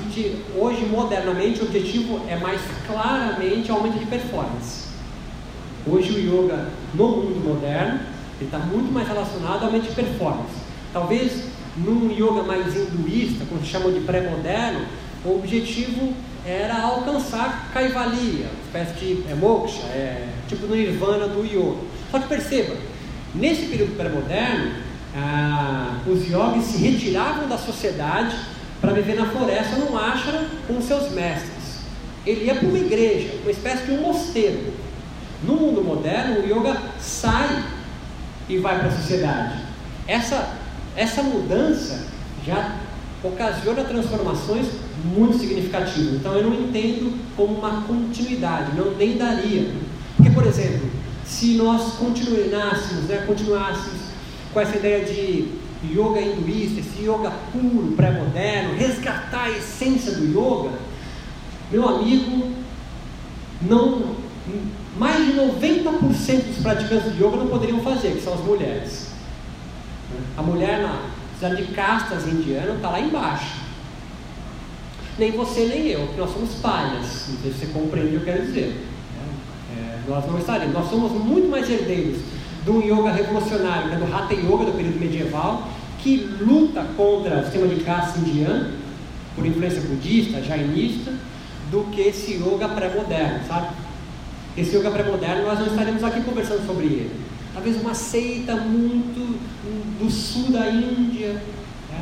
se 0.00 0.36
hoje, 0.56 0.86
modernamente, 0.86 1.60
o 1.60 1.64
objetivo 1.64 2.20
é 2.26 2.36
mais 2.36 2.60
claramente 2.86 3.70
aumento 3.70 3.98
de 3.98 4.06
performance. 4.06 4.86
Hoje 5.86 6.12
o 6.12 6.18
yoga, 6.18 6.68
no 6.94 7.08
mundo 7.08 7.44
moderno, 7.46 8.00
está 8.40 8.58
muito 8.58 8.90
mais 8.90 9.06
relacionado 9.06 9.60
ao 9.60 9.66
aumento 9.66 9.88
de 9.88 9.94
performance. 9.94 10.54
Talvez 10.92 11.44
num 11.76 12.10
yoga 12.10 12.42
mais 12.42 12.74
hinduísta, 12.74 13.44
como 13.46 13.60
se 13.60 13.66
chama 13.66 13.90
de 13.90 14.00
pré-moderno, 14.00 14.86
o 15.24 15.34
objetivo 15.36 16.14
era 16.44 16.80
alcançar 16.80 17.70
Kaivalya, 17.72 18.46
espécie 18.64 18.94
de 18.94 19.24
é, 19.30 19.34
moksha, 19.34 19.82
é, 19.88 20.28
tipo 20.48 20.66
do 20.66 20.74
nirvana 20.74 21.28
do 21.28 21.44
yoga. 21.44 21.80
Só 22.10 22.18
que 22.18 22.28
perceba, 22.28 22.74
nesse 23.34 23.66
período 23.66 23.96
pré-moderno, 23.96 24.72
ah, 25.14 25.98
os 26.06 26.28
yogis 26.28 26.64
se 26.64 26.78
retiravam 26.78 27.46
da 27.46 27.58
sociedade 27.58 28.34
para 28.82 28.92
viver 28.92 29.14
na 29.14 29.26
floresta 29.26 29.76
num 29.76 29.96
ashram 29.96 30.44
com 30.66 30.82
seus 30.82 31.12
mestres. 31.12 31.82
Ele 32.26 32.46
ia 32.46 32.56
para 32.56 32.68
uma 32.68 32.78
igreja, 32.78 33.36
uma 33.42 33.50
espécie 33.50 33.86
de 33.86 33.92
um 33.92 34.02
mosteiro. 34.02 34.74
No 35.44 35.54
mundo 35.54 35.82
moderno, 35.82 36.40
o 36.40 36.44
yoga 36.44 36.76
sai 37.00 37.64
e 38.48 38.58
vai 38.58 38.80
para 38.80 38.88
a 38.88 38.96
sociedade. 38.96 39.58
Essa, 40.06 40.56
essa 40.96 41.22
mudança 41.22 42.06
já 42.44 42.76
ocasiona 43.22 43.84
transformações 43.84 44.66
muito 45.04 45.38
significativas. 45.38 46.14
Então 46.14 46.34
eu 46.34 46.50
não 46.50 46.54
entendo 46.54 47.16
como 47.36 47.54
uma 47.54 47.82
continuidade, 47.82 48.76
não 48.76 48.96
nem 48.96 49.16
daria. 49.16 49.72
Porque, 50.16 50.30
por 50.30 50.44
exemplo, 50.44 50.90
se 51.24 51.54
nós 51.54 51.94
continuássemos, 51.94 53.04
né, 53.04 53.24
continuássemos 53.26 54.00
com 54.52 54.60
essa 54.60 54.76
ideia 54.76 55.04
de 55.04 55.48
yoga 55.86 56.20
hinduísta, 56.20 56.80
esse 56.80 57.02
yoga 57.02 57.32
puro, 57.52 57.92
pré-moderno, 57.96 58.76
resgatar 58.76 59.44
a 59.44 59.50
essência 59.50 60.12
do 60.12 60.24
yoga, 60.26 60.78
meu 61.70 61.88
amigo, 61.88 62.52
não, 63.62 64.16
mais 64.96 65.24
de 65.26 65.32
90% 65.32 66.44
dos 66.44 66.62
praticantes 66.62 67.12
de 67.14 67.22
yoga 67.22 67.36
não 67.36 67.48
poderiam 67.48 67.80
fazer, 67.80 68.12
que 68.12 68.22
são 68.22 68.34
as 68.34 68.40
mulheres. 68.40 69.10
A 70.36 70.42
mulher 70.42 70.82
na 70.82 71.10
cidade 71.34 71.66
de 71.66 71.72
castas 71.72 72.26
indiana 72.26 72.74
está 72.74 72.90
lá 72.90 73.00
embaixo. 73.00 73.62
Nem 75.18 75.32
você 75.32 75.66
nem 75.66 75.88
eu, 75.88 76.06
porque 76.06 76.20
nós 76.20 76.32
somos 76.32 76.54
palhas. 76.56 77.28
Não 77.28 77.40
sei 77.42 77.52
se 77.52 77.58
você 77.58 77.66
compreende 77.66 78.16
o 78.16 78.20
que 78.20 78.28
eu 78.28 78.34
quero 78.34 78.46
dizer. 78.46 78.86
É, 79.76 79.98
nós 80.08 80.26
não 80.26 80.38
estaremos. 80.38 80.74
Nós 80.74 80.90
somos 80.90 81.12
muito 81.12 81.48
mais 81.48 81.68
herdeiros 81.68 82.20
um 82.70 82.80
yoga 82.80 83.10
revolucionário, 83.10 83.88
que 83.88 83.94
é 83.94 83.98
do 83.98 84.14
Hatha 84.14 84.34
Yoga 84.34 84.66
do 84.66 84.76
período 84.76 85.00
medieval, 85.00 85.68
que 85.98 86.16
luta 86.40 86.84
contra 86.96 87.40
o 87.40 87.42
sistema 87.44 87.66
de 87.66 87.82
caça 87.82 88.18
indiano, 88.18 88.70
por 89.34 89.46
influência 89.46 89.80
budista, 89.82 90.42
jainista, 90.42 91.12
do 91.70 91.84
que 91.90 92.02
esse 92.02 92.34
yoga 92.34 92.68
pré-moderno, 92.68 93.40
sabe? 93.48 93.68
Esse 94.56 94.76
yoga 94.76 94.90
pré-moderno, 94.90 95.44
nós 95.44 95.58
não 95.58 95.66
estaremos 95.66 96.04
aqui 96.04 96.20
conversando 96.22 96.66
sobre 96.66 96.84
ele. 96.84 97.10
Talvez 97.54 97.80
uma 97.80 97.94
seita 97.94 98.56
muito 98.56 99.38
do 99.98 100.10
sul 100.10 100.50
da 100.50 100.68
Índia. 100.68 101.32
Né? 101.90 102.00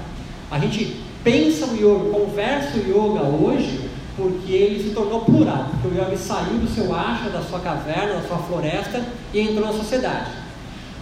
A 0.50 0.58
gente 0.58 0.96
pensa 1.22 1.66
o 1.66 1.76
yoga, 1.76 2.10
conversa 2.10 2.78
o 2.78 2.80
yoga 2.80 3.22
hoje, 3.22 3.88
porque 4.16 4.52
ele 4.52 4.82
se 4.82 4.94
tornou 4.94 5.20
plural, 5.20 5.70
porque 5.70 5.88
o 5.88 6.02
yoga 6.02 6.16
saiu 6.16 6.58
do 6.58 6.68
seu 6.68 6.94
ashram, 6.94 7.32
da 7.32 7.42
sua 7.42 7.60
caverna, 7.60 8.14
da 8.14 8.28
sua 8.28 8.38
floresta 8.38 9.02
e 9.32 9.40
entrou 9.40 9.66
na 9.66 9.72
sociedade. 9.72 10.39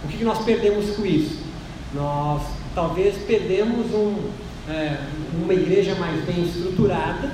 O 0.03 0.07
que, 0.07 0.23
nós 0.23 0.43
perdemos 0.43 0.95
com 0.95 1.05
isso? 1.05 1.39
Nós 1.93 2.41
talvez 2.73 3.15
perdemos 3.25 3.93
um, 3.93 4.15
é, 4.69 4.97
uma 5.41 5.53
igreja 5.53 5.95
mais 5.95 6.23
bem 6.23 6.43
estruturada. 6.43 7.31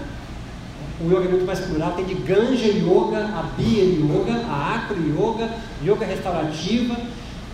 O 0.99 1.07
yoga 1.07 1.25
é 1.25 1.27
muito 1.27 1.45
mais 1.45 1.59
plural, 1.59 1.91
tem 1.91 2.05
de 2.05 2.15
Ganja 2.15 2.67
Yoga, 2.67 3.25
a 3.25 3.43
Bia 3.57 3.83
Yoga, 3.83 4.45
a 4.47 4.75
Acro 4.75 4.97
Yoga, 4.97 5.49
Yoga 5.83 6.05
restaurativa. 6.05 6.95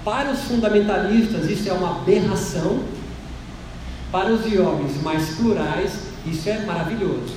Para 0.06 0.32
os 0.32 0.44
fundamentalistas, 0.44 1.50
isso 1.50 1.68
é 1.68 1.74
uma 1.74 1.98
aberração. 1.98 2.80
Para 4.12 4.32
os 4.32 4.46
yogis 4.46 5.02
mais 5.02 5.36
plurais, 5.36 5.94
isso 6.26 6.50
é 6.50 6.66
maravilhoso, 6.66 7.34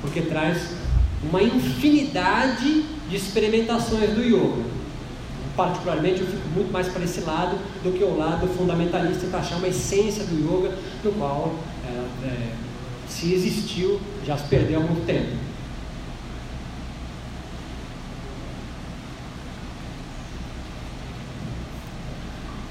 porque 0.00 0.20
traz 0.22 0.74
uma 1.22 1.42
infinidade 1.42 2.84
de 3.10 3.16
experimentações 3.16 4.10
do 4.10 4.22
yoga 4.22 4.75
particularmente, 5.56 6.20
eu 6.20 6.26
fico 6.26 6.48
muito 6.54 6.70
mais 6.70 6.88
para 6.88 7.02
esse 7.02 7.20
lado 7.20 7.56
do 7.82 7.96
que 7.96 8.04
o 8.04 8.16
lado 8.16 8.46
fundamentalista, 8.48 9.26
para 9.28 9.40
achar 9.40 9.56
uma 9.56 9.68
essência 9.68 10.24
do 10.24 10.34
yoga, 10.34 10.76
do 11.02 11.18
qual, 11.18 11.54
é, 11.84 12.26
é, 12.26 12.52
se 13.08 13.32
existiu, 13.32 14.00
já 14.24 14.36
se 14.36 14.44
perdeu 14.44 14.80
há 14.80 14.82
muito 14.82 15.06
tempo. 15.06 15.46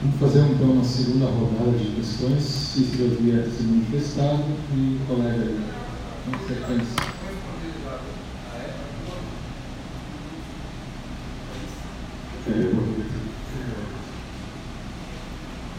Vamos 0.01 0.19
fazer 0.19 0.45
então 0.51 0.71
uma 0.71 0.83
segunda 0.83 1.25
rodada 1.25 1.77
de 1.77 1.95
questões, 1.95 2.43
se 2.43 2.83
vier 2.83 3.47
se 3.47 3.63
manifestado 3.63 4.43
e 4.75 4.99
o 5.01 5.07
colega 5.07 5.51
na 6.31 6.37
sequência. 6.47 7.24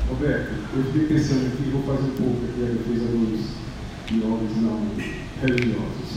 Roberto, 0.08 0.50
eu 0.74 0.84
fiquei 0.84 1.06
pensando 1.06 1.46
aqui, 1.46 1.70
vou 1.70 1.82
fazer 1.82 2.08
um 2.08 2.16
pouco 2.16 2.44
aqui 2.44 2.62
a 2.62 2.74
defesa 2.74 3.06
dos 3.06 3.40
jovens 4.10 4.56
não 4.62 4.90
religiosos. 5.42 6.16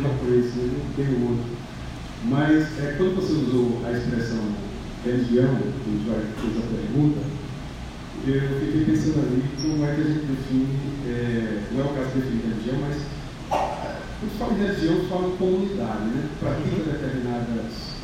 não 0.00 0.18
conheço, 0.18 0.58
não 0.58 0.94
tenho 0.94 1.28
outro. 1.28 1.56
Mas 2.24 2.78
é, 2.78 2.94
quando 2.96 3.16
você 3.16 3.32
usou 3.32 3.82
a 3.84 3.90
expressão 3.92 4.44
religião, 5.04 5.56
que 5.56 5.82
a 5.86 5.92
gente 5.92 6.08
vai 6.08 6.20
fazer 6.36 6.58
a 6.58 6.66
pergunta, 6.82 7.20
eu 8.26 8.60
fiquei 8.60 8.84
pensando 8.84 9.26
ali 9.26 9.42
como 9.60 9.84
é 9.84 9.94
que 9.94 10.00
a 10.00 10.04
gente 10.04 10.26
define, 10.26 10.78
é, 11.08 11.62
não 11.72 11.80
é 11.80 11.84
o 11.84 11.94
caso 11.94 12.10
de 12.10 12.20
definir 12.20 12.42
religião, 12.46 12.78
mas 12.80 12.96
quando 14.20 14.38
fala 14.38 14.52
em 14.54 14.66
religião, 14.66 15.08
fala 15.08 15.28
em 15.28 15.36
comunidade, 15.36 16.04
né? 16.04 16.28
Pratica 16.40 16.92
determinadas 16.92 17.95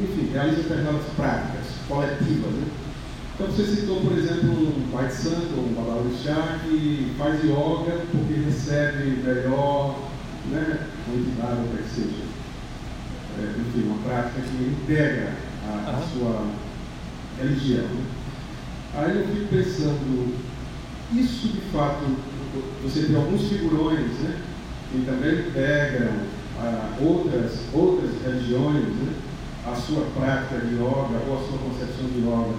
enfim, 0.00 0.30
realiza 0.32 0.62
determinadas 0.62 1.06
práticas 1.16 1.66
coletivas. 1.88 2.52
Né? 2.52 2.66
Então 3.34 3.48
você 3.48 3.66
citou, 3.66 4.00
por 4.00 4.16
exemplo, 4.16 4.50
um 4.50 4.88
pai 4.90 5.08
de 5.08 5.14
santo, 5.14 5.60
um 5.60 5.74
babalorixá, 5.74 6.58
que 6.64 7.14
faz 7.18 7.44
yoga 7.44 8.00
porque 8.10 8.32
recebe 8.46 9.22
melhor, 9.22 10.08
né, 10.50 10.86
uma 11.06 11.16
entidade, 11.16 11.60
ou 11.60 11.76
que 11.76 11.94
seja. 11.94 12.24
É, 13.38 13.60
enfim, 13.60 13.88
uma 13.88 13.98
prática 13.98 14.40
que 14.40 14.64
integra 14.64 15.34
a, 15.68 15.90
a 15.90 16.00
sua 16.00 16.46
religião. 17.38 17.84
Né? 17.84 18.04
Aí 18.94 19.18
eu 19.18 19.26
fico 19.28 19.48
pensando, 19.48 20.34
isso 21.12 21.48
de 21.48 21.60
fato, 21.70 22.06
você 22.82 23.02
tem 23.02 23.16
alguns 23.16 23.48
figurões 23.48 24.12
né, 24.20 24.40
que 24.90 25.04
também 25.04 25.50
pegam 25.52 26.08
ah, 26.58 26.96
outras, 27.02 27.52
outras 27.74 28.10
religiões, 28.24 28.86
né, 28.86 29.12
a 29.66 29.74
sua 29.74 30.06
prática 30.14 30.64
de 30.64 30.74
yoga 30.74 31.20
ou 31.26 31.36
a 31.36 31.48
sua 31.48 31.58
concepção 31.58 32.06
de 32.06 32.20
yoga, 32.20 32.54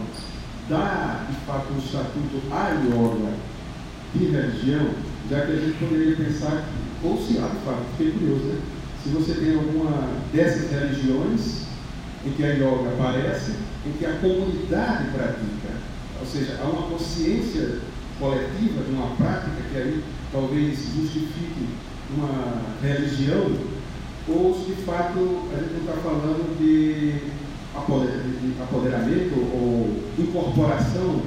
dá 0.69 1.25
de 1.29 1.35
fato 1.45 1.73
um 1.73 1.77
estatuto 1.77 2.41
à 2.51 2.71
yoga 2.71 3.33
de 4.13 4.25
religião, 4.25 4.89
já 5.29 5.45
que 5.45 5.51
a 5.53 5.55
gente 5.55 5.77
poderia 5.77 6.15
pensar, 6.15 6.65
ou 7.03 7.17
se 7.17 7.37
há 7.37 7.47
de 7.47 7.57
fato, 7.65 7.83
fiquei 7.97 8.11
curioso, 8.11 8.43
né? 8.45 8.61
Se 9.03 9.09
você 9.09 9.33
tem 9.35 9.55
alguma 9.55 10.09
dessas 10.33 10.69
religiões 10.69 11.67
em 12.25 12.31
que 12.31 12.43
a 12.43 12.53
yoga 12.53 12.89
aparece, 12.89 13.53
em 13.85 13.91
que 13.93 14.05
a 14.05 14.13
comunidade 14.19 15.11
pratica, 15.11 15.79
ou 16.19 16.25
seja, 16.25 16.59
há 16.61 16.65
uma 16.65 16.89
consciência 16.89 17.79
coletiva 18.19 18.83
de 18.83 18.91
uma 18.91 19.15
prática 19.15 19.61
que 19.71 19.77
aí 19.77 20.03
talvez 20.31 20.77
justifique 20.93 21.69
uma 22.15 22.61
religião, 22.81 23.51
ou 24.29 24.53
se 24.53 24.71
de 24.73 24.81
fato 24.83 25.47
a 25.53 25.57
gente 25.57 25.73
não 25.73 25.79
está 25.79 25.93
falando 26.03 26.57
de 26.59 27.31
apoderamento 28.59 29.35
ou 29.53 30.03
incorporação 30.17 31.21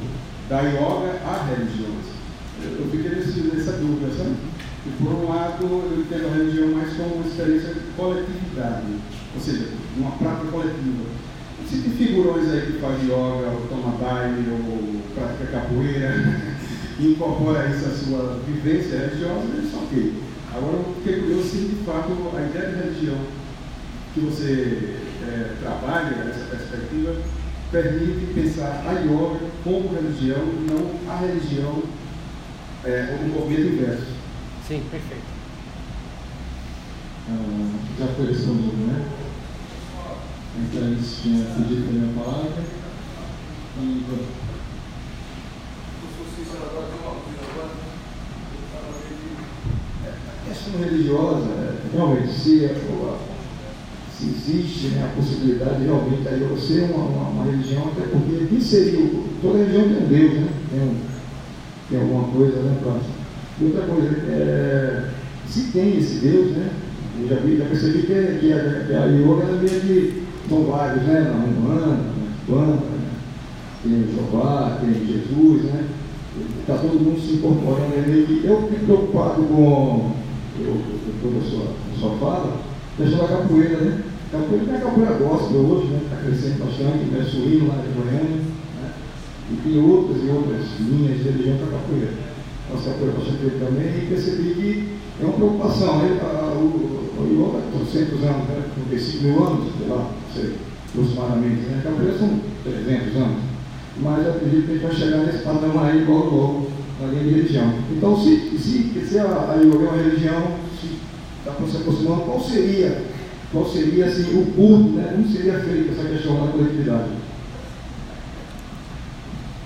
da 0.48 0.60
yoga 0.62 1.20
à 1.24 1.46
religião. 1.48 1.90
Eu 2.62 2.90
fiquei 2.90 3.10
nessa 3.10 3.72
dúvida, 3.72 4.12
sabe? 4.16 4.34
E 4.86 4.90
por 5.02 5.12
um 5.12 5.28
lado, 5.28 5.62
eu 5.62 6.00
entendo 6.00 6.26
a 6.26 6.36
religião 6.36 6.68
mais 6.72 6.92
como 6.94 7.16
uma 7.16 7.26
experiência 7.26 7.74
de 7.74 7.80
coletividade, 7.96 8.86
ou 9.34 9.40
seja, 9.40 9.68
uma 9.96 10.10
prática 10.12 10.50
coletiva. 10.50 11.04
Se 11.68 11.78
tem 11.82 11.92
figurões 11.92 12.50
aí 12.50 12.72
que 12.72 12.78
fazem 12.80 13.04
yoga, 13.04 13.50
ou 13.50 13.66
toma 13.68 13.96
baile, 13.98 14.50
ou 14.50 15.00
prática 15.14 15.52
capoeira, 15.52 16.14
e 16.98 17.12
incorpora 17.12 17.68
isso 17.68 17.86
à 17.86 17.90
sua 17.90 18.40
vivência 18.46 18.98
religiosa, 18.98 19.46
isso 19.62 19.76
é 19.76 19.78
ok. 19.78 20.14
Agora, 20.52 20.76
eu 20.78 20.94
fiquei 20.96 21.20
curioso 21.20 21.48
se 21.48 21.56
de 21.58 21.84
fato 21.84 22.10
a 22.36 22.42
ideia 22.42 22.70
de 22.70 22.76
religião 22.76 23.18
que 24.12 24.20
você 24.20 24.96
é, 25.22 25.56
trabalha 25.60 26.24
nessa 26.24 26.44
perspectiva 26.46 27.14
permite 27.70 28.34
pensar 28.34 28.82
a 28.84 28.92
yoga 29.00 29.38
como 29.62 29.94
religião 29.94 30.38
e 30.38 30.66
não 30.70 31.12
a 31.12 31.18
religião 31.18 31.82
é, 32.84 33.18
o 33.22 33.28
movimento 33.28 33.74
inverso. 33.74 34.06
Sim, 34.66 34.82
perfeito. 34.90 35.22
Ah, 37.28 37.78
já 37.98 38.06
foi 38.08 38.26
respondido, 38.26 38.86
né? 38.86 39.04
Então, 40.58 40.82
eles 40.82 41.18
tinha 41.22 41.44
pedido 41.44 41.86
também 41.86 42.10
a 42.10 42.24
palavra. 42.24 42.64
E 43.78 44.04
a 46.90 47.19
questão 50.50 50.80
religiosa, 50.80 51.46
realmente, 51.92 52.32
se, 52.32 52.64
é, 52.64 52.74
se 54.12 54.24
existe 54.24 54.88
né, 54.88 55.04
a 55.04 55.16
possibilidade 55.16 55.84
realmente 55.84 56.26
aí 56.28 56.42
eu 56.42 56.58
ser 56.58 56.90
uma, 56.92 57.04
uma, 57.04 57.28
uma, 57.30 57.44
religião, 57.44 57.88
até 57.88 58.08
porque 58.08 58.46
quem 58.48 58.60
seria, 58.60 59.10
toda 59.40 59.58
religião 59.58 59.84
tem 59.84 60.02
um 60.02 60.08
Deus, 60.08 60.32
né? 60.32 60.48
Tem, 60.70 60.80
um, 60.80 60.94
tem 61.88 62.00
alguma 62.00 62.24
coisa, 62.32 62.62
né. 62.62 62.76
E 63.60 63.64
outra 63.64 63.82
coisa, 63.82 64.08
é, 64.28 65.08
se 65.46 65.70
tem 65.72 65.98
esse 65.98 66.16
Deus, 66.16 66.50
né? 66.52 66.70
Eu 67.20 67.28
já, 67.28 67.36
vi, 67.36 67.56
já 67.56 67.64
percebi 67.66 68.02
que, 68.02 68.38
que, 68.40 68.52
a, 68.52 68.84
que 68.86 68.94
a 68.94 69.04
yoga 69.06 69.44
é 69.44 69.52
meio 69.52 69.80
que 69.80 70.22
são 70.48 70.64
vários, 70.64 71.02
né? 71.04 71.20
Na 71.20 71.44
Humana, 71.44 71.98
na 72.48 72.66
né? 72.66 72.78
tem 73.82 74.06
Jeová, 74.12 74.78
tem 74.80 75.06
Jesus, 75.06 75.64
né? 75.64 75.84
Está 76.60 76.76
todo 76.78 77.00
mundo 77.00 77.20
se 77.20 77.34
incorporando 77.34 77.94
ali. 77.96 78.42
Eu 78.44 78.68
fico 78.68 78.84
preocupado 78.86 79.42
com, 79.42 80.12
a 80.68 81.50
sua, 81.50 81.64
a 81.70 81.98
sua 81.98 82.18
fala, 82.18 82.60
questão 82.96 83.18
da 83.18 83.28
capoeira, 83.28 83.78
né? 83.78 84.02
Capoeira 84.30 84.64
não 84.66 84.74
é 84.74 84.78
capoeira 84.78 85.12
gospel 85.14 85.60
hoje, 85.60 85.86
né? 85.88 86.00
Está 86.04 86.16
crescendo 86.16 86.64
bastante, 86.64 87.04
né? 87.10 87.24
Suíno 87.24 87.68
lá 87.68 87.82
de 87.82 87.92
Goiânia, 87.94 88.36
né? 88.80 88.92
E 89.50 89.56
tem 89.56 89.82
outras 89.82 90.22
e 90.22 90.28
outras 90.28 90.80
linhas 90.80 91.18
de 91.18 91.22
religião 91.24 91.56
para 91.58 91.78
capoeira. 91.78 92.12
Nossa 92.70 92.90
capoeira 92.90 93.16
para 93.16 93.66
também, 93.66 93.88
e 93.88 94.06
percebi 94.08 94.54
que 94.54 94.98
é 95.20 95.24
uma 95.24 95.34
preocupação, 95.34 95.98
né? 95.98 96.20
A, 96.22 96.52
o, 96.54 97.10
o 97.18 97.26
yoga 97.26 97.58
há 97.58 97.84
300 97.84 98.24
anos, 98.24 98.48
né? 98.48 98.64
35 98.88 99.24
mil 99.24 99.44
anos, 99.44 99.72
sei 99.78 99.88
lá, 99.88 100.10
sei, 100.34 100.54
aproximadamente, 100.88 101.62
né? 101.66 101.80
A 101.80 101.90
capoeira 101.90 102.18
são 102.18 102.40
300 102.64 103.16
anos. 103.16 103.50
Mas 104.02 104.24
eu 104.24 104.32
acredito 104.32 104.66
que 104.66 104.70
a 104.70 104.74
gente 104.74 104.82
vai 104.82 104.94
chegar 104.94 105.18
nesse 105.24 105.44
padrão 105.44 105.80
aí 105.82 106.04
logo 106.04 106.36
logo 106.36 106.79
na 107.00 107.06
linha 107.08 107.24
de 107.24 107.30
religião. 107.30 107.74
Então, 107.90 108.22
se, 108.22 108.58
se, 108.58 109.06
se 109.06 109.18
a, 109.18 109.24
a 109.24 109.54
yoga 109.56 109.84
é 109.84 109.88
uma 109.88 110.02
religião, 110.02 110.58
se 110.78 110.98
está 111.38 111.54
se 111.66 111.76
aproximando, 111.78 112.22
qual 112.22 112.40
seria, 112.40 113.06
qual 113.50 113.66
seria 113.66 114.06
assim, 114.06 114.38
o 114.38 114.52
culto, 114.52 114.90
né? 114.90 115.12
como 115.12 115.28
seria 115.28 115.60
feita 115.60 115.92
essa 115.92 116.08
questão 116.08 116.46
da 116.46 116.52
coletividade? 116.52 117.10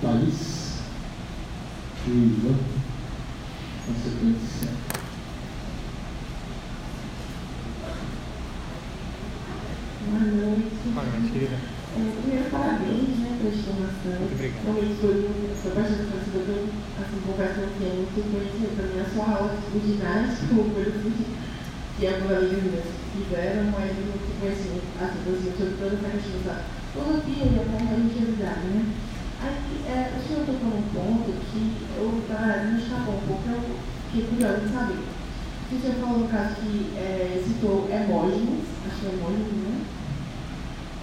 Thaís? 0.01 0.79
Iva? 2.07 2.55
Consequência. 3.87 4.69
Boa 10.07 10.19
noite. 10.19 10.71
Boa 10.93 11.05
noite, 11.05 11.31
querida. 11.31 11.74
É, 11.95 12.11
primeiro, 12.19 12.51
parabéns 12.51 13.23
né, 13.23 13.39
pela. 13.39 14.19
Muito 14.19 14.35
obrigado. 14.35 14.67
Foi, 14.67 14.83
foi 15.55 15.71
bastante 15.71 16.11
conhecedor, 16.11 16.67
assim, 16.99 17.19
confesso 17.23 17.71
que 17.71 17.83
é 17.87 17.91
muito 17.95 18.19
conhecimento 18.19 18.75
para 18.75 18.91
mim. 18.91 18.99
A 18.99 19.07
sua 19.15 19.25
aula 19.31 19.55
de 19.55 19.79
ginástica, 19.79 20.59
ou 20.59 20.75
coisa 20.75 20.91
assim, 20.91 21.15
que 21.95 22.03
amigas 22.03 22.51
minhas 22.51 22.87
fizeram, 23.15 23.71
mas 23.71 23.95
muito 23.95 24.27
conhecimento, 24.43 24.91
assim, 24.99 25.23
conhecimento 25.23 25.55
sobre 25.55 25.79
toda 25.79 25.95
essa 25.95 26.11
questão 26.19 26.43
da 26.43 26.55
filosofia 26.91 27.47
e 27.47 27.55
a 27.55 27.95
religiosidade, 27.95 28.65
né? 28.75 28.83
Aí, 29.39 29.55
é, 29.87 30.11
o 30.11 30.19
senhor 30.19 30.43
tocou 30.43 30.67
num 30.75 30.87
ponto 30.91 31.31
que 31.47 31.61
eu, 31.95 32.11
para 32.27 32.75
me 32.75 32.75
escapou 32.75 33.15
um 33.15 33.23
pouco, 33.23 33.47
eu 33.47 33.63
fiquei 34.11 34.27
curiosa 34.35 34.67
de 34.67 34.73
saber. 34.75 34.99
O 34.99 35.79
senhor 35.79 35.95
falou 35.95 36.19
no 36.19 36.27
caso 36.27 36.59
que 36.59 36.91
é, 36.99 37.39
citou 37.39 37.87
Hermógenes, 37.87 38.67
acho 38.83 38.99
que 38.99 39.05
é 39.07 39.09
Hermógenes, 39.15 39.63
né? 39.63 39.79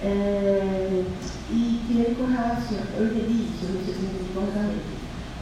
É, 0.05 1.03
e 1.49 1.81
que 1.87 1.93
ele 1.93 2.15
correlaciona, 2.15 2.87
eu 2.97 3.05
entendi 3.05 3.43
isso, 3.43 3.71
não 3.71 3.85
sei 3.85 3.93
se 3.93 3.99
eu 4.01 4.09
entendi 4.09 4.33
corretamente, 4.33 4.81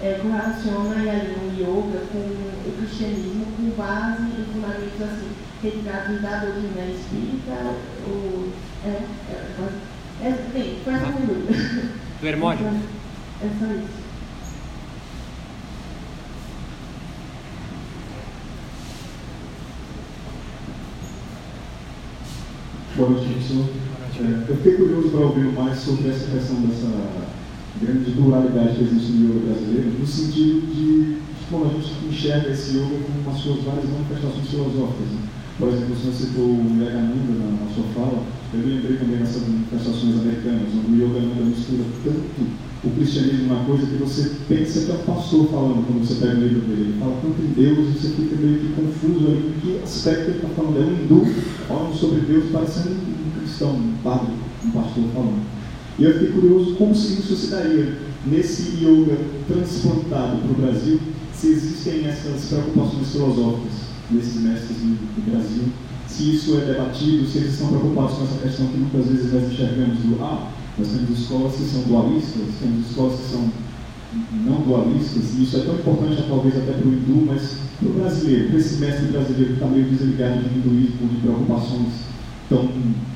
é, 0.04 0.20
correlaciona 0.22 0.96
ali 0.96 1.36
o 1.36 1.52
yoga 1.58 2.06
com 2.12 2.20
o 2.20 2.78
cristianismo 2.78 3.46
com 3.58 3.70
base 3.72 4.22
em 4.24 4.46
fundamentos 4.54 5.02
assim, 5.02 5.32
retirados 5.64 6.22
da 6.22 6.40
doutrina 6.40 6.86
espírita, 6.92 7.76
ou, 8.08 8.50
é, 8.86 9.02
é, 9.32 10.28
é, 10.28 10.50
bem, 10.54 10.80
foi 10.84 10.94
essa 10.94 11.08
minha 11.08 11.26
dúvida. 11.26 11.92
Do 12.22 12.28
Hermógenes? 12.28 12.84
É 13.42 13.50
só 13.58 13.66
isso. 13.66 14.02
Boa 22.96 23.10
noite, 23.10 23.34
professor. 23.34 23.91
É, 24.22 24.52
eu 24.52 24.56
fiquei 24.58 24.74
curioso 24.74 25.10
para 25.10 25.22
ouvir 25.22 25.52
mais 25.52 25.80
sobre 25.80 26.10
essa 26.10 26.30
questão 26.30 26.62
dessa 26.62 26.88
grande 27.82 28.12
pluralidade 28.12 28.78
que 28.78 28.84
existe 28.84 29.14
no 29.14 29.30
yoga 29.30 29.48
brasileiro, 29.48 30.00
no 30.00 30.06
sentido 30.06 30.62
de, 30.68 31.16
de 31.16 31.18
como 31.50 31.66
a 31.66 31.70
gente 31.70 31.92
enxerga 32.08 32.52
esse 32.52 32.78
yoga 32.78 32.98
com 33.26 33.32
as 33.32 33.38
suas 33.38 33.64
várias 33.64 33.90
manifestações 33.90 34.48
filosóficas. 34.48 35.08
Né? 35.10 35.22
Por 35.58 35.70
exemplo, 35.70 35.96
você 35.96 36.12
citou 36.12 36.46
o 36.46 36.70
Yogananda 36.78 37.34
na, 37.34 37.66
na 37.66 37.74
sua 37.74 37.84
fala, 37.96 38.24
eu 38.54 38.60
me 38.60 38.76
lembrei 38.76 38.98
também 38.98 39.18
dessas 39.18 39.48
manifestações 39.48 40.20
americanas, 40.22 40.70
onde 40.70 41.02
o 41.02 41.06
Yogananda 41.06 41.42
mistura 41.42 41.84
tanto 42.04 42.72
o 42.84 42.90
cristianismo 42.90 43.54
uma 43.54 43.64
coisa 43.66 43.86
que 43.86 43.96
você 43.98 44.32
pensa 44.50 44.86
que 44.86 44.92
é 44.92 44.96
o 44.96 45.00
pastor 45.00 45.48
falando 45.50 45.86
quando 45.86 46.08
você 46.08 46.16
pega 46.16 46.38
o 46.38 46.42
livro 46.42 46.62
dele. 46.62 46.82
Ele 46.82 47.00
fala 47.00 47.18
tanto 47.22 47.42
em 47.42 47.54
Deus 47.54 47.78
e 47.78 48.00
você 48.00 48.10
fica 48.10 48.36
meio 48.38 48.60
que 48.60 48.74
confuso 48.74 49.28
ali 49.28 49.54
em 49.54 49.60
que 49.62 49.84
aspecto 49.84 50.30
ele 50.30 50.38
está 50.38 50.50
falando. 50.50 50.78
É 50.78 50.86
um 50.86 51.04
hindu 51.04 51.26
falando 51.68 51.94
sobre 51.96 52.22
Deus, 52.22 52.46
parecendo 52.52 52.90
um 52.90 53.31
cristão, 53.52 53.72
um 53.72 53.94
padre, 54.04 54.34
um 54.66 54.72
pastor 54.72 55.04
falando. 55.14 55.44
E 56.00 56.04
eu 56.04 56.14
fiquei 56.14 56.32
curioso 56.32 56.76
como 56.76 56.96
se 56.96 57.14
isso 57.14 57.36
se 57.36 57.48
daria 57.48 57.98
nesse 58.26 58.78
yoga 58.84 59.18
transplantado 59.48 60.38
para 60.38 60.52
o 60.52 60.62
Brasil, 60.62 61.00
se 61.34 61.48
existem 61.48 62.06
essas 62.06 62.46
preocupações 62.46 63.12
filosóficas 63.12 63.74
nesses 64.10 64.42
mestres 64.42 64.78
do 64.78 65.32
Brasil, 65.32 65.64
se 66.08 66.36
isso 66.36 66.58
é 66.58 66.66
debatido, 66.66 67.28
se 67.28 67.40
eles 67.40 67.54
estão 67.54 67.68
preocupados 67.70 68.18
com 68.18 68.24
essa 68.24 68.40
questão 68.42 68.68
que 68.68 68.78
muitas 68.78 69.08
vezes 69.08 69.34
nós 69.34 69.52
enxergamos 69.52 69.98
do 70.00 70.24
ah, 70.24 70.52
nós 70.78 70.88
temos 70.88 71.20
escolas 71.20 71.56
que 71.56 71.64
são 71.64 71.82
dualistas, 71.84 72.44
temos 72.62 72.90
escolas 72.90 73.20
que 73.20 73.32
são 73.32 73.50
não 74.46 74.62
dualistas, 74.62 75.24
e 75.38 75.44
isso 75.44 75.58
é 75.58 75.60
tão 75.62 75.76
importante 75.76 76.24
talvez 76.28 76.58
até 76.58 76.74
para 76.74 76.88
o 76.88 76.94
hindu, 76.94 77.26
mas 77.26 77.56
para 77.80 77.90
o 77.90 77.94
brasileiro, 77.94 78.50
para 78.50 78.60
esse 78.60 78.76
mestre 78.76 79.08
brasileiro 79.08 79.48
que 79.48 79.54
está 79.54 79.68
meio 79.68 79.86
desligado 79.86 80.44
de 80.44 80.60
hinduísmo, 80.60 81.08
de 81.08 81.22
preocupações 81.22 82.11
tão 82.52 82.70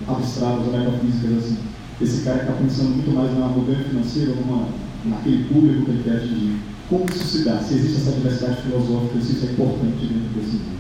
abstratas 0.08 0.66
ou 0.66 0.72
metafísicas 0.72 1.38
assim. 1.44 1.58
Esse 2.02 2.24
cara 2.24 2.42
está 2.42 2.54
pensando 2.54 2.96
muito 2.96 3.12
mais 3.12 3.38
na 3.38 3.48
mudança 3.48 3.90
financeira, 3.90 4.34
numa, 4.36 4.68
naquele 5.04 5.44
público 5.46 5.86
que 5.86 5.92
ele 5.92 6.04
quer 6.04 6.18
atingir. 6.18 6.60
como 6.90 7.06
isso 7.10 7.26
se 7.26 7.44
dá, 7.44 7.60
se 7.60 7.74
existe 7.74 8.02
essa 8.02 8.12
diversidade 8.12 8.62
filosófica, 8.62 9.22
se 9.22 9.34
isso 9.34 9.46
é 9.46 9.52
importante 9.52 10.06
dentro 10.06 10.30
desse 10.34 10.56
mundo. 10.56 10.76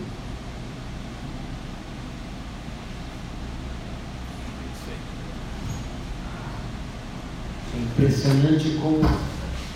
É 7.73 7.81
impressionante 7.81 8.79
como 8.81 9.01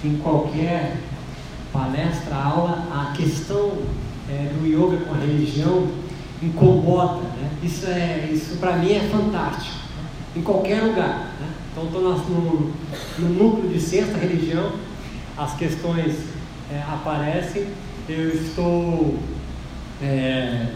em 0.04 0.18
qualquer 0.18 0.98
palestra, 1.74 2.36
aula, 2.36 2.88
a 2.92 3.14
questão 3.14 3.74
é, 4.30 4.52
do 4.54 4.66
yoga 4.66 5.06
com 5.06 5.14
a 5.14 5.18
religião 5.18 5.88
incomoda. 6.42 7.22
Né? 7.22 7.50
Isso, 7.64 7.86
é, 7.88 8.30
isso 8.32 8.58
para 8.58 8.78
mim 8.78 8.94
é 8.94 9.10
fantástico, 9.10 9.78
em 10.36 10.42
qualquer 10.42 10.82
lugar. 10.84 11.34
Né? 11.40 11.48
Então 11.72 11.86
estou 11.86 12.02
no, 12.02 12.74
no 13.20 13.30
núcleo 13.30 13.70
de 13.70 13.80
sexta 13.80 14.18
religião, 14.18 14.72
as 15.38 15.56
questões 15.56 16.16
é, 16.72 16.82
aparecem, 16.82 17.68
eu 18.08 18.30
estou. 18.30 19.18
É, 20.02 20.68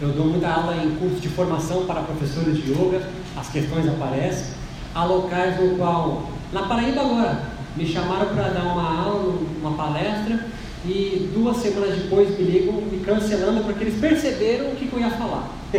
eu 0.00 0.12
dou 0.12 0.26
muita 0.26 0.48
aula 0.48 0.82
em 0.82 0.96
curso 0.96 1.16
de 1.16 1.28
formação 1.28 1.84
para 1.84 2.00
professores 2.00 2.56
de 2.56 2.72
yoga, 2.72 3.02
as 3.36 3.48
questões 3.50 3.86
aparecem. 3.86 4.54
Há 4.94 5.04
locais 5.04 5.60
no 5.60 5.76
qual, 5.76 6.30
na 6.52 6.62
Paraíba 6.62 7.02
agora, 7.02 7.42
me 7.76 7.86
chamaram 7.86 8.34
para 8.34 8.48
dar 8.48 8.62
uma 8.62 9.02
aula, 9.02 9.38
uma 9.60 9.72
palestra, 9.72 10.46
e 10.84 11.30
duas 11.34 11.58
semanas 11.58 11.96
depois 11.96 12.30
me 12.38 12.44
ligam 12.44 12.74
me 12.74 13.00
cancelando 13.04 13.64
porque 13.64 13.84
eles 13.84 14.00
perceberam 14.00 14.70
o 14.70 14.76
que, 14.76 14.90
eu 14.90 14.98
ia 14.98 15.10
falar. 15.10 15.50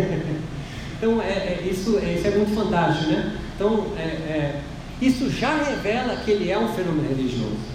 então, 0.97 1.21
é, 1.21 1.31
é, 1.31 1.67
isso, 1.69 1.97
é, 1.97 2.13
isso 2.13 2.27
é 2.27 2.31
muito 2.31 2.53
fantástico, 2.53 3.11
né? 3.11 3.35
Então, 3.55 3.87
é, 3.97 4.01
é, 4.01 4.61
isso 5.01 5.29
já 5.29 5.55
revela 5.63 6.15
que 6.17 6.31
ele 6.31 6.51
é 6.51 6.57
um 6.57 6.67
fenômeno 6.67 7.07
religioso. 7.07 7.71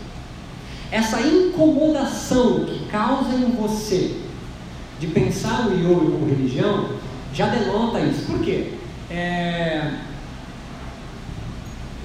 Essa 0.91 1.21
incomodação 1.21 2.65
que 2.65 2.87
causa 2.87 3.35
em 3.35 3.51
você 3.51 4.15
de 5.01 5.09
pensar 5.09 5.67
o 5.67 5.73
yoga 5.73 6.11
como 6.13 6.27
religião 6.27 6.91
já 7.35 7.49
denota 7.49 8.01
isso. 8.01 8.25
Por 8.27 8.41
quê? 8.41 8.73
É... 9.11 9.93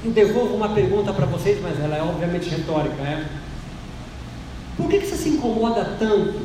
Eu 0.03 0.11
devolvo 0.11 0.55
uma 0.55 0.69
pergunta 0.69 1.13
para 1.13 1.27
vocês, 1.27 1.59
mas 1.61 1.79
ela 1.79 1.95
é 1.95 2.01
obviamente 2.01 2.49
retórica. 2.49 3.01
É? 3.03 3.25
Por 4.77 4.89
que, 4.89 4.99
que 4.99 5.05
você 5.05 5.15
se 5.15 5.29
incomoda 5.29 5.95
tanto 5.99 6.39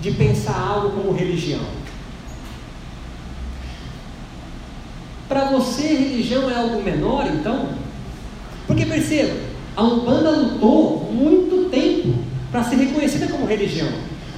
de 0.00 0.10
pensar 0.12 0.58
algo 0.58 0.90
como 0.90 1.12
religião? 1.12 1.60
Para 5.28 5.50
você, 5.50 5.82
religião 5.82 6.50
é 6.50 6.54
algo 6.54 6.82
menor, 6.82 7.26
então? 7.26 7.68
Porque 8.66 8.84
perceba, 8.84 9.36
a 9.76 9.82
Umbanda 9.82 10.30
lutou 10.30 11.10
muito 11.12 11.70
tempo 11.70 12.18
para 12.50 12.64
ser 12.64 12.76
reconhecida 12.76 13.28
como 13.28 13.46
religião. 13.46 13.88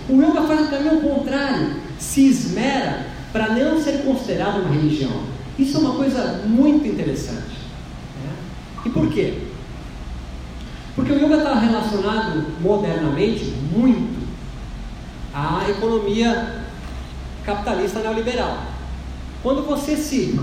O 0.09 0.21
yoga 0.21 0.43
faz 0.43 0.67
o 0.67 0.71
caminho 0.71 1.01
contrário, 1.01 1.77
se 1.99 2.27
esmera 2.27 3.07
para 3.33 3.55
não 3.55 3.81
ser 3.81 4.03
considerado 4.05 4.61
uma 4.61 4.75
religião. 4.75 5.23
Isso 5.59 5.77
é 5.77 5.81
uma 5.81 5.95
coisa 5.95 6.43
muito 6.47 6.87
interessante. 6.87 7.57
Né? 8.23 8.33
E 8.87 8.91
por 8.91 9.09
quê? 9.09 9.39
Porque 10.95 11.13
o 11.13 11.17
yoga 11.17 11.39
está 11.39 11.55
relacionado 11.55 12.45
modernamente 12.61 13.45
muito 13.45 14.23
à 15.33 15.65
economia 15.71 16.65
capitalista 17.45 18.01
neoliberal. 18.01 18.59
Quando 19.43 19.63
você 19.63 19.97
se, 19.97 20.39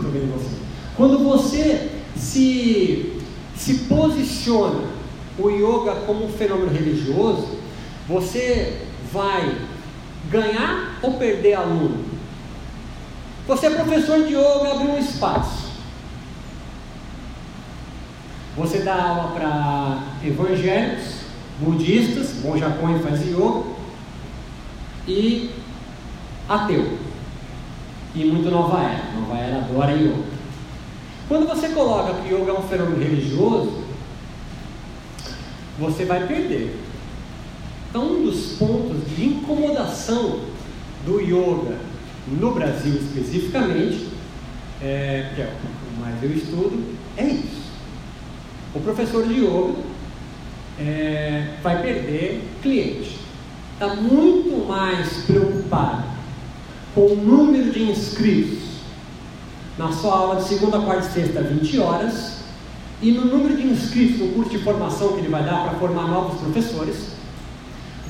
quando 0.98 1.24
você 1.24 1.90
se, 2.16 3.22
se 3.56 3.74
posiciona 3.86 4.82
o 5.38 5.50
yoga 5.50 5.96
como 6.06 6.26
um 6.26 6.30
fenômeno 6.30 6.72
religioso, 6.72 7.60
você 8.08 8.82
vai 9.14 9.56
ganhar 10.30 11.00
ou 11.02 11.14
perder 11.14 11.54
aluno? 11.54 12.04
Você 13.48 13.68
é 13.68 13.70
professor 13.70 14.26
de 14.26 14.34
yoga, 14.34 14.74
abriu 14.74 14.92
um 14.92 15.00
espaço. 15.00 15.69
Você 18.60 18.80
dá 18.80 18.94
aula 18.94 19.32
para 19.32 20.04
evangélicos, 20.22 21.22
budistas, 21.62 22.42
bom 22.44 22.58
Japão 22.58 23.00
faz 23.00 23.26
yoga, 23.26 23.64
e 25.08 25.52
ateu. 26.50 26.98
E 28.14 28.26
muito 28.26 28.52
nova 28.52 28.82
era. 28.82 29.14
Nova 29.14 29.38
era 29.38 29.60
adora 29.60 29.94
yoga. 29.94 30.26
Quando 31.30 31.48
você 31.48 31.70
coloca 31.70 32.16
que 32.16 32.34
yoga 32.34 32.52
é 32.52 32.60
um 32.60 32.68
fenômeno 32.68 33.02
religioso, 33.02 33.82
você 35.80 36.04
vai 36.04 36.28
perder. 36.28 36.78
Então, 37.90 38.12
um 38.12 38.26
dos 38.26 38.58
pontos 38.58 39.08
de 39.16 39.26
incomodação 39.26 40.42
do 41.06 41.22
yoga 41.22 41.78
no 42.28 42.54
Brasil 42.54 42.96
especificamente, 42.96 44.10
é, 44.82 45.32
que 45.34 45.42
é 45.44 45.54
o 45.96 46.02
mais 46.02 46.22
eu 46.22 46.34
estudo, 46.34 46.84
é 47.16 47.24
isso. 47.24 47.69
O 48.74 48.80
professor 48.82 49.28
de 49.28 49.34
yoga 49.34 49.74
é, 50.80 51.56
vai 51.64 51.82
perder 51.82 52.44
cliente. 52.62 53.18
Está 53.74 53.96
muito 53.96 54.68
mais 54.68 55.24
preocupado 55.26 56.04
com 56.94 57.02
o 57.02 57.16
número 57.16 57.72
de 57.72 57.84
inscritos 57.84 58.60
na 59.78 59.92
sua 59.92 60.14
aula 60.14 60.36
de 60.36 60.48
segunda, 60.48 60.80
quarta 60.82 61.08
e 61.08 61.12
sexta, 61.12 61.42
20 61.42 61.80
horas, 61.80 62.40
e 63.02 63.12
no 63.12 63.26
número 63.26 63.56
de 63.56 63.66
inscritos 63.66 64.20
no 64.20 64.34
curso 64.34 64.52
de 64.52 64.60
formação 64.60 65.14
que 65.14 65.20
ele 65.20 65.30
vai 65.30 65.44
dar 65.44 65.64
para 65.64 65.80
formar 65.80 66.08
novos 66.08 66.40
professores, 66.42 67.14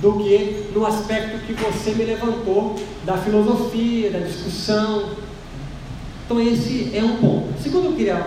do 0.02 0.14
que 0.14 0.72
no 0.74 0.86
aspecto 0.86 1.46
que 1.46 1.54
você 1.54 1.92
me 1.92 2.06
levantou 2.06 2.76
da 3.06 3.18
filosofia, 3.18 4.10
da 4.10 4.20
discussão. 4.20 5.12
Então, 6.26 6.40
esse 6.42 6.92
é 6.94 7.04
um 7.04 7.18
ponto. 7.18 7.62
Segundo, 7.62 7.88
eu 7.88 7.94
queria 7.94 8.26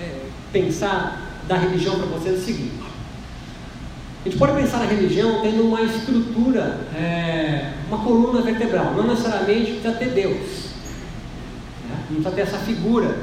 é, 0.00 0.20
pensar 0.52 1.23
da 1.46 1.56
religião 1.56 1.96
para 1.96 2.06
vocês 2.06 2.34
é 2.34 2.38
o 2.38 2.42
seguinte: 2.42 2.72
a 4.24 4.28
gente 4.28 4.38
pode 4.38 4.52
pensar 4.54 4.78
na 4.78 4.86
religião 4.86 5.40
tendo 5.42 5.62
uma 5.62 5.82
estrutura, 5.82 6.80
é, 6.94 7.72
uma 7.88 7.98
coluna 7.98 8.42
vertebral, 8.42 8.94
não 8.94 9.06
necessariamente 9.06 9.72
precisa 9.72 9.94
ter 9.94 10.10
Deus, 10.10 10.70
né? 11.88 11.96
não 12.10 12.22
precisa 12.22 12.30
ter 12.30 12.40
essa 12.42 12.58
figura 12.58 13.16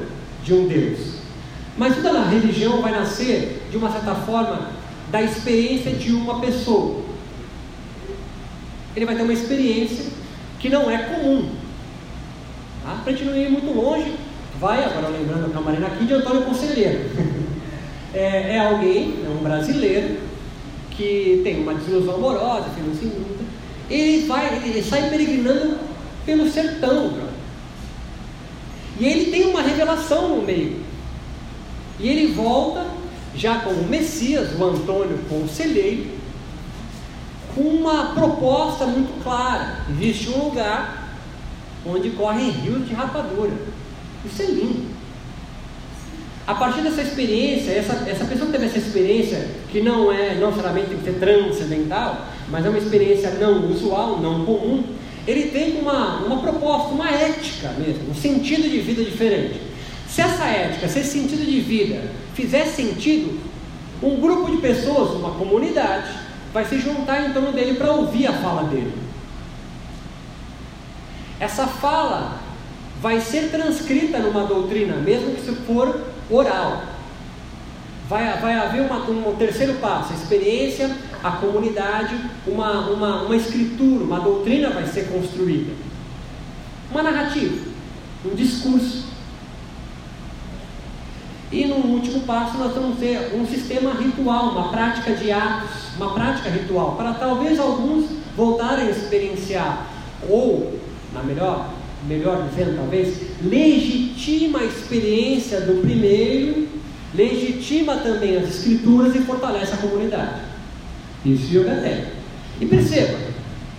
de 0.44 0.54
um 0.54 0.66
Deus. 0.66 1.22
Mas 1.76 1.96
toda 1.96 2.20
a 2.20 2.28
religião 2.28 2.82
vai 2.82 2.92
nascer, 2.92 3.66
de 3.70 3.76
uma 3.76 3.90
certa 3.90 4.14
forma, 4.14 4.68
da 5.10 5.22
experiência 5.22 5.92
de 5.92 6.12
uma 6.12 6.38
pessoa 6.40 7.02
ele 8.94 9.06
vai 9.06 9.16
ter 9.16 9.22
uma 9.22 9.32
experiência 9.32 10.06
que 10.58 10.68
não 10.68 10.90
é 10.90 10.98
comum. 10.98 11.50
Tá? 12.82 13.00
Para 13.02 13.12
a 13.12 13.16
gente 13.16 13.24
não 13.24 13.36
ir 13.36 13.50
muito 13.50 13.72
longe, 13.72 14.14
vai, 14.60 14.84
agora 14.84 15.08
lembrando 15.08 15.46
a 15.46 15.50
camarina 15.50 15.86
aqui, 15.86 16.04
de 16.04 16.14
Antônio 16.14 16.42
Conselheiro. 16.42 17.10
é, 18.14 18.56
é, 18.56 18.58
alguém, 18.58 19.14
é 19.24 19.28
um 19.28 19.42
brasileiro, 19.42 20.18
que 20.90 21.40
tem 21.42 21.62
uma 21.62 21.74
desilusão 21.74 22.14
amorosa, 22.14 22.66
não 22.86 22.94
se 22.94 23.04
luta. 23.06 23.44
Ele 23.88 24.26
vai, 24.26 24.62
ele 24.64 24.82
sai 24.82 25.08
peregrinando 25.08 25.78
pelo 26.24 26.48
sertão, 26.50 27.12
E 28.98 29.06
ele 29.06 29.30
tem 29.30 29.46
uma 29.46 29.62
revelação 29.62 30.36
no 30.36 30.42
meio. 30.42 30.80
E 31.98 32.08
ele 32.08 32.32
volta, 32.32 32.86
já 33.34 33.60
como 33.60 33.84
Messias, 33.84 34.58
o 34.58 34.64
Antônio 34.64 35.18
Conselheiro, 35.28 36.10
com 37.54 37.62
uma 37.62 38.14
proposta 38.14 38.86
muito 38.86 39.22
clara. 39.22 39.84
Existe 39.90 40.30
um 40.30 40.44
lugar 40.44 41.16
onde 41.84 42.10
correm 42.10 42.50
rios 42.50 42.86
de 42.86 42.94
rapadura. 42.94 43.52
Isso 44.24 44.42
é 44.42 44.46
lindo. 44.46 44.91
A 46.46 46.54
partir 46.54 46.80
dessa 46.80 47.02
experiência, 47.02 47.70
essa, 47.70 48.08
essa 48.08 48.24
pessoa 48.24 48.46
que 48.46 48.52
teve 48.52 48.66
essa 48.66 48.78
experiência, 48.78 49.46
que 49.70 49.80
não 49.80 50.10
é, 50.10 50.34
não 50.34 50.48
necessariamente 50.48 50.88
tem 50.88 50.98
que 50.98 51.04
ser 51.04 51.18
transcendental, 51.20 52.26
mas 52.48 52.66
é 52.66 52.68
uma 52.68 52.78
experiência 52.78 53.30
não 53.30 53.70
usual, 53.70 54.18
não 54.20 54.44
comum, 54.44 54.82
ele 55.26 55.50
tem 55.50 55.78
uma, 55.80 56.16
uma 56.18 56.40
proposta, 56.40 56.88
uma 56.88 57.08
ética 57.08 57.68
mesmo, 57.78 58.10
um 58.10 58.14
sentido 58.14 58.68
de 58.68 58.80
vida 58.80 59.04
diferente. 59.04 59.60
Se 60.08 60.20
essa 60.20 60.44
ética, 60.46 60.88
se 60.88 60.98
esse 60.98 61.20
sentido 61.20 61.44
de 61.46 61.60
vida 61.60 62.02
fizer 62.34 62.66
sentido, 62.66 63.38
um 64.02 64.16
grupo 64.16 64.50
de 64.50 64.56
pessoas, 64.56 65.12
uma 65.12 65.30
comunidade, 65.30 66.10
vai 66.52 66.64
se 66.64 66.78
juntar 66.80 67.24
em 67.24 67.32
torno 67.32 67.52
dele 67.52 67.74
para 67.74 67.92
ouvir 67.92 68.26
a 68.26 68.32
fala 68.32 68.64
dele. 68.64 68.92
Essa 71.38 71.66
fala 71.66 72.40
vai 73.00 73.20
ser 73.20 73.50
transcrita 73.50 74.18
numa 74.18 74.44
doutrina, 74.44 74.96
mesmo 74.96 75.34
que 75.34 75.42
se 75.42 75.52
for 75.52 76.11
oral. 76.34 76.84
Vai, 78.08 78.40
vai 78.40 78.54
haver 78.54 78.82
uma, 78.82 78.98
um 79.08 79.36
terceiro 79.36 79.74
passo, 79.74 80.12
a 80.12 80.16
experiência, 80.16 80.94
a 81.22 81.32
comunidade, 81.32 82.14
uma, 82.46 82.90
uma, 82.90 83.22
uma 83.22 83.36
escritura, 83.36 84.04
uma 84.04 84.20
doutrina 84.20 84.70
vai 84.70 84.86
ser 84.86 85.08
construída. 85.08 85.72
Uma 86.90 87.02
narrativa, 87.02 87.68
um 88.24 88.34
discurso. 88.34 89.12
E 91.50 91.66
no 91.66 91.76
último 91.76 92.20
passo 92.20 92.58
nós 92.58 92.74
vamos 92.74 92.98
ter 92.98 93.34
um 93.34 93.46
sistema 93.46 93.92
ritual, 93.94 94.50
uma 94.50 94.68
prática 94.68 95.14
de 95.14 95.30
atos 95.30 95.82
uma 95.96 96.14
prática 96.14 96.48
ritual, 96.48 96.96
para 96.96 97.12
talvez 97.14 97.58
alguns 97.58 98.06
voltarem 98.36 98.86
a 98.86 98.90
experienciar, 98.90 99.86
ou, 100.28 100.78
na 101.12 101.22
melhor, 101.22 101.68
melhor 102.06 102.48
dizendo 102.48 102.76
talvez, 102.76 103.16
legitima 103.42 104.60
a 104.60 104.64
experiência 104.64 105.60
do 105.60 105.80
primeiro, 105.82 106.68
legitima 107.14 107.96
também 107.96 108.36
as 108.36 108.48
escrituras 108.48 109.14
e 109.14 109.20
fortalece 109.20 109.74
a 109.74 109.78
comunidade. 109.78 110.40
Isso 111.24 111.56
yoga 111.56 111.76
tem. 111.76 112.04
E 112.60 112.66
perceba, 112.66 113.18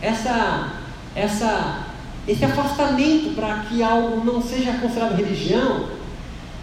essa, 0.02 0.74
essa, 1.16 1.88
esse 2.28 2.44
afastamento 2.46 3.36
para 3.36 3.60
que 3.70 3.84
algo 3.84 4.24
não 4.24 4.42
seja 4.42 4.74
considerado 4.74 5.16
religião 5.16 5.90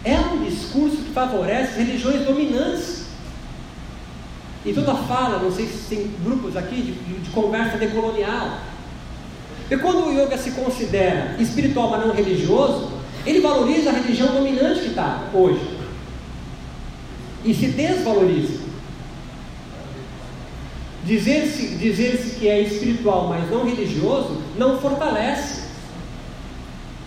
é 0.03 0.17
um 0.17 0.43
discurso 0.43 0.97
que 0.97 1.11
favorece 1.11 1.77
religiões 1.79 2.25
dominantes. 2.25 3.01
E 4.65 4.73
toda 4.73 4.95
fala, 4.95 5.39
não 5.39 5.51
sei 5.51 5.65
se 5.67 5.95
tem 5.95 6.11
grupos 6.23 6.55
aqui 6.55 6.75
de, 6.75 6.91
de 6.91 7.29
conversa 7.31 7.77
decolonial. 7.77 8.59
E 9.71 9.77
quando 9.77 10.07
o 10.07 10.11
yoga 10.11 10.37
se 10.37 10.51
considera 10.51 11.37
espiritual, 11.39 11.89
mas 11.89 12.05
não 12.05 12.13
religioso, 12.13 12.91
ele 13.25 13.39
valoriza 13.39 13.89
a 13.89 13.93
religião 13.93 14.27
dominante 14.33 14.81
que 14.81 14.87
está 14.87 15.29
hoje. 15.33 15.61
E 17.45 17.53
se 17.53 17.67
desvaloriza. 17.67 18.59
Dizer-se 21.05 21.77
dizer 21.77 22.17
-se 22.17 22.35
que 22.35 22.49
é 22.49 22.61
espiritual, 22.61 23.29
mas 23.29 23.49
não 23.49 23.63
religioso, 23.63 24.41
não 24.57 24.77
fortalece. 24.77 25.61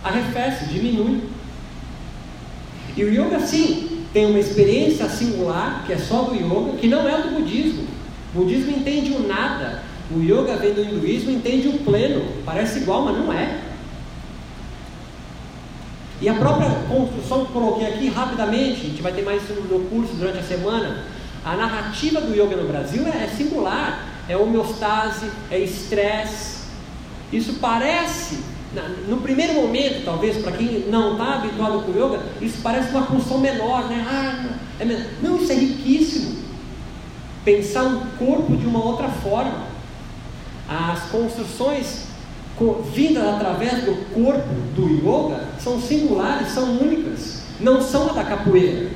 Arrefece, 0.02 0.64
diminui. 0.64 1.20
E 2.96 3.04
o 3.04 3.12
yoga, 3.12 3.40
sim, 3.40 4.06
tem 4.14 4.24
uma 4.24 4.38
experiência 4.38 5.06
singular, 5.10 5.84
que 5.86 5.92
é 5.92 5.98
só 5.98 6.22
do 6.22 6.34
yoga, 6.34 6.78
que 6.78 6.88
não 6.88 7.06
é 7.06 7.20
do 7.20 7.28
budismo. 7.34 7.86
O 8.34 8.38
budismo 8.38 8.70
entende 8.70 9.12
o 9.12 9.26
nada, 9.28 9.83
o 10.10 10.20
yoga 10.20 10.56
vem 10.56 10.74
do 10.74 10.82
hinduísmo 10.82 11.30
entende 11.30 11.68
o 11.68 11.78
pleno. 11.78 12.24
Parece 12.44 12.80
igual, 12.80 13.02
mas 13.02 13.16
não 13.16 13.32
é. 13.32 13.60
E 16.20 16.28
a 16.28 16.34
própria 16.34 16.70
construção 16.88 17.44
que 17.44 17.52
coloquei 17.52 17.86
aqui 17.86 18.08
rapidamente, 18.08 18.80
a 18.80 18.88
gente 18.88 19.02
vai 19.02 19.12
ter 19.12 19.22
mais 19.22 19.42
isso 19.42 19.54
no 19.54 19.80
curso 19.90 20.14
durante 20.14 20.38
a 20.38 20.42
semana. 20.42 21.04
A 21.44 21.56
narrativa 21.56 22.20
do 22.20 22.32
yoga 22.32 22.56
no 22.56 22.68
Brasil 22.68 23.06
é, 23.06 23.28
singular, 23.28 24.06
é 24.28 24.36
homeostase, 24.36 25.30
é 25.50 25.58
estresse. 25.58 26.64
Isso 27.32 27.54
parece, 27.60 28.38
no 29.08 29.18
primeiro 29.18 29.54
momento, 29.54 30.04
talvez 30.04 30.38
para 30.38 30.52
quem 30.52 30.86
não 30.88 31.12
está 31.12 31.34
habituado 31.34 31.82
com 31.82 31.92
o 31.92 31.94
yoga, 31.94 32.22
isso 32.40 32.58
parece 32.62 32.90
uma 32.90 33.06
construção 33.06 33.38
menor, 33.38 33.88
né? 33.88 34.06
Ah, 34.08 34.56
é 34.78 34.84
menor. 34.84 35.04
Não, 35.22 35.36
isso 35.36 35.52
é 35.52 35.56
riquíssimo. 35.56 36.44
Pensar 37.44 37.82
um 37.82 38.06
corpo 38.18 38.56
de 38.56 38.66
uma 38.66 38.82
outra 38.82 39.08
forma. 39.08 39.73
As 40.68 41.10
construções 41.10 42.14
vindas 42.92 43.26
através 43.26 43.84
do 43.84 43.96
corpo 44.14 44.48
do 44.74 44.88
yoga 44.88 45.48
são 45.58 45.80
singulares, 45.80 46.48
são 46.48 46.78
únicas, 46.78 47.42
não 47.60 47.82
são 47.82 48.10
a 48.10 48.12
da 48.12 48.24
capoeira. 48.24 48.90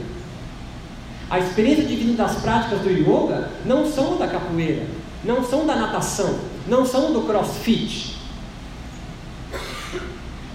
A 1.28 1.38
experiência 1.38 1.84
de 1.84 1.94
vida 1.94 2.14
das 2.14 2.36
práticas 2.36 2.80
do 2.80 2.90
yoga 2.90 3.50
não 3.66 3.86
são 3.86 4.16
da 4.16 4.26
capoeira, 4.26 4.86
não 5.24 5.44
são 5.44 5.66
da 5.66 5.76
natação, 5.76 6.38
não 6.66 6.86
são 6.86 7.12
do 7.12 7.22
crossfit. 7.22 8.16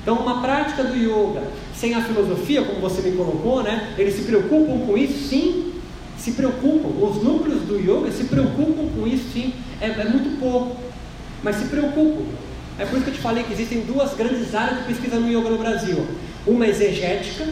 Então, 0.01 0.15
uma 0.15 0.41
prática 0.41 0.83
do 0.83 0.95
yoga 0.95 1.43
sem 1.75 1.93
a 1.93 2.01
filosofia, 2.01 2.63
como 2.63 2.79
você 2.79 3.01
me 3.01 3.15
colocou, 3.15 3.63
né? 3.63 3.93
Eles 3.97 4.15
se 4.15 4.23
preocupam 4.23 4.85
com 4.85 4.97
isso, 4.97 5.29
sim, 5.29 5.73
se 6.17 6.31
preocupam. 6.31 6.89
Os 7.05 7.23
núcleos 7.23 7.61
do 7.61 7.77
yoga 7.77 8.11
se 8.11 8.25
preocupam 8.25 8.87
com 8.95 9.07
isso, 9.07 9.31
sim. 9.31 9.53
É, 9.79 9.87
é 9.87 10.05
muito 10.05 10.39
pouco 10.39 10.92
mas 11.43 11.57
se 11.57 11.65
preocupam. 11.65 12.23
É 12.79 12.85
por 12.85 12.95
isso 12.95 13.03
que 13.03 13.11
eu 13.11 13.15
te 13.15 13.21
falei 13.21 13.43
que 13.43 13.53
existem 13.53 13.81
duas 13.81 14.13
grandes 14.15 14.55
áreas 14.55 14.79
de 14.79 14.85
pesquisa 14.85 15.17
no 15.17 15.29
yoga 15.29 15.49
no 15.49 15.57
Brasil. 15.57 16.07
Uma 16.47 16.67
exegética, 16.67 17.45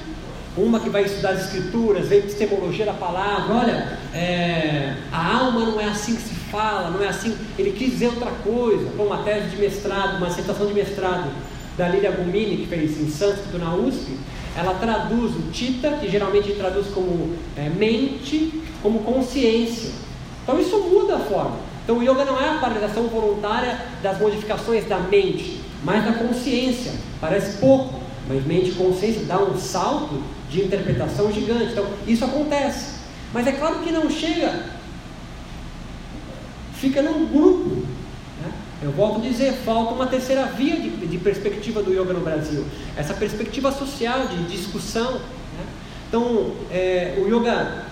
uma 0.57 0.80
que 0.80 0.89
vai 0.89 1.03
estudar 1.03 1.31
as 1.31 1.45
escrituras, 1.45 2.07
ver 2.07 2.19
epistemologia 2.19 2.85
da 2.85 2.93
palavra. 2.93 3.53
Olha, 3.53 3.99
é, 4.13 4.95
a 5.11 5.38
alma 5.38 5.65
não 5.65 5.80
é 5.80 5.85
assim 5.85 6.15
que 6.15 6.22
se 6.22 6.34
fala, 6.51 6.89
não 6.89 7.03
é 7.03 7.07
assim. 7.07 7.38
Ele 7.57 7.72
quis 7.72 7.91
dizer 7.91 8.07
outra 8.07 8.31
coisa. 8.43 8.89
Como 8.97 9.09
uma 9.09 9.23
tese 9.23 9.49
de 9.49 9.57
mestrado, 9.57 10.18
uma 10.18 10.27
dissertação 10.27 10.65
de 10.65 10.73
mestrado 10.73 11.30
da 11.77 11.88
Lilia 11.88 12.11
Gumini, 12.11 12.57
que 12.57 12.68
fez 12.68 12.99
em 12.99 13.09
Sânscrito 13.09 13.57
na 13.59 13.76
USP, 13.76 14.18
ela 14.57 14.73
traduz 14.73 15.35
o 15.35 15.51
Tita, 15.51 15.91
que 15.91 16.09
geralmente 16.09 16.51
traduz 16.53 16.88
como 16.88 17.35
é, 17.55 17.69
mente, 17.69 18.61
como 18.81 18.99
consciência. 18.99 19.91
Então 20.43 20.59
isso 20.59 20.77
muda 20.80 21.15
a 21.15 21.19
forma. 21.19 21.70
Então 21.84 21.98
o 21.98 22.03
yoga 22.03 22.26
não 22.26 22.40
é 22.40 22.49
a 22.49 22.60
paralisação 22.60 23.08
voluntária 23.08 23.80
das 24.03 24.20
modificações 24.20 24.88
da 24.88 24.99
mente, 24.99 25.62
mas 25.84 26.06
da 26.06 26.14
consciência. 26.14 26.94
Parece 27.20 27.58
pouco, 27.58 27.99
mas 28.28 28.45
mente 28.45 28.70
e 28.70 28.74
consciência 28.74 29.24
dá 29.26 29.40
um 29.40 29.58
salto 29.58 30.22
de 30.49 30.62
interpretação 30.62 31.32
gigante. 31.32 31.72
Então 31.72 31.86
isso 32.08 32.24
acontece. 32.24 33.02
Mas 33.34 33.48
é 33.48 33.53
claro 33.53 33.80
que 33.80 33.91
não 33.91 34.10
chega, 34.10 34.66
fica 36.74 37.02
num 37.02 37.28
grupo. 37.28 37.70
Né? 38.41 38.52
Eu 38.82 38.91
volto 38.91 39.20
a 39.20 39.22
dizer, 39.22 39.53
falta 39.64 39.94
uma 39.94 40.08
terceira 40.08 40.45
via 40.45 40.76
de, 40.76 40.90
de, 40.90 41.18
perspectiva 41.18 41.82
do 41.82 41.94
yoga 41.94 42.14
no 42.14 42.20
Brasil. 42.20 42.66
Essa 42.98 43.14
perspectiva 43.14 43.72
social, 43.72 44.28
de 44.28 44.44
discussão. 44.45 45.14
Né? 45.14 45.66
Então, 46.10 46.52
é, 46.70 47.16
o 47.18 47.28
yoga, 47.28 47.86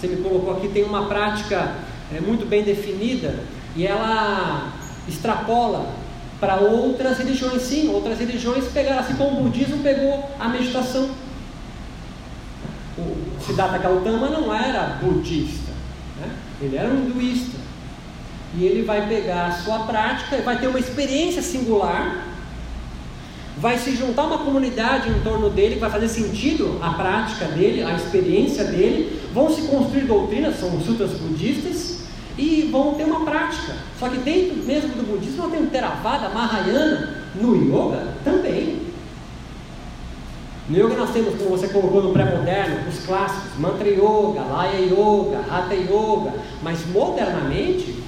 você 0.00 0.06
me 0.06 0.22
colocou 0.22 0.56
aqui, 0.56 0.68
tem 0.68 0.84
uma 0.84 1.06
prática 1.06 1.74
é 2.14 2.20
muito 2.20 2.46
bem 2.46 2.62
definida 2.62 3.40
e 3.74 3.86
ela 3.86 4.72
extrapola 5.08 5.94
para 6.40 6.56
outras 6.56 7.18
religiões. 7.18 7.62
Sim, 7.62 7.88
outras 7.88 8.18
religiões 8.18 8.64
pegaram, 8.66 8.98
assim 8.98 9.14
como 9.14 9.40
o 9.40 9.42
budismo 9.44 9.78
pegou 9.78 10.28
a 10.38 10.48
meditação. 10.48 11.10
O 12.98 13.40
Siddhartha 13.40 13.78
Gautama 13.78 14.28
não 14.28 14.54
era 14.54 14.98
budista, 15.02 15.72
né? 16.20 16.30
ele 16.60 16.76
era 16.76 16.88
um 16.88 17.06
hinduísta. 17.06 17.56
E 18.54 18.64
ele 18.64 18.82
vai 18.82 19.08
pegar 19.08 19.46
a 19.46 19.52
sua 19.52 19.80
prática, 19.80 20.42
vai 20.42 20.58
ter 20.58 20.66
uma 20.66 20.78
experiência 20.78 21.40
singular, 21.40 22.26
vai 23.56 23.78
se 23.78 23.96
juntar 23.96 24.24
uma 24.24 24.38
comunidade 24.38 25.08
em 25.08 25.20
torno 25.20 25.48
dele, 25.48 25.76
que 25.76 25.80
vai 25.80 25.90
fazer 25.90 26.08
sentido 26.08 26.78
a 26.82 26.90
prática 26.90 27.46
dele, 27.46 27.82
a 27.82 27.92
experiência 27.94 28.64
dele, 28.64 29.22
vão 29.32 29.48
se 29.48 29.62
construir 29.62 30.02
doutrinas, 30.02 30.58
são 30.58 30.78
sutras 30.82 31.12
budistas, 31.12 32.01
e 32.38 32.68
vão 32.70 32.94
ter 32.94 33.04
uma 33.04 33.24
prática. 33.24 33.74
Só 33.98 34.08
que 34.08 34.18
dentro 34.18 34.56
mesmo 34.64 34.90
do 34.90 35.06
budismo 35.06 35.50
tem 35.50 35.60
um 35.60 35.66
Theravada, 35.66 36.28
Mahayana, 36.30 37.16
no 37.34 37.56
yoga 37.56 38.14
também. 38.24 38.80
No 40.68 40.78
yoga 40.78 40.96
nós 40.96 41.10
temos, 41.10 41.34
como 41.36 41.50
você 41.50 41.68
colocou 41.68 42.02
no 42.02 42.12
pré-moderno, 42.12 42.88
os 42.88 43.04
clássicos, 43.04 43.58
Mantra 43.58 43.88
Yoga, 43.88 44.42
Laya 44.42 44.80
Yoga, 44.80 45.40
Hatha 45.50 45.74
Yoga, 45.74 46.34
mas 46.62 46.86
modernamente 46.86 48.02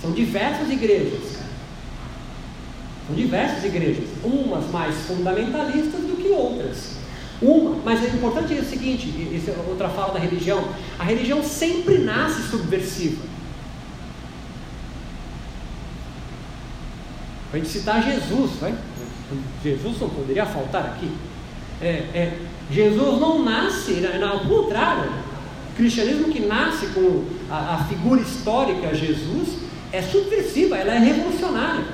são 0.00 0.12
diversas 0.12 0.70
igrejas. 0.70 1.38
São 3.06 3.16
diversas 3.16 3.64
igrejas, 3.64 4.04
umas 4.22 4.70
mais 4.70 4.94
fundamentalistas 5.06 6.00
do 6.02 6.16
que 6.16 6.28
outras. 6.28 6.97
Uma, 7.40 7.76
mas 7.84 8.04
é 8.04 8.08
importante 8.08 8.52
o 8.54 8.64
seguinte, 8.64 9.08
é 9.08 9.70
outra 9.70 9.88
fala 9.88 10.14
da 10.14 10.18
religião, 10.18 10.68
a 10.98 11.04
religião 11.04 11.42
sempre 11.42 11.98
nasce 11.98 12.42
subversiva. 12.50 13.22
Para 17.50 17.60
a 17.60 17.62
gente 17.62 17.72
citar 17.72 18.02
Jesus, 18.02 18.52
vai? 18.60 18.74
Jesus 19.62 20.00
não 20.00 20.08
poderia 20.08 20.44
faltar 20.44 20.84
aqui. 20.84 21.10
É, 21.80 21.86
é, 21.86 22.38
Jesus 22.70 23.20
não 23.20 23.42
nasce, 23.44 24.02
ao 24.22 24.40
contrário, 24.40 25.10
o 25.72 25.76
cristianismo 25.76 26.28
que 26.32 26.40
nasce 26.40 26.88
com 26.88 27.24
a, 27.48 27.74
a 27.74 27.84
figura 27.84 28.20
histórica 28.20 28.94
Jesus 28.94 29.60
é 29.92 30.02
subversiva, 30.02 30.76
ela 30.76 30.94
é 30.94 30.98
revolucionária. 30.98 31.84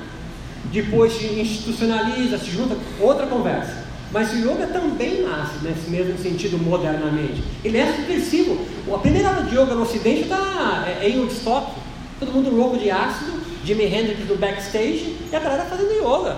Depois 0.71 1.13
se 1.13 1.25
institucionaliza, 1.39 2.37
se 2.39 2.49
junta, 2.49 2.75
outra 2.99 3.27
conversa. 3.27 3.84
Mas 4.11 4.31
o 4.31 4.37
yoga 4.37 4.67
também 4.67 5.23
nasce 5.23 5.63
nesse 5.63 5.89
mesmo 5.89 6.17
sentido 6.17 6.57
modernamente. 6.57 7.43
Ele 7.63 7.77
é 7.77 7.93
subversivo. 7.93 8.65
A 8.93 8.97
primeira 8.99 9.29
aula 9.29 9.43
de 9.43 9.55
yoga 9.55 9.75
no 9.75 9.81
ocidente 9.81 10.21
está 10.21 10.85
é, 10.87 11.05
é 11.05 11.09
em 11.09 11.19
Woodstock. 11.19 11.71
Todo 12.19 12.31
mundo 12.31 12.49
louco 12.49 12.77
de 12.77 12.89
ácido, 12.89 13.33
Jimi 13.65 13.85
Hendrix 13.85 14.25
do 14.25 14.37
backstage 14.37 15.17
e 15.31 15.35
a 15.35 15.39
galera 15.39 15.65
fazendo 15.65 15.91
yoga. 15.91 16.37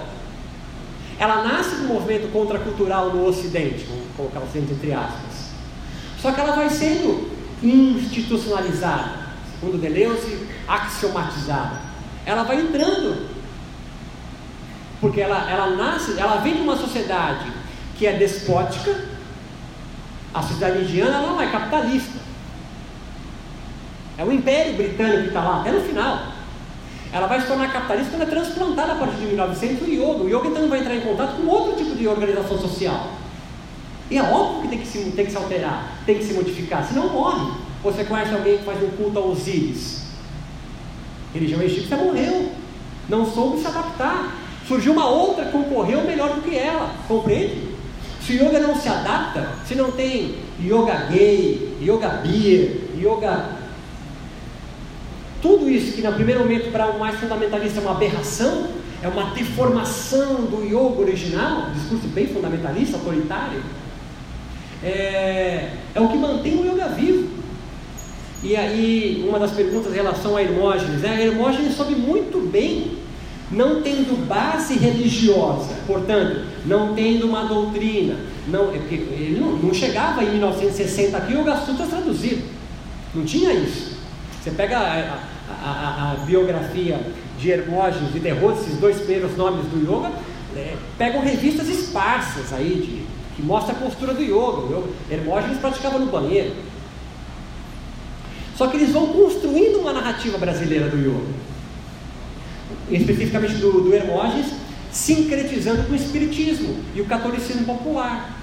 Ela 1.19 1.44
nasce 1.44 1.76
do 1.76 1.88
movimento 1.88 2.31
contracultural 2.31 3.11
no 3.11 3.26
ocidente, 3.26 3.85
vamos 3.88 4.06
colocar 4.15 4.39
o 4.39 4.52
centro 4.52 4.73
entre 4.73 4.94
aspas. 4.94 5.52
Só 6.22 6.31
que 6.31 6.39
ela 6.39 6.56
vai 6.56 6.69
sendo 6.69 7.30
institucionalizada, 7.61 9.27
segundo 9.60 9.80
Deleuze, 9.80 10.48
axiomatizada. 10.68 11.81
Ela 12.26 12.44
vai 12.44 12.60
entrando 12.60 13.27
porque 14.99 15.22
ela, 15.22 15.49
ela 15.49 15.76
nasce, 15.76 16.19
ela 16.19 16.38
vem 16.38 16.56
de 16.56 16.61
uma 16.61 16.76
sociedade 16.76 17.52
que 17.98 18.06
é 18.06 18.14
despótica, 18.14 19.06
a 20.34 20.41
sociedade 20.41 20.84
indiana 20.84 21.22
não 21.22 21.41
é 21.41 21.48
capitalista. 21.48 22.19
É 24.18 24.24
o 24.24 24.32
Império 24.32 24.76
Britânico 24.76 25.22
que 25.22 25.28
está 25.28 25.41
lá, 25.41 25.61
até 25.61 25.72
no 25.72 25.82
final. 25.82 26.38
Ela 27.11 27.28
vai 27.28 27.40
se 27.40 27.48
tornar 27.48 27.72
capitalista 27.72 28.11
quando 28.11 28.24
é 28.24 28.26
transplantada 28.26 28.94
a 28.94 28.95
partir 28.95 29.18
de 29.18 29.26
1900 29.28 29.88
o 29.88 29.91
yoga. 29.91 30.24
O 30.24 30.28
yoga 30.28 30.48
então 30.49 30.68
vai 30.68 30.80
entrar 30.80 30.95
em 30.95 31.02
contato 31.02 31.38
com 31.38 31.48
outro 31.48 31.76
tipo 31.76 31.95
de 31.95 32.07
organização 32.07 32.60
social. 32.60 33.11
E 34.10 34.18
é 34.18 34.24
óbvio 34.24 34.64
que 34.64 34.68
tem 34.69 34.80
que 34.80 34.88
se, 34.88 35.11
tem 35.11 35.26
que 35.26 35.32
se 35.32 35.38
alterar, 35.38 35.91
tem 36.06 36.18
que 36.18 36.24
se 36.24 36.34
modificar, 36.34 36.86
senão 36.86 37.10
morre. 37.10 37.52
Você 37.84 38.03
conhece 38.03 38.34
alguém 38.34 38.57
que 38.57 38.64
faz 38.64 38.82
um 38.82 38.90
culto 38.90 39.19
a 39.19 39.22
Osíris? 39.22 40.07
religião 41.34 41.61
egípcia 41.61 41.98
morreu, 41.98 42.52
não 43.07 43.26
soube 43.26 43.60
se 43.60 43.68
adaptar. 43.68 44.36
Surgiu 44.68 44.91
uma 44.91 45.07
outra 45.07 45.45
que 45.45 45.52
concorreu 45.52 46.03
melhor 46.03 46.34
do 46.34 46.41
que 46.41 46.56
ela, 46.56 46.94
compreende? 47.07 47.77
Se 48.28 48.34
o 48.34 48.45
yoga 48.45 48.60
não 48.60 48.76
se 48.76 48.90
adapta, 48.90 49.54
se 49.66 49.74
não 49.74 49.90
tem 49.90 50.36
yoga 50.62 51.06
gay, 51.10 51.78
yoga 51.82 52.10
beer, 52.10 52.82
yoga. 52.98 53.52
Tudo 55.41 55.70
isso 55.70 55.94
que 55.94 56.02
no 56.02 56.12
primeiro 56.12 56.41
momento 56.41 56.70
para 56.70 56.88
o 56.88 56.99
mais 56.99 57.18
fundamentalista 57.18 57.80
é 57.80 57.82
uma 57.84 57.91
aberração, 57.91 58.68
é 59.02 59.08
uma 59.08 59.34
deformação 59.34 60.41
do 60.41 60.62
yoga 60.66 60.99
original, 61.04 61.70
um 61.70 61.72
discurso 61.72 62.06
bem 62.10 62.28
fundamentalista, 62.28 62.98
autoritário, 62.98 63.64
é, 64.84 65.70
é 65.95 66.02
o 66.02 66.10
que 66.10 66.18
mantém 66.18 66.60
o 66.60 66.70
yoga 66.70 66.90
vivo. 66.90 67.30
E 68.44 68.58
aí, 68.58 69.26
uma 69.26 69.40
das 69.40 69.52
perguntas 69.52 69.94
em 69.94 69.95
relação 69.95 70.36
a 70.36 70.44
Hermógenes, 70.44 70.99
né? 70.99 71.28
Hermógenes 71.28 71.78
soube 71.78 71.95
muito 71.95 72.45
bem, 72.52 72.98
não 73.49 73.82
tendo 73.82 74.28
base 74.28 74.78
religiosa, 74.78 75.74
portanto, 75.88 76.47
não 76.66 76.94
tendo 76.94 77.28
uma 77.28 77.46
doutrina, 77.46 78.18
não, 78.48 78.72
é 78.72 78.78
ele 78.78 79.40
não, 79.40 79.54
não 79.58 79.74
chegava 79.74 80.24
em 80.24 80.32
1960 80.32 81.18
aqui 81.18 81.34
o 81.34 81.42
Yoga 81.42 81.58
Sutra 81.58 81.86
traduzido, 81.86 82.44
não 83.14 83.26
tinha 83.26 83.54
isso. 83.54 83.98
Você 84.42 84.52
pega 84.52 84.78
a, 84.78 85.20
a, 85.50 85.70
a, 85.70 86.12
a 86.12 86.16
biografia 86.26 87.00
de 87.40 87.52
Hermógenes 87.52 88.16
e 88.16 88.20
Derrota, 88.20 88.62
esses 88.62 88.78
dois 88.78 88.98
primeiros 88.98 89.36
nomes 89.38 89.66
do 89.66 89.78
yoga, 89.78 90.12
é, 90.56 90.76
pegam 90.98 91.22
revistas 91.22 91.68
esparsas 91.68 92.54
aí, 92.54 92.76
de, 92.76 93.36
que 93.36 93.42
mostra 93.42 93.74
a 93.74 93.76
postura 93.78 94.14
do 94.14 94.22
yoga. 94.22 94.84
Hermógenes 95.12 95.58
praticava 95.60 96.00
no 96.00 96.08
banheiro. 96.08 96.56
Só 98.56 98.68
que 98.68 98.78
eles 98.78 98.92
vão 98.92 99.08
construindo 99.08 99.80
uma 99.80 99.94
narrativa 99.94 100.38
brasileira 100.38 100.90
do 100.90 100.98
yoga, 100.98 101.28
especificamente 102.90 103.56
do, 103.56 103.82
do 103.82 103.94
Hermógenes, 103.94 104.48
sincretizando 104.92 105.84
com 105.84 105.94
o 105.94 105.96
espiritismo 105.96 106.78
e 106.96 107.02
o 107.02 107.06
catolicismo 107.06 107.66
popular. 107.66 108.38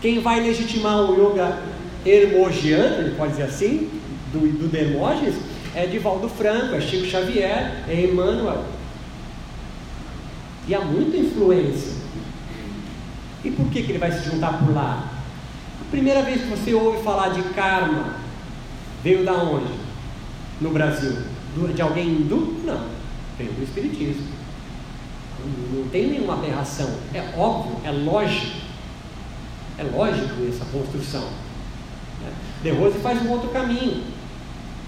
Quem 0.00 0.20
vai 0.20 0.40
legitimar 0.40 0.98
o 0.98 1.14
yoga 1.14 1.58
hermogiano, 2.04 3.02
ele 3.02 3.14
pode 3.16 3.32
dizer 3.32 3.44
assim, 3.44 3.88
do, 4.32 4.68
do 4.68 4.76
Hermógenes, 4.76 5.36
é 5.74 5.86
Divaldo 5.86 6.28
Franco, 6.28 6.74
é 6.74 6.80
Chico 6.80 7.06
Xavier, 7.06 7.84
é 7.88 8.04
Emmanuel. 8.04 8.64
E 10.68 10.74
há 10.74 10.80
muita 10.80 11.16
influência. 11.16 11.92
E 13.42 13.50
por 13.50 13.66
que, 13.70 13.82
que 13.82 13.92
ele 13.92 13.98
vai 13.98 14.12
se 14.12 14.28
juntar 14.30 14.58
por 14.58 14.74
lá? 14.74 15.10
A 15.80 15.90
primeira 15.90 16.22
vez 16.22 16.42
que 16.42 16.48
você 16.48 16.74
ouve 16.74 17.02
falar 17.02 17.30
de 17.30 17.42
karma, 17.50 18.24
Veio 19.04 19.22
da 19.22 19.34
onde? 19.34 19.70
No 20.62 20.70
Brasil? 20.70 21.14
De 21.74 21.82
alguém 21.82 22.08
hindu? 22.08 22.56
Não. 22.64 22.86
Veio 23.36 23.52
do 23.52 23.62
Espiritismo. 23.62 24.26
Não 25.72 25.88
tem 25.88 26.08
nenhuma 26.08 26.34
aberração. 26.34 26.90
É 27.12 27.22
óbvio, 27.36 27.76
é 27.84 27.90
lógico. 27.90 28.64
É 29.78 29.82
lógico 29.82 30.34
essa 30.48 30.64
construção. 30.66 31.22
Né? 32.22 32.32
De 32.62 32.70
Rose 32.70 32.98
faz 32.98 33.22
um 33.22 33.30
outro 33.30 33.50
caminho. 33.50 34.02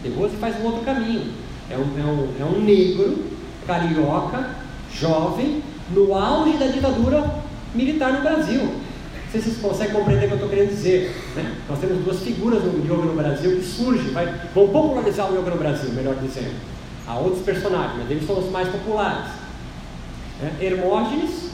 De 0.03 0.09
Rose 0.11 0.37
faz 0.37 0.61
um 0.61 0.65
outro 0.65 0.83
caminho. 0.83 1.33
É 1.69 1.77
um, 1.77 1.81
é 1.81 2.05
um, 2.05 2.35
é 2.41 2.45
um 2.45 2.61
negro, 2.61 3.24
carioca, 3.66 4.51
jovem, 4.93 5.62
no 5.91 6.15
auge 6.15 6.57
da 6.57 6.66
ditadura 6.66 7.43
militar 7.74 8.12
no 8.12 8.23
Brasil 8.23 8.87
sei 9.37 9.41
se 9.41 9.51
vocês 9.51 9.61
conseguem 9.61 9.95
compreender 9.95 10.27
o 10.27 10.28
que 10.28 10.35
eu 10.35 10.37
estou 10.37 10.49
querendo 10.51 10.70
dizer. 10.70 11.15
Né? 11.35 11.55
Nós 11.69 11.78
temos 11.78 12.05
duas 12.05 12.20
figuras 12.20 12.62
no 12.62 12.85
yoga 12.85 13.07
no 13.07 13.15
Brasil 13.15 13.57
que 13.57 13.65
surgem, 13.65 14.11
vai, 14.12 14.27
vão 14.55 14.69
popularizar 14.69 15.31
o 15.31 15.39
yoga 15.39 15.51
no 15.51 15.59
Brasil, 15.59 15.91
melhor 15.93 16.15
dizendo. 16.16 16.55
Há 17.07 17.19
outros 17.19 17.43
personagens, 17.43 17.99
mas 17.99 18.11
eles 18.11 18.27
são 18.27 18.39
os 18.39 18.51
mais 18.51 18.69
populares. 18.69 19.27
Né? 20.41 20.53
Hermógenes, 20.61 21.51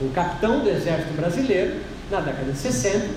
um 0.00 0.10
capitão 0.10 0.60
do 0.60 0.68
exército 0.68 1.14
brasileiro, 1.14 1.80
na 2.10 2.20
década 2.20 2.52
de 2.52 2.58
60, 2.58 3.08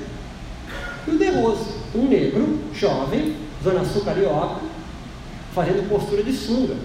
e 1.08 1.12
o 1.12 1.18
De 1.18 1.30
Rose, 1.30 1.70
um 1.96 2.08
negro, 2.08 2.60
jovem, 2.74 3.36
zona 3.64 3.84
sul 3.86 4.04
carioca, 4.04 4.62
fazendo 5.54 5.90
postura 5.90 6.24
de 6.24 6.34
sunga. 6.34 6.76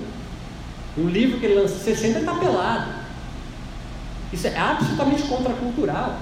Um 0.97 1.09
livro 1.09 1.39
que 1.39 1.47
ele 1.47 1.55
lança 1.55 1.75
em 1.75 1.95
60 1.95 2.21
está 2.21 2.35
pelado. 2.35 2.93
Isso 4.33 4.47
é 4.47 4.59
absolutamente 4.59 5.23
contracultural. 5.25 6.19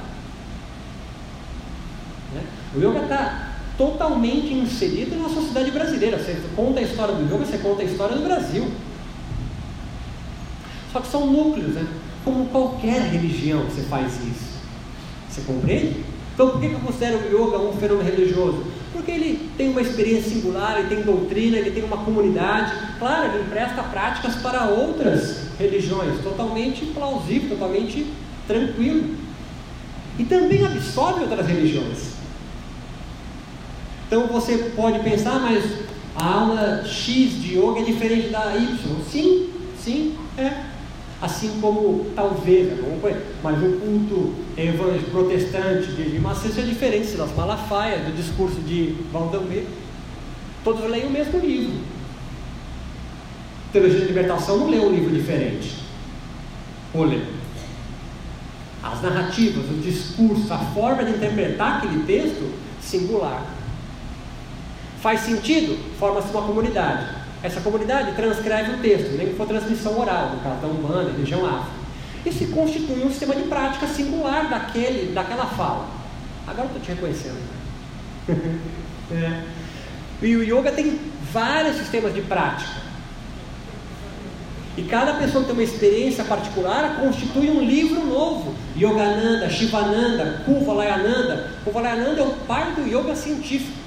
Né? 2.35 2.43
O 2.75 2.79
yoga 2.79 3.03
está 3.03 3.51
totalmente 3.77 4.53
inserido 4.53 5.17
na 5.17 5.29
sociedade 5.29 5.71
brasileira. 5.71 6.19
Você 6.19 6.41
conta 6.57 6.81
a 6.81 6.83
história 6.83 7.15
do 7.15 7.25
yoga, 7.25 7.45
você 7.45 7.59
conta 7.59 7.83
a 7.83 7.85
história 7.85 8.17
do 8.17 8.23
Brasil. 8.23 8.71
Só 10.93 11.01
que 11.01 11.09
são 11.09 11.27
núcleos, 11.27 11.75
né? 11.75 11.87
como 12.25 12.47
qualquer 12.47 13.01
religião 13.03 13.65
você 13.65 13.83
faz 13.83 14.13
isso. 14.25 14.61
Você 15.29 15.41
compreende? 15.43 16.05
Então 16.35 16.51
por 16.51 16.61
que 16.61 16.67
eu 16.67 16.81
considero 16.81 17.19
o 17.19 17.29
yoga 17.29 17.59
um 17.59 17.73
fenômeno 17.73 18.09
religioso? 18.09 18.65
Porque 18.93 19.11
ele 19.11 19.51
tem 19.57 19.71
uma 19.71 19.81
experiência 19.81 20.31
singular, 20.31 20.79
ele 20.79 20.95
tem 20.95 21.03
doutrina, 21.03 21.57
ele 21.57 21.71
tem 21.71 21.85
uma 21.85 21.99
comunidade. 21.99 22.73
Claro, 22.99 23.33
ele 23.33 23.45
empresta 23.45 23.83
práticas 23.85 24.37
para 24.37 24.67
outras 24.67 25.49
religiões, 25.59 26.21
totalmente 26.23 26.85
plausível, 26.87 27.51
totalmente 27.51 28.07
tranquilo. 28.47 29.15
E 30.19 30.25
também 30.25 30.65
absorve 30.65 31.23
outras 31.23 31.47
religiões. 31.47 32.11
Então 34.07 34.27
você 34.27 34.73
pode 34.75 34.99
pensar, 35.01 35.39
mas 35.39 35.65
a 36.17 36.27
aula 36.27 36.85
X 36.85 37.41
de 37.41 37.57
yoga 37.57 37.81
é 37.81 37.85
diferente 37.85 38.29
da 38.29 38.57
Y. 38.57 38.77
Sim, 39.09 39.51
sim, 39.79 40.19
é. 40.37 40.71
Assim 41.21 41.61
como 41.61 42.07
talvez, 42.17 42.69
né, 42.69 43.23
mas 43.43 43.63
o 43.63 43.73
culto 43.73 44.35
evangélico 44.57 45.11
protestante 45.11 45.93
de 45.93 46.19
Macedo 46.19 46.61
é 46.61 46.63
diferente 46.63 47.15
das 47.15 47.35
Malafaia, 47.37 47.99
do 48.05 48.17
discurso 48.17 48.59
de 48.63 48.97
Valdemir. 49.13 49.65
Todos 50.65 50.89
leem 50.89 51.07
o 51.07 51.11
mesmo 51.11 51.39
livro. 51.39 51.75
Teologia 53.71 54.01
de 54.01 54.07
Libertação 54.07 54.59
não 54.59 54.71
lê 54.71 54.79
um 54.79 54.91
livro 54.91 55.15
diferente. 55.15 55.77
Ou 56.95 57.05
lê. 57.05 57.21
As 58.83 59.03
narrativas, 59.03 59.71
o 59.71 59.75
discurso, 59.75 60.53
a 60.53 60.59
forma 60.59 61.05
de 61.05 61.11
interpretar 61.11 61.79
aquele 61.79 62.03
texto, 62.05 62.51
singular. 62.81 63.45
Faz 65.03 65.21
sentido? 65.21 65.79
Forma-se 65.99 66.31
uma 66.31 66.43
comunidade. 66.43 67.20
Essa 67.43 67.61
comunidade 67.61 68.15
transcreve 68.15 68.73
o 68.73 68.79
texto, 68.79 69.17
nem 69.17 69.29
que 69.29 69.35
for 69.35 69.47
transmissão 69.47 69.99
oral, 69.99 70.37
no 70.37 70.41
caso 70.43 70.61
da 70.61 70.69
Umbanda, 70.69 71.13
região 71.17 71.47
África. 71.47 71.81
E 72.27 72.33
se 72.33 72.47
constitui 72.49 73.03
um 73.03 73.09
sistema 73.09 73.35
de 73.35 73.45
prática 73.45 73.87
singular 73.87 74.49
daquele, 74.49 75.13
daquela 75.15 75.47
fala. 75.47 75.89
Agora 76.47 76.69
eu 76.69 76.77
estou 76.77 76.83
te 76.83 76.91
reconhecendo. 76.91 77.41
é. 79.11 79.43
E 80.23 80.37
o 80.37 80.43
yoga 80.43 80.71
tem 80.71 81.01
vários 81.33 81.77
sistemas 81.77 82.13
de 82.13 82.21
prática. 82.21 82.91
E 84.77 84.83
cada 84.83 85.15
pessoa 85.15 85.43
que 85.43 85.49
tem 85.49 85.57
uma 85.57 85.63
experiência 85.63 86.25
particular 86.25 87.01
constitui 87.01 87.51
um 87.51 87.65
livro 87.65 88.05
novo. 88.05 88.55
Yogananda, 88.77 89.49
Shivananda, 89.49 90.43
Kuvalayananda. 90.45 91.51
Kuvalayananda 91.65 92.21
é 92.21 92.25
o 92.25 92.33
pai 92.47 92.73
do 92.73 92.87
yoga 92.87 93.17
científico. 93.17 93.80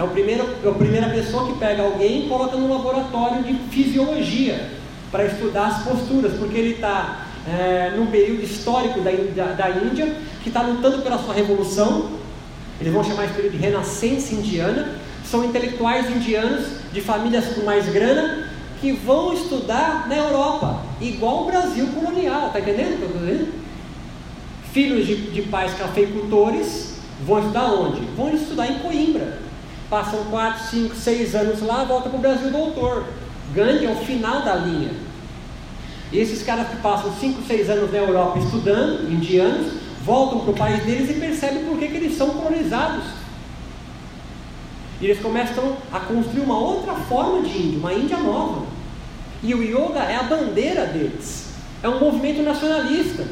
É, 0.00 0.02
o 0.02 0.08
primeiro, 0.08 0.48
é 0.64 0.68
a 0.68 0.72
primeira 0.72 1.10
pessoa 1.10 1.46
que 1.46 1.58
pega 1.58 1.82
alguém 1.82 2.24
e 2.24 2.28
coloca 2.28 2.56
no 2.56 2.72
laboratório 2.72 3.42
de 3.42 3.52
fisiologia 3.68 4.70
para 5.12 5.26
estudar 5.26 5.66
as 5.66 5.82
posturas, 5.82 6.32
porque 6.38 6.56
ele 6.56 6.70
está 6.70 7.26
é, 7.46 7.92
num 7.94 8.06
período 8.06 8.42
histórico 8.42 9.02
da, 9.02 9.10
da, 9.10 9.52
da 9.52 9.70
Índia 9.70 10.16
que 10.42 10.48
está 10.48 10.62
lutando 10.62 11.02
pela 11.02 11.18
sua 11.18 11.34
revolução. 11.34 12.12
Eles 12.80 12.90
vão 12.90 13.04
chamar 13.04 13.26
esse 13.26 13.34
período 13.34 13.52
de 13.52 13.58
renascença 13.58 14.34
indiana. 14.34 14.94
São 15.22 15.44
intelectuais 15.44 16.08
indianos 16.10 16.64
de 16.90 17.02
famílias 17.02 17.48
com 17.48 17.66
mais 17.66 17.86
grana 17.90 18.48
que 18.80 18.92
vão 18.92 19.34
estudar 19.34 20.08
na 20.08 20.16
Europa, 20.16 20.80
igual 20.98 21.42
o 21.42 21.44
Brasil 21.44 21.86
colonial, 21.88 22.48
tá 22.50 22.58
entendendo 22.60 22.94
o 22.94 22.96
que 22.96 23.02
eu 23.02 23.08
estou 23.08 23.20
dizendo? 23.20 23.52
Filhos 24.72 25.06
de, 25.06 25.16
de 25.30 25.42
pais 25.42 25.74
cafeicultores 25.74 26.94
vão 27.26 27.40
estudar 27.40 27.66
onde? 27.74 28.00
Vão 28.16 28.34
estudar 28.34 28.66
em 28.66 28.78
Coimbra 28.78 29.49
passam 29.90 30.24
4, 30.30 30.70
5, 30.70 30.94
6 30.94 31.34
anos 31.34 31.62
lá, 31.62 31.82
volta 31.82 32.08
para 32.08 32.18
o 32.18 32.22
Brasil 32.22 32.50
doutor. 32.50 33.04
Gandhi 33.52 33.86
é 33.86 33.90
o 33.90 33.96
final 33.96 34.42
da 34.42 34.54
linha. 34.54 34.92
E 36.12 36.18
esses 36.18 36.44
caras 36.44 36.68
que 36.68 36.76
passam 36.76 37.12
5, 37.12 37.42
6 37.42 37.70
anos 37.70 37.92
na 37.92 37.98
Europa 37.98 38.38
estudando, 38.38 39.10
indianos, 39.10 39.72
voltam 40.04 40.40
para 40.40 40.50
o 40.50 40.54
país 40.54 40.84
deles 40.84 41.10
e 41.10 41.20
percebem 41.20 41.64
por 41.64 41.76
que, 41.76 41.88
que 41.88 41.96
eles 41.96 42.16
são 42.16 42.30
colonizados. 42.30 43.04
E 45.00 45.06
eles 45.06 45.20
começam 45.20 45.76
a 45.92 45.98
construir 45.98 46.40
uma 46.40 46.58
outra 46.58 46.94
forma 46.94 47.42
de 47.42 47.58
índio, 47.58 47.80
uma 47.80 47.92
Índia 47.92 48.18
nova. 48.18 48.66
E 49.42 49.54
o 49.54 49.62
yoga 49.62 50.00
é 50.00 50.16
a 50.16 50.22
bandeira 50.22 50.86
deles. 50.86 51.48
É 51.82 51.88
um 51.88 51.98
movimento 51.98 52.42
nacionalista. 52.42 53.26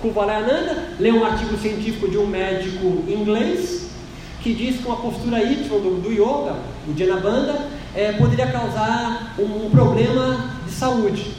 Kuvalayananda 0.00 0.94
lê 0.98 1.12
um 1.12 1.24
artigo 1.24 1.56
científico 1.58 2.10
de 2.10 2.16
um 2.16 2.26
médico 2.26 3.04
inglês 3.06 3.89
que 4.42 4.54
diz 4.54 4.78
que 4.80 4.86
uma 4.86 4.96
postura 4.96 5.42
Y 5.42 5.68
do, 5.68 6.00
do 6.00 6.12
yoga, 6.12 6.56
o 6.88 6.96
Janabanda, 6.96 7.68
é, 7.94 8.12
poderia 8.12 8.46
causar 8.46 9.34
um, 9.38 9.66
um 9.66 9.70
problema 9.70 10.54
de 10.64 10.72
saúde. 10.72 11.32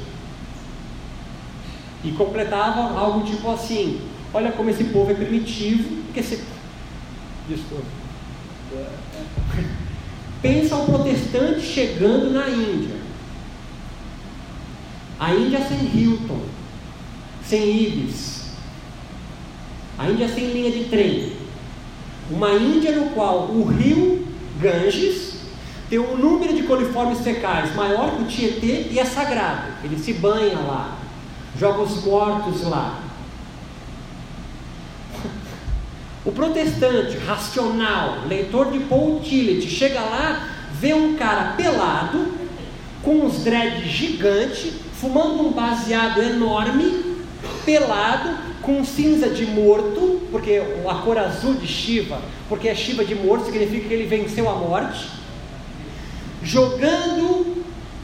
E 2.04 2.12
completava 2.12 2.98
algo 2.98 3.26
tipo 3.26 3.50
assim: 3.52 4.02
olha 4.34 4.52
como 4.52 4.70
esse 4.70 4.86
povo 4.86 5.12
é 5.12 5.16
primitivo, 5.16 6.04
porque 6.06 6.20
esse. 6.20 6.44
Desculpa. 7.48 7.86
Pensa 10.42 10.76
um 10.76 10.86
protestante 10.86 11.62
chegando 11.62 12.32
na 12.32 12.50
Índia. 12.50 12.96
A 15.20 15.36
Índia 15.36 15.62
sem 15.68 15.78
Hilton, 15.96 16.42
sem 17.46 17.84
Ibis. 17.84 18.42
A 20.00 20.10
Índia 20.10 20.28
sem 20.28 20.52
linha 20.52 20.72
de 20.72 20.86
trem. 20.86 21.41
Uma 22.32 22.54
Índia 22.54 22.94
no 22.94 23.10
qual 23.10 23.50
o 23.50 23.66
rio 23.66 24.26
Ganges 24.60 25.32
tem 25.90 26.00
um 26.00 26.16
número 26.16 26.56
de 26.56 26.64
coliformes 26.64 27.20
fecais 27.20 27.76
maior 27.76 28.16
que 28.16 28.24
o 28.24 28.26
Tietê 28.26 28.88
e 28.92 28.98
é 28.98 29.04
sagrado. 29.04 29.74
Ele 29.84 30.00
se 30.00 30.14
banha 30.14 30.58
lá, 30.58 30.98
joga 31.60 31.82
os 31.82 32.04
mortos 32.04 32.64
lá. 32.64 33.00
O 36.24 36.32
protestante 36.32 37.18
racional, 37.18 38.20
leitor 38.28 38.72
de 38.72 38.78
Paul 38.82 39.22
Tillich, 39.22 39.68
chega 39.68 40.00
lá, 40.00 40.50
vê 40.80 40.94
um 40.94 41.16
cara 41.16 41.54
pelado, 41.58 42.34
com 43.02 43.26
uns 43.26 43.44
dreads 43.44 43.90
gigantes, 43.90 44.72
fumando 44.94 45.48
um 45.48 45.52
baseado 45.52 46.22
enorme, 46.22 47.18
pelado, 47.66 48.38
com 48.62 48.84
cinza 48.86 49.30
de 49.30 49.46
morto, 49.46 50.22
porque 50.32 50.62
a 50.88 50.96
cor 50.96 51.18
azul 51.18 51.56
de 51.56 51.68
Shiva, 51.68 52.22
porque 52.48 52.70
é 52.70 52.76
Shiva 52.76 53.04
de 53.04 53.16
morto, 53.16 53.46
significa 53.46 53.88
que 53.88 53.94
ele 53.94 54.06
venceu 54.06 54.50
a 54.50 54.56
morte, 54.56 55.08
jogando 56.44 57.64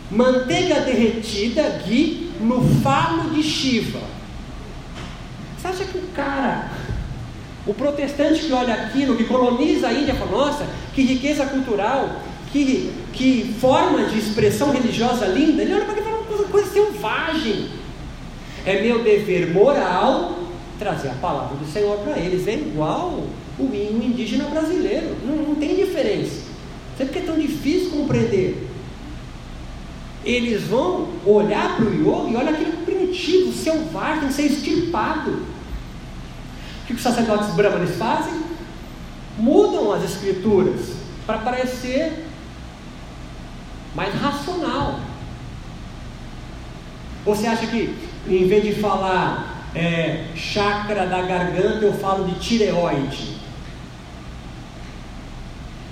manteiga 0.10 0.82
derretida, 0.82 1.82
ghee, 1.86 2.32
no 2.40 2.62
falo 2.82 3.30
de 3.32 3.44
Shiva. 3.44 4.02
Você 5.58 5.68
acha 5.68 5.86
que 5.86 5.98
o 5.98 6.08
cara, 6.16 6.72
o 7.66 7.74
protestante 7.74 8.42
que 8.42 8.54
olha 8.54 8.74
aquilo, 8.74 9.16
que 9.16 9.26
coloniza 9.26 9.88
a 9.88 9.94
Índia, 9.94 10.16
fala, 10.16 10.32
nossa, 10.32 10.66
que 10.94 11.02
riqueza 11.02 11.46
cultural, 11.46 12.22
que, 12.52 12.92
que 13.14 13.56
forma 13.60 14.06
de 14.06 14.18
expressão 14.18 14.72
religiosa 14.72 15.26
linda, 15.28 15.62
ele 15.62 15.74
olha 15.74 15.86
para 15.86 15.94
aquilo 15.94 16.08
e 16.08 16.12
fala, 16.12 16.24
coisa, 16.26 16.44
coisa 16.46 16.72
selvagem. 16.72 17.70
É 18.66 18.82
meu 18.82 19.04
dever 19.04 19.54
moral 19.54 20.47
trazer 20.78 21.10
a 21.10 21.14
palavra 21.14 21.58
do 21.58 21.66
Senhor 21.72 21.98
para 22.00 22.18
eles. 22.18 22.48
É 22.48 22.54
igual 22.54 23.24
o 23.60 23.64
hino 23.74 24.04
indígena 24.04 24.46
brasileiro, 24.46 25.16
não, 25.26 25.36
não 25.36 25.56
tem 25.56 25.76
diferença. 25.76 26.44
Sempre 26.98 27.14
que 27.14 27.20
é 27.20 27.22
tão 27.24 27.40
difícil 27.40 27.92
compreender. 27.92 28.68
Eles 30.24 30.64
vão 30.64 31.08
olhar 31.26 31.76
para 31.76 31.86
o 31.86 31.94
yoga 31.94 32.32
e 32.32 32.36
olha 32.36 32.50
aquele 32.52 32.78
primitivo, 32.86 33.54
selvagem, 33.54 34.32
ser 34.32 34.44
extirpado. 34.44 35.32
O 35.32 36.88
que 36.88 36.94
os 36.94 37.02
sacerdotes 37.02 37.50
brahmanes 37.54 37.96
fazem? 37.96 38.34
Mudam 39.38 39.92
as 39.92 40.04
escrituras 40.04 40.94
para 41.26 41.38
parecer 41.40 42.26
mais 43.96 44.14
racional. 44.16 45.00
Você 47.26 47.48
acha 47.48 47.68
que 47.68 47.96
em 48.28 48.48
vez 48.48 48.64
de 48.64 48.82
falar 48.82 49.47
é, 49.76 50.26
chakra 50.36 51.06
da 51.06 51.22
garganta, 51.22 51.86
eu 51.86 51.94
falo 51.94 52.26
de 52.26 52.40
tireoide? 52.40 53.38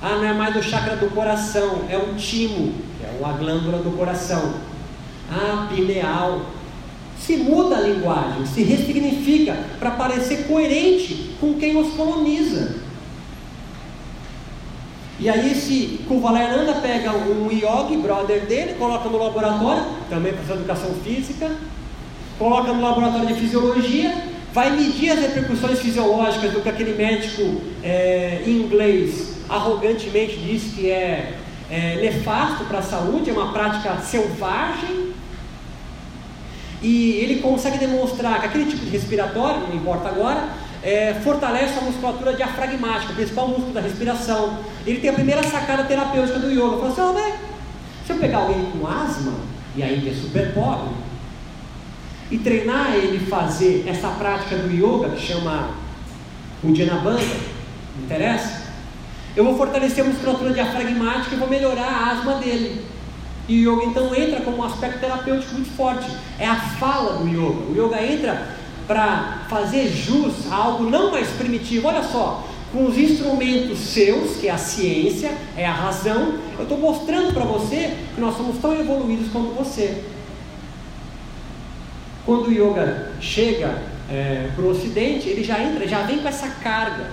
Ah, 0.02 0.18
não 0.18 0.26
é 0.26 0.34
mais 0.34 0.56
o 0.56 0.62
chakra 0.62 0.96
do 0.96 1.10
coração, 1.14 1.82
é 1.90 1.98
o 1.98 2.14
timo, 2.16 2.74
é 3.04 3.18
uma 3.20 3.34
glândula 3.34 3.80
do 3.80 3.98
coração. 3.98 4.54
Ah, 5.32 5.68
pineal. 5.74 6.42
Se 7.20 7.38
muda 7.38 7.78
a 7.78 7.82
linguagem, 7.82 8.46
se 8.46 8.62
ressignifica 8.62 9.58
para 9.80 9.92
parecer 9.92 10.46
coerente 10.48 11.36
com 11.40 11.56
quem 11.56 11.76
os 11.78 11.94
coloniza. 11.94 12.76
E 15.18 15.30
aí 15.30 15.54
esse 15.54 16.02
Kuvalananda 16.08 16.74
pega 16.76 17.14
um 17.14 17.50
yogi, 17.50 17.98
brother 17.98 18.46
dele, 18.46 18.74
coloca 18.74 19.08
no 19.08 19.18
laboratório, 19.18 19.84
também 20.10 20.34
professor 20.34 20.58
de 20.58 20.64
educação 20.64 20.94
física, 21.04 21.56
coloca 22.38 22.74
no 22.74 22.82
laboratório 22.82 23.28
de 23.28 23.36
fisiologia, 23.36 24.14
vai 24.54 24.72
medir 24.72 25.12
as 25.12 25.20
repercussões 25.20 25.80
fisiológicas 25.80 26.52
do 26.52 26.62
que 26.62 26.70
aquele 26.70 26.94
médico 26.94 27.62
é, 27.84 28.44
inglês 28.48 29.36
arrogantemente 29.50 30.38
diz 30.38 30.74
que 30.74 30.90
é, 30.90 31.34
é 31.70 31.96
nefasto 32.02 32.66
para 32.66 32.80
a 32.80 32.82
saúde, 32.82 33.30
é 33.30 33.34
uma 33.34 33.52
prática 33.52 33.98
selvagem. 33.98 35.14
E 36.82 37.12
ele 37.22 37.42
consegue 37.42 37.78
demonstrar 37.78 38.40
que 38.40 38.46
aquele 38.48 38.66
tipo 38.66 38.86
de 38.86 38.92
respiratório, 38.92 39.62
não 39.68 39.76
importa 39.76 40.10
agora, 40.10 40.50
é, 40.84 41.16
fortalece 41.16 41.80
a 41.80 41.82
musculatura 41.82 42.34
diafragmática, 42.34 43.12
o 43.12 43.16
principal 43.16 43.48
músculo 43.48 43.74
da 43.74 43.82
respiração. 43.82 44.60
Ele 44.86 45.00
tem 45.00 45.10
a 45.10 45.14
primeira 45.14 45.42
sacada 45.44 45.84
terapêutica 45.84 46.38
do 46.38 46.52
yoga. 46.52 46.78
Fala 46.78 46.90
assim: 46.90 47.02
oh, 47.02 48.06
se 48.06 48.14
eu 48.14 48.18
pegar 48.18 48.38
alguém 48.40 48.66
com 48.72 48.88
asma, 48.88 49.34
e 49.76 49.82
aí 49.82 50.08
é 50.08 50.14
super 50.14 50.54
pobre, 50.54 50.94
e 52.32 52.38
treinar 52.38 52.96
ele 52.96 53.26
fazer 53.26 53.86
essa 53.88 54.10
prática 54.10 54.56
do 54.58 54.72
yoga, 54.72 55.10
que 55.10 55.22
chama 55.22 55.70
Udyanabandha, 56.64 57.38
interessa? 58.04 58.66
Eu 59.36 59.44
vou 59.44 59.58
fortalecer 59.58 60.04
a 60.04 60.08
musculatura 60.08 60.54
diafragmática 60.54 61.36
e 61.36 61.38
vou 61.38 61.50
melhorar 61.50 61.88
a 61.88 62.12
asma 62.12 62.36
dele. 62.36 62.86
E 63.48 63.68
o 63.68 63.74
yoga 63.74 63.86
então 63.86 64.16
entra 64.16 64.42
como 64.42 64.58
um 64.58 64.64
aspecto 64.64 65.00
terapêutico 65.00 65.54
muito 65.54 65.70
forte. 65.76 66.10
É 66.40 66.48
a 66.48 66.56
fala 66.56 67.18
do 67.18 67.28
yoga. 67.28 67.70
O 67.70 67.74
yoga 67.74 68.02
entra 68.02 68.56
para 68.88 69.46
fazer 69.50 69.88
jus 69.88 70.52
a 70.52 70.56
algo 70.56 70.90
não 70.90 71.12
mais 71.12 71.28
primitivo. 71.30 71.88
Olha 71.88 72.04
só, 72.04 72.48
com 72.72 72.86
os 72.86 72.98
instrumentos 72.98 73.80
seus, 73.80 74.38
que 74.38 74.48
é 74.48 74.52
a 74.52 74.58
ciência, 74.58 75.32
é 75.56 75.66
a 75.66 75.72
razão, 75.72 76.36
eu 76.58 76.64
estou 76.64 76.78
mostrando 76.78 77.34
para 77.34 77.46
você 77.46 77.96
que 78.14 78.22
nós 78.22 78.36
somos 78.36 78.58
tão 78.58 78.74
evoluídos 78.74 79.32
quanto 79.32 79.54
você. 79.54 80.04
Quando 82.26 82.48
o 82.48 82.52
yoga 82.52 83.12
chega 83.22 83.84
é, 84.10 84.50
para 84.56 84.66
o 84.66 84.72
Ocidente, 84.72 85.30
ele 85.30 85.44
já 85.44 85.62
entra, 85.62 85.88
já 85.88 86.02
vem 86.02 86.20
com 86.20 86.28
essa 86.28 86.48
carga. 86.48 87.12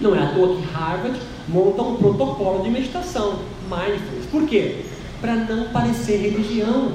Não 0.00 0.14
é 0.14 0.22
à 0.22 0.28
toa 0.28 0.56
que 0.56 0.72
Harvard 0.72 1.20
monta 1.48 1.82
um 1.82 1.96
protocolo 1.96 2.62
de 2.62 2.70
meditação, 2.70 3.40
mindfulness. 3.64 4.26
Por 4.30 4.46
quê? 4.46 4.84
Para 5.20 5.34
não 5.34 5.70
parecer 5.70 6.18
religião. 6.18 6.92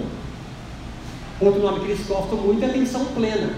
Outro 1.39 1.61
nome 1.61 1.81
que 1.81 1.91
eles 1.91 2.07
gostam 2.07 2.38
muito 2.38 2.63
é 2.63 2.67
atenção 2.67 3.05
plena. 3.13 3.49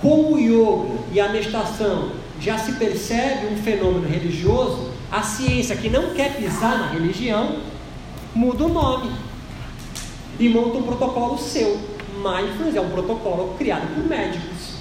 Como 0.00 0.36
o 0.36 0.38
yoga 0.38 0.98
e 1.12 1.20
a 1.20 1.28
meditação 1.28 2.12
já 2.40 2.56
se 2.56 2.72
percebe 2.72 3.52
um 3.52 3.56
fenômeno 3.58 4.08
religioso, 4.08 4.90
a 5.12 5.22
ciência 5.22 5.76
que 5.76 5.90
não 5.90 6.14
quer 6.14 6.36
pisar 6.36 6.78
na 6.78 6.86
religião 6.92 7.56
muda 8.34 8.64
o 8.64 8.68
nome 8.68 9.10
e 10.40 10.48
monta 10.48 10.78
um 10.78 10.82
protocolo 10.82 11.38
seu. 11.38 11.78
Mindfulness 12.16 12.74
é 12.74 12.80
um 12.80 12.90
protocolo 12.90 13.54
criado 13.56 13.94
por 13.94 14.04
médicos. 14.04 14.80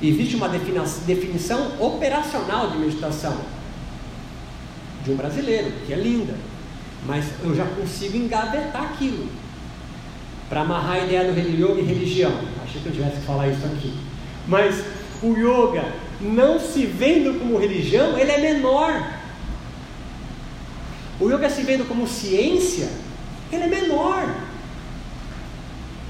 Existe 0.00 0.36
uma 0.36 0.48
definição 0.48 1.72
operacional 1.80 2.70
de 2.70 2.78
meditação 2.78 3.36
de 5.02 5.10
um 5.10 5.16
brasileiro, 5.16 5.72
que 5.86 5.92
é 5.92 5.96
linda, 5.96 6.34
mas 7.06 7.24
eu 7.42 7.54
já 7.54 7.64
consigo 7.64 8.16
engavetar 8.16 8.82
aquilo 8.82 9.28
para 10.48 10.60
amarrar 10.60 10.96
a 10.96 11.04
ideia 11.04 11.32
do 11.32 11.38
yoga 11.40 11.80
e 11.80 11.84
religião. 11.84 12.32
Achei 12.62 12.80
que 12.80 12.88
eu 12.88 12.92
tivesse 12.92 13.16
que 13.16 13.26
falar 13.26 13.48
isso 13.48 13.64
aqui. 13.64 13.94
Mas 14.46 14.84
o 15.22 15.32
yoga, 15.34 15.92
não 16.20 16.60
se 16.60 16.86
vendo 16.86 17.38
como 17.38 17.58
religião, 17.58 18.18
ele 18.18 18.30
é 18.30 18.38
menor. 18.38 19.14
O 21.20 21.28
yoga 21.28 21.50
se 21.50 21.62
vendo 21.62 21.86
como 21.86 22.06
ciência, 22.06 22.88
ele 23.52 23.64
é 23.64 23.66
menor. 23.66 24.34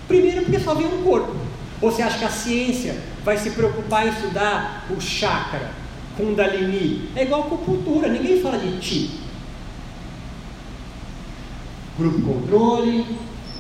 Primeiro 0.07 0.43
porque 0.43 0.59
só 0.61 0.75
vê 0.75 0.85
um 0.85 1.03
corpo. 1.03 1.35
Você 1.81 2.03
acha 2.03 2.19
que 2.19 2.25
a 2.25 2.31
ciência 2.31 2.97
vai 3.25 3.37
se 3.37 3.51
preocupar 3.51 4.07
em 4.07 4.11
estudar 4.11 4.87
o 4.91 5.01
chakra, 5.01 5.71
Kundalini? 6.17 7.11
É 7.15 7.23
igual 7.23 7.43
acupuntura, 7.43 8.09
ninguém 8.09 8.41
fala 8.41 8.59
de 8.59 8.79
ti. 8.81 9.21
Grupo 11.97 12.21
controle, 12.23 13.17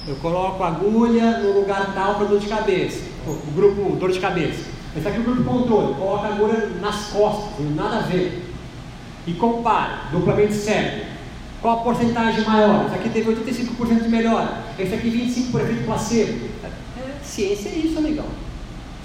eu 0.06 0.16
coloco 0.16 0.62
a 0.62 0.68
agulha 0.68 1.38
no 1.38 1.60
lugar 1.60 1.92
tal 1.94 2.14
para 2.14 2.26
dor 2.26 2.40
de 2.40 2.46
cabeça. 2.46 3.02
O 3.26 3.50
grupo 3.52 3.96
dor 3.96 4.10
de 4.10 4.18
cabeça. 4.18 4.64
Esse 4.96 5.06
aqui 5.06 5.18
é 5.18 5.20
o 5.20 5.24
grupo 5.24 5.44
controle, 5.44 5.94
coloca 5.94 6.26
a 6.26 6.34
agulha 6.34 6.66
nas 6.80 7.08
costas, 7.08 7.66
nada 7.76 7.98
a 7.98 8.00
ver. 8.00 8.42
E 9.26 9.34
compara, 9.34 10.04
duplamente 10.10 10.54
cego. 10.54 11.04
Qual 11.60 11.80
a 11.80 11.82
porcentagem 11.82 12.44
maior? 12.44 12.86
Esse 12.86 12.94
aqui 12.94 13.08
teve 13.08 13.32
85% 13.32 14.02
de 14.02 14.08
melhora. 14.08 14.62
Esse 14.78 14.94
aqui 14.94 15.10
25% 15.10 15.50
por 15.50 15.84
placebo. 15.86 16.48
É, 16.64 16.70
ciência 17.24 17.68
é 17.68 17.78
isso, 17.78 17.98
amigão. 17.98 18.26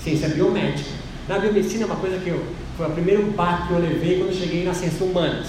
Ciência 0.03 0.29
biomédica. 0.29 0.89
Na 1.27 1.39
biomedicina 1.39 1.83
é 1.83 1.85
uma 1.85 1.95
coisa 1.95 2.17
que 2.19 2.29
eu, 2.29 2.45
foi 2.77 2.85
o 2.85 2.91
primeiro 2.91 3.31
baque 3.31 3.67
que 3.67 3.73
eu 3.73 3.79
levei 3.79 4.17
quando 4.17 4.29
eu 4.29 4.35
cheguei 4.35 4.63
nas 4.65 4.77
ciências 4.77 5.01
humanas. 5.01 5.47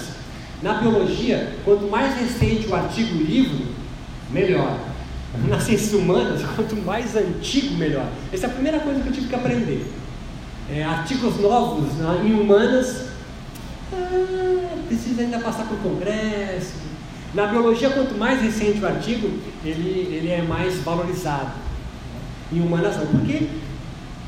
Na 0.63 0.75
biologia, 0.75 1.53
quanto 1.63 1.85
mais 1.87 2.15
recente 2.15 2.67
o 2.67 2.73
artigo 2.73 3.17
o 3.17 3.21
livro, 3.21 3.65
melhor. 4.31 4.79
Nas 5.47 5.63
ciências 5.63 5.93
humanas, 5.93 6.41
quanto 6.55 6.75
mais 6.77 7.15
antigo, 7.15 7.75
melhor. 7.75 8.07
Essa 8.33 8.47
é 8.47 8.49
a 8.49 8.53
primeira 8.53 8.79
coisa 8.79 9.01
que 9.01 9.07
eu 9.09 9.13
tive 9.13 9.27
que 9.27 9.35
aprender. 9.35 9.85
É, 10.73 10.83
artigos 10.83 11.39
novos 11.39 11.93
né, 11.95 12.23
em 12.25 12.33
humanas, 12.33 13.09
ah, 13.93 14.77
precisa 14.87 15.21
ainda 15.21 15.37
passar 15.39 15.67
por 15.67 15.77
congresso. 15.77 16.94
Na 17.35 17.47
biologia, 17.47 17.89
quanto 17.89 18.17
mais 18.17 18.41
recente 18.41 18.79
o 18.79 18.87
artigo, 18.87 19.29
ele, 19.65 20.15
ele 20.15 20.31
é 20.31 20.41
mais 20.41 20.77
valorizado. 20.77 21.51
Em 22.49 22.61
humanas 22.61 22.95
porque 23.11 23.49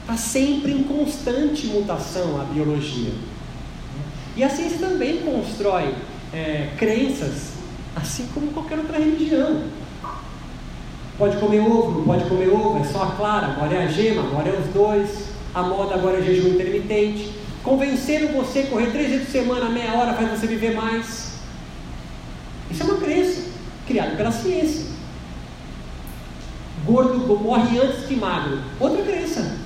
está 0.01 0.17
sempre 0.17 0.73
em 0.73 0.83
constante 0.83 1.67
mutação 1.67 2.41
a 2.41 2.43
biologia. 2.43 3.13
E 4.35 4.43
a 4.43 4.49
ciência 4.49 4.79
também 4.79 5.21
constrói 5.21 5.95
é, 6.33 6.71
crenças, 6.77 7.53
assim 7.95 8.27
como 8.33 8.47
qualquer 8.47 8.77
outra 8.77 8.99
religião. 8.99 9.63
Pode 11.17 11.37
comer 11.37 11.61
ovo, 11.61 11.99
não 11.99 12.03
pode 12.03 12.25
comer 12.25 12.49
ovo, 12.49 12.81
é 12.81 12.83
só 12.83 13.03
a 13.03 13.11
clara, 13.11 13.47
agora 13.47 13.73
é 13.73 13.85
a 13.85 13.87
gema, 13.87 14.23
agora 14.23 14.49
é 14.49 14.59
os 14.59 14.67
dois. 14.73 15.29
A 15.55 15.63
moda 15.63 15.95
agora 15.95 16.17
é 16.17 16.21
jejum 16.21 16.49
intermitente. 16.49 17.31
Convenceram 17.63 18.33
você 18.33 18.59
a 18.59 18.67
correr 18.67 18.91
três 18.91 19.09
vezes 19.11 19.27
por 19.27 19.31
semana, 19.31 19.69
meia 19.69 19.93
hora, 19.93 20.13
faz 20.13 20.29
você 20.29 20.45
viver 20.45 20.75
mais. 20.75 21.26
Isso 22.69 22.83
é 22.83 22.85
uma 22.85 22.97
crença 22.97 23.41
criada 23.85 24.15
pela 24.15 24.31
ciência. 24.31 24.85
Gordo 26.85 27.19
morre 27.41 27.79
antes 27.79 28.05
que 28.05 28.15
magro. 28.15 28.59
Outra 28.79 29.03
crença. 29.03 29.57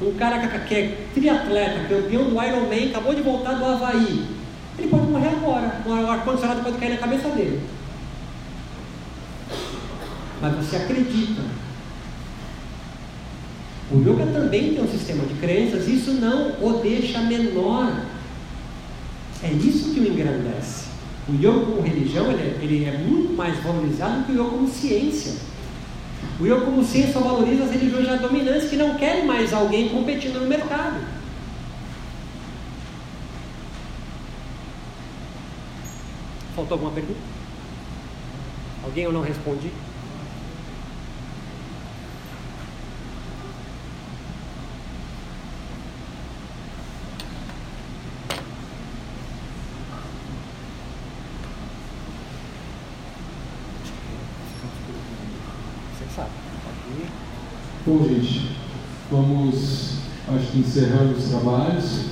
Um 0.00 0.14
cara 0.14 0.46
que 0.46 0.74
é 0.74 1.08
triatleta, 1.12 1.88
campeão 1.88 2.24
do 2.24 2.42
Ironman, 2.42 2.88
acabou 2.88 3.14
de 3.14 3.20
voltar 3.20 3.54
do 3.54 3.64
Havaí. 3.64 4.26
Ele 4.78 4.88
pode 4.88 5.06
morrer 5.06 5.28
agora. 5.28 5.82
O 5.84 6.10
ar-condicionado 6.10 6.62
pode 6.62 6.78
cair 6.78 6.92
na 6.92 6.96
cabeça 6.96 7.28
dele. 7.30 7.60
Mas 10.40 10.54
você 10.56 10.76
acredita. 10.76 11.42
O 13.92 13.98
yoga 13.98 14.24
também 14.32 14.72
tem 14.74 14.82
um 14.82 14.88
sistema 14.88 15.26
de 15.26 15.34
crenças, 15.34 15.86
isso 15.88 16.12
não 16.12 16.52
o 16.62 16.80
deixa 16.80 17.20
menor. 17.20 17.92
É 19.42 19.50
isso 19.50 19.94
que 19.94 20.00
o 20.00 20.06
engrandece. 20.06 20.90
O 21.28 21.32
yoga 21.32 21.66
como 21.66 21.80
religião 21.82 22.30
ele 22.30 22.42
é, 22.42 22.58
ele 22.62 22.84
é 22.84 22.98
muito 22.98 23.32
mais 23.34 23.56
valorizado 23.62 24.24
que 24.24 24.32
o 24.32 24.34
yoga 24.34 24.50
como 24.50 24.68
ciência. 24.68 25.34
O 26.38 26.44
yoga 26.44 26.62
como 26.62 26.84
ciência 26.84 27.12
só 27.12 27.20
valoriza 27.20 27.64
as 27.64 27.70
religiões 27.70 28.06
já 28.06 28.16
dominantes 28.16 28.68
que 28.68 28.76
não 28.76 28.96
querem 28.96 29.26
mais 29.26 29.52
alguém 29.52 29.88
competindo 29.88 30.40
no 30.40 30.46
mercado. 30.46 31.00
Faltou 36.54 36.74
alguma 36.74 36.92
pergunta? 36.92 37.20
Alguém 38.84 39.04
eu 39.04 39.12
não 39.12 39.22
respondi? 39.22 39.70
Bom, 57.90 58.06
gente, 58.08 58.52
vamos, 59.10 59.94
acho 60.28 60.52
que 60.52 60.60
encerrando 60.60 61.16
os 61.18 61.24
trabalhos. 61.24 62.02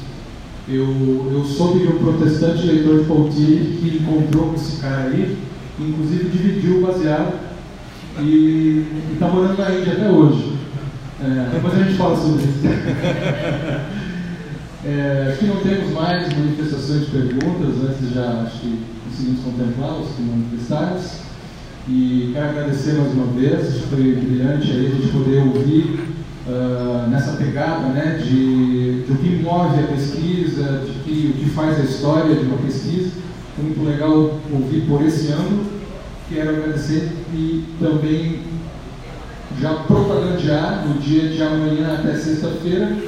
Eu, 0.69 1.31
eu 1.33 1.45
soube 1.45 1.79
de 1.79 1.87
um 1.87 1.99
protestante 1.99 2.67
leitor 2.67 2.99
de 2.99 3.05
Pautini 3.07 3.77
que 3.77 3.99
encontrou 3.99 4.49
com 4.49 4.55
esse 4.57 4.81
cara 4.81 5.05
aí, 5.05 5.39
inclusive 5.79 6.31
dividiu 6.31 6.79
o 6.79 6.81
baseado 6.81 7.33
e 8.19 8.87
está 9.13 9.29
morando 9.29 9.57
na 9.57 9.71
Índia 9.71 9.93
até 9.93 10.11
hoje. 10.11 10.59
É, 11.23 11.51
depois 11.55 11.75
a 11.75 11.85
gente 11.85 11.97
fala 11.97 12.17
sobre 12.17 12.43
isso. 12.43 12.59
É, 14.85 15.27
acho 15.29 15.41
que 15.41 15.47
não 15.47 15.57
temos 15.57 15.93
mais 15.93 16.33
manifestações 16.33 17.07
de 17.07 17.11
perguntas, 17.11 17.83
antes 17.83 18.15
já 18.15 18.43
acho 18.43 18.61
que 18.61 18.81
conseguimos 19.05 19.41
contemplar 19.45 19.99
os 19.99 20.15
que 20.15 20.23
manifestaram. 20.23 20.97
E 21.91 22.33
quero 22.35 22.51
agradecer 22.51 22.93
mais 22.99 23.15
uma 23.15 23.29
vez, 23.29 23.81
foi 23.89 24.13
brilhante 24.13 24.71
aí 24.71 24.89
a 24.89 24.91
gente 24.91 25.11
poder 25.11 25.39
ouvir 25.39 25.99
uh, 26.47 27.09
nessa 27.09 27.33
pegada 27.33 27.89
né, 27.89 28.21
de, 28.23 29.05
de 29.05 29.13
o 29.13 29.17
que 29.17 29.43
move 29.43 29.83
a 29.83 29.87
pesquisa, 29.87 30.83
de 30.85 30.93
que, 31.03 31.35
o 31.35 31.39
que 31.39 31.49
faz 31.49 31.81
a 31.81 31.85
história 31.85 32.35
de 32.35 32.45
uma 32.45 32.59
pesquisa. 32.59 33.13
Foi 33.57 33.65
muito 33.65 33.83
legal 33.89 34.39
ouvir 34.53 34.83
por 34.87 35.03
esse 35.03 35.33
ângulo. 35.33 35.65
Quero 36.29 36.51
agradecer 36.51 37.11
e 37.33 37.65
também 37.81 38.41
já 39.59 39.73
propagandear 39.73 40.87
no 40.87 41.01
dia 41.01 41.31
de 41.31 41.43
amanhã 41.43 41.95
até 41.95 42.15
sexta-feira 42.17 42.99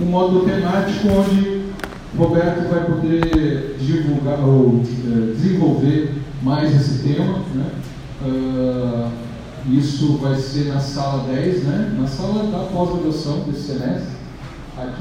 um 0.00 0.06
módulo 0.06 0.46
temático 0.46 1.08
onde 1.08 1.60
Roberto 2.16 2.70
vai 2.70 2.86
poder 2.86 3.76
divulgar 3.78 4.40
ou 4.40 4.76
uh, 4.76 5.34
desenvolver 5.34 6.14
mais 6.42 6.74
esse 6.74 7.06
tema. 7.06 7.40
Né? 7.54 7.66
Uh, 8.22 9.10
isso 9.68 10.16
vai 10.18 10.36
ser 10.36 10.66
na 10.66 10.80
sala 10.80 11.24
10, 11.28 11.64
né? 11.64 11.96
na 11.98 12.06
sala 12.06 12.50
da 12.50 12.70
pós-graduação 12.70 13.40
desse 13.40 13.72
semestre. 13.72 14.20
Aqui 14.76 14.98